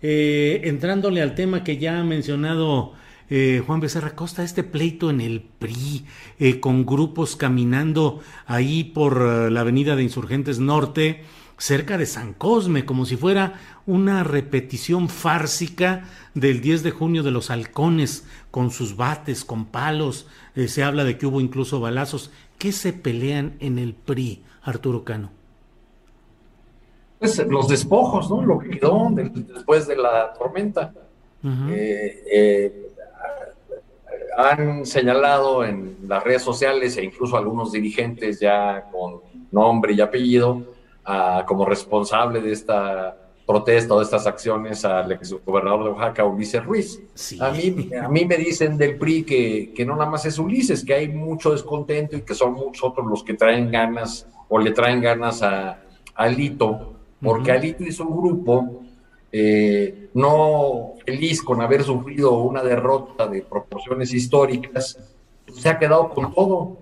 entrándole 0.00 1.20
al 1.20 1.34
tema 1.34 1.62
que 1.62 1.76
ya 1.76 2.00
ha 2.00 2.04
mencionado 2.04 2.94
eh, 3.34 3.62
Juan 3.66 3.80
Becerra 3.80 4.14
Costa, 4.14 4.42
este 4.42 4.62
pleito 4.62 5.08
en 5.08 5.22
el 5.22 5.40
PRI, 5.40 6.04
eh, 6.38 6.60
con 6.60 6.84
grupos 6.84 7.34
caminando 7.34 8.20
ahí 8.44 8.84
por 8.84 9.22
eh, 9.22 9.50
la 9.50 9.62
avenida 9.62 9.96
de 9.96 10.02
Insurgentes 10.02 10.58
Norte, 10.58 11.22
cerca 11.56 11.96
de 11.96 12.04
San 12.04 12.34
Cosme, 12.34 12.84
como 12.84 13.06
si 13.06 13.16
fuera 13.16 13.58
una 13.86 14.22
repetición 14.22 15.08
fársica 15.08 16.04
del 16.34 16.60
10 16.60 16.82
de 16.82 16.90
junio 16.90 17.22
de 17.22 17.30
los 17.30 17.50
halcones, 17.50 18.26
con 18.50 18.70
sus 18.70 18.98
bates, 18.98 19.46
con 19.46 19.64
palos, 19.64 20.26
se 20.66 20.84
habla 20.84 21.02
de 21.02 21.16
que 21.16 21.24
hubo 21.24 21.40
incluso 21.40 21.80
balazos. 21.80 22.30
¿Qué 22.58 22.70
se 22.70 22.92
pelean 22.92 23.54
en 23.60 23.78
el 23.78 23.94
PRI, 23.94 24.42
Arturo 24.60 25.04
Cano? 25.04 25.30
Pues 27.18 27.38
los 27.48 27.66
despojos, 27.66 28.28
¿no? 28.28 28.44
Lo 28.44 28.58
que 28.58 28.68
quedó 28.68 29.08
después 29.10 29.86
de 29.86 29.96
la 29.96 30.34
tormenta 30.34 30.92
han 34.36 34.86
señalado 34.86 35.64
en 35.64 35.96
las 36.06 36.22
redes 36.22 36.42
sociales 36.42 36.96
e 36.96 37.04
incluso 37.04 37.36
algunos 37.36 37.72
dirigentes 37.72 38.40
ya 38.40 38.88
con 38.90 39.20
nombre 39.50 39.92
y 39.92 40.00
apellido 40.00 40.62
como 41.46 41.64
responsable 41.66 42.40
de 42.40 42.52
esta 42.52 43.16
protesta 43.46 43.94
o 43.94 43.98
de 43.98 44.04
estas 44.04 44.26
acciones 44.26 44.84
al 44.84 45.10
exgobernador 45.12 45.84
de 45.84 45.90
Oaxaca, 45.90 46.24
Ulises 46.24 46.64
Ruiz. 46.64 47.02
A, 47.40 47.50
mí, 47.50 47.90
a 48.00 48.08
mí 48.08 48.24
me 48.24 48.36
dicen 48.36 48.78
del 48.78 48.96
PRI 48.96 49.24
que, 49.24 49.72
que 49.74 49.84
no 49.84 49.96
nada 49.96 50.08
más 50.08 50.24
es 50.26 50.38
Ulises, 50.38 50.84
que 50.84 50.94
hay 50.94 51.08
mucho 51.08 51.50
descontento 51.50 52.16
y 52.16 52.22
que 52.22 52.34
son 52.34 52.54
muchos 52.54 52.84
otros 52.84 53.06
los 53.06 53.24
que 53.24 53.34
traen 53.34 53.70
ganas 53.70 54.28
o 54.48 54.58
le 54.58 54.70
traen 54.70 55.00
ganas 55.00 55.42
a, 55.42 55.82
Alito, 56.14 56.94
porque 57.22 57.52
Alito 57.52 57.84
hizo 57.84 58.04
un 58.04 58.16
grupo 58.16 58.81
eh, 59.34 60.10
no 60.12 60.92
feliz 61.06 61.42
con 61.42 61.62
haber 61.62 61.82
sufrido 61.82 62.38
una 62.38 62.62
derrota 62.62 63.26
de 63.26 63.40
proporciones 63.40 64.12
históricas, 64.12 64.98
se 65.54 65.68
ha 65.70 65.78
quedado 65.78 66.10
con 66.10 66.34
todo, 66.34 66.78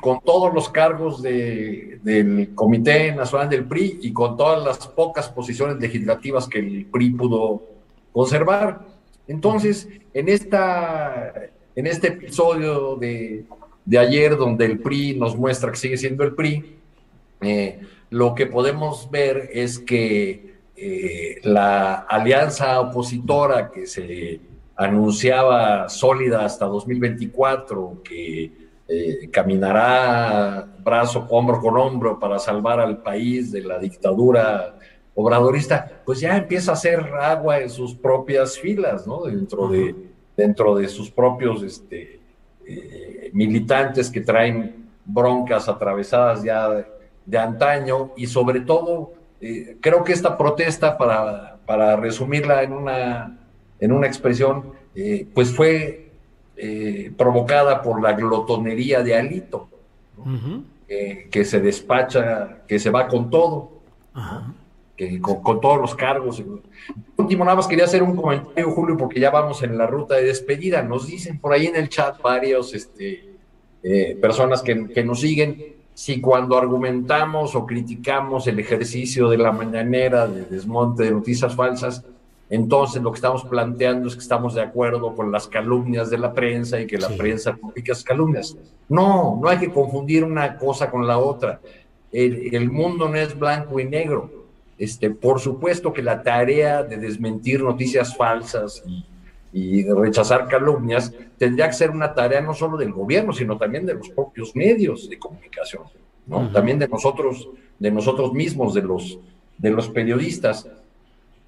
con 0.00 0.20
todos 0.20 0.52
los 0.52 0.68
cargos 0.70 1.22
del 1.22 2.50
Comité 2.54 3.14
Nacional 3.14 3.48
del 3.48 3.64
PRI 3.66 3.98
y 4.02 4.12
con 4.12 4.36
todas 4.36 4.64
las 4.64 4.88
pocas 4.88 5.28
posiciones 5.28 5.78
legislativas 5.78 6.48
que 6.48 6.58
el 6.58 6.86
PRI 6.86 7.10
pudo 7.10 7.62
conservar. 8.12 8.86
Entonces, 9.26 9.88
en, 10.12 10.28
esta, 10.28 11.34
en 11.76 11.86
este 11.86 12.08
episodio 12.08 12.96
de, 12.96 13.44
ayer, 13.98 14.36
donde 14.36 14.66
el 14.66 14.80
PRI 14.80 15.16
nos 15.16 15.36
muestra 15.36 15.70
que 15.70 15.78
sigue 15.78 15.96
siendo 15.96 16.24
el 16.24 16.34
PRI, 16.34 16.76
eh, 17.40 17.80
lo 18.10 18.34
que 18.34 18.46
podemos 18.46 19.10
ver 19.10 19.50
es 19.52 19.78
que 19.78 20.53
eh, 20.86 21.40
la 21.44 21.94
alianza 21.94 22.78
opositora 22.78 23.70
que 23.70 23.86
se 23.86 24.38
anunciaba 24.76 25.88
sólida 25.88 26.44
hasta 26.44 26.66
2024, 26.66 28.02
que 28.04 28.52
eh, 28.86 29.30
caminará 29.32 30.68
brazo 30.84 31.26
hombro 31.30 31.58
con 31.58 31.78
hombro 31.78 32.18
para 32.18 32.38
salvar 32.38 32.80
al 32.80 32.98
país 32.98 33.50
de 33.50 33.62
la 33.62 33.78
dictadura 33.78 34.78
obradorista, 35.14 36.02
pues 36.04 36.20
ya 36.20 36.36
empieza 36.36 36.72
a 36.72 36.74
hacer 36.74 37.00
agua 37.18 37.60
en 37.60 37.70
sus 37.70 37.94
propias 37.94 38.58
filas, 38.58 39.06
¿no? 39.06 39.22
Dentro 39.22 39.68
de, 39.68 39.94
dentro 40.36 40.74
de 40.74 40.88
sus 40.88 41.10
propios 41.10 41.62
este, 41.62 42.20
eh, 42.66 43.30
militantes 43.32 44.10
que 44.10 44.20
traen 44.20 44.90
broncas 45.06 45.66
atravesadas 45.66 46.42
ya 46.42 46.86
de 47.24 47.38
antaño 47.38 48.10
y 48.18 48.26
sobre 48.26 48.60
todo 48.60 49.23
eh, 49.46 49.76
creo 49.78 50.02
que 50.04 50.14
esta 50.14 50.38
protesta, 50.38 50.96
para, 50.96 51.96
resumirla 51.96 52.62
en 52.62 52.72
una, 52.72 53.38
en 53.78 53.92
una 53.92 54.06
expresión, 54.06 54.72
eh, 54.94 55.26
pues 55.34 55.54
fue 55.54 56.12
eh, 56.56 57.12
provocada 57.14 57.82
por 57.82 58.00
la 58.00 58.14
glotonería 58.14 59.02
de 59.02 59.14
Alito, 59.14 59.68
que 60.86 61.44
se 61.44 61.60
despacha, 61.60 62.62
que 62.66 62.78
se 62.78 62.88
va 62.88 63.06
con 63.06 63.28
todo, 63.28 63.82
que, 64.96 65.20
con, 65.20 65.60
todos 65.60 65.78
los 65.78 65.94
cargos. 65.94 66.42
Último, 67.18 67.44
nada 67.44 67.56
más 67.56 67.66
quería 67.66 67.84
hacer 67.84 68.02
un 68.02 68.16
comentario, 68.16 68.70
Julio, 68.70 68.96
porque 68.96 69.20
ya 69.20 69.28
vamos 69.28 69.62
en 69.62 69.76
la 69.76 69.86
ruta 69.86 70.14
de 70.14 70.24
despedida. 70.24 70.80
Nos 70.80 71.06
dicen 71.06 71.38
por 71.38 71.52
ahí 71.52 71.66
en 71.66 71.76
el 71.76 71.90
chat 71.90 72.18
varios 72.22 72.72
este, 72.72 73.28
personas 74.22 74.62
que, 74.62 74.88
que 74.88 75.04
nos 75.04 75.20
siguen 75.20 75.83
si 75.94 76.20
cuando 76.20 76.58
argumentamos 76.58 77.54
o 77.54 77.64
criticamos 77.64 78.46
el 78.48 78.58
ejercicio 78.58 79.28
de 79.28 79.38
la 79.38 79.52
mañanera 79.52 80.26
de 80.26 80.44
desmonte 80.44 81.04
de 81.04 81.12
noticias 81.12 81.54
falsas, 81.54 82.04
entonces 82.50 83.00
lo 83.02 83.12
que 83.12 83.16
estamos 83.16 83.44
planteando 83.44 84.08
es 84.08 84.14
que 84.14 84.20
estamos 84.20 84.54
de 84.54 84.62
acuerdo 84.62 85.14
con 85.14 85.32
las 85.32 85.46
calumnias 85.46 86.10
de 86.10 86.18
la 86.18 86.32
prensa 86.32 86.80
y 86.80 86.86
que 86.86 86.98
la 86.98 87.08
prensa 87.08 87.56
publica 87.56 87.92
esas 87.92 88.04
calumnias. 88.04 88.56
No, 88.88 89.38
no 89.40 89.48
hay 89.48 89.58
que 89.58 89.72
confundir 89.72 90.24
una 90.24 90.58
cosa 90.58 90.90
con 90.90 91.06
la 91.06 91.18
otra. 91.18 91.60
El, 92.12 92.54
el, 92.54 92.70
mundo 92.70 93.08
no 93.08 93.16
es 93.16 93.36
blanco 93.38 93.80
y 93.80 93.84
negro. 93.84 94.30
Este, 94.76 95.10
por 95.10 95.40
supuesto 95.40 95.92
que 95.92 96.02
la 96.02 96.22
tarea 96.22 96.82
de 96.82 96.96
desmentir 96.96 97.62
noticias 97.62 98.16
falsas 98.16 98.82
y 98.86 99.04
y 99.54 99.84
rechazar 99.84 100.48
calumnias, 100.48 101.14
tendría 101.38 101.68
que 101.68 101.74
ser 101.74 101.90
una 101.90 102.12
tarea 102.12 102.40
no 102.40 102.54
solo 102.54 102.76
del 102.76 102.92
gobierno, 102.92 103.32
sino 103.32 103.56
también 103.56 103.86
de 103.86 103.94
los 103.94 104.08
propios 104.10 104.54
medios 104.56 105.08
de 105.08 105.16
comunicación, 105.16 105.84
¿no? 106.26 106.50
También 106.50 106.80
de 106.80 106.88
nosotros, 106.88 107.48
de 107.78 107.92
nosotros 107.92 108.32
mismos, 108.32 108.74
de 108.74 108.82
los, 108.82 109.16
de 109.56 109.70
los 109.70 109.88
periodistas. 109.88 110.68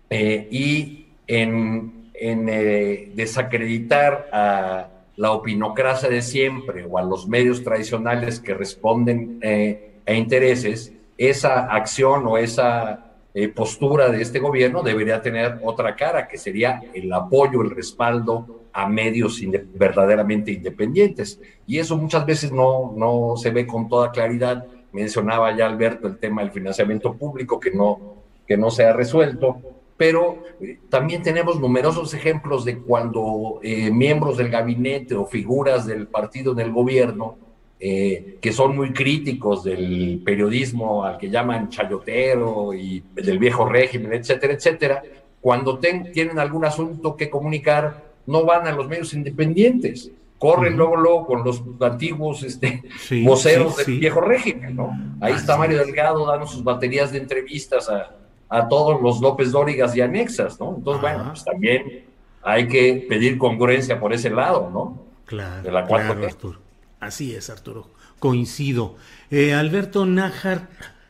Eh, 0.09 0.47
y 0.53 1.09
en, 1.27 2.11
en 2.15 2.49
eh, 2.49 3.11
desacreditar 3.17 4.29
a 4.33 4.89
la 5.17 5.33
opinocracia 5.33 6.09
de 6.09 6.23
siempre 6.23 6.87
o 6.89 6.99
a 6.99 7.03
los 7.03 7.27
medios 7.27 7.65
tradicionales 7.65 8.39
que 8.39 8.55
responden 8.55 9.41
eh, 9.43 9.95
a 10.07 10.13
intereses, 10.13 10.93
esa 11.19 11.65
acción 11.75 12.25
o 12.29 12.39
esa 12.39 13.06
eh, 13.39 13.51
postura 13.51 14.09
de 14.09 14.23
este 14.23 14.39
gobierno 14.39 14.83
debería 14.83 15.21
tener 15.21 15.61
otra 15.63 15.95
cara, 15.95 16.27
que 16.27 16.39
sería 16.39 16.81
el 16.95 17.13
apoyo, 17.13 17.61
el 17.61 17.69
respaldo 17.69 18.63
a 18.73 18.89
medios 18.89 19.39
verdaderamente 19.75 20.53
independientes. 20.53 21.39
Y 21.67 21.79
eso 21.79 21.99
muchas 21.99 22.25
veces 22.25 22.51
no, 22.51 22.95
no 22.97 23.37
se 23.37 23.51
ve 23.51 23.67
con 23.67 23.91
toda 23.91 24.11
claridad. 24.11 24.65
Mencionaba 24.91 25.55
ya 25.55 25.67
Alberto 25.67 26.09
el 26.09 26.17
tema 26.17 26.41
del 26.41 26.51
financiamiento 26.51 27.13
público 27.13 27.61
que 27.61 27.73
no, 27.73 28.23
que 28.47 28.57
no 28.57 28.71
se 28.71 28.87
ha 28.87 28.95
resuelto, 28.95 29.59
pero 29.99 30.43
eh, 30.63 30.79
también 30.89 31.23
tenemos 31.23 31.61
numerosos 31.61 32.15
ejemplos 32.15 32.65
de 32.65 32.79
cuando 32.79 33.61
eh, 33.63 33.91
miembros 33.91 34.39
del 34.39 34.49
gabinete 34.49 35.15
o 35.15 35.27
figuras 35.27 35.85
del 35.85 36.07
partido 36.07 36.53
en 36.53 36.61
el 36.61 36.73
gobierno 36.73 37.37
eh, 37.79 38.39
que 38.41 38.53
son 38.53 38.75
muy 38.75 38.93
críticos 38.93 39.65
del 39.65 40.23
periodismo 40.25 41.05
al 41.05 41.19
que 41.19 41.29
llaman 41.29 41.69
chayotero 41.69 42.73
y 42.73 43.03
del 43.15 43.39
viejo 43.39 43.67
régimen, 43.67 44.15
etcétera, 44.15 44.55
etcétera, 44.55 45.03
cuando 45.41 45.79
tienen 45.79 46.39
algún 46.39 46.65
asunto 46.65 47.17
que 47.17 47.29
comunicar, 47.29 48.03
no 48.27 48.45
van 48.45 48.67
a 48.67 48.73
los 48.73 48.89
medios 48.89 49.13
independientes, 49.15 50.11
corren 50.39 50.77
luego, 50.77 50.97
luego 50.97 51.27
con 51.27 51.45
los 51.45 51.63
antiguos 51.81 52.43
este, 52.43 52.83
voceros 53.23 53.77
del 53.77 53.99
viejo 54.01 54.21
régimen, 54.21 54.75
¿no? 54.75 54.91
Ahí 55.21 55.35
está 55.35 55.57
Mario 55.57 55.79
Delgado 55.79 56.27
dando 56.27 56.47
sus 56.47 56.65
baterías 56.65 57.13
de 57.13 57.19
entrevistas 57.19 57.89
a, 57.89 58.11
a 58.49 58.69
todos 58.69 59.01
los 59.01 59.21
López 59.21 59.53
Dórigas 59.53 59.95
y 59.97 60.01
anexas, 60.01 60.59
¿no? 60.59 60.75
Entonces, 60.77 61.03
bueno, 61.03 61.25
pues 61.29 61.45
también 61.45 62.05
hay 62.43 62.69
que 62.69 63.07
pedir 63.09 63.39
congruencia 63.39 64.01
por 64.01 64.13
ese 64.13 64.31
lado, 64.31 64.71
¿no? 64.73 65.03
Claro, 65.27 65.63
de 65.63 65.73
la 65.73 65.85
claro, 65.85 66.25
Arturo. 66.25 66.66
Así 67.01 67.35
es, 67.35 67.51
Arturo. 67.51 67.91
Coincido. 68.19 68.97
Eh, 69.31 69.53
Alberto 69.53 70.07
Nájar, 70.07 70.69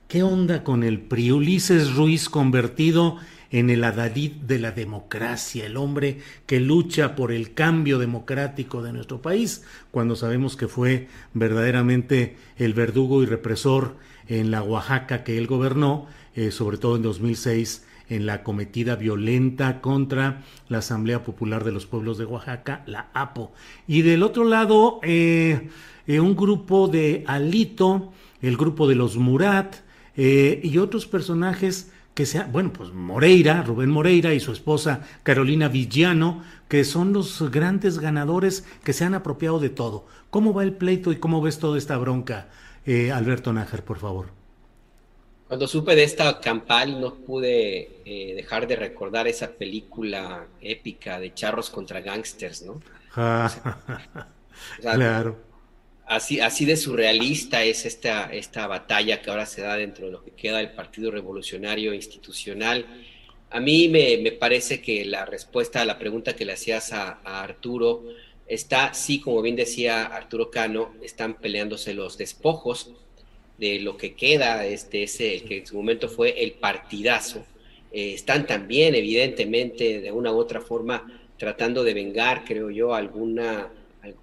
¿qué 0.08 0.22
onda 0.22 0.64
con 0.64 0.82
el 0.82 1.00
PRI? 1.00 1.32
Ulises 1.32 1.94
Ruiz 1.94 2.28
convertido 2.28 3.18
en 3.50 3.70
el 3.70 3.84
adalid 3.84 4.32
de 4.32 4.58
la 4.58 4.72
democracia, 4.72 5.66
el 5.66 5.76
hombre 5.76 6.20
que 6.46 6.60
lucha 6.60 7.14
por 7.14 7.32
el 7.32 7.54
cambio 7.54 7.98
democrático 7.98 8.82
de 8.82 8.92
nuestro 8.92 9.22
país, 9.22 9.64
cuando 9.90 10.16
sabemos 10.16 10.56
que 10.56 10.68
fue 10.68 11.08
verdaderamente 11.32 12.36
el 12.56 12.74
verdugo 12.74 13.22
y 13.22 13.26
represor 13.26 13.96
en 14.28 14.50
la 14.50 14.62
Oaxaca 14.62 15.22
que 15.22 15.38
él 15.38 15.46
gobernó, 15.46 16.06
eh, 16.34 16.50
sobre 16.50 16.78
todo 16.78 16.96
en 16.96 17.02
2006 17.02 17.86
en 18.08 18.26
la 18.26 18.42
cometida 18.42 18.96
violenta 18.96 19.80
contra 19.80 20.42
la 20.68 20.78
Asamblea 20.78 21.24
Popular 21.24 21.64
de 21.64 21.72
los 21.72 21.86
Pueblos 21.86 22.18
de 22.18 22.24
Oaxaca, 22.24 22.82
la 22.86 23.08
APO. 23.14 23.52
Y 23.86 24.02
del 24.02 24.22
otro 24.22 24.44
lado, 24.44 25.00
eh, 25.02 25.68
eh, 26.06 26.20
un 26.20 26.36
grupo 26.36 26.88
de 26.88 27.24
Alito, 27.26 28.12
el 28.42 28.56
grupo 28.56 28.86
de 28.86 28.94
los 28.94 29.16
Murat 29.16 29.76
eh, 30.16 30.60
y 30.62 30.78
otros 30.78 31.06
personajes 31.06 31.90
que 32.14 32.26
sean, 32.26 32.50
bueno, 32.50 32.72
pues 32.72 32.92
Moreira, 32.92 33.62
Rubén 33.62 33.90
Moreira 33.90 34.32
y 34.32 34.40
su 34.40 34.52
esposa 34.52 35.02
Carolina 35.22 35.68
Villano, 35.68 36.42
que 36.68 36.84
son 36.84 37.12
los 37.12 37.50
grandes 37.50 37.98
ganadores 37.98 38.64
que 38.84 38.94
se 38.94 39.04
han 39.04 39.14
apropiado 39.14 39.58
de 39.58 39.68
todo. 39.68 40.06
¿Cómo 40.30 40.54
va 40.54 40.62
el 40.62 40.72
pleito 40.72 41.12
y 41.12 41.16
cómo 41.16 41.42
ves 41.42 41.58
toda 41.58 41.76
esta 41.76 41.98
bronca, 41.98 42.48
Alberto 43.12 43.52
Nájar, 43.52 43.84
por 43.84 43.98
favor? 43.98 44.45
Cuando 45.48 45.68
supe 45.68 45.94
de 45.94 46.02
esta 46.02 46.40
campal 46.40 47.00
no 47.00 47.14
pude 47.14 48.00
eh, 48.04 48.34
dejar 48.34 48.66
de 48.66 48.74
recordar 48.74 49.28
esa 49.28 49.52
película 49.52 50.48
épica 50.60 51.20
de 51.20 51.34
charros 51.34 51.70
contra 51.70 52.00
gangsters, 52.00 52.62
¿no? 52.62 52.82
claro. 54.80 55.38
Así, 56.04 56.40
así 56.40 56.64
de 56.64 56.76
surrealista 56.76 57.62
es 57.62 57.86
esta, 57.86 58.32
esta 58.32 58.66
batalla 58.66 59.22
que 59.22 59.30
ahora 59.30 59.46
se 59.46 59.62
da 59.62 59.76
dentro 59.76 60.06
de 60.06 60.12
lo 60.12 60.24
que 60.24 60.32
queda 60.32 60.58
del 60.58 60.72
Partido 60.72 61.10
Revolucionario 61.12 61.94
Institucional. 61.94 62.86
A 63.50 63.60
mí 63.60 63.88
me, 63.88 64.18
me 64.18 64.32
parece 64.32 64.82
que 64.82 65.04
la 65.04 65.24
respuesta 65.24 65.80
a 65.80 65.84
la 65.84 65.98
pregunta 65.98 66.34
que 66.34 66.44
le 66.44 66.54
hacías 66.54 66.92
a, 66.92 67.20
a 67.24 67.42
Arturo 67.42 68.04
está, 68.46 68.94
sí, 68.94 69.20
como 69.20 69.42
bien 69.42 69.56
decía 69.56 70.04
Arturo 70.06 70.50
Cano, 70.50 70.94
están 71.02 71.34
peleándose 71.34 71.94
los 71.94 72.18
despojos 72.18 72.92
de 73.58 73.80
lo 73.80 73.96
que 73.96 74.14
queda, 74.14 74.66
este, 74.66 75.04
ese, 75.04 75.42
que 75.42 75.58
en 75.58 75.66
su 75.66 75.76
momento 75.76 76.08
fue 76.08 76.42
el 76.42 76.52
partidazo, 76.52 77.44
eh, 77.92 78.12
están 78.12 78.46
también 78.46 78.94
evidentemente 78.94 80.00
de 80.00 80.12
una 80.12 80.32
u 80.32 80.36
otra 80.36 80.60
forma 80.60 81.06
tratando 81.38 81.84
de 81.84 81.94
vengar, 81.94 82.44
creo 82.44 82.70
yo, 82.70 82.94
alguna, 82.94 83.70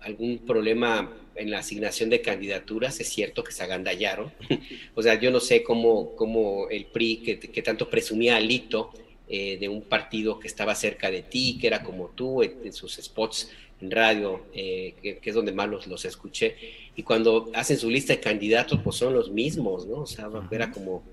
algún 0.02 0.40
problema 0.40 1.12
en 1.36 1.50
la 1.50 1.60
asignación 1.60 2.10
de 2.10 2.22
candidaturas, 2.22 3.00
es 3.00 3.10
cierto 3.10 3.44
que 3.44 3.52
se 3.52 3.64
agandallaron, 3.64 4.32
o 4.96 5.02
sea, 5.02 5.20
yo 5.20 5.32
no 5.32 5.40
sé 5.40 5.64
cómo, 5.64 6.16
cómo 6.16 6.70
el 6.70 6.86
PRI, 6.86 7.18
que, 7.18 7.62
tanto 7.62 7.90
presumía 7.90 8.36
Alito, 8.36 8.92
eh, 9.28 9.58
de 9.58 9.70
un 9.70 9.82
partido 9.84 10.40
que 10.40 10.48
estaba 10.48 10.76
cerca 10.76 11.10
de 11.10 11.24
ti, 11.24 11.58
que 11.60 11.68
era 11.68 11.82
como 11.82 12.10
tú, 12.10 12.44
en, 12.44 12.74
sus 12.74 12.96
spots 12.96 13.50
en 13.63 13.63
radio, 13.92 14.46
eh, 14.54 14.96
que, 15.02 15.30
es 15.30 15.36
donde 15.36 15.52
más 15.52 15.70
los, 15.70 15.88
los 15.88 16.06
escuché, 16.06 16.56
y 16.96 17.04
cuando 17.04 17.52
hacen 17.54 17.78
su 17.78 17.90
lista 17.90 18.14
de 18.14 18.20
candidatos, 18.20 18.80
pues 18.84 18.96
son 18.96 19.14
los 19.14 19.32
mismos, 19.32 19.88
¿no? 19.88 20.02
O 20.02 20.06
sea, 20.06 20.30
era 20.52 20.72
como, 20.72 21.04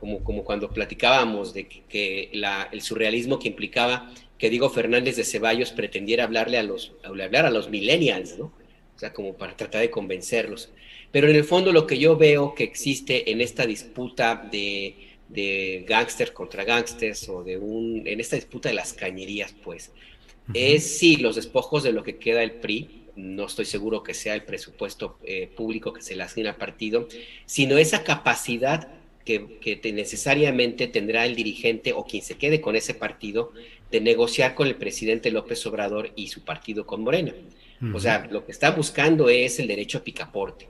como, 0.00 0.22
como 0.24 0.44
cuando 0.44 0.70
platicábamos 0.70 1.54
de 1.54 1.66
que, 1.66 2.30
la, 2.32 2.68
el 2.72 2.82
surrealismo 2.82 3.38
que 3.38 3.48
implicaba 3.48 4.12
que 4.38 4.50
Diego 4.50 4.70
Fernández 4.70 5.16
de 5.16 5.24
Ceballos 5.24 5.72
pretendiera 5.72 6.24
hablarle 6.24 6.58
a 6.58 6.62
los, 6.62 6.92
hablar 7.02 7.46
a 7.46 7.50
los 7.50 7.68
millennials, 7.68 8.38
¿no? 8.38 8.52
O 8.94 8.98
sea, 8.98 9.12
como 9.12 9.34
para 9.34 9.56
tratar 9.56 9.80
de 9.80 9.90
convencerlos. 9.90 10.70
Pero 11.12 11.28
en 11.28 11.36
el 11.36 11.44
fondo 11.44 11.72
lo 11.72 11.86
que 11.86 11.98
yo 11.98 12.16
veo 12.16 12.54
que 12.54 12.64
existe 12.64 13.30
en 13.30 13.40
esta 13.40 13.64
disputa 13.66 14.48
de, 14.50 15.08
de 15.28 15.84
gángster 15.86 16.32
contra 16.32 16.64
gángsters 16.64 17.28
o 17.28 17.42
de 17.44 17.58
un, 17.58 18.02
en 18.06 18.20
esta 18.20 18.36
disputa 18.36 18.68
de 18.68 18.74
las 18.74 18.92
cañerías, 18.92 19.54
pues, 19.62 19.92
es 20.54 20.98
sí 20.98 21.16
los 21.16 21.36
despojos 21.36 21.82
de 21.82 21.92
lo 21.92 22.02
que 22.02 22.16
queda 22.16 22.42
el 22.42 22.52
PRI, 22.52 22.98
no 23.16 23.46
estoy 23.46 23.64
seguro 23.64 24.02
que 24.02 24.14
sea 24.14 24.34
el 24.34 24.44
presupuesto 24.44 25.18
eh, 25.24 25.48
público 25.54 25.92
que 25.92 26.02
se 26.02 26.14
le 26.14 26.22
asigna 26.22 26.50
al 26.50 26.56
partido, 26.56 27.08
sino 27.46 27.76
esa 27.76 28.04
capacidad 28.04 28.88
que, 29.24 29.92
necesariamente 29.92 30.86
tendrá 30.86 31.26
el 31.26 31.36
dirigente 31.36 31.92
o 31.92 32.04
quien 32.04 32.22
se 32.22 32.38
quede 32.38 32.60
con 32.62 32.76
ese 32.76 32.94
partido 32.94 33.52
de 33.90 34.00
negociar 34.00 34.54
con 34.54 34.66
el 34.68 34.76
presidente 34.76 35.30
López 35.30 35.66
Obrador 35.66 36.12
y 36.16 36.28
su 36.28 36.44
partido 36.44 36.86
con 36.86 37.02
Morena. 37.02 37.34
O 37.94 38.00
sea, 38.00 38.26
lo 38.30 38.44
que 38.44 38.52
está 38.52 38.70
buscando 38.70 39.28
es 39.28 39.60
el 39.60 39.68
derecho 39.68 39.98
a 39.98 40.04
picaporte. 40.04 40.68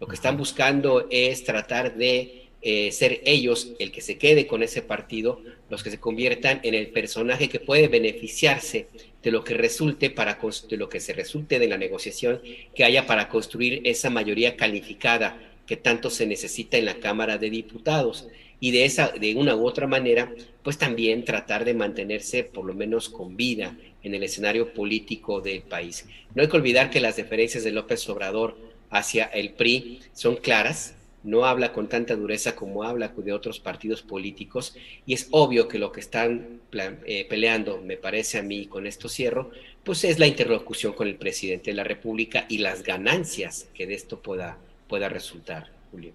Lo 0.00 0.06
que 0.06 0.14
están 0.14 0.36
buscando 0.36 1.06
es 1.10 1.44
tratar 1.44 1.96
de 1.96 2.46
eh, 2.62 2.92
ser 2.92 3.20
ellos 3.24 3.72
el 3.78 3.92
que 3.92 4.00
se 4.00 4.16
quede 4.16 4.46
con 4.46 4.62
ese 4.62 4.82
partido, 4.82 5.40
los 5.68 5.82
que 5.82 5.90
se 5.90 6.00
conviertan 6.00 6.60
en 6.62 6.74
el 6.74 6.88
personaje 6.88 7.48
que 7.48 7.60
puede 7.60 7.88
beneficiarse 7.88 8.88
de 9.26 9.32
lo 9.32 9.42
que 9.42 9.54
resulte 9.54 10.08
para 10.08 10.38
de 10.68 10.76
lo 10.76 10.88
que 10.88 11.00
se 11.00 11.12
resulte 11.12 11.58
de 11.58 11.66
la 11.66 11.76
negociación 11.76 12.40
que 12.76 12.84
haya 12.84 13.08
para 13.08 13.28
construir 13.28 13.80
esa 13.82 14.08
mayoría 14.08 14.56
calificada 14.56 15.36
que 15.66 15.76
tanto 15.76 16.10
se 16.10 16.28
necesita 16.28 16.76
en 16.76 16.84
la 16.84 17.00
Cámara 17.00 17.36
de 17.36 17.50
Diputados 17.50 18.28
y 18.60 18.70
de 18.70 18.84
esa 18.84 19.08
de 19.08 19.34
una 19.34 19.56
u 19.56 19.66
otra 19.66 19.88
manera 19.88 20.32
pues 20.62 20.78
también 20.78 21.24
tratar 21.24 21.64
de 21.64 21.74
mantenerse 21.74 22.44
por 22.44 22.64
lo 22.66 22.72
menos 22.72 23.08
con 23.08 23.36
vida 23.36 23.76
en 24.04 24.14
el 24.14 24.22
escenario 24.22 24.72
político 24.72 25.40
del 25.40 25.62
país. 25.62 26.06
No 26.36 26.42
hay 26.42 26.48
que 26.48 26.56
olvidar 26.56 26.90
que 26.90 27.00
las 27.00 27.16
diferencias 27.16 27.64
de 27.64 27.72
López 27.72 28.08
Obrador 28.08 28.56
hacia 28.90 29.24
el 29.24 29.54
PRI 29.54 30.02
son 30.12 30.36
claras, 30.36 30.94
no 31.26 31.44
habla 31.44 31.72
con 31.74 31.88
tanta 31.88 32.16
dureza 32.16 32.56
como 32.56 32.84
habla 32.84 33.12
de 33.14 33.32
otros 33.32 33.60
partidos 33.60 34.00
políticos 34.00 34.74
y 35.04 35.12
es 35.12 35.28
obvio 35.32 35.68
que 35.68 35.78
lo 35.78 35.92
que 35.92 36.00
están 36.00 36.60
eh, 37.04 37.26
peleando, 37.28 37.82
me 37.84 37.98
parece 37.98 38.38
a 38.38 38.42
mí, 38.42 38.66
con 38.66 38.86
esto 38.86 39.08
cierro, 39.08 39.50
pues 39.84 40.04
es 40.04 40.18
la 40.18 40.26
interlocución 40.26 40.94
con 40.94 41.08
el 41.08 41.16
presidente 41.16 41.70
de 41.72 41.76
la 41.76 41.84
República 41.84 42.46
y 42.48 42.58
las 42.58 42.82
ganancias 42.82 43.68
que 43.74 43.86
de 43.86 43.94
esto 43.94 44.20
pueda, 44.20 44.56
pueda 44.88 45.08
resultar. 45.08 45.70
Julio. 45.90 46.12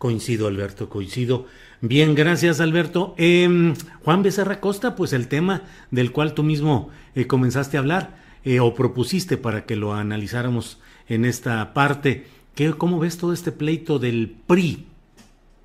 Coincido, 0.00 0.46
Alberto, 0.46 0.88
coincido. 0.88 1.46
Bien, 1.82 2.14
gracias, 2.14 2.60
Alberto. 2.60 3.14
Eh, 3.18 3.74
Juan 4.02 4.22
Becerra 4.22 4.58
Costa, 4.58 4.96
pues 4.96 5.12
el 5.12 5.28
tema 5.28 5.64
del 5.90 6.10
cual 6.10 6.32
tú 6.32 6.42
mismo 6.42 6.88
eh, 7.14 7.26
comenzaste 7.26 7.76
a 7.76 7.80
hablar 7.80 8.16
eh, 8.42 8.60
o 8.60 8.74
propusiste 8.74 9.36
para 9.36 9.66
que 9.66 9.76
lo 9.76 9.92
analizáramos 9.92 10.78
en 11.06 11.26
esta 11.26 11.74
parte. 11.74 12.24
¿Qué, 12.54 12.72
¿Cómo 12.74 12.98
ves 12.98 13.16
todo 13.16 13.32
este 13.32 13.52
pleito 13.52 13.98
del 13.98 14.36
PRI? 14.46 14.86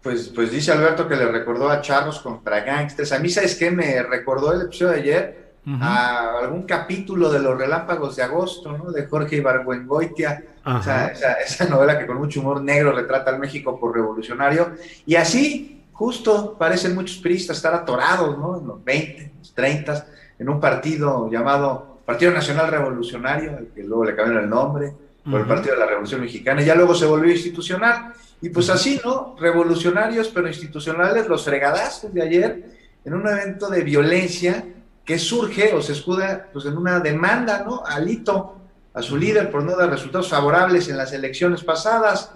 Pues, 0.02 0.30
pues 0.30 0.52
dice 0.52 0.72
Alberto 0.72 1.08
que 1.08 1.16
le 1.16 1.26
recordó 1.26 1.70
a 1.70 1.82
Charlos 1.82 2.20
contra 2.20 2.62
gangsters. 2.62 3.12
A 3.12 3.20
mí, 3.20 3.30
¿sabes 3.30 3.56
qué? 3.56 3.72
Me 3.72 4.04
recordó 4.04 4.54
el 4.54 4.62
episodio 4.62 4.92
de 4.92 5.00
ayer 5.00 5.46
a 5.82 6.38
algún 6.44 6.64
capítulo 6.64 7.32
de 7.32 7.40
Los 7.40 7.58
Relámpagos 7.58 8.16
de 8.16 8.22
Agosto, 8.22 8.78
¿no? 8.78 8.92
De 8.92 9.08
Jorge 9.08 9.38
Ibargüengoitia. 9.38 10.44
O 10.64 10.82
sea, 10.82 11.08
esa, 11.08 11.34
esa, 11.34 11.66
novela 11.66 11.98
que 11.98 12.06
con 12.06 12.18
mucho 12.18 12.40
humor 12.40 12.62
negro 12.62 12.92
retrata 12.92 13.32
al 13.32 13.40
México 13.40 13.80
por 13.80 13.96
revolucionario. 13.96 14.74
Y 15.08 15.16
así, 15.16 15.86
justo, 15.92 16.56
parecen 16.56 16.94
muchos 16.94 17.18
priistas 17.18 17.58
estar 17.58 17.74
atorados, 17.74 18.38
¿no? 18.38 18.60
En 18.60 18.68
los 18.68 18.84
20, 18.84 19.32
los 19.40 19.54
30, 19.56 20.06
en 20.38 20.50
un 20.50 20.60
partido 20.60 21.32
llamado 21.32 21.96
Partido 22.06 22.32
Nacional 22.32 22.70
Revolucionario, 22.70 23.58
al 23.58 23.68
que 23.74 23.84
luego 23.84 24.06
le 24.06 24.16
cambiaron 24.16 24.44
el 24.44 24.50
nombre, 24.50 24.94
por 25.30 25.42
el 25.42 25.48
Partido 25.48 25.74
de 25.74 25.80
la 25.80 25.88
Revolución 25.88 26.22
Mexicana, 26.22 26.62
y 26.62 26.66
ya 26.66 26.76
luego 26.76 26.94
se 26.94 27.06
volvió 27.06 27.32
institucional. 27.32 28.14
Y 28.42 28.50
pues 28.50 28.70
así, 28.70 29.00
¿no? 29.04 29.36
Revolucionarios, 29.40 30.30
pero 30.30 30.48
institucionales, 30.48 31.28
los 31.28 31.44
fregadazos 31.44 32.14
de 32.14 32.22
ayer, 32.22 32.66
en 33.04 33.14
un 33.14 33.28
evento 33.28 33.70
de 33.70 33.82
violencia 33.82 34.66
que 35.04 35.20
surge 35.20 35.74
o 35.74 35.82
se 35.82 35.94
escuda 35.94 36.50
pues, 36.52 36.66
en 36.66 36.78
una 36.78 37.00
demanda, 37.00 37.64
¿no? 37.64 37.84
Alito, 37.86 38.56
a 38.94 39.02
su 39.02 39.18
líder 39.18 39.52
por 39.52 39.64
no 39.64 39.76
dar 39.76 39.90
resultados 39.90 40.30
favorables 40.30 40.90
en 40.90 40.98
las 40.98 41.14
elecciones 41.14 41.64
pasadas. 41.64 42.32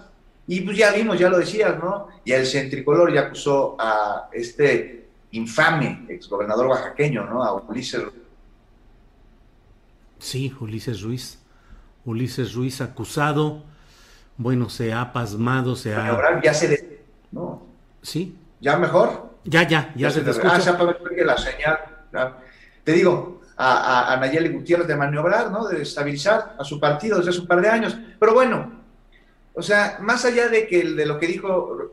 Y 0.46 0.60
pues 0.60 0.76
ya 0.76 0.92
vimos, 0.92 1.18
ya 1.18 1.28
lo 1.28 1.38
decías, 1.38 1.78
¿no? 1.78 2.08
Y 2.24 2.32
el 2.32 2.46
centricolor 2.46 3.12
ya 3.12 3.22
acusó 3.22 3.76
a 3.78 4.28
este 4.32 5.08
infame 5.32 6.06
exgobernador 6.08 6.66
oaxaqueño, 6.66 7.24
¿no? 7.26 7.42
A 7.42 7.54
Ulises. 7.54 8.02
Sí, 10.18 10.52
Ulises 10.60 11.02
Ruiz. 11.02 11.39
Ulises 12.04 12.54
Ruiz 12.54 12.80
acusado, 12.80 13.62
bueno, 14.36 14.68
se 14.68 14.92
ha 14.92 15.12
pasmado, 15.12 15.76
se 15.76 15.94
ha... 15.94 16.40
Ya 16.42 16.54
se... 16.54 17.00
¿no? 17.30 17.62
Sí. 18.02 18.36
¿Ya 18.60 18.76
mejor? 18.76 19.30
Ya, 19.44 19.66
ya, 19.66 19.92
ya, 19.94 20.10
se, 20.10 20.20
te 20.20 20.30
escucha. 20.30 20.56
Ah, 20.56 20.60
se 20.60 20.70
apagó 20.70 20.94
la 21.24 21.36
señal. 21.36 21.78
Te 22.84 22.92
digo, 22.92 23.40
a, 23.56 24.12
a, 24.12 24.16
Nayeli 24.16 24.48
Gutiérrez 24.48 24.86
de 24.86 24.96
maniobrar, 24.96 25.50
¿no? 25.50 25.68
De 25.68 25.82
estabilizar 25.82 26.56
a 26.58 26.64
su 26.64 26.80
partido 26.80 27.18
desde 27.18 27.30
hace 27.30 27.40
un 27.40 27.46
par 27.46 27.60
de 27.60 27.68
años. 27.68 27.96
Pero 28.18 28.34
bueno, 28.34 28.80
o 29.54 29.62
sea, 29.62 29.98
más 30.00 30.24
allá 30.24 30.48
de, 30.48 30.66
que, 30.66 30.82
de 30.84 31.06
lo 31.06 31.18
que 31.18 31.26
dijo 31.26 31.90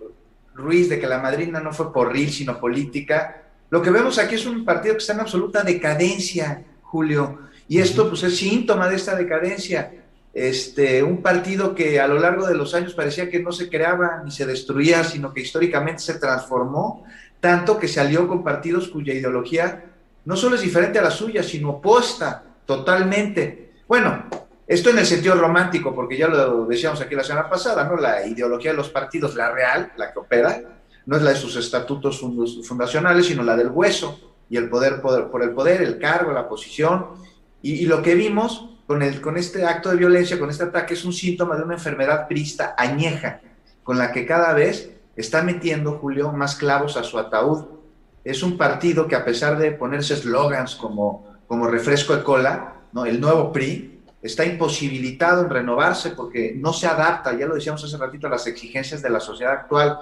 Ruiz, 0.54 0.90
de 0.90 1.00
que 1.00 1.08
la 1.08 1.20
madrina 1.20 1.60
no 1.60 1.74
fue 1.74 1.92
por 1.92 2.12
RIL, 2.12 2.32
sino 2.32 2.60
política, 2.60 3.44
lo 3.70 3.82
que 3.82 3.92
vemos 3.92 4.18
aquí 4.18 4.36
es 4.36 4.46
un 4.46 4.64
partido 4.64 4.96
que 4.96 5.00
está 5.00 5.14
en 5.14 5.20
absoluta 5.22 5.64
decadencia, 5.64 6.64
Julio. 6.84 7.40
Y 7.68 7.80
esto 7.80 8.07
pues 8.10 8.23
es 8.23 8.38
síntoma 8.38 8.88
de 8.89 8.95
esta 8.95 9.15
decadencia. 9.15 9.91
Este, 10.34 11.02
un 11.02 11.22
partido 11.22 11.73
que 11.73 11.99
a 11.99 12.07
lo 12.07 12.19
largo 12.19 12.48
de 12.48 12.56
los 12.56 12.73
años 12.73 12.94
parecía 12.94 13.30
que 13.30 13.39
no 13.39 13.52
se 13.52 13.69
creaba 13.69 14.22
ni 14.23 14.31
se 14.31 14.45
destruía, 14.45 15.03
sino 15.03 15.34
que 15.34 15.41
históricamente 15.41 16.02
se 16.02 16.19
transformó, 16.19 17.06
tanto 17.39 17.80
que 17.80 17.88
se 17.88 17.99
alió 17.99 18.27
con 18.27 18.44
partidos 18.44 18.88
cuya 18.89 19.14
ideología 19.14 19.85
no 20.26 20.35
solo 20.35 20.56
es 20.56 20.61
diferente 20.61 20.99
a 20.99 21.02
la 21.02 21.11
suya, 21.11 21.41
sino 21.41 21.69
opuesta 21.69 22.44
totalmente. 22.65 23.72
Bueno, 23.88 24.26
esto 24.68 24.89
en 24.89 24.99
el 24.99 25.06
sentido 25.06 25.35
romántico, 25.35 25.95
porque 25.95 26.18
ya 26.18 26.27
lo 26.27 26.65
decíamos 26.65 26.99
aquí 26.99 27.15
la 27.15 27.23
semana 27.23 27.49
pasada, 27.49 27.85
¿no? 27.85 27.95
La 27.95 28.27
ideología 28.27 28.72
de 28.72 28.77
los 28.77 28.89
partidos, 28.89 29.35
la 29.35 29.49
real, 29.52 29.94
la 29.95 30.11
que 30.11 30.19
opera, 30.19 30.61
no 31.06 31.15
es 31.15 31.23
la 31.23 31.31
de 31.31 31.38
sus 31.38 31.56
estatutos 31.56 32.19
fundacionales, 32.68 33.26
sino 33.26 33.41
la 33.41 33.56
del 33.56 33.69
hueso 33.69 34.19
y 34.49 34.57
el 34.57 34.69
poder, 34.69 35.02
poder 35.02 35.30
por 35.30 35.41
el 35.41 35.52
poder, 35.52 35.81
el 35.81 35.98
cargo, 35.98 36.34
la 36.34 36.49
posición. 36.49 37.07
Y, 37.68 37.85
lo 37.85 38.02
que 38.02 38.15
vimos 38.15 38.69
con, 38.85 39.02
el, 39.02 39.19
con 39.19 39.35
este 39.35 39.65
acto 39.65 39.89
de 39.89 39.98
violencia, 39.98 40.39
con 40.39 40.49
este 40.49 40.64
ataque, 40.64 40.94
es 40.94 41.03
un 41.03 41.11
síntoma 41.11 41.57
de 41.57 41.64
una 41.64 41.73
enfermedad 41.73 42.26
prista 42.26 42.76
añeja, 42.77 43.41
con 43.84 43.98
la 43.98 44.14
que 44.14 44.26
cada 44.26 44.53
vez 44.53 44.91
está 45.18 45.44
metiendo 45.44 45.98
Julio 45.98 46.31
más 46.31 46.56
clavos 46.56 46.95
a 46.95 47.03
su 47.03 47.19
ataúd 47.19 47.65
es 48.23 48.41
un 48.41 48.57
partido 48.57 49.06
que 49.06 49.15
a 49.15 49.26
pesar 49.26 49.57
de 49.57 49.72
ponerse 49.72 50.14
eslogans 50.14 50.76
como, 50.76 51.26
como 51.45 51.68
refresco 51.68 52.15
de 52.15 52.23
cola, 52.23 52.76
¿no? 52.94 53.06
el 53.06 53.19
nuevo 53.19 53.52
PRI, 53.52 54.02
está 54.22 54.45
imposibilitado 54.45 55.44
en 55.44 55.49
renovarse 55.49 56.11
porque 56.11 56.53
no 56.56 56.72
se 56.72 56.88
adapta, 56.88 57.38
ya 57.38 57.48
lo 57.48 57.56
decíamos 57.56 57.84
hace 57.84 57.98
ratito, 57.98 58.27
a 58.27 58.30
las 58.30 58.48
exigencias 58.48 59.02
de 59.02 59.10
la 59.10 59.19
sociedad 59.19 59.53
actual 59.53 59.99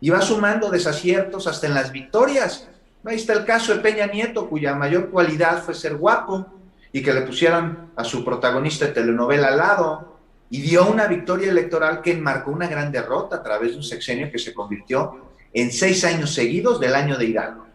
y 0.00 0.10
va 0.10 0.20
sumando 0.20 0.70
desaciertos 0.70 1.48
hasta 1.48 1.66
en 1.66 1.74
las 1.74 1.90
victorias. 1.90 2.68
Ahí 3.04 3.16
está 3.16 3.32
el 3.32 3.44
caso 3.44 3.74
de 3.74 3.80
Peña 3.80 4.06
Nieto, 4.06 4.48
cuya 4.48 4.74
mayor 4.74 5.10
cualidad 5.10 5.62
fue 5.64 5.74
ser 5.74 5.96
guapo 5.96 6.57
y 6.92 7.02
que 7.02 7.12
le 7.12 7.22
pusieran 7.22 7.90
a 7.96 8.04
su 8.04 8.24
protagonista 8.24 8.86
de 8.86 8.92
telenovela 8.92 9.48
al 9.48 9.58
lado 9.58 10.18
y 10.50 10.62
dio 10.62 10.86
una 10.86 11.06
victoria 11.06 11.50
electoral 11.50 12.00
que 12.00 12.12
enmarcó 12.12 12.50
una 12.50 12.66
gran 12.66 12.90
derrota 12.90 13.36
a 13.36 13.42
través 13.42 13.72
de 13.72 13.76
un 13.76 13.82
sexenio 13.82 14.30
que 14.30 14.38
se 14.38 14.54
convirtió 14.54 15.28
en 15.52 15.70
seis 15.70 16.04
años 16.04 16.32
seguidos 16.32 16.80
del 16.80 16.94
año 16.94 17.16
de 17.16 17.26
Hidalgo 17.26 17.68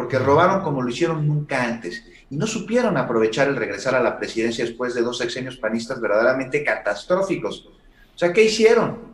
porque 0.00 0.18
robaron 0.18 0.62
como 0.62 0.80
lo 0.80 0.88
hicieron 0.88 1.26
nunca 1.26 1.62
antes 1.62 2.02
y 2.30 2.36
no 2.36 2.46
supieron 2.46 2.96
aprovechar 2.96 3.48
el 3.48 3.56
regresar 3.56 3.94
a 3.94 4.02
la 4.02 4.18
presidencia 4.18 4.64
después 4.64 4.94
de 4.94 5.02
dos 5.02 5.18
sexenios 5.18 5.58
panistas 5.58 6.00
verdaderamente 6.00 6.64
catastróficos. 6.64 7.68
O 8.14 8.18
sea, 8.18 8.32
¿qué 8.32 8.44
hicieron? 8.44 9.10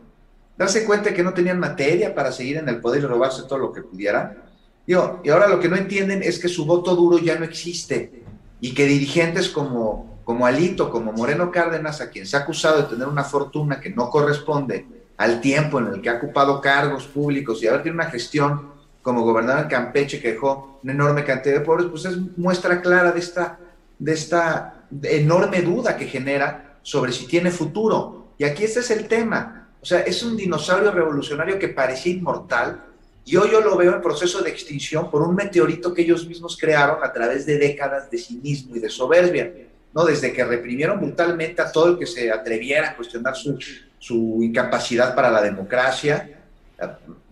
Darse 0.57 0.85
cuenta 0.85 1.13
que 1.13 1.23
no 1.23 1.33
tenían 1.33 1.59
materia 1.59 2.15
para 2.15 2.31
seguir 2.31 2.55
en 2.55 2.69
el 2.69 2.79
poder 2.79 3.03
y 3.03 3.05
robarse 3.05 3.43
todo 3.43 3.59
lo 3.59 3.73
que 3.73 3.81
pudieran. 3.81 4.37
y 4.85 4.93
ahora 4.93 5.49
lo 5.49 5.59
que 5.59 5.67
no 5.67 5.75
entienden 5.75 6.23
es 6.23 6.39
que 6.39 6.47
su 6.47 6.65
voto 6.65 6.95
duro 6.95 7.17
ya 7.17 7.37
no 7.37 7.43
existe 7.43 8.23
y 8.59 8.73
que 8.73 8.85
dirigentes 8.85 9.49
como, 9.49 10.21
como 10.23 10.45
Alito, 10.45 10.89
como 10.89 11.11
Moreno 11.13 11.51
Cárdenas, 11.51 12.01
a 12.01 12.09
quien 12.09 12.25
se 12.25 12.37
ha 12.37 12.41
acusado 12.41 12.81
de 12.81 12.89
tener 12.89 13.07
una 13.07 13.23
fortuna 13.23 13.79
que 13.79 13.89
no 13.89 14.09
corresponde 14.09 14.85
al 15.17 15.41
tiempo 15.41 15.79
en 15.79 15.87
el 15.87 16.01
que 16.01 16.09
ha 16.09 16.17
ocupado 16.17 16.61
cargos 16.61 17.05
públicos 17.05 17.61
y 17.61 17.67
haber 17.67 17.83
tenido 17.83 18.01
una 18.01 18.11
gestión 18.11 18.71
como 19.01 19.23
gobernador 19.23 19.63
en 19.63 19.69
Campeche 19.69 20.19
que 20.19 20.33
dejó 20.33 20.79
una 20.83 20.93
enorme 20.93 21.23
cantidad 21.23 21.55
de 21.55 21.61
pobres, 21.61 21.87
pues 21.89 22.05
es 22.05 22.17
muestra 22.37 22.81
clara 22.81 23.11
de 23.11 23.19
esta, 23.19 23.57
de 23.97 24.13
esta 24.13 24.85
enorme 25.03 25.61
duda 25.61 25.95
que 25.95 26.07
genera 26.07 26.79
sobre 26.81 27.11
si 27.11 27.25
tiene 27.25 27.51
futuro. 27.51 28.27
Y 28.37 28.43
aquí 28.43 28.63
este 28.63 28.81
es 28.81 28.91
el 28.91 29.07
tema. 29.07 29.69
O 29.81 29.85
sea, 29.85 30.01
es 30.01 30.23
un 30.23 30.35
dinosaurio 30.35 30.91
revolucionario 30.91 31.57
que 31.57 31.69
parecía 31.69 32.13
inmortal 32.13 32.83
y 33.27 33.35
hoy 33.35 33.49
yo 33.51 33.59
lo 33.59 33.75
veo 33.75 33.93
en 33.93 34.01
proceso 34.01 34.41
de 34.41 34.49
extinción 34.49 35.11
por 35.11 35.21
un 35.21 35.35
meteorito 35.35 35.93
que 35.93 36.01
ellos 36.01 36.25
mismos 36.25 36.55
crearon 36.57 37.03
a 37.03 37.11
través 37.11 37.45
de 37.45 37.57
décadas 37.57 38.09
de 38.09 38.17
cinismo 38.17 38.77
y 38.77 38.79
de 38.79 38.87
soberbia. 38.87 39.51
¿no? 39.93 40.05
Desde 40.05 40.31
que 40.31 40.45
reprimieron 40.45 40.97
brutalmente 40.97 41.61
a 41.61 41.69
todo 41.69 41.89
el 41.89 41.99
que 41.99 42.05
se 42.05 42.31
atreviera 42.31 42.91
a 42.91 42.95
cuestionar 42.95 43.35
su, 43.35 44.39
incapacidad 44.41 45.13
para 45.13 45.29
la 45.29 45.41
democracia, 45.41 46.39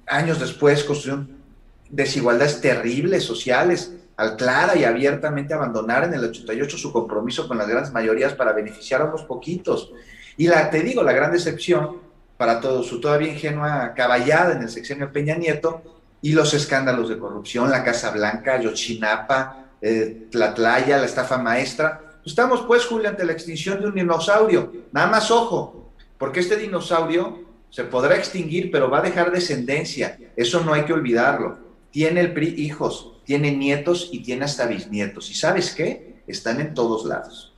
años 0.05 0.37
después 0.37 0.83
construyeron 0.83 1.29
desigualdades 1.89 2.59
terribles 2.59 3.23
sociales, 3.23 3.93
al 4.17 4.35
clara 4.35 4.75
y 4.75 4.83
abiertamente 4.83 5.53
abandonar 5.53 6.03
en 6.03 6.13
el 6.13 6.25
88 6.25 6.77
su 6.77 6.91
compromiso 6.91 7.47
con 7.47 7.57
las 7.57 7.69
grandes 7.69 7.93
mayorías 7.93 8.33
para 8.33 8.51
beneficiar 8.51 9.01
a 9.01 9.05
unos 9.05 9.23
poquitos. 9.23 9.93
Y 10.35 10.47
la, 10.47 10.69
te 10.69 10.81
digo, 10.81 11.03
la 11.03 11.13
gran 11.13 11.31
decepción 11.31 12.04
para 12.37 12.59
todo 12.59 12.83
su 12.83 12.99
todavía 12.99 13.33
ingenua 13.33 13.93
caballada 13.95 14.53
en 14.53 14.63
el 14.63 14.69
sexenio 14.69 15.11
Peña 15.11 15.35
Nieto 15.35 15.81
y 16.21 16.33
los 16.33 16.53
escándalos 16.53 17.09
de 17.09 17.17
corrupción, 17.17 17.69
la 17.69 17.83
Casa 17.83 18.11
Blanca, 18.11 18.59
Yochinapa, 18.59 19.67
eh, 19.81 20.27
Tlatlaya, 20.31 20.97
la 20.97 21.05
estafa 21.05 21.37
maestra. 21.37 22.19
Estamos 22.25 22.61
pues, 22.61 22.85
Julio, 22.85 23.09
ante 23.09 23.25
la 23.25 23.33
extinción 23.33 23.79
de 23.79 23.87
un 23.87 23.95
dinosaurio. 23.95 24.73
Nada 24.91 25.07
más 25.07 25.29
ojo, 25.31 25.93
porque 26.17 26.39
este 26.39 26.57
dinosaurio 26.57 27.45
se 27.69 27.83
podrá 27.83 28.15
extinguir, 28.15 28.71
pero 28.71 28.89
va 28.89 28.99
a 28.99 29.01
dejar 29.01 29.31
descendencia. 29.31 30.17
Eso 30.35 30.63
no 30.63 30.73
hay 30.73 30.83
que 30.83 30.93
olvidarlo 30.93 31.65
tiene 31.95 32.19
el 32.19 32.33
PRI 32.33 32.55
hijos, 32.57 33.13
tiene 33.23 33.55
nietos 33.55 34.09
y 34.11 34.19
tiene 34.19 34.43
hasta 34.43 34.65
bisnietos. 34.65 35.31
¿Y 35.31 35.33
sabes 35.33 35.73
qué? 35.73 36.21
Están 36.27 36.59
en 36.59 36.73
todos 36.73 37.05
lados. 37.05 37.53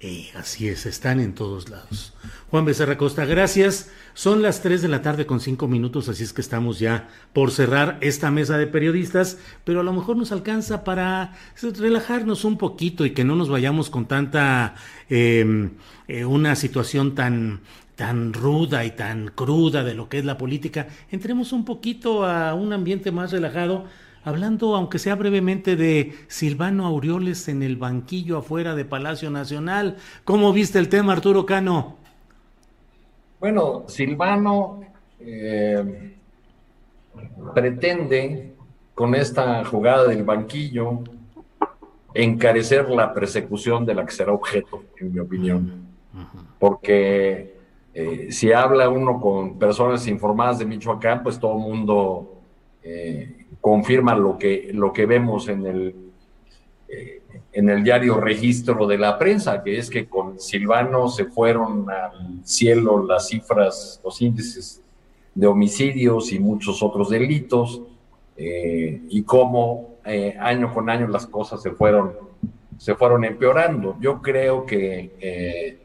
Eh, 0.00 0.28
así 0.34 0.68
es, 0.68 0.84
están 0.84 1.18
en 1.18 1.34
todos 1.34 1.70
lados. 1.70 2.12
Juan 2.50 2.66
Becerra 2.66 2.98
Costa, 2.98 3.24
gracias. 3.24 3.88
Son 4.20 4.42
las 4.42 4.60
3 4.60 4.82
de 4.82 4.88
la 4.88 5.00
tarde 5.00 5.24
con 5.24 5.40
5 5.40 5.66
minutos, 5.66 6.10
así 6.10 6.24
es 6.24 6.34
que 6.34 6.42
estamos 6.42 6.78
ya 6.78 7.08
por 7.32 7.50
cerrar 7.50 7.96
esta 8.02 8.30
mesa 8.30 8.58
de 8.58 8.66
periodistas, 8.66 9.38
pero 9.64 9.80
a 9.80 9.82
lo 9.82 9.94
mejor 9.94 10.18
nos 10.18 10.30
alcanza 10.30 10.84
para 10.84 11.32
relajarnos 11.62 12.44
un 12.44 12.58
poquito 12.58 13.06
y 13.06 13.12
que 13.12 13.24
no 13.24 13.34
nos 13.34 13.48
vayamos 13.48 13.88
con 13.88 14.04
tanta, 14.04 14.74
em, 15.08 15.70
eh, 16.06 16.26
una 16.26 16.54
situación 16.54 17.14
tan 17.14 17.60
tan 17.96 18.34
ruda 18.34 18.84
y 18.84 18.90
tan 18.90 19.28
cruda 19.28 19.84
de 19.84 19.94
lo 19.94 20.10
que 20.10 20.18
es 20.18 20.26
la 20.26 20.36
política, 20.36 20.88
entremos 21.10 21.54
un 21.54 21.64
poquito 21.64 22.26
a 22.26 22.52
un 22.52 22.74
ambiente 22.74 23.12
más 23.12 23.32
relajado, 23.32 23.86
hablando, 24.22 24.76
aunque 24.76 24.98
sea 24.98 25.14
brevemente, 25.14 25.76
de 25.76 26.12
Silvano 26.28 26.84
Aureoles 26.84 27.48
en 27.48 27.62
el 27.62 27.76
banquillo 27.78 28.36
afuera 28.36 28.74
de 28.74 28.84
Palacio 28.84 29.30
Nacional. 29.30 29.96
¿Cómo 30.24 30.52
viste 30.52 30.78
el 30.78 30.90
tema, 30.90 31.14
Arturo 31.14 31.46
Cano? 31.46 31.99
Bueno, 33.40 33.84
Silvano 33.86 34.82
eh, 35.18 36.14
pretende 37.54 38.52
con 38.94 39.14
esta 39.14 39.64
jugada 39.64 40.06
del 40.08 40.24
banquillo 40.24 41.00
encarecer 42.12 42.90
la 42.90 43.14
persecución 43.14 43.86
de 43.86 43.94
la 43.94 44.04
que 44.04 44.12
será 44.12 44.32
objeto, 44.32 44.84
en 44.98 45.14
mi 45.14 45.20
opinión. 45.20 45.86
Porque 46.58 47.56
eh, 47.94 48.26
si 48.30 48.52
habla 48.52 48.90
uno 48.90 49.18
con 49.18 49.58
personas 49.58 50.06
informadas 50.06 50.58
de 50.58 50.66
Michoacán, 50.66 51.22
pues 51.22 51.40
todo 51.40 51.54
el 51.54 51.62
mundo 51.62 52.42
eh, 52.82 53.46
confirma 53.62 54.14
lo 54.14 54.36
que, 54.36 54.68
lo 54.74 54.92
que 54.92 55.06
vemos 55.06 55.48
en 55.48 55.64
el, 55.64 56.09
eh, 56.90 57.22
en 57.52 57.68
el 57.68 57.82
diario 57.82 58.20
registro 58.20 58.86
de 58.86 58.98
la 58.98 59.18
prensa, 59.18 59.62
que 59.62 59.78
es 59.78 59.90
que 59.90 60.06
con 60.06 60.38
Silvano 60.38 61.08
se 61.08 61.26
fueron 61.26 61.88
al 61.90 62.40
cielo 62.44 63.04
las 63.04 63.28
cifras, 63.28 64.00
los 64.04 64.20
índices 64.22 64.82
de 65.34 65.46
homicidios 65.46 66.32
y 66.32 66.38
muchos 66.38 66.82
otros 66.82 67.10
delitos, 67.10 67.82
y 68.42 69.22
cómo 69.24 69.96
año 70.38 70.72
con 70.72 70.88
año 70.88 71.06
las 71.08 71.26
cosas 71.26 71.60
se 71.60 71.72
fueron, 71.72 72.14
se 72.78 72.94
fueron 72.94 73.24
empeorando. 73.24 73.96
Yo 74.00 74.22
creo 74.22 74.64
que, 74.64 75.76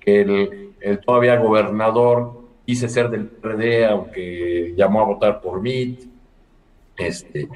que 0.00 0.20
el, 0.20 0.72
el 0.80 1.00
todavía 1.00 1.36
gobernador 1.36 2.38
quise 2.68 2.88
ser 2.88 3.08
del 3.08 3.26
PRD, 3.26 3.86
aunque 3.86 4.74
llamó 4.76 5.00
a 5.00 5.06
votar 5.06 5.40
por 5.40 5.60
MIT. 5.60 6.04
Este, 6.98 7.42
eh, 7.42 7.48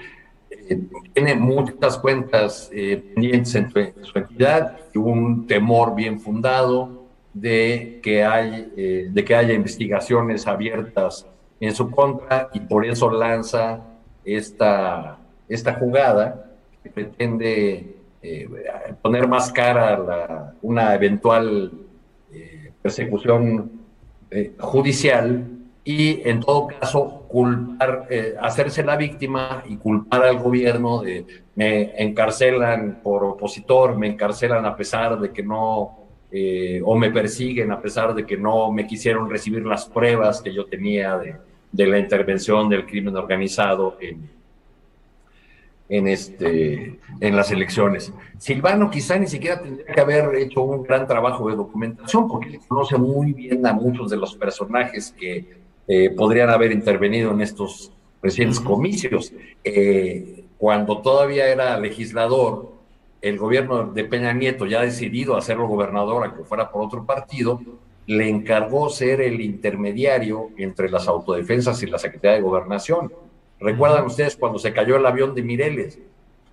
tiene 1.12 1.34
muchas 1.34 1.98
cuentas 1.98 2.70
eh, 2.72 3.02
pendientes 3.14 3.54
en 3.54 3.70
su, 3.70 4.18
entidad 4.18 4.78
y 4.94 4.98
un 4.98 5.46
temor 5.46 5.94
bien 5.94 6.20
fundado 6.20 7.02
de 7.32 8.00
que, 8.02 8.24
hay, 8.24 8.72
eh, 8.76 9.08
de 9.10 9.24
que 9.24 9.34
haya 9.34 9.54
investigaciones 9.54 10.46
abiertas 10.46 11.26
en 11.60 11.74
su 11.74 11.90
contra 11.90 12.50
y 12.52 12.60
por 12.60 12.84
eso 12.84 13.10
lanza 13.10 13.80
esta, 14.24 15.18
esta 15.48 15.74
jugada 15.74 16.50
que 16.82 16.90
pretende 16.90 17.96
poner 19.02 19.26
más 19.26 19.52
cara 19.52 19.94
a 19.94 20.54
una 20.62 20.94
eventual 20.94 21.72
persecución 22.82 23.70
eh, 24.30 24.52
judicial 24.58 25.46
y 25.84 26.28
en 26.28 26.40
todo 26.40 26.68
caso 26.68 27.24
culpar, 27.28 28.06
eh, 28.08 28.34
hacerse 28.40 28.84
la 28.84 28.96
víctima 28.96 29.64
y 29.68 29.76
culpar 29.76 30.24
al 30.24 30.38
gobierno 30.38 31.02
de 31.02 31.26
me 31.54 32.00
encarcelan 32.02 33.00
por 33.02 33.24
opositor, 33.24 33.96
me 33.98 34.06
encarcelan 34.06 34.64
a 34.64 34.76
pesar 34.76 35.18
de 35.18 35.32
que 35.32 35.42
no, 35.42 35.98
eh, 36.30 36.80
o 36.84 36.96
me 36.96 37.10
persiguen 37.10 37.72
a 37.72 37.80
pesar 37.80 38.14
de 38.14 38.24
que 38.24 38.36
no 38.36 38.70
me 38.70 38.86
quisieron 38.86 39.28
recibir 39.28 39.66
las 39.66 39.86
pruebas 39.86 40.40
que 40.40 40.54
yo 40.54 40.66
tenía 40.66 41.18
de, 41.18 41.36
de 41.72 41.86
la 41.86 41.98
intervención 41.98 42.68
del 42.68 42.86
crimen 42.86 43.16
organizado 43.16 43.98
en, 44.00 44.30
en, 45.88 46.08
este, 46.08 47.00
en 47.20 47.36
las 47.36 47.50
elecciones. 47.50 48.12
Silvano 48.38 48.88
quizá 48.88 49.18
ni 49.18 49.26
siquiera 49.26 49.60
tendría 49.60 49.86
que 49.86 50.00
haber 50.00 50.36
hecho 50.36 50.62
un 50.62 50.84
gran 50.84 51.06
trabajo 51.06 51.50
de 51.50 51.56
documentación 51.56 52.28
porque 52.28 52.50
él 52.50 52.60
conoce 52.66 52.96
muy 52.96 53.32
bien 53.32 53.66
a 53.66 53.72
muchos 53.72 54.10
de 54.10 54.16
los 54.16 54.34
personajes 54.36 55.14
que 55.18 55.61
eh, 55.88 56.10
podrían 56.16 56.50
haber 56.50 56.72
intervenido 56.72 57.30
en 57.32 57.40
estos 57.40 57.92
recientes 58.22 58.60
comicios. 58.60 59.32
Eh, 59.64 60.44
cuando 60.58 61.02
todavía 61.02 61.48
era 61.48 61.78
legislador, 61.78 62.72
el 63.20 63.38
gobierno 63.38 63.84
de 63.86 64.04
Peña 64.04 64.32
Nieto 64.32 64.66
ya 64.66 64.82
decidido 64.82 65.36
hacerlo 65.36 65.66
gobernador, 65.66 66.26
a 66.26 66.34
que 66.34 66.44
fuera 66.44 66.70
por 66.70 66.82
otro 66.82 67.04
partido, 67.04 67.60
le 68.06 68.28
encargó 68.28 68.90
ser 68.90 69.20
el 69.20 69.40
intermediario 69.40 70.50
entre 70.56 70.88
las 70.90 71.06
autodefensas 71.08 71.82
y 71.82 71.86
la 71.86 71.98
Secretaría 71.98 72.36
de 72.36 72.42
Gobernación 72.42 73.12
Recuerdan 73.62 74.06
ustedes 74.06 74.36
cuando 74.36 74.58
se 74.58 74.72
cayó 74.72 74.96
el 74.96 75.06
avión 75.06 75.34
de 75.34 75.42
Mireles. 75.42 75.98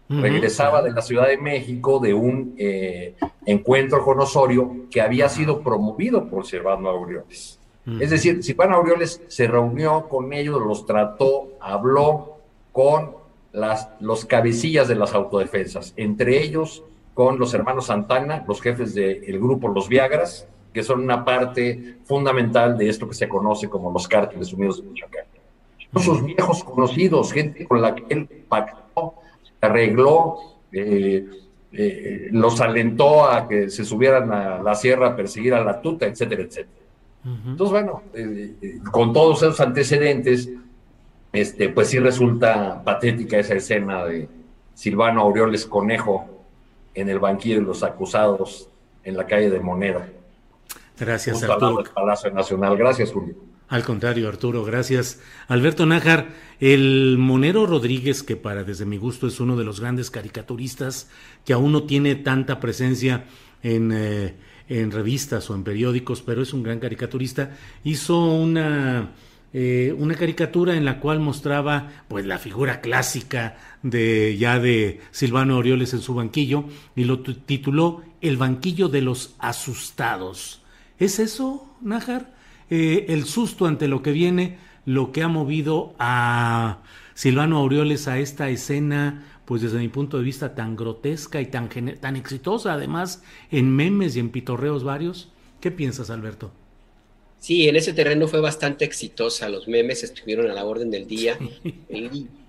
Regresaba 0.08 0.82
de 0.82 0.92
la 0.92 1.04
Ciudad 1.04 1.28
de 1.28 1.38
México 1.38 2.00
de 2.00 2.16
un 2.16 2.56
eh, 2.58 3.16
encuentro 3.46 4.04
con 4.04 4.20
Osorio 4.20 4.88
que 4.90 5.02
había 5.02 5.30
sido 5.30 5.62
promovido 5.62 6.28
por 6.28 6.48
Silvano 6.48 6.90
Aureoles. 6.90 7.59
Es 8.00 8.12
decir, 8.12 8.44
Silvano 8.44 8.76
Aureoles 8.76 9.22
se 9.28 9.48
reunió 9.48 10.08
con 10.10 10.32
ellos, 10.34 10.62
los 10.62 10.86
trató, 10.86 11.54
habló 11.60 12.38
con 12.72 13.16
las, 13.52 13.90
los 14.00 14.26
cabecillas 14.26 14.88
de 14.88 14.96
las 14.96 15.14
autodefensas, 15.16 15.94
entre 15.98 16.44
ellos 16.44 16.84
con 17.14 17.40
los 17.40 17.54
hermanos 17.54 17.88
Santana, 17.88 18.46
los 18.48 18.62
jefes 18.62 18.94
del 18.94 19.40
grupo 19.40 19.68
Los 19.68 19.90
Viagras, 19.90 20.48
que 20.74 20.84
son 20.84 21.02
una 21.02 21.26
parte 21.26 21.98
fundamental 22.06 22.78
de 22.78 22.90
esto 22.90 23.08
que 23.08 23.16
se 23.16 23.28
conoce 23.28 23.68
como 23.70 23.92
los 23.92 24.08
cárteles 24.08 24.54
unidos 24.54 24.82
de 24.82 24.90
Michoacán. 24.90 25.26
Sus 25.98 26.24
viejos 26.24 26.64
conocidos, 26.64 27.34
gente 27.34 27.68
con 27.68 27.82
la 27.82 27.96
que 27.96 28.06
él 28.10 28.28
pactó, 28.48 29.16
arregló, 29.60 30.38
eh, 30.72 31.28
eh, 31.72 32.30
los 32.32 32.62
alentó 32.62 33.28
a 33.28 33.48
que 33.48 33.70
se 33.70 33.84
subieran 33.84 34.32
a 34.32 34.62
la 34.62 34.76
sierra 34.76 35.08
a 35.08 35.16
perseguir 35.16 35.56
a 35.56 35.64
la 35.64 35.82
tuta, 35.82 36.06
etcétera, 36.06 36.44
etcétera. 36.44 36.79
Entonces, 37.46 37.72
bueno, 37.72 38.04
eh, 38.14 38.80
con 38.92 39.14
todos 39.14 39.44
esos 39.44 39.60
antecedentes, 39.60 40.50
este, 41.32 41.70
pues 41.70 41.90
sí 41.90 42.00
resulta 42.00 42.84
patética 42.84 43.38
esa 43.38 43.56
escena 43.56 44.06
de 44.06 44.28
Silvano 44.74 45.22
Aureoles 45.22 45.66
Conejo 45.66 46.26
en 46.94 47.10
el 47.10 47.20
banquillo 47.20 47.56
de 47.56 47.62
los 47.62 47.84
acusados 47.84 48.70
en 49.04 49.16
la 49.16 49.26
calle 49.26 49.50
de 49.50 49.60
Moneda. 49.60 50.08
Gracias, 51.00 51.44
Arturo. 51.44 51.84
Palacio 51.94 52.32
Nacional. 52.32 52.78
Gracias, 52.78 53.12
Julio. 53.12 53.36
Al 53.70 53.84
contrario, 53.84 54.28
Arturo, 54.28 54.64
gracias. 54.64 55.22
Alberto 55.48 55.86
Nájar, 55.86 56.30
el 56.60 57.18
Monero 57.20 57.68
Rodríguez, 57.68 58.24
que 58.24 58.36
para 58.36 58.64
desde 58.64 58.86
mi 58.86 58.98
gusto 58.98 59.28
es 59.28 59.40
uno 59.40 59.56
de 59.56 59.64
los 59.64 59.80
grandes 59.80 60.10
caricaturistas, 60.10 61.08
que 61.46 61.54
aún 61.54 61.72
no 61.72 61.84
tiene 61.84 62.16
tanta 62.16 62.60
presencia 62.60 63.26
en, 63.62 63.92
eh, 63.94 64.34
en 64.70 64.92
revistas 64.92 65.50
o 65.50 65.56
en 65.56 65.64
periódicos, 65.64 66.22
pero 66.22 66.42
es 66.42 66.54
un 66.54 66.64
gran 66.64 66.80
caricaturista, 66.80 67.58
hizo 67.84 68.24
una, 68.24 69.10
eh, 69.52 69.94
una 69.98 70.14
caricatura 70.14 70.76
en 70.76 70.86
la 70.86 71.00
cual 71.00 71.20
mostraba 71.20 71.90
pues 72.08 72.26
la 72.26 72.38
figura 72.38 72.80
clásica 72.80 73.58
de 73.82 74.38
ya 74.38 74.60
de 74.60 75.02
Silvano 75.12 75.58
Orioles 75.58 75.94
en 75.94 76.02
su 76.02 76.14
banquillo 76.14 76.66
y 76.96 77.06
lo 77.06 77.22
tituló 77.22 78.04
El 78.22 78.38
banquillo 78.38 78.88
de 78.88 79.02
los 79.02 79.36
asustados. 79.40 80.62
¿Es 81.00 81.20
eso, 81.20 81.76
Nájar? 81.82 82.34
Eh, 82.70 83.08
el 83.10 83.26
susto 83.26 83.66
ante 83.66 83.88
lo 83.88 84.04
que 84.04 84.12
viene, 84.12 84.60
lo 84.86 85.12
que 85.12 85.24
ha 85.24 85.28
movido 85.28 85.96
a 85.98 86.84
Silvano 87.16 87.58
Aureoles 87.58 88.08
a 88.08 88.20
esta 88.20 88.50
escena, 88.50 89.24
pues 89.50 89.64
desde 89.64 89.80
mi 89.80 89.88
punto 89.88 90.20
de 90.20 90.24
vista 90.24 90.54
tan 90.54 90.76
grotesca 90.76 91.42
y 91.42 91.48
tan, 91.48 91.70
tan 92.00 92.16
exitosa, 92.16 92.74
además 92.74 93.24
en 93.50 93.76
memes 93.76 94.16
y 94.16 94.20
en 94.20 94.30
pitorreos 94.30 94.84
varios. 94.84 95.30
¿Qué 95.60 95.72
piensas, 95.72 96.12
Alberto? 96.12 96.52
Sí, 97.40 97.68
en 97.68 97.76
ese 97.76 97.94
terreno 97.94 98.28
fue 98.28 98.42
bastante 98.42 98.86
exitosa. 98.86 99.50
Los 99.50 99.68
memes 99.68 100.04
estuvieron 100.04 100.52
a 100.52 100.54
la 100.54 100.66
orden 100.66 100.92
del 100.92 101.08
día. 101.08 101.36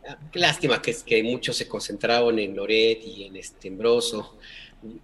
Ah, 0.06 0.18
qué 0.30 0.38
lástima 0.38 0.82
que, 0.82 0.94
que 1.06 1.22
muchos 1.22 1.56
se 1.56 1.68
concentraron 1.68 2.38
en 2.38 2.54
Loret 2.54 3.02
y 3.06 3.24
en 3.24 3.36
Estembroso. 3.36 4.36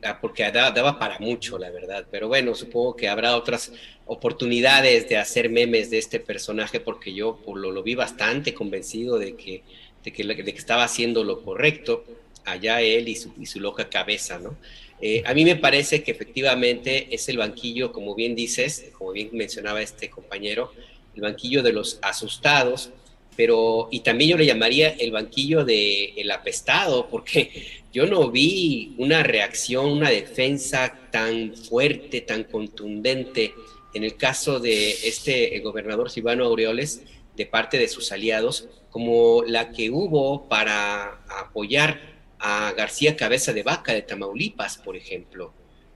Ah, 0.02 0.18
porque 0.20 0.43
daba, 0.51 0.98
para 0.98 1.18
mucho, 1.18 1.59
la 1.59 1.70
verdad. 1.70 2.06
Pero 2.10 2.28
bueno, 2.28 2.55
supongo 2.55 2.94
que 2.94 3.09
habrá 3.09 3.36
otras 3.36 3.73
oportunidades 4.05 5.09
de 5.09 5.16
hacer 5.16 5.48
memes 5.48 5.89
de 5.89 5.97
este 5.97 6.20
personaje, 6.20 6.78
porque 6.78 7.14
yo 7.14 7.39
lo, 7.55 7.70
lo 7.70 7.82
vi 7.82 7.94
bastante 7.94 8.52
convencido 8.52 9.18
de 9.18 9.35
que, 9.35 9.62
de 10.06 10.12
que, 10.12 10.50
estaba 10.56 10.84
haciendo 10.84 11.24
lo 11.24 11.42
correcto, 11.42 12.04
allá 12.44 12.80
él 12.80 13.08
y 13.08 13.16
su, 13.16 13.32
y 13.38 13.46
su 13.46 13.58
loca 13.58 13.90
cabeza, 13.90 14.38
¿no? 14.38 14.56
Eh, 15.00 15.22
a 15.26 15.34
mí 15.34 15.44
me 15.44 15.56
parece 15.56 16.02
que 16.02 16.12
efectivamente 16.12 17.08
es 17.10 17.28
el 17.28 17.38
banquillo, 17.38 17.92
como 17.92 18.14
bien 18.14 18.34
dices, 18.34 18.86
como 18.96 19.12
bien 19.12 19.30
mencionaba 19.32 19.82
este 19.82 20.08
compañero, 20.08 20.72
el 21.14 21.22
banquillo 21.22 21.62
de 21.62 21.72
los 21.72 21.98
asustados, 22.02 22.90
pero 23.36 23.88
y 23.90 24.00
también 24.00 24.30
yo 24.30 24.38
le 24.38 24.46
llamaría 24.46 24.90
el 24.90 25.10
banquillo 25.10 25.64
de 25.64 26.14
el 26.16 26.30
apestado, 26.30 27.08
porque 27.10 27.82
yo 27.92 28.06
no 28.06 28.30
vi 28.30 28.94
una 28.96 29.22
reacción, 29.24 29.86
una 29.86 30.10
defensa 30.10 30.96
tan 31.10 31.54
fuerte, 31.54 32.20
tan 32.20 32.44
contundente 32.44 33.52
en 33.92 34.04
el 34.04 34.16
caso 34.16 34.60
de 34.60 34.90
este 34.90 35.58
gobernador 35.60 36.10
Silvano 36.10 36.44
Aureoles 36.44 37.02
de 37.34 37.46
parte 37.46 37.76
de 37.76 37.88
sus 37.88 38.12
aliados, 38.12 38.68
como 38.97 39.43
la 39.47 39.73
que 39.73 39.90
hubo 39.90 40.48
para 40.48 41.20
apoyar 41.28 42.01
a 42.39 42.73
García 42.74 43.14
Cabeza 43.14 43.52
de 43.52 43.62
Vaca 43.62 43.93
de 43.93 44.01
Tamaulipas, 44.01 44.78
por 44.78 44.97
ejemplo. 44.97 45.52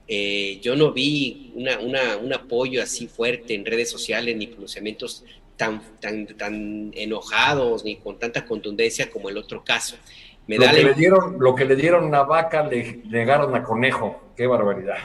Eh, 0.07 0.59
yo 0.61 0.75
no 0.75 0.91
vi 0.93 1.51
una, 1.55 1.79
un 2.17 2.31
apoyo 2.31 2.83
así 2.83 3.07
fuerte 3.07 3.55
en 3.55 3.65
redes 3.65 3.89
sociales 3.89 4.37
ni 4.37 4.45
pronunciamientos 4.45 5.25
tan, 5.57 5.81
tan, 5.99 6.27
tan 6.27 6.91
enojados 6.93 7.83
ni 7.83 7.95
con 7.95 8.19
tanta 8.19 8.45
contundencia 8.45 9.09
como 9.09 9.29
el 9.29 9.37
otro 9.37 9.63
caso. 9.63 9.95
Me 10.45 10.59
lo, 10.59 10.69
que 10.69 10.83
le 10.83 10.93
dieron, 10.93 11.37
lo 11.39 11.55
que 11.55 11.65
le 11.65 11.75
dieron 11.75 12.13
a 12.13 12.21
vaca 12.21 12.67
le 12.67 13.01
negaron 13.09 13.55
a 13.55 13.63
conejo. 13.63 14.21
Qué 14.37 14.45
barbaridad. 14.45 14.99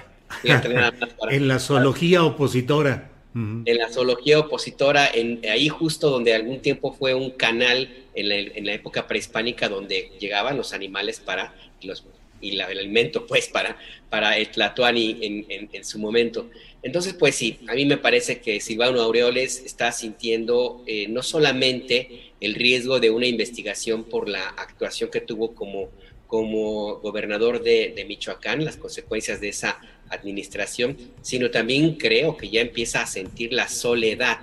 en 1.31 1.49
la 1.49 1.59
zoología 1.61 2.25
opositora. 2.25 3.16
En 3.37 3.77
la 3.77 3.91
zoología 3.91 4.39
opositora, 4.39 5.11
en, 5.13 5.43
ahí 5.51 5.69
justo 5.69 6.09
donde 6.09 6.35
algún 6.35 6.61
tiempo 6.61 6.95
fue 6.95 7.15
un 7.15 7.31
canal 7.31 7.89
en 8.15 8.65
la, 8.65 8.73
época 8.73 9.07
prehispánica 9.07 9.69
donde 9.69 10.11
llegaban 10.19 10.57
los 10.57 10.73
animales 10.73 11.21
para 11.21 11.55
los 11.83 12.05
y 12.41 12.51
el 12.51 12.61
alimento, 12.61 13.27
pues, 13.27 13.49
para, 13.49 13.79
para 14.11 14.37
el 14.37 14.49
Tlatuani 14.49 15.19
en, 15.23 15.69
en, 15.73 15.85
su 15.85 15.99
momento. 15.99 16.51
Entonces, 16.83 17.15
pues 17.15 17.35
sí, 17.35 17.59
a 17.67 17.75
mí 17.75 17.87
me 17.87 17.97
parece 17.97 18.41
que 18.41 18.61
Silvano 18.61 19.01
Aureoles 19.01 19.63
está 19.65 19.91
sintiendo 19.91 20.83
eh, 20.87 21.09
no 21.09 21.23
solamente 21.23 22.33
el 22.41 22.55
riesgo 22.55 23.01
de 23.01 23.11
una 23.11 23.27
investigación 23.27 24.05
por 24.05 24.29
la 24.29 24.49
actuación 24.49 25.11
que 25.11 25.21
tuvo 25.21 25.55
como, 25.55 25.89
como 26.27 26.97
gobernador 26.97 27.63
de, 27.63 27.93
de 27.97 28.05
Michoacán, 28.05 28.65
las 28.65 28.77
consecuencias 28.77 29.41
de 29.41 29.49
esa 29.49 29.81
administración, 30.11 30.97
sino 31.23 31.51
también 31.51 31.95
creo 31.95 32.37
que 32.37 32.49
ya 32.49 32.61
empieza 32.61 33.03
a 33.03 33.07
sentir 33.07 33.53
la 33.53 33.69
soledad 33.69 34.39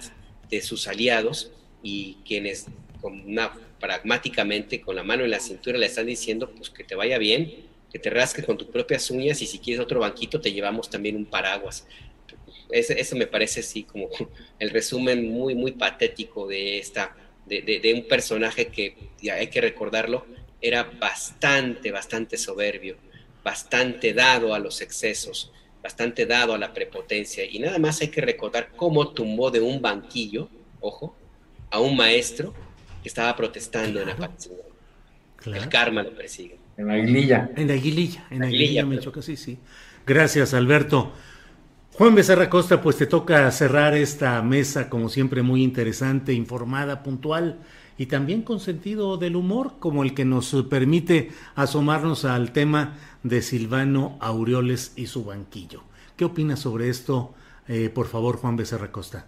de 0.50 0.62
sus 0.62 0.88
aliados 0.88 1.52
y 1.82 2.18
quienes 2.26 2.68
con 3.02 3.24
pragmáticamente 3.80 4.80
con 4.80 4.96
la 4.96 5.04
mano 5.04 5.26
en 5.26 5.32
la 5.32 5.40
cintura 5.40 5.78
le 5.78 5.88
están 5.88 6.06
diciendo 6.06 6.50
pues 6.52 6.70
que 6.70 6.86
te 6.86 6.96
vaya 6.96 7.18
bien, 7.18 7.54
que 7.92 8.00
te 8.00 8.10
rasques 8.10 8.46
con 8.46 8.58
tus 8.58 8.70
propias 8.70 9.12
uñas 9.12 9.42
y 9.42 9.46
si 9.46 9.60
quieres 9.60 9.84
otro 9.84 10.00
banquito 10.00 10.40
te 10.40 10.54
llevamos 10.54 10.90
también 10.90 11.16
un 11.16 11.26
paraguas. 11.26 11.86
eso 12.70 13.16
me 13.16 13.28
parece 13.28 13.60
así 13.60 13.84
como 13.84 14.10
el 14.60 14.70
resumen 14.70 15.30
muy, 15.30 15.54
muy 15.54 15.74
patético 15.74 16.48
de, 16.48 16.80
esta, 16.80 17.16
de, 17.46 17.62
de, 17.62 17.94
un 17.94 18.08
personaje 18.08 18.68
que, 18.68 18.96
ya 19.22 19.36
hay 19.36 19.48
que 19.48 19.60
recordarlo, 19.60 20.26
era 20.62 20.84
bastante, 20.84 21.92
bastante 21.92 22.38
soberbio, 22.38 22.96
bastante 23.44 24.14
dado 24.14 24.54
a 24.54 24.60
los 24.60 24.82
excesos, 24.82 25.52
bastante 25.82 26.26
dado 26.26 26.54
a 26.54 26.58
la 26.58 26.74
prepotencia. 26.74 27.44
Y 27.46 27.60
nada 27.60 27.78
más 27.80 28.02
hay 28.02 28.08
que 28.08 28.22
recordar 28.22 28.70
cómo 28.76 29.10
tumbó 29.10 29.52
de 29.52 29.62
un 29.62 29.82
banquillo, 29.82 30.50
ojo, 30.80 31.16
a 31.70 31.80
un 31.80 31.96
maestro 31.98 32.54
que 33.02 33.10
estaba 33.10 33.36
protestando 33.36 34.02
en 34.02 34.08
la 34.08 34.32
El 35.46 35.70
karma 35.70 36.04
lo 36.04 36.16
persigue. 36.16 36.58
En 36.78 36.88
la 36.88 36.94
aguililla. 36.94 37.52
En 37.56 37.68
la 37.68 37.74
aguililla, 37.74 38.26
en 38.30 38.40
la 38.40 38.46
aguililla, 38.46 38.86
me 38.86 39.00
choca, 39.00 39.22
sí, 39.22 39.36
sí. 39.36 39.60
Gracias, 40.06 40.54
Alberto. 40.54 41.14
Juan 41.94 42.16
Becerra 42.16 42.50
Costa, 42.50 42.82
pues 42.82 42.98
te 42.98 43.06
toca 43.06 43.52
cerrar 43.52 43.94
esta 43.94 44.42
mesa, 44.42 44.90
como 44.90 45.10
siempre, 45.10 45.44
muy 45.44 45.62
interesante, 45.64 46.34
informada, 46.34 47.04
puntual 47.04 47.60
y 47.98 48.08
también 48.08 48.42
con 48.42 48.60
sentido 48.60 49.18
del 49.18 49.36
humor, 49.36 49.76
como 49.80 50.04
el 50.04 50.16
que 50.16 50.26
nos 50.26 50.56
permite 50.70 51.30
asomarnos 51.56 52.26
al 52.26 52.52
tema 52.52 52.96
de 53.24 53.42
Silvano 53.42 54.18
Aureoles 54.20 54.94
y 54.96 55.08
su 55.08 55.24
banquillo. 55.24 55.82
¿Qué 56.16 56.26
opinas 56.26 56.60
sobre 56.60 56.90
esto, 56.90 57.34
eh, 57.68 57.90
por 57.90 58.08
favor, 58.08 58.38
Juan 58.38 58.56
Becerra 58.56 58.92
Costa? 58.92 59.26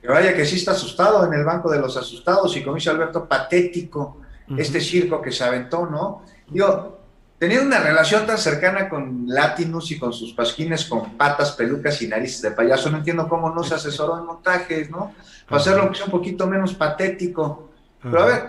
Que 0.00 0.08
vaya 0.08 0.34
que 0.34 0.44
sí 0.44 0.56
está 0.56 0.72
asustado 0.72 1.24
en 1.26 1.32
el 1.38 1.44
banco 1.44 1.70
de 1.70 1.78
los 1.78 1.96
asustados 1.96 2.56
y 2.56 2.62
como 2.62 2.76
dice 2.76 2.90
Alberto, 2.90 3.28
patético 3.28 4.22
este 4.56 4.80
circo 4.80 5.20
que 5.20 5.30
se 5.30 5.44
aventó, 5.44 5.84
¿no? 5.84 6.22
Yo, 6.50 7.00
teniendo 7.38 7.66
una 7.66 7.80
relación 7.80 8.26
tan 8.26 8.38
cercana 8.38 8.88
con 8.88 9.24
Latinus 9.26 9.90
y 9.90 9.98
con 9.98 10.12
sus 10.12 10.32
pasquines 10.32 10.86
con 10.86 11.18
patas, 11.18 11.52
pelucas 11.52 12.00
y 12.00 12.08
narices 12.08 12.40
de 12.40 12.52
payaso, 12.52 12.88
no 12.90 12.98
entiendo 12.98 13.28
cómo 13.28 13.50
no 13.50 13.62
se 13.62 13.74
asesoró 13.74 14.18
en 14.18 14.24
montajes, 14.24 14.90
¿no? 14.90 15.14
Para 15.46 15.60
hacerlo 15.60 15.90
un 16.06 16.10
poquito 16.10 16.46
menos 16.46 16.72
patético. 16.72 17.68
Pero 18.02 18.22
a 18.22 18.26
ver, 18.26 18.44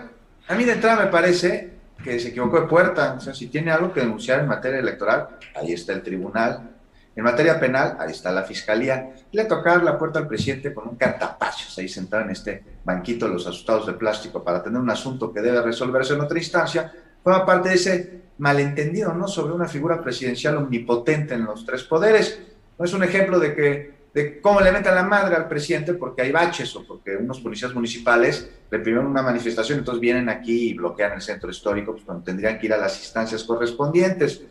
a 0.48 0.54
mí 0.54 0.64
de 0.64 0.72
entrada 0.72 1.04
me 1.04 1.10
parece 1.10 1.79
que 2.02 2.18
se 2.18 2.28
equivocó 2.28 2.60
de 2.60 2.66
puerta. 2.66 3.14
O 3.18 3.20
sea, 3.20 3.34
si 3.34 3.48
tiene 3.48 3.70
algo 3.70 3.92
que 3.92 4.00
denunciar 4.00 4.40
en 4.40 4.48
materia 4.48 4.78
electoral, 4.78 5.28
ahí 5.54 5.72
está 5.72 5.92
el 5.92 6.02
tribunal. 6.02 6.70
En 7.14 7.24
materia 7.24 7.58
penal, 7.58 7.96
ahí 7.98 8.12
está 8.12 8.30
la 8.30 8.44
fiscalía. 8.44 9.14
Le 9.32 9.44
tocar 9.44 9.82
la 9.82 9.98
puerta 9.98 10.20
al 10.20 10.28
presidente 10.28 10.72
con 10.72 10.88
un 10.88 10.96
cartapacios 10.96 11.76
ahí 11.78 11.88
sentado 11.88 12.22
en 12.22 12.30
este 12.30 12.62
banquito 12.84 13.26
de 13.26 13.34
los 13.34 13.46
asustados 13.46 13.86
de 13.86 13.94
plástico 13.94 14.42
para 14.42 14.62
tener 14.62 14.80
un 14.80 14.90
asunto 14.90 15.32
que 15.32 15.40
debe 15.40 15.60
resolverse 15.60 16.14
en 16.14 16.20
otra 16.20 16.38
instancia, 16.38 16.92
forma 17.22 17.44
parte 17.44 17.68
de 17.68 17.74
ese 17.74 18.20
malentendido, 18.38 19.12
¿no? 19.12 19.28
Sobre 19.28 19.52
una 19.52 19.68
figura 19.68 20.02
presidencial 20.02 20.56
omnipotente 20.56 21.34
en 21.34 21.44
los 21.44 21.66
tres 21.66 21.82
poderes. 21.84 22.40
No 22.78 22.84
es 22.84 22.92
un 22.94 23.04
ejemplo 23.04 23.38
de 23.38 23.54
que 23.54 23.99
de 24.12 24.40
cómo 24.40 24.60
le 24.60 24.72
meten 24.72 24.94
la 24.94 25.04
madre 25.04 25.36
al 25.36 25.48
presidente 25.48 25.94
porque 25.94 26.22
hay 26.22 26.32
baches 26.32 26.74
o 26.76 26.84
porque 26.84 27.16
unos 27.16 27.40
policías 27.40 27.74
municipales 27.74 28.50
reprimieron 28.70 29.10
una 29.10 29.22
manifestación, 29.22 29.78
entonces 29.78 30.00
vienen 30.00 30.28
aquí 30.28 30.70
y 30.70 30.74
bloquean 30.74 31.12
el 31.12 31.22
centro 31.22 31.50
histórico, 31.50 31.92
pues 31.92 32.04
cuando 32.04 32.24
tendrían 32.24 32.58
que 32.58 32.66
ir 32.66 32.74
a 32.74 32.76
las 32.76 32.98
instancias 32.98 33.44
correspondientes. 33.44 34.42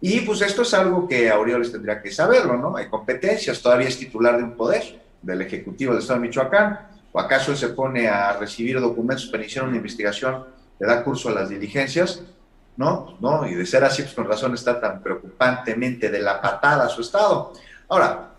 Y 0.00 0.20
pues 0.20 0.42
esto 0.42 0.62
es 0.62 0.74
algo 0.74 1.08
que 1.08 1.30
Aureoles 1.30 1.72
tendría 1.72 2.00
que 2.00 2.10
saberlo, 2.10 2.56
¿no? 2.56 2.76
Hay 2.76 2.88
competencias, 2.88 3.60
todavía 3.60 3.88
es 3.88 3.98
titular 3.98 4.36
de 4.36 4.42
un 4.42 4.56
poder, 4.56 5.00
del 5.22 5.40
Ejecutivo 5.42 5.92
del 5.92 6.02
Estado 6.02 6.20
de 6.20 6.26
Michoacán, 6.28 6.80
o 7.12 7.20
acaso 7.20 7.52
él 7.52 7.56
se 7.56 7.68
pone 7.68 8.08
a 8.08 8.34
recibir 8.34 8.80
documentos 8.80 9.26
para 9.26 9.42
iniciar 9.42 9.64
una 9.64 9.76
investigación 9.76 10.44
le 10.78 10.86
da 10.86 11.04
curso 11.04 11.28
a 11.28 11.32
las 11.32 11.48
diligencias, 11.48 12.22
¿no? 12.76 13.16
¿no? 13.20 13.46
Y 13.46 13.54
de 13.54 13.66
ser 13.66 13.84
así, 13.84 14.02
pues 14.02 14.14
con 14.14 14.26
razón 14.26 14.54
está 14.54 14.80
tan 14.80 15.02
preocupantemente 15.02 16.10
de 16.10 16.20
la 16.20 16.40
patada 16.40 16.86
a 16.86 16.88
su 16.88 17.00
estado. 17.00 17.52
Ahora, 17.88 18.33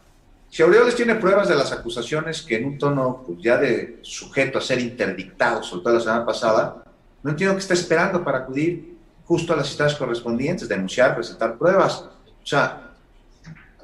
si 0.55 0.63
Aureoles 0.63 0.95
tiene 0.95 1.15
pruebas 1.15 1.49
de 1.49 1.55
las 1.55 1.73
acusaciones 1.73 2.41
que 2.41 2.55
en 2.55 2.63
un 2.63 2.77
tono 2.77 3.23
pues, 3.27 3.39
ya 3.41 3.57
de 3.57 3.99
sujeto 4.03 4.57
a 4.57 4.61
ser 4.61 4.79
interdictado, 4.79 5.61
soltó 5.61 5.89
la 5.89 5.99
semana 5.99 6.25
pasada, 6.25 6.81
no 7.23 7.31
entiendo 7.31 7.55
qué 7.55 7.59
está 7.59 7.73
esperando 7.73 8.23
para 8.23 8.37
acudir 8.37 8.95
justo 9.25 9.51
a 9.51 9.57
las 9.57 9.67
instancias 9.67 9.99
correspondientes, 9.99 10.69
denunciar, 10.69 11.13
presentar 11.13 11.57
pruebas. 11.57 12.05
O 12.05 12.45
sea, 12.45 12.93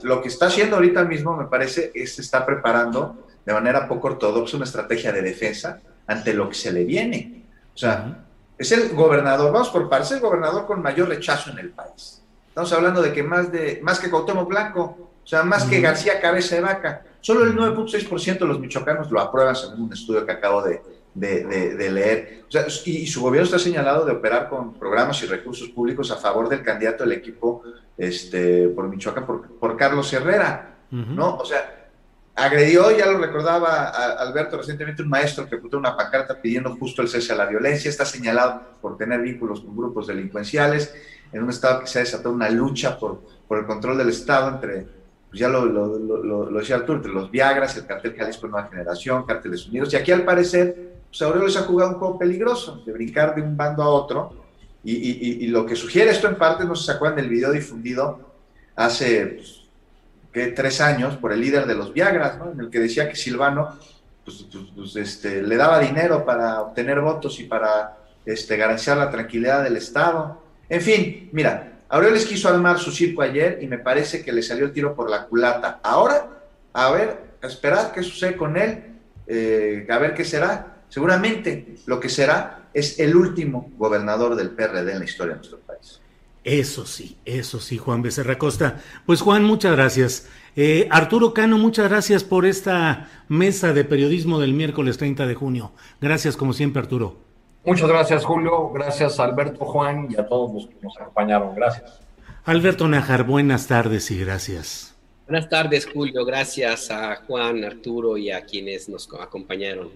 lo 0.03 0.21
que 0.21 0.29
está 0.29 0.45
haciendo 0.45 0.77
ahorita 0.77 1.03
mismo, 1.03 1.35
me 1.35 1.47
parece, 1.47 1.91
es 1.93 2.17
está 2.19 2.45
preparando 2.45 3.27
de 3.45 3.51
manera 3.51 3.85
poco 3.85 4.07
ortodoxa 4.07 4.55
una 4.55 4.63
estrategia 4.63 5.11
de 5.11 5.23
defensa 5.23 5.81
ante 6.07 6.33
lo 6.33 6.47
que 6.47 6.55
se 6.55 6.71
le 6.71 6.85
viene. 6.85 7.43
O 7.75 7.77
sea, 7.77 8.23
es 8.57 8.71
el 8.71 8.95
gobernador, 8.95 9.51
vamos 9.51 9.71
por 9.71 9.89
partes, 9.89 10.11
el 10.11 10.21
gobernador 10.21 10.65
con 10.65 10.81
mayor 10.81 11.09
rechazo 11.09 11.51
en 11.51 11.59
el 11.59 11.71
país. 11.71 12.21
Estamos 12.47 12.71
hablando 12.71 13.01
de 13.01 13.11
que 13.11 13.23
más, 13.23 13.51
de, 13.51 13.81
más 13.83 13.99
que 13.99 14.09
Cuauhtémoc 14.09 14.47
Blanco, 14.47 15.10
o 15.23 15.27
sea, 15.27 15.43
más 15.43 15.63
que 15.65 15.81
García 15.81 16.19
Cabeza 16.19 16.55
de 16.55 16.61
Vaca, 16.61 17.03
solo 17.21 17.45
el 17.45 17.55
9.6% 17.55 18.39
de 18.39 18.45
los 18.45 18.59
michoacanos 18.59 19.11
lo 19.11 19.19
aprueban 19.19 19.55
según 19.55 19.81
un 19.81 19.93
estudio 19.93 20.25
que 20.25 20.31
acabo 20.31 20.61
de, 20.63 20.81
de, 21.13 21.89
leer. 21.89 22.43
O 22.47 22.51
sea, 22.51 22.65
y, 22.85 23.05
su 23.07 23.21
gobierno 23.21 23.45
está 23.45 23.59
señalado 23.59 24.05
de 24.05 24.13
operar 24.13 24.49
con 24.49 24.73
programas 24.73 25.21
y 25.23 25.27
recursos 25.27 25.69
públicos 25.69 26.11
a 26.11 26.17
favor 26.17 26.49
del 26.49 26.63
candidato 26.63 27.03
del 27.03 27.13
equipo 27.13 27.63
este, 27.97 28.69
por 28.69 28.87
Michoacán, 28.87 29.25
por, 29.25 29.47
por 29.57 29.77
Carlos 29.77 30.11
Herrera, 30.11 30.75
¿no? 30.89 31.37
O 31.37 31.45
sea, 31.45 31.81
Agredió, 32.33 32.97
ya 32.97 33.07
lo 33.07 33.17
recordaba 33.17 33.89
Alberto 33.89 34.57
recientemente, 34.57 35.03
un 35.03 35.09
maestro 35.09 35.49
que 35.49 35.57
puso 35.57 35.77
una 35.77 35.97
pancarta 35.97 36.41
pidiendo 36.41 36.75
justo 36.77 37.01
el 37.01 37.09
cese 37.09 37.33
a 37.33 37.35
la 37.35 37.45
violencia. 37.45 37.89
Está 37.89 38.05
señalado 38.05 38.61
por 38.81 38.97
tener 38.97 39.21
vínculos 39.21 39.61
con 39.61 39.75
grupos 39.75 40.07
delincuenciales 40.07 40.93
en 41.33 41.43
un 41.43 41.49
estado 41.49 41.81
que 41.81 41.87
se 41.87 41.99
ha 41.99 42.01
desatado 42.01 42.33
una 42.33 42.49
lucha 42.49 42.97
por, 42.97 43.21
por 43.47 43.59
el 43.59 43.65
control 43.65 43.97
del 43.97 44.09
Estado 44.09 44.49
entre, 44.49 44.87
pues 45.31 45.39
ya 45.39 45.47
lo, 45.47 45.65
lo, 45.65 45.97
lo, 45.97 46.59
decía 46.59 46.75
Arturo, 46.75 46.97
entre 46.97 47.13
los 47.13 47.31
Viagras, 47.31 47.77
el 47.77 47.85
cartel 47.85 48.15
Jalisco 48.17 48.47
Nueva 48.47 48.67
Generación, 48.67 49.25
Cárteles 49.25 49.65
Unidos. 49.65 49.93
Y 49.93 49.95
aquí 49.95 50.11
al 50.11 50.25
parecer, 50.25 50.95
pues 51.07 51.21
Aurelio 51.21 51.47
se 51.47 51.59
ha 51.59 51.61
jugado 51.61 51.91
un 51.91 51.99
juego 51.99 52.19
peligroso, 52.19 52.83
de 52.85 52.91
brincar 52.91 53.33
de 53.33 53.41
un 53.41 53.55
bando 53.55 53.81
a 53.81 53.87
otro. 53.87 54.35
Y, 54.83 54.93
y, 54.93 55.45
y, 55.45 55.47
lo 55.47 55.65
que 55.65 55.77
sugiere 55.77 56.11
esto 56.11 56.27
en 56.27 56.35
parte, 56.35 56.65
no 56.65 56.75
se 56.75 56.91
acuerdan 56.91 57.21
del 57.21 57.29
video 57.29 57.53
difundido 57.53 58.19
hace 58.75 59.25
pues, 59.25 59.61
que 60.33 60.47
tres 60.47 60.81
años 60.81 61.15
por 61.15 61.31
el 61.31 61.39
líder 61.39 61.65
de 61.65 61.75
los 61.75 61.93
Viagras, 61.93 62.37
¿no? 62.37 62.51
en 62.51 62.59
el 62.59 62.69
que 62.69 62.79
decía 62.79 63.07
que 63.07 63.15
Silvano 63.15 63.77
pues, 64.25 64.45
pues, 64.51 64.65
pues, 64.75 64.95
este, 64.97 65.43
le 65.43 65.55
daba 65.55 65.79
dinero 65.79 66.25
para 66.25 66.61
obtener 66.61 66.99
votos 66.99 67.39
y 67.39 67.45
para 67.45 67.97
este, 68.25 68.57
garantizar 68.57 68.97
la 68.97 69.09
tranquilidad 69.09 69.63
del 69.63 69.77
Estado. 69.77 70.41
En 70.67 70.81
fin, 70.81 71.29
mira, 71.31 71.70
Aureoles 71.91 72.25
quiso 72.25 72.47
armar 72.47 72.79
su 72.79 72.89
circo 72.89 73.21
ayer 73.21 73.59
y 73.61 73.67
me 73.67 73.77
parece 73.77 74.23
que 74.23 74.31
le 74.31 74.41
salió 74.41 74.65
el 74.65 74.71
tiro 74.71 74.95
por 74.95 75.09
la 75.09 75.25
culata. 75.25 75.81
Ahora, 75.83 76.41
a 76.71 76.89
ver, 76.91 77.17
a 77.43 77.47
esperar 77.47 77.91
qué 77.93 78.01
sucede 78.01 78.37
con 78.37 78.55
él, 78.55 78.95
eh, 79.27 79.85
a 79.89 79.97
ver 79.97 80.13
qué 80.13 80.23
será. 80.23 80.83
Seguramente 80.87 81.75
lo 81.85 81.99
que 81.99 82.07
será 82.07 82.69
es 82.73 82.97
el 82.97 83.13
último 83.13 83.69
gobernador 83.77 84.37
del 84.37 84.51
PRD 84.51 84.93
en 84.93 84.99
la 84.99 85.05
historia 85.05 85.33
de 85.33 85.39
nuestro 85.39 85.59
país. 85.59 85.99
Eso 86.45 86.85
sí, 86.85 87.17
eso 87.25 87.59
sí, 87.59 87.77
Juan 87.77 88.01
Becerra 88.01 88.37
Costa. 88.37 88.81
Pues 89.05 89.19
Juan, 89.19 89.43
muchas 89.43 89.75
gracias. 89.75 90.29
Eh, 90.55 90.87
Arturo 90.91 91.33
Cano, 91.33 91.57
muchas 91.57 91.89
gracias 91.89 92.23
por 92.23 92.45
esta 92.45 93.09
mesa 93.27 93.73
de 93.73 93.83
periodismo 93.83 94.39
del 94.39 94.53
miércoles 94.53 94.97
30 94.97 95.27
de 95.27 95.35
junio. 95.35 95.73
Gracias 95.99 96.37
como 96.37 96.53
siempre, 96.53 96.81
Arturo. 96.81 97.30
Muchas 97.63 97.87
gracias, 97.87 98.25
Julio. 98.25 98.69
Gracias, 98.69 99.19
Alberto, 99.19 99.65
Juan 99.65 100.07
y 100.09 100.19
a 100.19 100.25
todos 100.25 100.53
los 100.53 100.67
que 100.67 100.75
nos 100.81 100.97
acompañaron. 100.97 101.55
Gracias. 101.55 101.99
Alberto 102.45 102.87
Najar, 102.87 103.23
buenas 103.23 103.67
tardes 103.67 104.09
y 104.09 104.19
gracias. 104.19 104.95
Buenas 105.27 105.47
tardes, 105.47 105.87
Julio. 105.87 106.25
Gracias 106.25 106.89
a 106.91 107.15
Juan, 107.27 107.63
Arturo 107.63 108.17
y 108.17 108.31
a 108.31 108.41
quienes 108.43 108.89
nos 108.89 109.07
acompañaron 109.19 109.89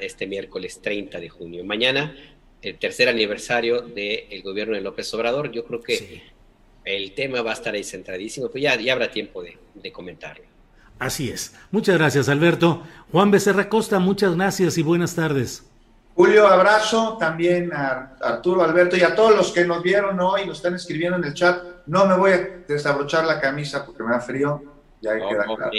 este 0.00 0.26
miércoles 0.26 0.80
30 0.80 1.18
de 1.18 1.28
junio. 1.28 1.64
Mañana 1.64 2.14
el 2.62 2.78
tercer 2.78 3.08
aniversario 3.08 3.82
del 3.82 4.42
gobierno 4.42 4.74
de 4.74 4.80
López 4.80 5.12
Obrador. 5.14 5.50
Yo 5.52 5.64
creo 5.64 5.80
que 5.80 6.22
el 6.84 7.12
tema 7.12 7.42
va 7.42 7.50
a 7.50 7.54
estar 7.54 7.74
ahí 7.74 7.84
centradísimo, 7.84 8.48
pues 8.48 8.62
ya, 8.62 8.76
ya 8.80 8.92
habrá 8.92 9.10
tiempo 9.10 9.42
de, 9.42 9.92
comentarlo. 9.92 10.44
Así 10.98 11.30
es. 11.30 11.54
Muchas 11.70 11.96
gracias, 11.96 12.28
Alberto. 12.28 12.82
Juan 13.12 13.30
Becerra 13.30 13.68
Costa, 13.68 13.98
muchas 14.00 14.34
gracias 14.34 14.78
y 14.78 14.82
buenas 14.82 15.14
tardes. 15.14 15.64
Julio, 16.18 16.48
abrazo 16.48 17.16
también 17.16 17.72
a 17.72 18.16
Arturo, 18.20 18.64
Alberto 18.64 18.96
y 18.96 19.02
a 19.02 19.14
todos 19.14 19.36
los 19.36 19.52
que 19.52 19.64
nos 19.64 19.84
vieron 19.84 20.18
hoy, 20.18 20.46
nos 20.46 20.56
están 20.56 20.74
escribiendo 20.74 21.16
en 21.16 21.22
el 21.22 21.32
chat. 21.32 21.62
No 21.86 22.06
me 22.06 22.16
voy 22.16 22.32
a 22.32 22.64
desabrochar 22.66 23.24
la 23.24 23.40
camisa 23.40 23.86
porque 23.86 24.02
me 24.02 24.10
da 24.10 24.18
frío. 24.18 24.60
Ya 25.00 25.14
queda 25.14 25.44
claro. 25.44 25.70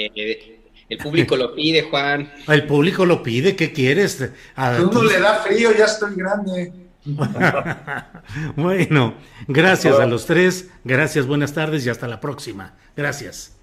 El 0.88 0.98
público 0.98 1.36
lo 1.36 1.54
pide, 1.54 1.90
Juan. 1.90 2.32
El 2.48 2.66
público 2.66 3.06
lo 3.06 3.22
pide, 3.22 3.58
¿qué 3.58 3.74
quieres? 3.74 4.32
A 4.56 4.78
uno 4.82 5.04
le 5.04 5.20
da 5.20 5.40
frío, 5.40 5.72
ya 5.78 5.84
estoy 5.84 6.16
grande. 6.16 6.72
bueno, 8.56 9.16
gracias 9.46 10.00
a 10.00 10.06
los 10.06 10.26
tres, 10.26 10.70
gracias, 10.86 11.28
buenas 11.28 11.54
tardes 11.54 11.86
y 11.86 11.90
hasta 11.90 12.08
la 12.08 12.22
próxima. 12.22 12.76
Gracias. 12.96 13.59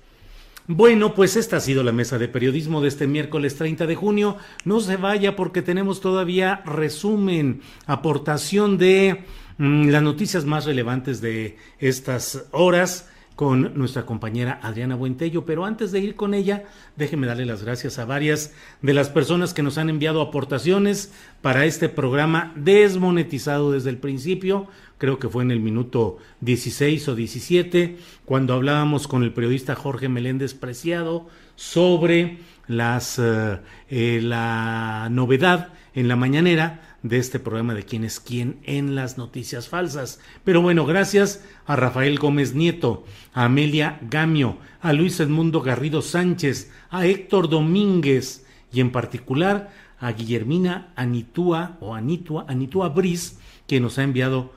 Bueno, 0.68 1.14
pues 1.14 1.36
esta 1.36 1.58
ha 1.58 1.60
sido 1.60 1.84
la 1.84 1.92
mesa 1.92 2.18
de 2.18 2.26
periodismo 2.26 2.80
de 2.80 2.88
este 2.88 3.06
miércoles 3.06 3.54
30 3.54 3.86
de 3.86 3.94
junio. 3.94 4.36
No 4.64 4.80
se 4.80 4.96
vaya 4.96 5.36
porque 5.36 5.62
tenemos 5.62 6.00
todavía 6.00 6.62
resumen, 6.66 7.60
aportación 7.86 8.76
de 8.76 9.24
mm, 9.58 9.90
las 9.90 10.02
noticias 10.02 10.44
más 10.44 10.64
relevantes 10.64 11.20
de 11.20 11.56
estas 11.78 12.46
horas 12.50 13.08
con 13.36 13.78
nuestra 13.78 14.06
compañera 14.06 14.58
Adriana 14.60 14.96
Buentello. 14.96 15.44
Pero 15.44 15.66
antes 15.66 15.92
de 15.92 16.00
ir 16.00 16.16
con 16.16 16.34
ella, 16.34 16.64
déjeme 16.96 17.28
darle 17.28 17.46
las 17.46 17.62
gracias 17.62 18.00
a 18.00 18.04
varias 18.04 18.52
de 18.82 18.92
las 18.94 19.08
personas 19.08 19.54
que 19.54 19.62
nos 19.62 19.78
han 19.78 19.88
enviado 19.88 20.20
aportaciones 20.20 21.12
para 21.42 21.64
este 21.64 21.88
programa 21.88 22.52
desmonetizado 22.56 23.70
desde 23.70 23.90
el 23.90 23.98
principio. 23.98 24.66
Creo 24.98 25.18
que 25.18 25.28
fue 25.28 25.42
en 25.42 25.50
el 25.50 25.60
minuto 25.60 26.18
16 26.40 27.08
o 27.08 27.14
17, 27.14 27.98
cuando 28.24 28.54
hablábamos 28.54 29.08
con 29.08 29.22
el 29.22 29.32
periodista 29.32 29.74
Jorge 29.74 30.08
Meléndez 30.08 30.54
Preciado 30.54 31.26
sobre 31.54 32.38
las, 32.66 33.18
eh, 33.18 33.58
eh, 33.90 34.20
la 34.22 35.08
novedad 35.10 35.72
en 35.94 36.08
la 36.08 36.16
mañanera 36.16 36.96
de 37.02 37.18
este 37.18 37.38
programa 37.38 37.74
de 37.74 37.84
quién 37.84 38.04
es 38.04 38.20
quién 38.20 38.58
en 38.64 38.94
las 38.94 39.18
noticias 39.18 39.68
falsas. 39.68 40.20
Pero 40.44 40.60
bueno, 40.62 40.86
gracias 40.86 41.44
a 41.66 41.76
Rafael 41.76 42.18
Gómez 42.18 42.54
Nieto, 42.54 43.04
a 43.32 43.44
Amelia 43.44 43.98
Gamio, 44.02 44.58
a 44.80 44.92
Luis 44.92 45.20
Edmundo 45.20 45.60
Garrido 45.60 46.02
Sánchez, 46.02 46.70
a 46.90 47.06
Héctor 47.06 47.48
Domínguez 47.48 48.46
y 48.72 48.80
en 48.80 48.92
particular 48.92 49.70
a 49.98 50.12
Guillermina 50.12 50.92
Anitúa 50.96 51.76
o 51.80 51.94
Anitua, 51.94 52.44
Anitua 52.48 52.88
Bris, 52.88 53.38
que 53.66 53.80
nos 53.80 53.98
ha 53.98 54.02
enviado. 54.02 54.52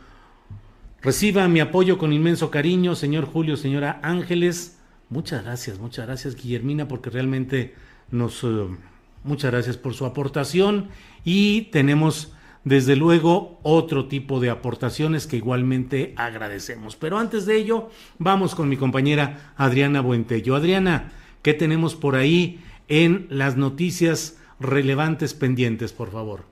Reciba 1.01 1.47
mi 1.47 1.61
apoyo 1.61 1.97
con 1.97 2.11
inmenso 2.11 2.51
cariño, 2.51 2.93
señor 2.93 3.23
Julio, 3.23 3.55
señora 3.55 4.01
Ángeles. 4.03 4.79
Muchas 5.09 5.45
gracias, 5.45 5.79
muchas 5.79 6.05
gracias, 6.05 6.35
Guillermina, 6.35 6.89
porque 6.89 7.09
realmente 7.09 7.73
nos. 8.11 8.43
Eh, 8.43 8.67
muchas 9.23 9.51
gracias 9.51 9.77
por 9.77 9.93
su 9.93 10.05
aportación 10.05 10.89
y 11.23 11.63
tenemos 11.71 12.33
desde 12.65 12.97
luego 12.97 13.61
otro 13.63 14.09
tipo 14.09 14.41
de 14.41 14.49
aportaciones 14.49 15.25
que 15.25 15.37
igualmente 15.37 16.13
agradecemos. 16.17 16.97
Pero 16.97 17.17
antes 17.17 17.45
de 17.45 17.55
ello, 17.55 17.89
vamos 18.17 18.53
con 18.53 18.67
mi 18.67 18.75
compañera 18.75 19.53
Adriana 19.55 20.01
Buentello. 20.01 20.53
Adriana, 20.57 21.13
¿qué 21.41 21.53
tenemos 21.53 21.95
por 21.95 22.17
ahí 22.17 22.59
en 22.89 23.25
las 23.29 23.55
noticias 23.55 24.37
relevantes 24.59 25.33
pendientes, 25.33 25.93
por 25.93 26.11
favor? 26.11 26.48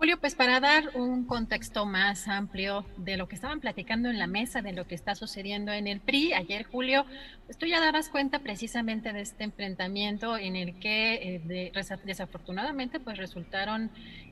Julio, 0.00 0.18
pues 0.18 0.34
para 0.34 0.60
dar 0.60 0.96
un 0.96 1.26
contexto 1.26 1.84
más 1.84 2.26
amplio 2.26 2.86
de 2.96 3.18
lo 3.18 3.28
que 3.28 3.34
estaban 3.34 3.60
platicando 3.60 4.08
en 4.08 4.18
la 4.18 4.26
mesa, 4.26 4.62
de 4.62 4.72
lo 4.72 4.86
que 4.86 4.94
está 4.94 5.14
sucediendo 5.14 5.72
en 5.72 5.86
el 5.86 6.00
PRI, 6.00 6.32
ayer 6.32 6.64
Julio, 6.64 7.04
pues 7.44 7.58
tú 7.58 7.66
ya 7.66 7.80
dabas 7.80 8.08
cuenta 8.08 8.38
precisamente 8.38 9.12
de 9.12 9.20
este 9.20 9.44
enfrentamiento 9.44 10.38
en 10.38 10.56
el 10.56 10.78
que 10.78 11.42
eh, 11.44 11.72
desafortunadamente 12.02 12.98
pues 12.98 13.18
resultaron 13.18 13.90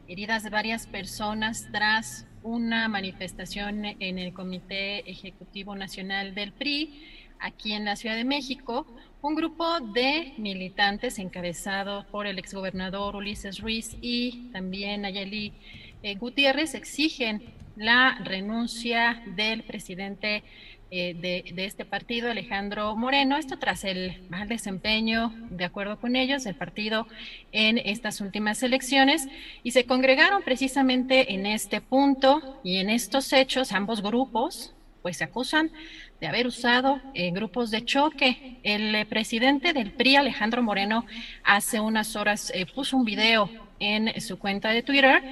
heridas 0.08 0.48
varias 0.48 0.86
personas 0.86 1.68
tras 1.70 2.26
una 2.42 2.88
manifestación 2.88 3.84
en 3.84 4.18
el 4.18 4.32
Comité 4.32 5.00
Ejecutivo 5.10 5.76
Nacional 5.76 6.34
del 6.34 6.52
PRI 6.52 7.17
aquí 7.40 7.72
en 7.72 7.84
la 7.84 7.96
Ciudad 7.96 8.16
de 8.16 8.24
México 8.24 8.86
un 9.20 9.34
grupo 9.34 9.80
de 9.80 10.34
militantes 10.38 11.18
encabezado 11.18 12.06
por 12.10 12.26
el 12.26 12.38
exgobernador 12.38 13.16
Ulises 13.16 13.58
Ruiz 13.60 13.96
y 14.00 14.50
también 14.52 15.04
Ayeli 15.04 15.52
eh, 16.02 16.14
Gutiérrez 16.14 16.74
exigen 16.74 17.42
la 17.76 18.18
renuncia 18.24 19.22
del 19.36 19.64
presidente 19.64 20.44
eh, 20.90 21.14
de, 21.14 21.64
este 21.66 21.84
partido, 21.84 22.30
Alejandro 22.30 22.96
Moreno. 22.96 23.36
Esto 23.36 23.58
tras 23.58 23.84
el 23.84 24.22
mal 24.30 24.48
desempeño, 24.48 25.34
de 25.50 25.64
acuerdo 25.64 26.00
con 26.00 26.16
ellos, 26.16 26.44
del 26.44 26.54
partido 26.54 27.06
en 27.52 27.76
estas 27.76 28.22
últimas 28.22 28.62
elecciones. 28.62 29.28
Y 29.62 29.72
se 29.72 29.84
congregaron 29.84 30.42
precisamente 30.42 31.34
en 31.34 31.44
este 31.44 31.80
punto 31.82 32.60
y 32.64 32.78
en 32.78 32.88
estos 32.88 33.32
hechos, 33.34 33.72
ambos 33.72 34.00
grupos, 34.00 34.74
pues 35.02 35.18
se 35.18 35.24
acusan 35.24 35.70
de 36.20 36.26
haber 36.26 36.46
usado 36.46 37.00
eh, 37.14 37.30
grupos 37.30 37.70
de 37.70 37.84
choque. 37.84 38.58
El 38.62 38.94
eh, 38.94 39.06
presidente 39.06 39.72
del 39.72 39.92
PRI, 39.92 40.16
Alejandro 40.16 40.62
Moreno, 40.62 41.06
hace 41.44 41.80
unas 41.80 42.16
horas 42.16 42.50
eh, 42.54 42.66
puso 42.66 42.96
un 42.96 43.04
video 43.04 43.50
en 43.80 44.20
su 44.20 44.38
cuenta 44.38 44.70
de 44.70 44.82
Twitter 44.82 45.22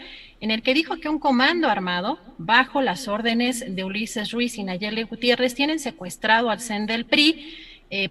en 0.41 0.51
el 0.51 0.63
que 0.63 0.75
dijo 0.75 0.97
que 0.99 1.09
un 1.09 1.19
comando 1.19 1.69
armado, 1.69 2.21
bajo 2.39 2.81
las 2.81 3.09
órdenes 3.09 3.65
de 3.75 3.85
Ulises 3.85 4.31
Ruiz 4.31 4.57
y 4.59 4.65
Nayeli 4.65 5.03
Gutiérrez, 5.03 5.55
tienen 5.55 5.81
secuestrado 5.81 6.51
al 6.51 6.61
CEN 6.61 6.87
del 6.87 7.07
PRI 7.07 7.57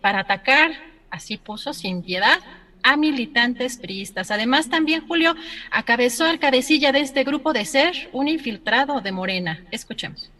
para 0.01 0.21
atacar, 0.21 0.71
así 1.11 1.37
puso, 1.37 1.71
sin 1.73 2.01
piedad, 2.01 2.39
a 2.85 2.97
militantes 2.97 3.77
priistas. 3.77 4.31
Además, 4.31 4.69
también 4.69 5.07
Julio 5.07 5.35
acabezó 5.71 6.25
al 6.25 6.39
cabecilla 6.39 6.91
de 6.91 6.99
este 6.99 7.23
grupo 7.23 7.53
de 7.53 7.65
ser 7.65 8.09
un 8.11 8.27
infiltrado 8.27 9.01
de 9.01 9.11
Morena. 9.11 9.63
Escuchemos. 9.71 10.31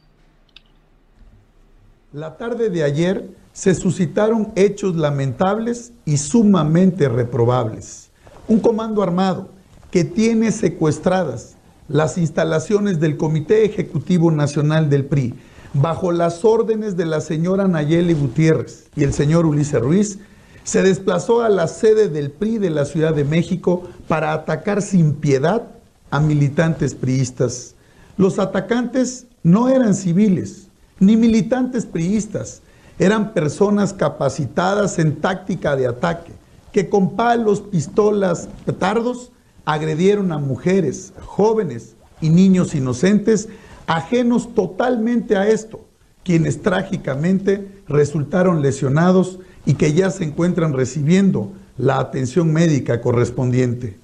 La 2.16 2.38
tarde 2.38 2.69
de 2.69 2.82
ayer 2.82 3.30
se 3.52 3.76
suscitaron 3.76 4.53
hechos 4.56 4.95
lamentables 4.95 5.92
y 6.06 6.16
sumamente 6.16 7.10
reprobables. 7.10 8.10
Un 8.48 8.61
comando 8.61 9.03
armado 9.03 9.50
que 9.92 10.06
tiene 10.06 10.53
secuestradas 10.53 11.56
las 11.90 12.18
instalaciones 12.18 13.02
del 13.02 13.18
Comité 13.18 13.66
Ejecutivo 13.66 14.32
Nacional 14.32 14.90
del 14.90 15.03
PRI 15.03 15.34
bajo 15.74 16.14
las 16.14 16.45
órdenes 16.45 16.95
de 16.95 17.06
la 17.06 17.19
señora 17.19 17.68
Nayeli 17.68 18.14
Gutiérrez 18.14 18.85
y 18.95 19.03
el 19.03 19.11
señor 19.11 19.45
Ulises 19.45 19.82
Ruiz, 19.82 20.19
se 20.64 20.84
desplazó 20.84 21.42
a 21.42 21.50
la 21.50 21.68
sede 21.68 22.08
del 22.08 22.32
PRI 22.32 22.60
de 22.60 22.69
la 22.69 22.85
Ciudad 22.85 23.14
de 23.14 23.26
México 23.26 23.90
para 24.08 24.32
atacar 24.32 24.82
sin 24.82 25.16
piedad 25.16 25.64
a 26.11 26.22
militantes 26.22 26.95
priistas. 26.95 27.76
Los 28.16 28.40
atacantes 28.40 29.27
no 29.44 29.68
eran 29.68 29.94
civiles, 29.94 30.65
ni 30.99 31.17
militantes 31.17 31.85
priistas, 31.85 32.61
eran 32.98 33.33
personas 33.33 33.93
capacitadas 33.93 34.99
en 34.99 35.17
táctica 35.17 35.75
de 35.75 35.88
ataque, 35.88 36.32
que 36.72 36.90
con 36.90 37.15
palos, 37.15 37.61
pistolas, 37.61 38.48
petardos 38.65 39.32
agredieron 39.65 40.32
a 40.32 40.38
mujeres, 40.38 41.14
jóvenes 41.25 41.95
y 42.22 42.30
niños 42.30 42.75
inocentes, 42.75 43.49
ajenos 43.88 44.53
totalmente 44.53 45.35
a 45.35 45.48
esto, 45.48 45.85
quienes 46.24 46.61
trágicamente 46.61 47.67
resultaron 47.88 48.61
lesionados 48.61 49.40
y 49.65 49.74
que 49.74 49.93
ya 49.93 50.09
se 50.09 50.24
encuentran 50.24 50.74
recibiendo 50.74 51.51
la 51.77 51.99
atención 51.99 52.53
médica 52.53 53.01
correspondiente. 53.01 53.98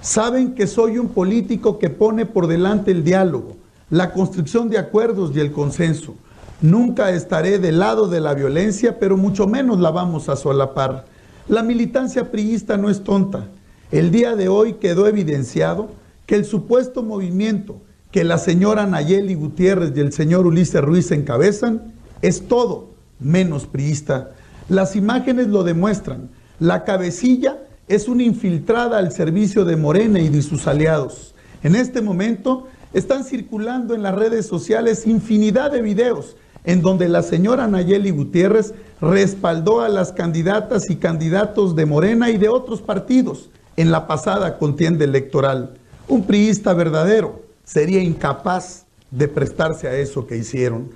Saben 0.00 0.54
que 0.54 0.66
soy 0.66 0.98
un 0.98 1.08
político 1.10 1.78
que 1.78 1.88
pone 1.88 2.26
por 2.26 2.48
delante 2.48 2.90
el 2.90 3.04
diálogo, 3.04 3.56
la 3.88 4.12
construcción 4.12 4.68
de 4.68 4.78
acuerdos 4.78 5.30
y 5.34 5.40
el 5.40 5.52
consenso 5.52 6.16
Nunca 6.62 7.10
estaré 7.10 7.58
del 7.58 7.80
lado 7.80 8.06
de 8.06 8.20
la 8.20 8.34
violencia, 8.34 9.00
pero 9.00 9.16
mucho 9.16 9.48
menos 9.48 9.80
la 9.80 9.90
vamos 9.90 10.28
a 10.28 10.36
solapar. 10.36 11.06
La 11.48 11.64
militancia 11.64 12.30
priista 12.30 12.76
no 12.76 12.88
es 12.88 13.02
tonta. 13.02 13.48
El 13.90 14.12
día 14.12 14.36
de 14.36 14.46
hoy 14.46 14.74
quedó 14.74 15.08
evidenciado 15.08 15.90
que 16.24 16.36
el 16.36 16.44
supuesto 16.44 17.02
movimiento 17.02 17.82
que 18.12 18.22
la 18.22 18.38
señora 18.38 18.86
Nayeli 18.86 19.34
Gutiérrez 19.34 19.92
y 19.96 20.00
el 20.00 20.12
señor 20.12 20.46
Ulises 20.46 20.82
Ruiz 20.82 21.10
encabezan 21.10 21.94
es 22.20 22.46
todo 22.46 22.90
menos 23.18 23.66
priista. 23.66 24.30
Las 24.68 24.94
imágenes 24.94 25.48
lo 25.48 25.64
demuestran. 25.64 26.30
La 26.60 26.84
cabecilla 26.84 27.58
es 27.88 28.06
una 28.06 28.22
infiltrada 28.22 28.98
al 28.98 29.10
servicio 29.10 29.64
de 29.64 29.76
Morena 29.76 30.20
y 30.20 30.28
de 30.28 30.42
sus 30.42 30.68
aliados. 30.68 31.34
En 31.64 31.74
este 31.74 32.02
momento 32.02 32.68
están 32.94 33.24
circulando 33.24 33.94
en 33.94 34.02
las 34.02 34.14
redes 34.14 34.46
sociales 34.46 35.08
infinidad 35.08 35.72
de 35.72 35.82
videos 35.82 36.36
en 36.64 36.82
donde 36.82 37.08
la 37.08 37.22
señora 37.22 37.66
Nayeli 37.66 38.10
Gutiérrez 38.10 38.74
respaldó 39.00 39.80
a 39.80 39.88
las 39.88 40.12
candidatas 40.12 40.90
y 40.90 40.96
candidatos 40.96 41.74
de 41.74 41.86
Morena 41.86 42.30
y 42.30 42.38
de 42.38 42.48
otros 42.48 42.80
partidos 42.80 43.50
en 43.76 43.90
la 43.90 44.06
pasada 44.06 44.58
contienda 44.58 45.04
electoral. 45.04 45.74
Un 46.08 46.24
priista 46.24 46.74
verdadero 46.74 47.42
sería 47.64 48.02
incapaz 48.02 48.86
de 49.10 49.28
prestarse 49.28 49.88
a 49.88 49.94
eso 49.94 50.26
que 50.26 50.36
hicieron. 50.36 50.90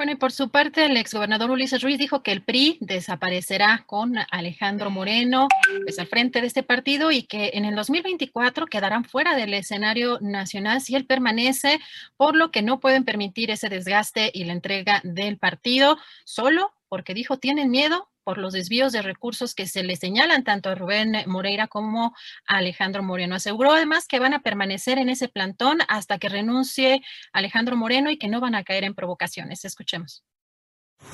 Bueno, 0.00 0.12
y 0.12 0.16
por 0.16 0.32
su 0.32 0.48
parte, 0.48 0.86
el 0.86 0.96
exgobernador 0.96 1.50
Ulises 1.50 1.82
Ruiz 1.82 1.98
dijo 1.98 2.22
que 2.22 2.32
el 2.32 2.42
PRI 2.42 2.78
desaparecerá 2.80 3.84
con 3.86 4.14
Alejandro 4.30 4.88
Moreno 4.88 5.46
pues, 5.84 5.98
al 5.98 6.06
frente 6.06 6.40
de 6.40 6.46
este 6.46 6.62
partido 6.62 7.10
y 7.10 7.24
que 7.24 7.50
en 7.52 7.66
el 7.66 7.76
2024 7.76 8.64
quedarán 8.64 9.04
fuera 9.04 9.36
del 9.36 9.52
escenario 9.52 10.18
nacional 10.22 10.80
si 10.80 10.94
él 10.94 11.04
permanece, 11.04 11.80
por 12.16 12.34
lo 12.34 12.50
que 12.50 12.62
no 12.62 12.80
pueden 12.80 13.04
permitir 13.04 13.50
ese 13.50 13.68
desgaste 13.68 14.30
y 14.32 14.44
la 14.44 14.54
entrega 14.54 15.02
del 15.04 15.36
partido, 15.36 15.98
solo 16.24 16.72
porque 16.88 17.12
dijo 17.12 17.36
tienen 17.36 17.70
miedo 17.70 18.08
por 18.24 18.38
los 18.38 18.52
desvíos 18.52 18.92
de 18.92 19.02
recursos 19.02 19.54
que 19.54 19.66
se 19.66 19.82
le 19.82 19.96
señalan 19.96 20.44
tanto 20.44 20.68
a 20.68 20.74
Rubén 20.74 21.12
Moreira 21.26 21.66
como 21.66 22.14
a 22.46 22.56
Alejandro 22.58 23.02
Moreno. 23.02 23.34
Aseguró 23.34 23.72
además 23.72 24.06
que 24.06 24.18
van 24.18 24.34
a 24.34 24.40
permanecer 24.40 24.98
en 24.98 25.08
ese 25.08 25.28
plantón 25.28 25.78
hasta 25.88 26.18
que 26.18 26.28
renuncie 26.28 27.02
Alejandro 27.32 27.76
Moreno 27.76 28.10
y 28.10 28.18
que 28.18 28.28
no 28.28 28.40
van 28.40 28.54
a 28.54 28.64
caer 28.64 28.84
en 28.84 28.94
provocaciones. 28.94 29.64
Escuchemos. 29.64 30.24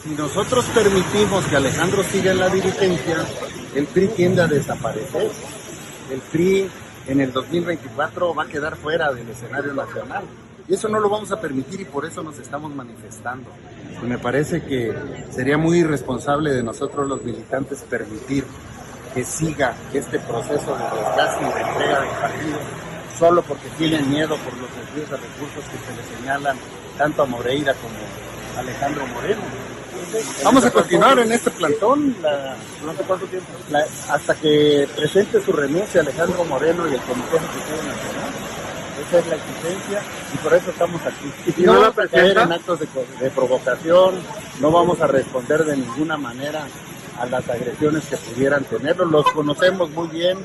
Si 0.02 0.10
nosotros 0.10 0.64
permitimos 0.66 1.46
que 1.46 1.56
Alejandro 1.56 2.02
siga 2.02 2.32
en 2.32 2.38
la 2.40 2.48
dirigencia, 2.48 3.24
el 3.74 3.86
PRI 3.86 4.08
tiende 4.08 4.42
a 4.42 4.46
desaparecer. 4.46 5.30
El 6.10 6.20
PRI 6.20 6.68
en 7.06 7.20
el 7.20 7.32
2024 7.32 8.34
va 8.34 8.44
a 8.44 8.48
quedar 8.48 8.76
fuera 8.76 9.12
del 9.12 9.28
escenario 9.28 9.72
nacional. 9.74 10.24
Y 10.68 10.74
eso 10.74 10.88
no 10.88 10.98
lo 10.98 11.08
vamos 11.08 11.30
a 11.32 11.40
permitir 11.40 11.80
y 11.80 11.84
por 11.84 12.04
eso 12.04 12.22
nos 12.22 12.38
estamos 12.38 12.74
manifestando. 12.74 13.50
Y 14.02 14.06
me 14.06 14.18
parece 14.18 14.62
que 14.62 14.94
sería 15.30 15.56
muy 15.56 15.78
irresponsable 15.78 16.52
de 16.52 16.62
nosotros 16.62 17.08
los 17.08 17.22
militantes 17.22 17.82
permitir 17.88 18.44
que 19.14 19.24
siga 19.24 19.74
este 19.94 20.18
proceso 20.18 20.76
de 20.76 20.84
desgaste 20.84 21.44
y 21.44 21.54
de 21.54 21.60
entrega 21.60 22.00
del 22.00 22.10
partido 22.10 22.58
solo 23.18 23.42
porque 23.42 23.68
tienen 23.78 24.08
miedo 24.10 24.36
por 24.36 24.52
los 24.58 24.68
desvíos 24.76 25.10
de 25.10 25.16
recursos 25.16 25.64
que 25.64 25.78
se 25.78 25.96
le 25.96 26.16
señalan 26.16 26.56
tanto 26.98 27.22
a 27.22 27.26
Moreira 27.26 27.74
como 27.74 27.94
a 28.56 28.60
Alejandro 28.60 29.06
Moreno. 29.06 29.40
Vamos 30.44 30.64
a 30.64 30.70
continuar 30.70 31.18
en 31.18 31.32
este 31.32 31.50
plantón 31.50 32.14
¿durante 32.80 33.02
cuánto 33.04 33.26
tiempo? 33.26 33.48
hasta 34.10 34.34
que 34.34 34.88
presente 34.94 35.40
su 35.42 35.52
renuncia 35.52 36.02
Alejandro 36.02 36.44
Moreno 36.44 36.86
y 36.88 36.94
el 36.94 37.00
Comité 37.00 37.36
Ejecutivo 37.36 37.76
Nacional. 37.76 38.45
Esa 39.00 39.18
es 39.18 39.26
la 39.26 39.36
exigencia 39.36 40.02
y 40.32 40.38
por 40.38 40.54
eso 40.54 40.70
estamos 40.70 41.00
aquí. 41.02 41.32
Y 41.60 41.62
no, 41.62 41.80
vamos 41.80 41.98
a 41.98 42.08
caer 42.08 42.38
en 42.38 42.52
actos 42.52 42.80
de, 42.80 43.30
provocación, 43.30 44.14
no 44.60 44.70
vamos 44.70 45.00
a 45.00 45.06
responder 45.06 45.64
de 45.64 45.76
ninguna 45.76 46.16
manera 46.16 46.66
a 47.18 47.26
las 47.26 47.48
agresiones 47.48 48.04
que 48.06 48.16
pudieran 48.16 48.64
tenerlo. 48.64 49.04
Los 49.04 49.26
conocemos 49.32 49.90
muy 49.90 50.08
bien, 50.08 50.38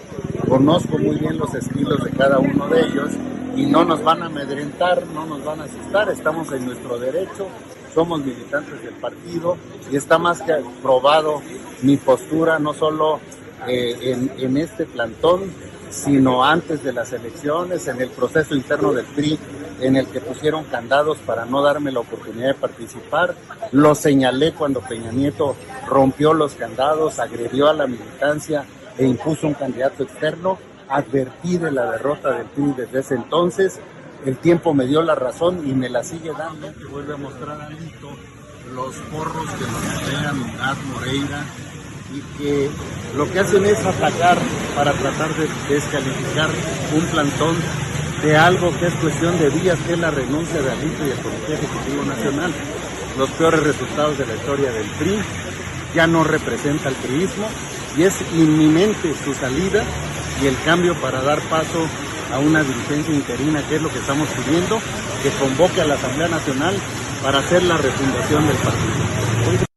conozco 0.48 0.98
muy 0.98 1.18
bien 1.18 1.38
los 1.38 1.54
estilos 1.56 2.04
de 2.04 2.12
cada 2.12 2.40
uno 2.40 2.68
de 2.68 2.82
ellos 2.82 3.12
y 3.56 3.66
no 3.66 3.86
nos 3.86 4.04
van 4.04 4.24
a 4.24 4.26
amedrentar, 4.26 5.06
no 5.08 5.26
nos 5.26 5.44
van 5.46 5.62
a 5.62 5.64
asustar, 5.64 6.10
estamos 6.10 6.52
en 6.52 6.66
nuestro 6.66 6.98
derecho, 6.98 7.48
somos 7.94 8.20
militantes 8.20 8.82
del 8.84 8.94
partido 8.96 9.58
y 9.92 9.96
está 9.96 10.18
más 10.18 10.42
que 10.42 10.56
probado 10.82 11.42
mi 11.82 11.98
postura, 11.98 12.60
no 12.60 12.74
solo 12.74 13.20
eh, 13.68 13.98
en, 14.02 14.32
en 14.38 14.58
este 14.58 14.86
plantón, 14.86 15.52
sino 15.92 16.44
antes 16.44 16.84
de 16.84 16.94
las 16.94 17.14
elecciones, 17.14 17.88
en 17.88 18.02
el 18.02 18.10
proceso 18.10 18.56
interno 18.56 18.94
del 18.94 19.06
PRI, 19.06 19.38
en 19.82 19.98
el 19.98 20.08
que 20.08 20.22
pusieron 20.22 20.64
candados 20.66 21.18
para 21.20 21.46
no 21.46 21.62
darme 21.62 21.92
la 21.92 22.00
oportunidad 22.00 22.48
de 22.48 22.54
participar. 22.54 23.36
Lo 23.72 23.94
señalé 23.94 24.54
cuando 24.54 24.80
Peña 24.82 25.12
Nieto 25.12 25.56
rompió 25.88 26.34
los 26.34 26.54
candados, 26.54 27.20
agredió 27.20 27.70
a 27.70 27.74
la 27.74 27.88
militancia 27.88 28.66
e 28.98 29.06
impuso 29.06 29.48
un 29.48 29.54
candidato 29.54 30.04
externo. 30.04 30.58
Advertí 30.88 31.58
de 31.58 31.72
la 31.72 31.92
derrota 31.92 32.32
del 32.32 32.48
PRI 32.48 32.74
desde 32.78 33.00
ese 33.00 33.16
entonces. 33.16 33.80
El 34.26 34.38
tiempo 34.38 34.74
me 34.74 34.86
dio 34.86 35.02
la 35.02 35.16
razón 35.16 35.68
y 35.68 35.74
me 35.74 35.90
la 35.90 36.04
sigue 36.04 36.32
dando. 36.38 36.74
Que 36.74 36.86
vuelve 36.86 37.14
a 37.14 37.18
mostrar 37.18 37.62
a 37.62 37.70
los 37.70 38.96
porros 38.96 39.50
que 39.52 39.66
nos 39.66 40.02
rodean, 40.02 40.38
Moreira, 40.94 41.46
y 42.14 42.22
que 42.38 42.70
lo 43.16 43.30
que 43.32 43.40
hacen 43.40 43.66
es 43.66 43.80
atacar 43.86 44.38
para 44.76 44.94
tratar 44.94 45.30
de 45.36 45.48
descalificar 45.74 46.50
un 46.96 47.06
plantón 47.06 47.56
de 48.22 48.38
algo 48.38 48.78
que 48.78 48.88
es 48.88 48.94
cuestión 48.96 49.38
de 49.40 49.50
días, 49.50 49.80
que 49.86 49.94
es 49.94 50.00
la 50.00 50.12
renuncia 50.12 50.62
de 50.62 50.72
Alito 50.72 51.06
y 51.06 51.12
el 51.12 51.20
Comité 51.20 51.54
Ejecutivo 51.54 52.04
Nacional. 52.04 52.52
Los 53.18 53.30
peores 53.32 53.64
resultados 53.64 54.18
de 54.18 54.26
la 54.26 54.36
historia 54.36 54.72
del 54.72 54.88
PRI, 55.00 55.20
ya 55.96 56.08
no 56.08 56.24
representa 56.24 56.90
el 56.90 56.96
priismo 56.96 57.48
y 57.98 58.04
es 58.04 58.16
inminente 58.34 59.14
su 59.26 59.34
salida 59.34 59.84
y 60.42 60.48
el 60.48 60.56
cambio 60.64 60.96
para 60.96 61.22
dar 61.22 61.42
paso 61.50 61.88
a 62.34 62.40
una 62.40 62.64
dirigencia 62.64 63.14
interina, 63.14 63.62
que 63.68 63.76
es 63.76 63.82
lo 63.82 63.90
que 63.90 64.00
estamos 64.00 64.28
pidiendo, 64.30 64.80
que 65.22 65.30
convoque 65.32 65.82
a 65.82 65.86
la 65.86 65.96
Asamblea 65.96 66.30
Nacional 66.30 66.76
para 67.22 67.40
hacer 67.40 67.64
la 67.64 67.78
refundación 67.78 68.48
del 68.48 68.58
partido. 68.58 69.71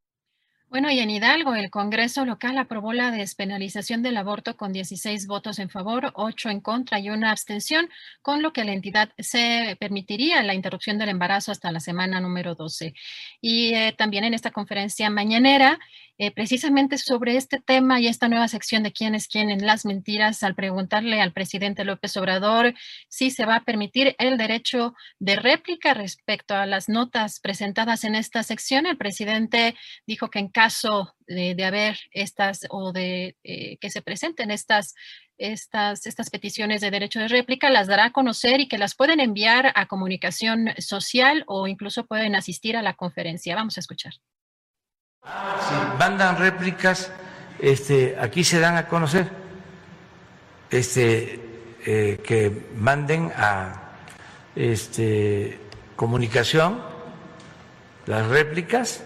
Bueno, 0.74 0.90
y 0.90 0.98
en 0.98 1.08
Hidalgo, 1.08 1.54
el 1.54 1.70
Congreso 1.70 2.24
local 2.24 2.58
aprobó 2.58 2.92
la 2.92 3.12
despenalización 3.12 4.02
del 4.02 4.16
aborto 4.16 4.56
con 4.56 4.72
16 4.72 5.28
votos 5.28 5.60
en 5.60 5.70
favor, 5.70 6.10
8 6.14 6.50
en 6.50 6.60
contra 6.60 6.98
y 6.98 7.10
una 7.10 7.30
abstención, 7.30 7.88
con 8.22 8.42
lo 8.42 8.52
que 8.52 8.64
la 8.64 8.72
entidad 8.72 9.12
se 9.16 9.76
permitiría 9.78 10.42
la 10.42 10.52
interrupción 10.52 10.98
del 10.98 11.10
embarazo 11.10 11.52
hasta 11.52 11.70
la 11.70 11.78
semana 11.78 12.20
número 12.20 12.56
12. 12.56 12.92
Y 13.47 13.74
eh, 13.74 13.92
también 13.92 14.24
en 14.24 14.32
esta 14.32 14.52
conferencia 14.52 15.10
mañanera, 15.10 15.78
eh, 16.16 16.31
precisamente 16.31 16.97
sobre 16.97 17.36
este 17.36 17.60
tema 17.60 18.00
y 18.00 18.06
esta 18.06 18.26
nueva 18.26 18.48
sección 18.48 18.82
de 18.82 18.90
quién 18.90 19.14
es 19.14 19.28
quién 19.28 19.50
en 19.50 19.66
las 19.66 19.84
mentiras, 19.84 20.42
al 20.42 20.55
preguntarle 20.55 21.20
al 21.20 21.34
presidente 21.34 21.84
López 21.84 22.16
Obrador 22.16 22.73
si 23.10 23.31
se 23.31 23.44
va 23.44 23.56
a 23.56 23.64
permitir 23.64 24.16
el 24.18 24.39
derecho 24.39 24.94
de 25.18 25.36
réplica 25.36 25.92
respecto 25.92 26.55
a 26.55 26.64
las 26.64 26.89
notas 26.89 27.39
presentadas 27.39 28.05
en 28.05 28.14
esta 28.14 28.42
sección, 28.44 28.86
el 28.86 28.97
presidente 28.97 29.74
dijo 30.06 30.31
que 30.31 30.39
en 30.39 30.48
caso 30.48 31.14
de, 31.26 31.64
haber 31.64 31.98
estas 32.12 32.66
o 32.70 32.92
de 32.92 33.36
eh, 33.44 33.76
que 33.78 33.90
se 33.90 34.02
presenten 34.02 34.50
estas 34.50 34.94
estas, 35.38 36.06
estas 36.06 36.30
peticiones 36.30 36.80
de 36.80 36.90
derecho 36.90 37.18
de 37.18 37.28
réplica, 37.28 37.70
las 37.70 37.86
dará 37.86 38.06
a 38.06 38.12
conocer 38.12 38.60
y 38.60 38.68
que 38.68 38.78
las 38.78 38.94
pueden 38.94 39.20
enviar 39.20 39.72
a 39.74 39.86
comunicación 39.86 40.70
social 40.78 41.44
o 41.46 41.66
incluso 41.66 42.06
pueden 42.06 42.36
asistir 42.36 42.76
a 42.76 42.82
la 42.82 42.94
conferencia. 42.94 43.56
Vamos 43.56 43.76
a 43.76 43.80
escuchar. 43.80 44.14
Si 45.24 45.98
mandan 45.98 46.38
réplicas, 46.38 47.10
este, 47.58 48.16
aquí 48.20 48.44
se 48.44 48.60
dan 48.60 48.76
a 48.76 48.86
conocer, 48.86 49.28
este, 50.70 51.40
eh, 51.86 52.20
que 52.24 52.66
manden 52.76 53.32
a 53.36 53.92
este, 54.54 55.58
comunicación 55.96 56.80
las 58.06 58.26
réplicas 58.28 59.02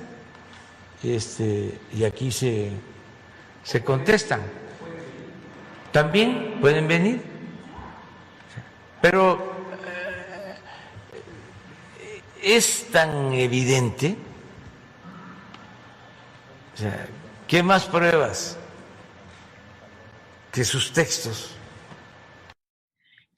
este, 1.02 1.78
y 1.92 2.04
aquí 2.04 2.30
se, 2.32 2.70
se 3.62 3.84
contestan. 3.84 4.42
También 5.92 6.58
pueden 6.60 6.86
venir, 6.86 7.22
pero 9.00 9.52
eh, 12.00 12.22
es 12.42 12.86
tan 12.90 13.32
evidente 13.32 14.16
¿qué 17.46 17.62
más 17.62 17.84
pruebas 17.86 18.56
que 20.52 20.64
sus 20.64 20.92
textos? 20.92 21.50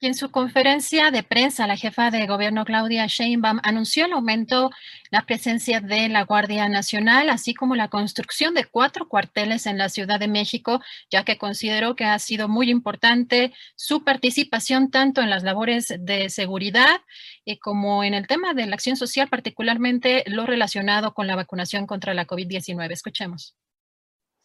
Y 0.03 0.07
en 0.07 0.15
su 0.15 0.31
conferencia 0.31 1.11
de 1.11 1.21
prensa, 1.21 1.67
la 1.67 1.77
jefa 1.77 2.09
de 2.09 2.25
gobierno 2.25 2.65
Claudia 2.65 3.05
Sheinbaum 3.05 3.59
anunció 3.61 4.07
el 4.07 4.13
aumento, 4.13 4.71
la 5.11 5.27
presencia 5.27 5.79
de 5.79 6.09
la 6.09 6.23
Guardia 6.23 6.67
Nacional, 6.69 7.29
así 7.29 7.53
como 7.53 7.75
la 7.75 7.87
construcción 7.87 8.55
de 8.55 8.65
cuatro 8.65 9.07
cuarteles 9.07 9.67
en 9.67 9.77
la 9.77 9.89
Ciudad 9.89 10.19
de 10.19 10.27
México, 10.27 10.81
ya 11.11 11.23
que 11.23 11.37
consideró 11.37 11.95
que 11.95 12.05
ha 12.05 12.17
sido 12.17 12.47
muy 12.47 12.71
importante 12.71 13.53
su 13.75 14.03
participación 14.03 14.89
tanto 14.89 15.21
en 15.21 15.29
las 15.29 15.43
labores 15.43 15.93
de 15.99 16.31
seguridad 16.31 17.01
y 17.45 17.59
como 17.59 18.03
en 18.03 18.15
el 18.15 18.25
tema 18.25 18.55
de 18.55 18.65
la 18.65 18.73
acción 18.73 18.95
social, 18.95 19.27
particularmente 19.29 20.23
lo 20.25 20.47
relacionado 20.47 21.13
con 21.13 21.27
la 21.27 21.35
vacunación 21.35 21.85
contra 21.85 22.15
la 22.15 22.25
COVID-19. 22.25 22.91
Escuchemos. 22.91 23.55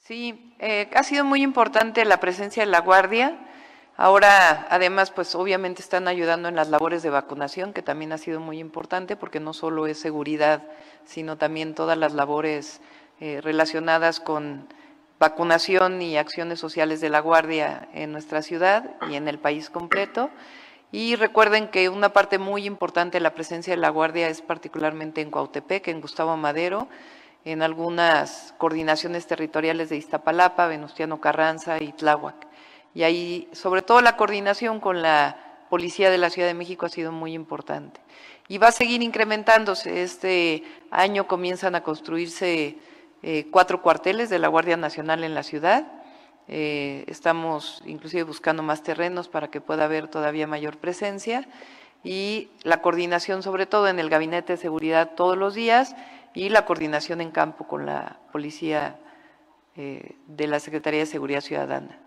Sí, 0.01 0.55
eh, 0.59 0.91
ha 0.95 1.03
sido 1.03 1.25
muy 1.25 1.41
importante 1.41 2.05
la 2.05 2.21
presencia 2.21 2.63
de 2.63 2.71
la 2.71 2.81
Guardia 2.81 3.39
Ahora, 3.99 4.67
además, 4.69 5.11
pues 5.11 5.35
obviamente 5.35 5.81
están 5.81 6.07
ayudando 6.07 6.49
en 6.49 6.55
las 6.57 6.69
labores 6.69 7.03
de 7.03 7.09
vacunación, 7.09 7.73
que 7.73 7.81
también 7.81 8.13
ha 8.13 8.19
sido 8.19 8.41
muy 8.41 8.59
importante, 8.59 9.17
porque 9.17 9.41
no 9.41 9.55
solo 9.55 9.87
es 9.87 9.99
seguridad, 9.99 10.65
sino 11.07 11.39
también 11.39 11.75
todas 11.75 11.97
las 11.97 12.13
labores 12.13 12.83
eh, 13.21 13.41
relacionadas 13.43 14.21
con 14.21 14.69
vacunación 15.19 16.03
y 16.03 16.19
acciones 16.19 16.61
sociales 16.61 17.01
de 17.01 17.09
la 17.09 17.21
Guardia 17.21 17.89
en 17.95 18.13
nuestra 18.13 18.43
ciudad 18.43 18.97
y 19.09 19.15
en 19.15 19.29
el 19.29 19.39
país 19.39 19.71
completo. 19.71 20.29
Y 20.93 21.17
recuerden 21.17 21.69
que 21.69 21.89
una 21.89 22.11
parte 22.11 22.39
muy 22.39 22.67
importante 22.67 23.17
de 23.17 23.23
la 23.23 23.33
presencia 23.33 23.73
de 23.73 23.81
la 23.81 23.89
Guardia 23.89 24.29
es 24.29 24.43
particularmente 24.43 25.23
en 25.23 25.31
Cuautepec, 25.31 25.89
en 25.89 26.03
Gustavo 26.03 26.37
Madero, 26.37 26.87
en 27.47 27.63
algunas 27.63 28.53
coordinaciones 28.59 29.27
territoriales 29.27 29.89
de 29.89 29.97
Iztapalapa, 29.97 30.67
Venustiano 30.67 31.19
Carranza 31.19 31.83
y 31.83 31.93
Tláhuac 31.93 32.47
y 32.97 33.03
ahí 33.03 33.47
sobre 33.53 33.83
todo 33.83 34.01
la 34.01 34.17
coordinación 34.17 34.81
con 34.81 35.03
la 35.03 35.37
Policía 35.69 36.11
de 36.11 36.17
la 36.17 36.31
Ciudad 36.31 36.49
de 36.49 36.55
México 36.55 36.87
ha 36.87 36.89
sido 36.89 37.13
muy 37.13 37.35
importante. 37.35 38.01
Y 38.49 38.57
va 38.57 38.69
a 38.69 38.73
seguir 38.73 39.03
incrementándose. 39.03 40.03
Este 40.03 40.65
año 40.91 41.27
comienzan 41.27 41.75
a 41.75 41.83
construirse 41.83 42.79
eh, 43.23 43.49
cuatro 43.51 43.83
cuarteles 43.83 44.31
de 44.31 44.39
la 44.39 44.49
Guardia 44.49 44.79
Nacional 44.79 45.25
en 45.25 45.35
la 45.35 45.43
ciudad. 45.43 45.87
Eh, 46.49 47.05
estamos 47.07 47.83
inclusive 47.85 48.23
buscando 48.23 48.63
más 48.63 48.83
terrenos 48.83 49.29
para 49.29 49.49
que 49.49 49.61
pueda 49.61 49.85
haber 49.85 50.09
todavía 50.09 50.47
mayor 50.47 50.79
presencia 50.79 51.47
y 52.03 52.49
la 52.63 52.81
coordinación 52.81 53.43
sobre 53.43 53.67
todo 53.67 53.89
en 53.89 53.99
el 53.99 54.09
gabinete 54.09 54.55
de 54.55 54.57
seguridad 54.57 55.11
todos 55.17 55.37
los 55.37 55.55
días 55.55 55.95
y 56.33 56.49
la 56.49 56.65
coordinación 56.65 57.21
en 57.21 57.31
campo 57.31 57.69
con 57.69 57.85
la 57.85 58.21
policía 58.33 58.99
eh, 59.77 60.17
de 60.29 60.47
la 60.47 60.61
Secretaría 60.61 61.01
de 61.01 61.07
Seguridad 61.07 61.43
Ciudadana. 61.43 62.06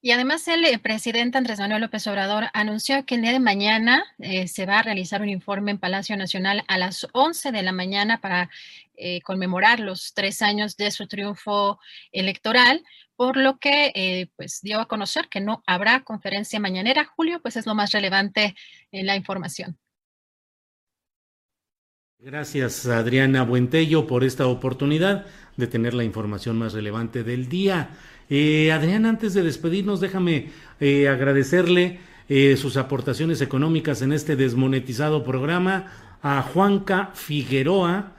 Y 0.00 0.12
además 0.12 0.46
el 0.46 0.64
eh, 0.64 0.78
presidente 0.78 1.38
Andrés 1.38 1.58
Manuel 1.58 1.82
López 1.82 2.06
Obrador 2.06 2.44
anunció 2.52 3.04
que 3.04 3.16
el 3.16 3.22
día 3.22 3.32
de 3.32 3.40
mañana 3.40 4.04
eh, 4.18 4.46
se 4.46 4.64
va 4.64 4.78
a 4.78 4.82
realizar 4.82 5.22
un 5.22 5.28
informe 5.28 5.72
en 5.72 5.78
Palacio 5.78 6.16
Nacional 6.16 6.62
a 6.68 6.78
las 6.78 7.08
11 7.12 7.50
de 7.50 7.62
la 7.64 7.72
mañana 7.72 8.20
para 8.20 8.48
eh, 8.94 9.20
conmemorar 9.22 9.80
los 9.80 10.14
tres 10.14 10.40
años 10.40 10.76
de 10.76 10.92
su 10.92 11.08
triunfo 11.08 11.80
electoral, 12.12 12.84
por 13.16 13.36
lo 13.36 13.58
que 13.58 14.30
pues 14.36 14.60
dio 14.62 14.78
a 14.78 14.86
conocer 14.86 15.28
que 15.28 15.40
no 15.40 15.64
habrá 15.66 16.04
conferencia 16.04 16.60
mañanera. 16.60 17.04
Julio, 17.04 17.40
pues 17.42 17.56
es 17.56 17.66
lo 17.66 17.74
más 17.74 17.90
relevante 17.90 18.54
en 18.92 19.06
la 19.06 19.16
información. 19.16 19.76
Gracias 22.20 22.86
Adriana 22.86 23.44
Buentello 23.44 24.06
por 24.08 24.24
esta 24.24 24.46
oportunidad 24.48 25.26
de 25.56 25.66
tener 25.68 25.94
la 25.94 26.02
información 26.02 26.58
más 26.58 26.72
relevante 26.72 27.22
del 27.22 27.48
día. 27.48 27.90
Eh, 28.30 28.72
Adrián, 28.72 29.06
antes 29.06 29.32
de 29.32 29.42
despedirnos, 29.42 30.00
déjame 30.00 30.50
eh, 30.80 31.08
agradecerle 31.08 32.00
eh, 32.28 32.56
sus 32.56 32.76
aportaciones 32.76 33.40
económicas 33.40 34.02
en 34.02 34.12
este 34.12 34.36
desmonetizado 34.36 35.24
programa 35.24 35.86
a 36.22 36.42
Juanca 36.42 37.10
Figueroa, 37.14 38.12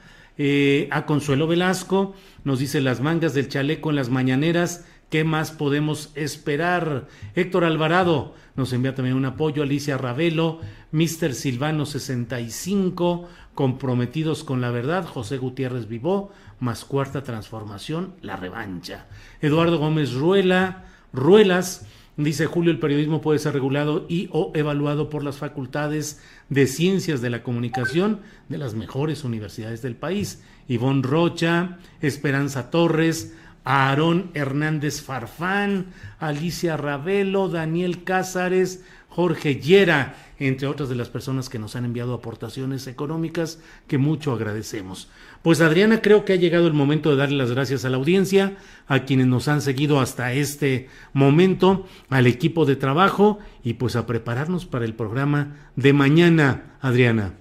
a 0.91 1.05
Consuelo 1.05 1.47
Velasco, 1.47 2.15
nos 2.45 2.59
dice 2.59 2.79
las 2.79 3.01
mangas 3.01 3.33
del 3.33 3.49
chaleco 3.49 3.89
en 3.89 3.97
las 3.97 4.07
mañaneras, 4.07 4.85
¿qué 5.09 5.25
más 5.25 5.51
podemos 5.51 6.11
esperar? 6.15 7.09
Héctor 7.35 7.65
Alvarado 7.65 8.35
nos 8.55 8.71
envía 8.71 8.95
también 8.95 9.17
un 9.17 9.25
apoyo, 9.25 9.63
Alicia 9.63 9.97
Ravelo, 9.97 10.61
Mr. 10.93 11.33
Silvano 11.33 11.85
65, 11.85 13.27
comprometidos 13.53 14.45
con 14.45 14.61
la 14.61 14.71
verdad, 14.71 15.05
José 15.05 15.37
Gutiérrez 15.37 15.89
Vivó, 15.89 16.31
más 16.59 16.85
cuarta 16.85 17.23
transformación, 17.23 18.13
la 18.21 18.35
revancha. 18.35 19.05
Eduardo 19.41 19.77
Gómez 19.77 20.13
Ruela, 20.13 20.85
Ruelas, 21.13 21.85
dice 22.17 22.45
Julio, 22.45 22.71
el 22.71 22.79
periodismo 22.79 23.21
puede 23.21 23.39
ser 23.39 23.53
regulado 23.53 24.05
y 24.09 24.29
o 24.31 24.51
evaluado 24.55 25.09
por 25.09 25.23
las 25.23 25.37
facultades 25.37 26.21
de 26.49 26.67
ciencias 26.67 27.21
de 27.21 27.29
la 27.29 27.43
comunicación 27.43 28.19
de 28.49 28.57
las 28.57 28.73
mejores 28.73 29.23
universidades 29.23 29.81
del 29.81 29.95
país. 29.95 30.43
Ivonne 30.67 31.01
Rocha, 31.01 31.79
Esperanza 32.01 32.69
Torres, 32.69 33.33
Aarón 33.63 34.31
Hernández 34.33 35.01
Farfán, 35.01 35.87
Alicia 36.19 36.77
Ravelo, 36.77 37.49
Daniel 37.49 38.03
Cázares, 38.03 38.83
Jorge 39.09 39.55
Llera, 39.55 40.15
entre 40.37 40.67
otras 40.67 40.87
de 40.89 40.95
las 40.95 41.09
personas 41.09 41.49
que 41.49 41.59
nos 41.59 41.75
han 41.75 41.85
enviado 41.85 42.13
aportaciones 42.13 42.87
económicas 42.87 43.59
que 43.87 43.97
mucho 43.97 44.31
agradecemos. 44.31 45.09
Pues 45.41 45.61
Adriana, 45.61 46.01
creo 46.01 46.25
que 46.25 46.33
ha 46.33 46.37
llegado 46.37 46.67
el 46.67 46.73
momento 46.73 47.11
de 47.11 47.15
darle 47.15 47.37
las 47.37 47.51
gracias 47.51 47.85
a 47.85 47.89
la 47.89 47.97
audiencia, 47.97 48.57
a 48.87 49.05
quienes 49.05 49.27
nos 49.27 49.47
han 49.47 49.61
seguido 49.61 50.01
hasta 50.01 50.33
este 50.33 50.89
momento, 51.13 51.87
al 52.09 52.27
equipo 52.27 52.65
de 52.65 52.75
trabajo 52.75 53.39
y 53.63 53.73
pues 53.75 53.95
a 53.95 54.05
prepararnos 54.05 54.65
para 54.65 54.85
el 54.85 54.95
programa 54.95 55.55
de 55.75 55.93
mañana, 55.93 56.75
Adriana. 56.81 57.35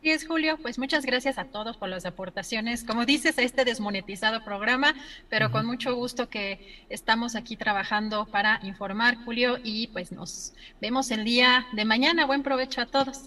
Así 0.00 0.10
es, 0.10 0.26
Julio. 0.26 0.58
Pues 0.60 0.78
muchas 0.78 1.04
gracias 1.04 1.36
a 1.36 1.44
todos 1.44 1.76
por 1.76 1.90
las 1.90 2.06
aportaciones. 2.06 2.84
Como 2.84 3.04
dices, 3.04 3.38
a 3.38 3.42
este 3.42 3.66
desmonetizado 3.66 4.42
programa, 4.44 4.94
pero 5.28 5.50
con 5.50 5.66
mucho 5.66 5.94
gusto 5.94 6.30
que 6.30 6.84
estamos 6.88 7.36
aquí 7.36 7.56
trabajando 7.56 8.24
para 8.24 8.60
informar, 8.62 9.16
Julio, 9.24 9.58
y 9.62 9.88
pues 9.88 10.10
nos 10.10 10.54
vemos 10.80 11.10
el 11.10 11.24
día 11.24 11.66
de 11.72 11.84
mañana. 11.84 12.24
Buen 12.24 12.42
provecho 12.42 12.80
a 12.80 12.86
todos. 12.86 13.24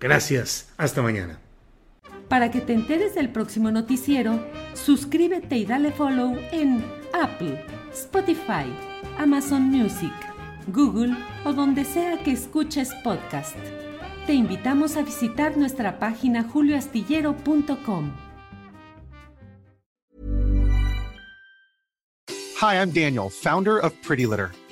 Gracias. 0.00 0.72
Hasta 0.76 1.00
mañana. 1.00 1.38
Para 2.28 2.50
que 2.50 2.60
te 2.60 2.72
enteres 2.72 3.14
del 3.14 3.30
próximo 3.30 3.70
noticiero, 3.70 4.44
suscríbete 4.74 5.56
y 5.56 5.64
dale 5.64 5.92
follow 5.92 6.36
en 6.50 6.84
Apple, 7.12 7.64
Spotify, 7.92 8.66
Amazon 9.18 9.62
Music, 9.62 10.12
Google 10.68 11.14
o 11.44 11.52
donde 11.52 11.84
sea 11.84 12.18
que 12.24 12.32
escuches 12.32 12.92
podcast. 13.04 13.56
Te 14.26 14.34
invitamos 14.34 14.96
a 14.96 15.02
visitar 15.02 15.56
nuestra 15.56 16.00
página 16.00 16.42
julioastillero.com. 16.42 18.10
Hi, 22.60 22.74
I'm 22.74 22.90
Daniel, 22.90 23.30
founder 23.30 23.78
of 23.78 23.92
Pretty 24.02 24.26
Litter. 24.26 24.50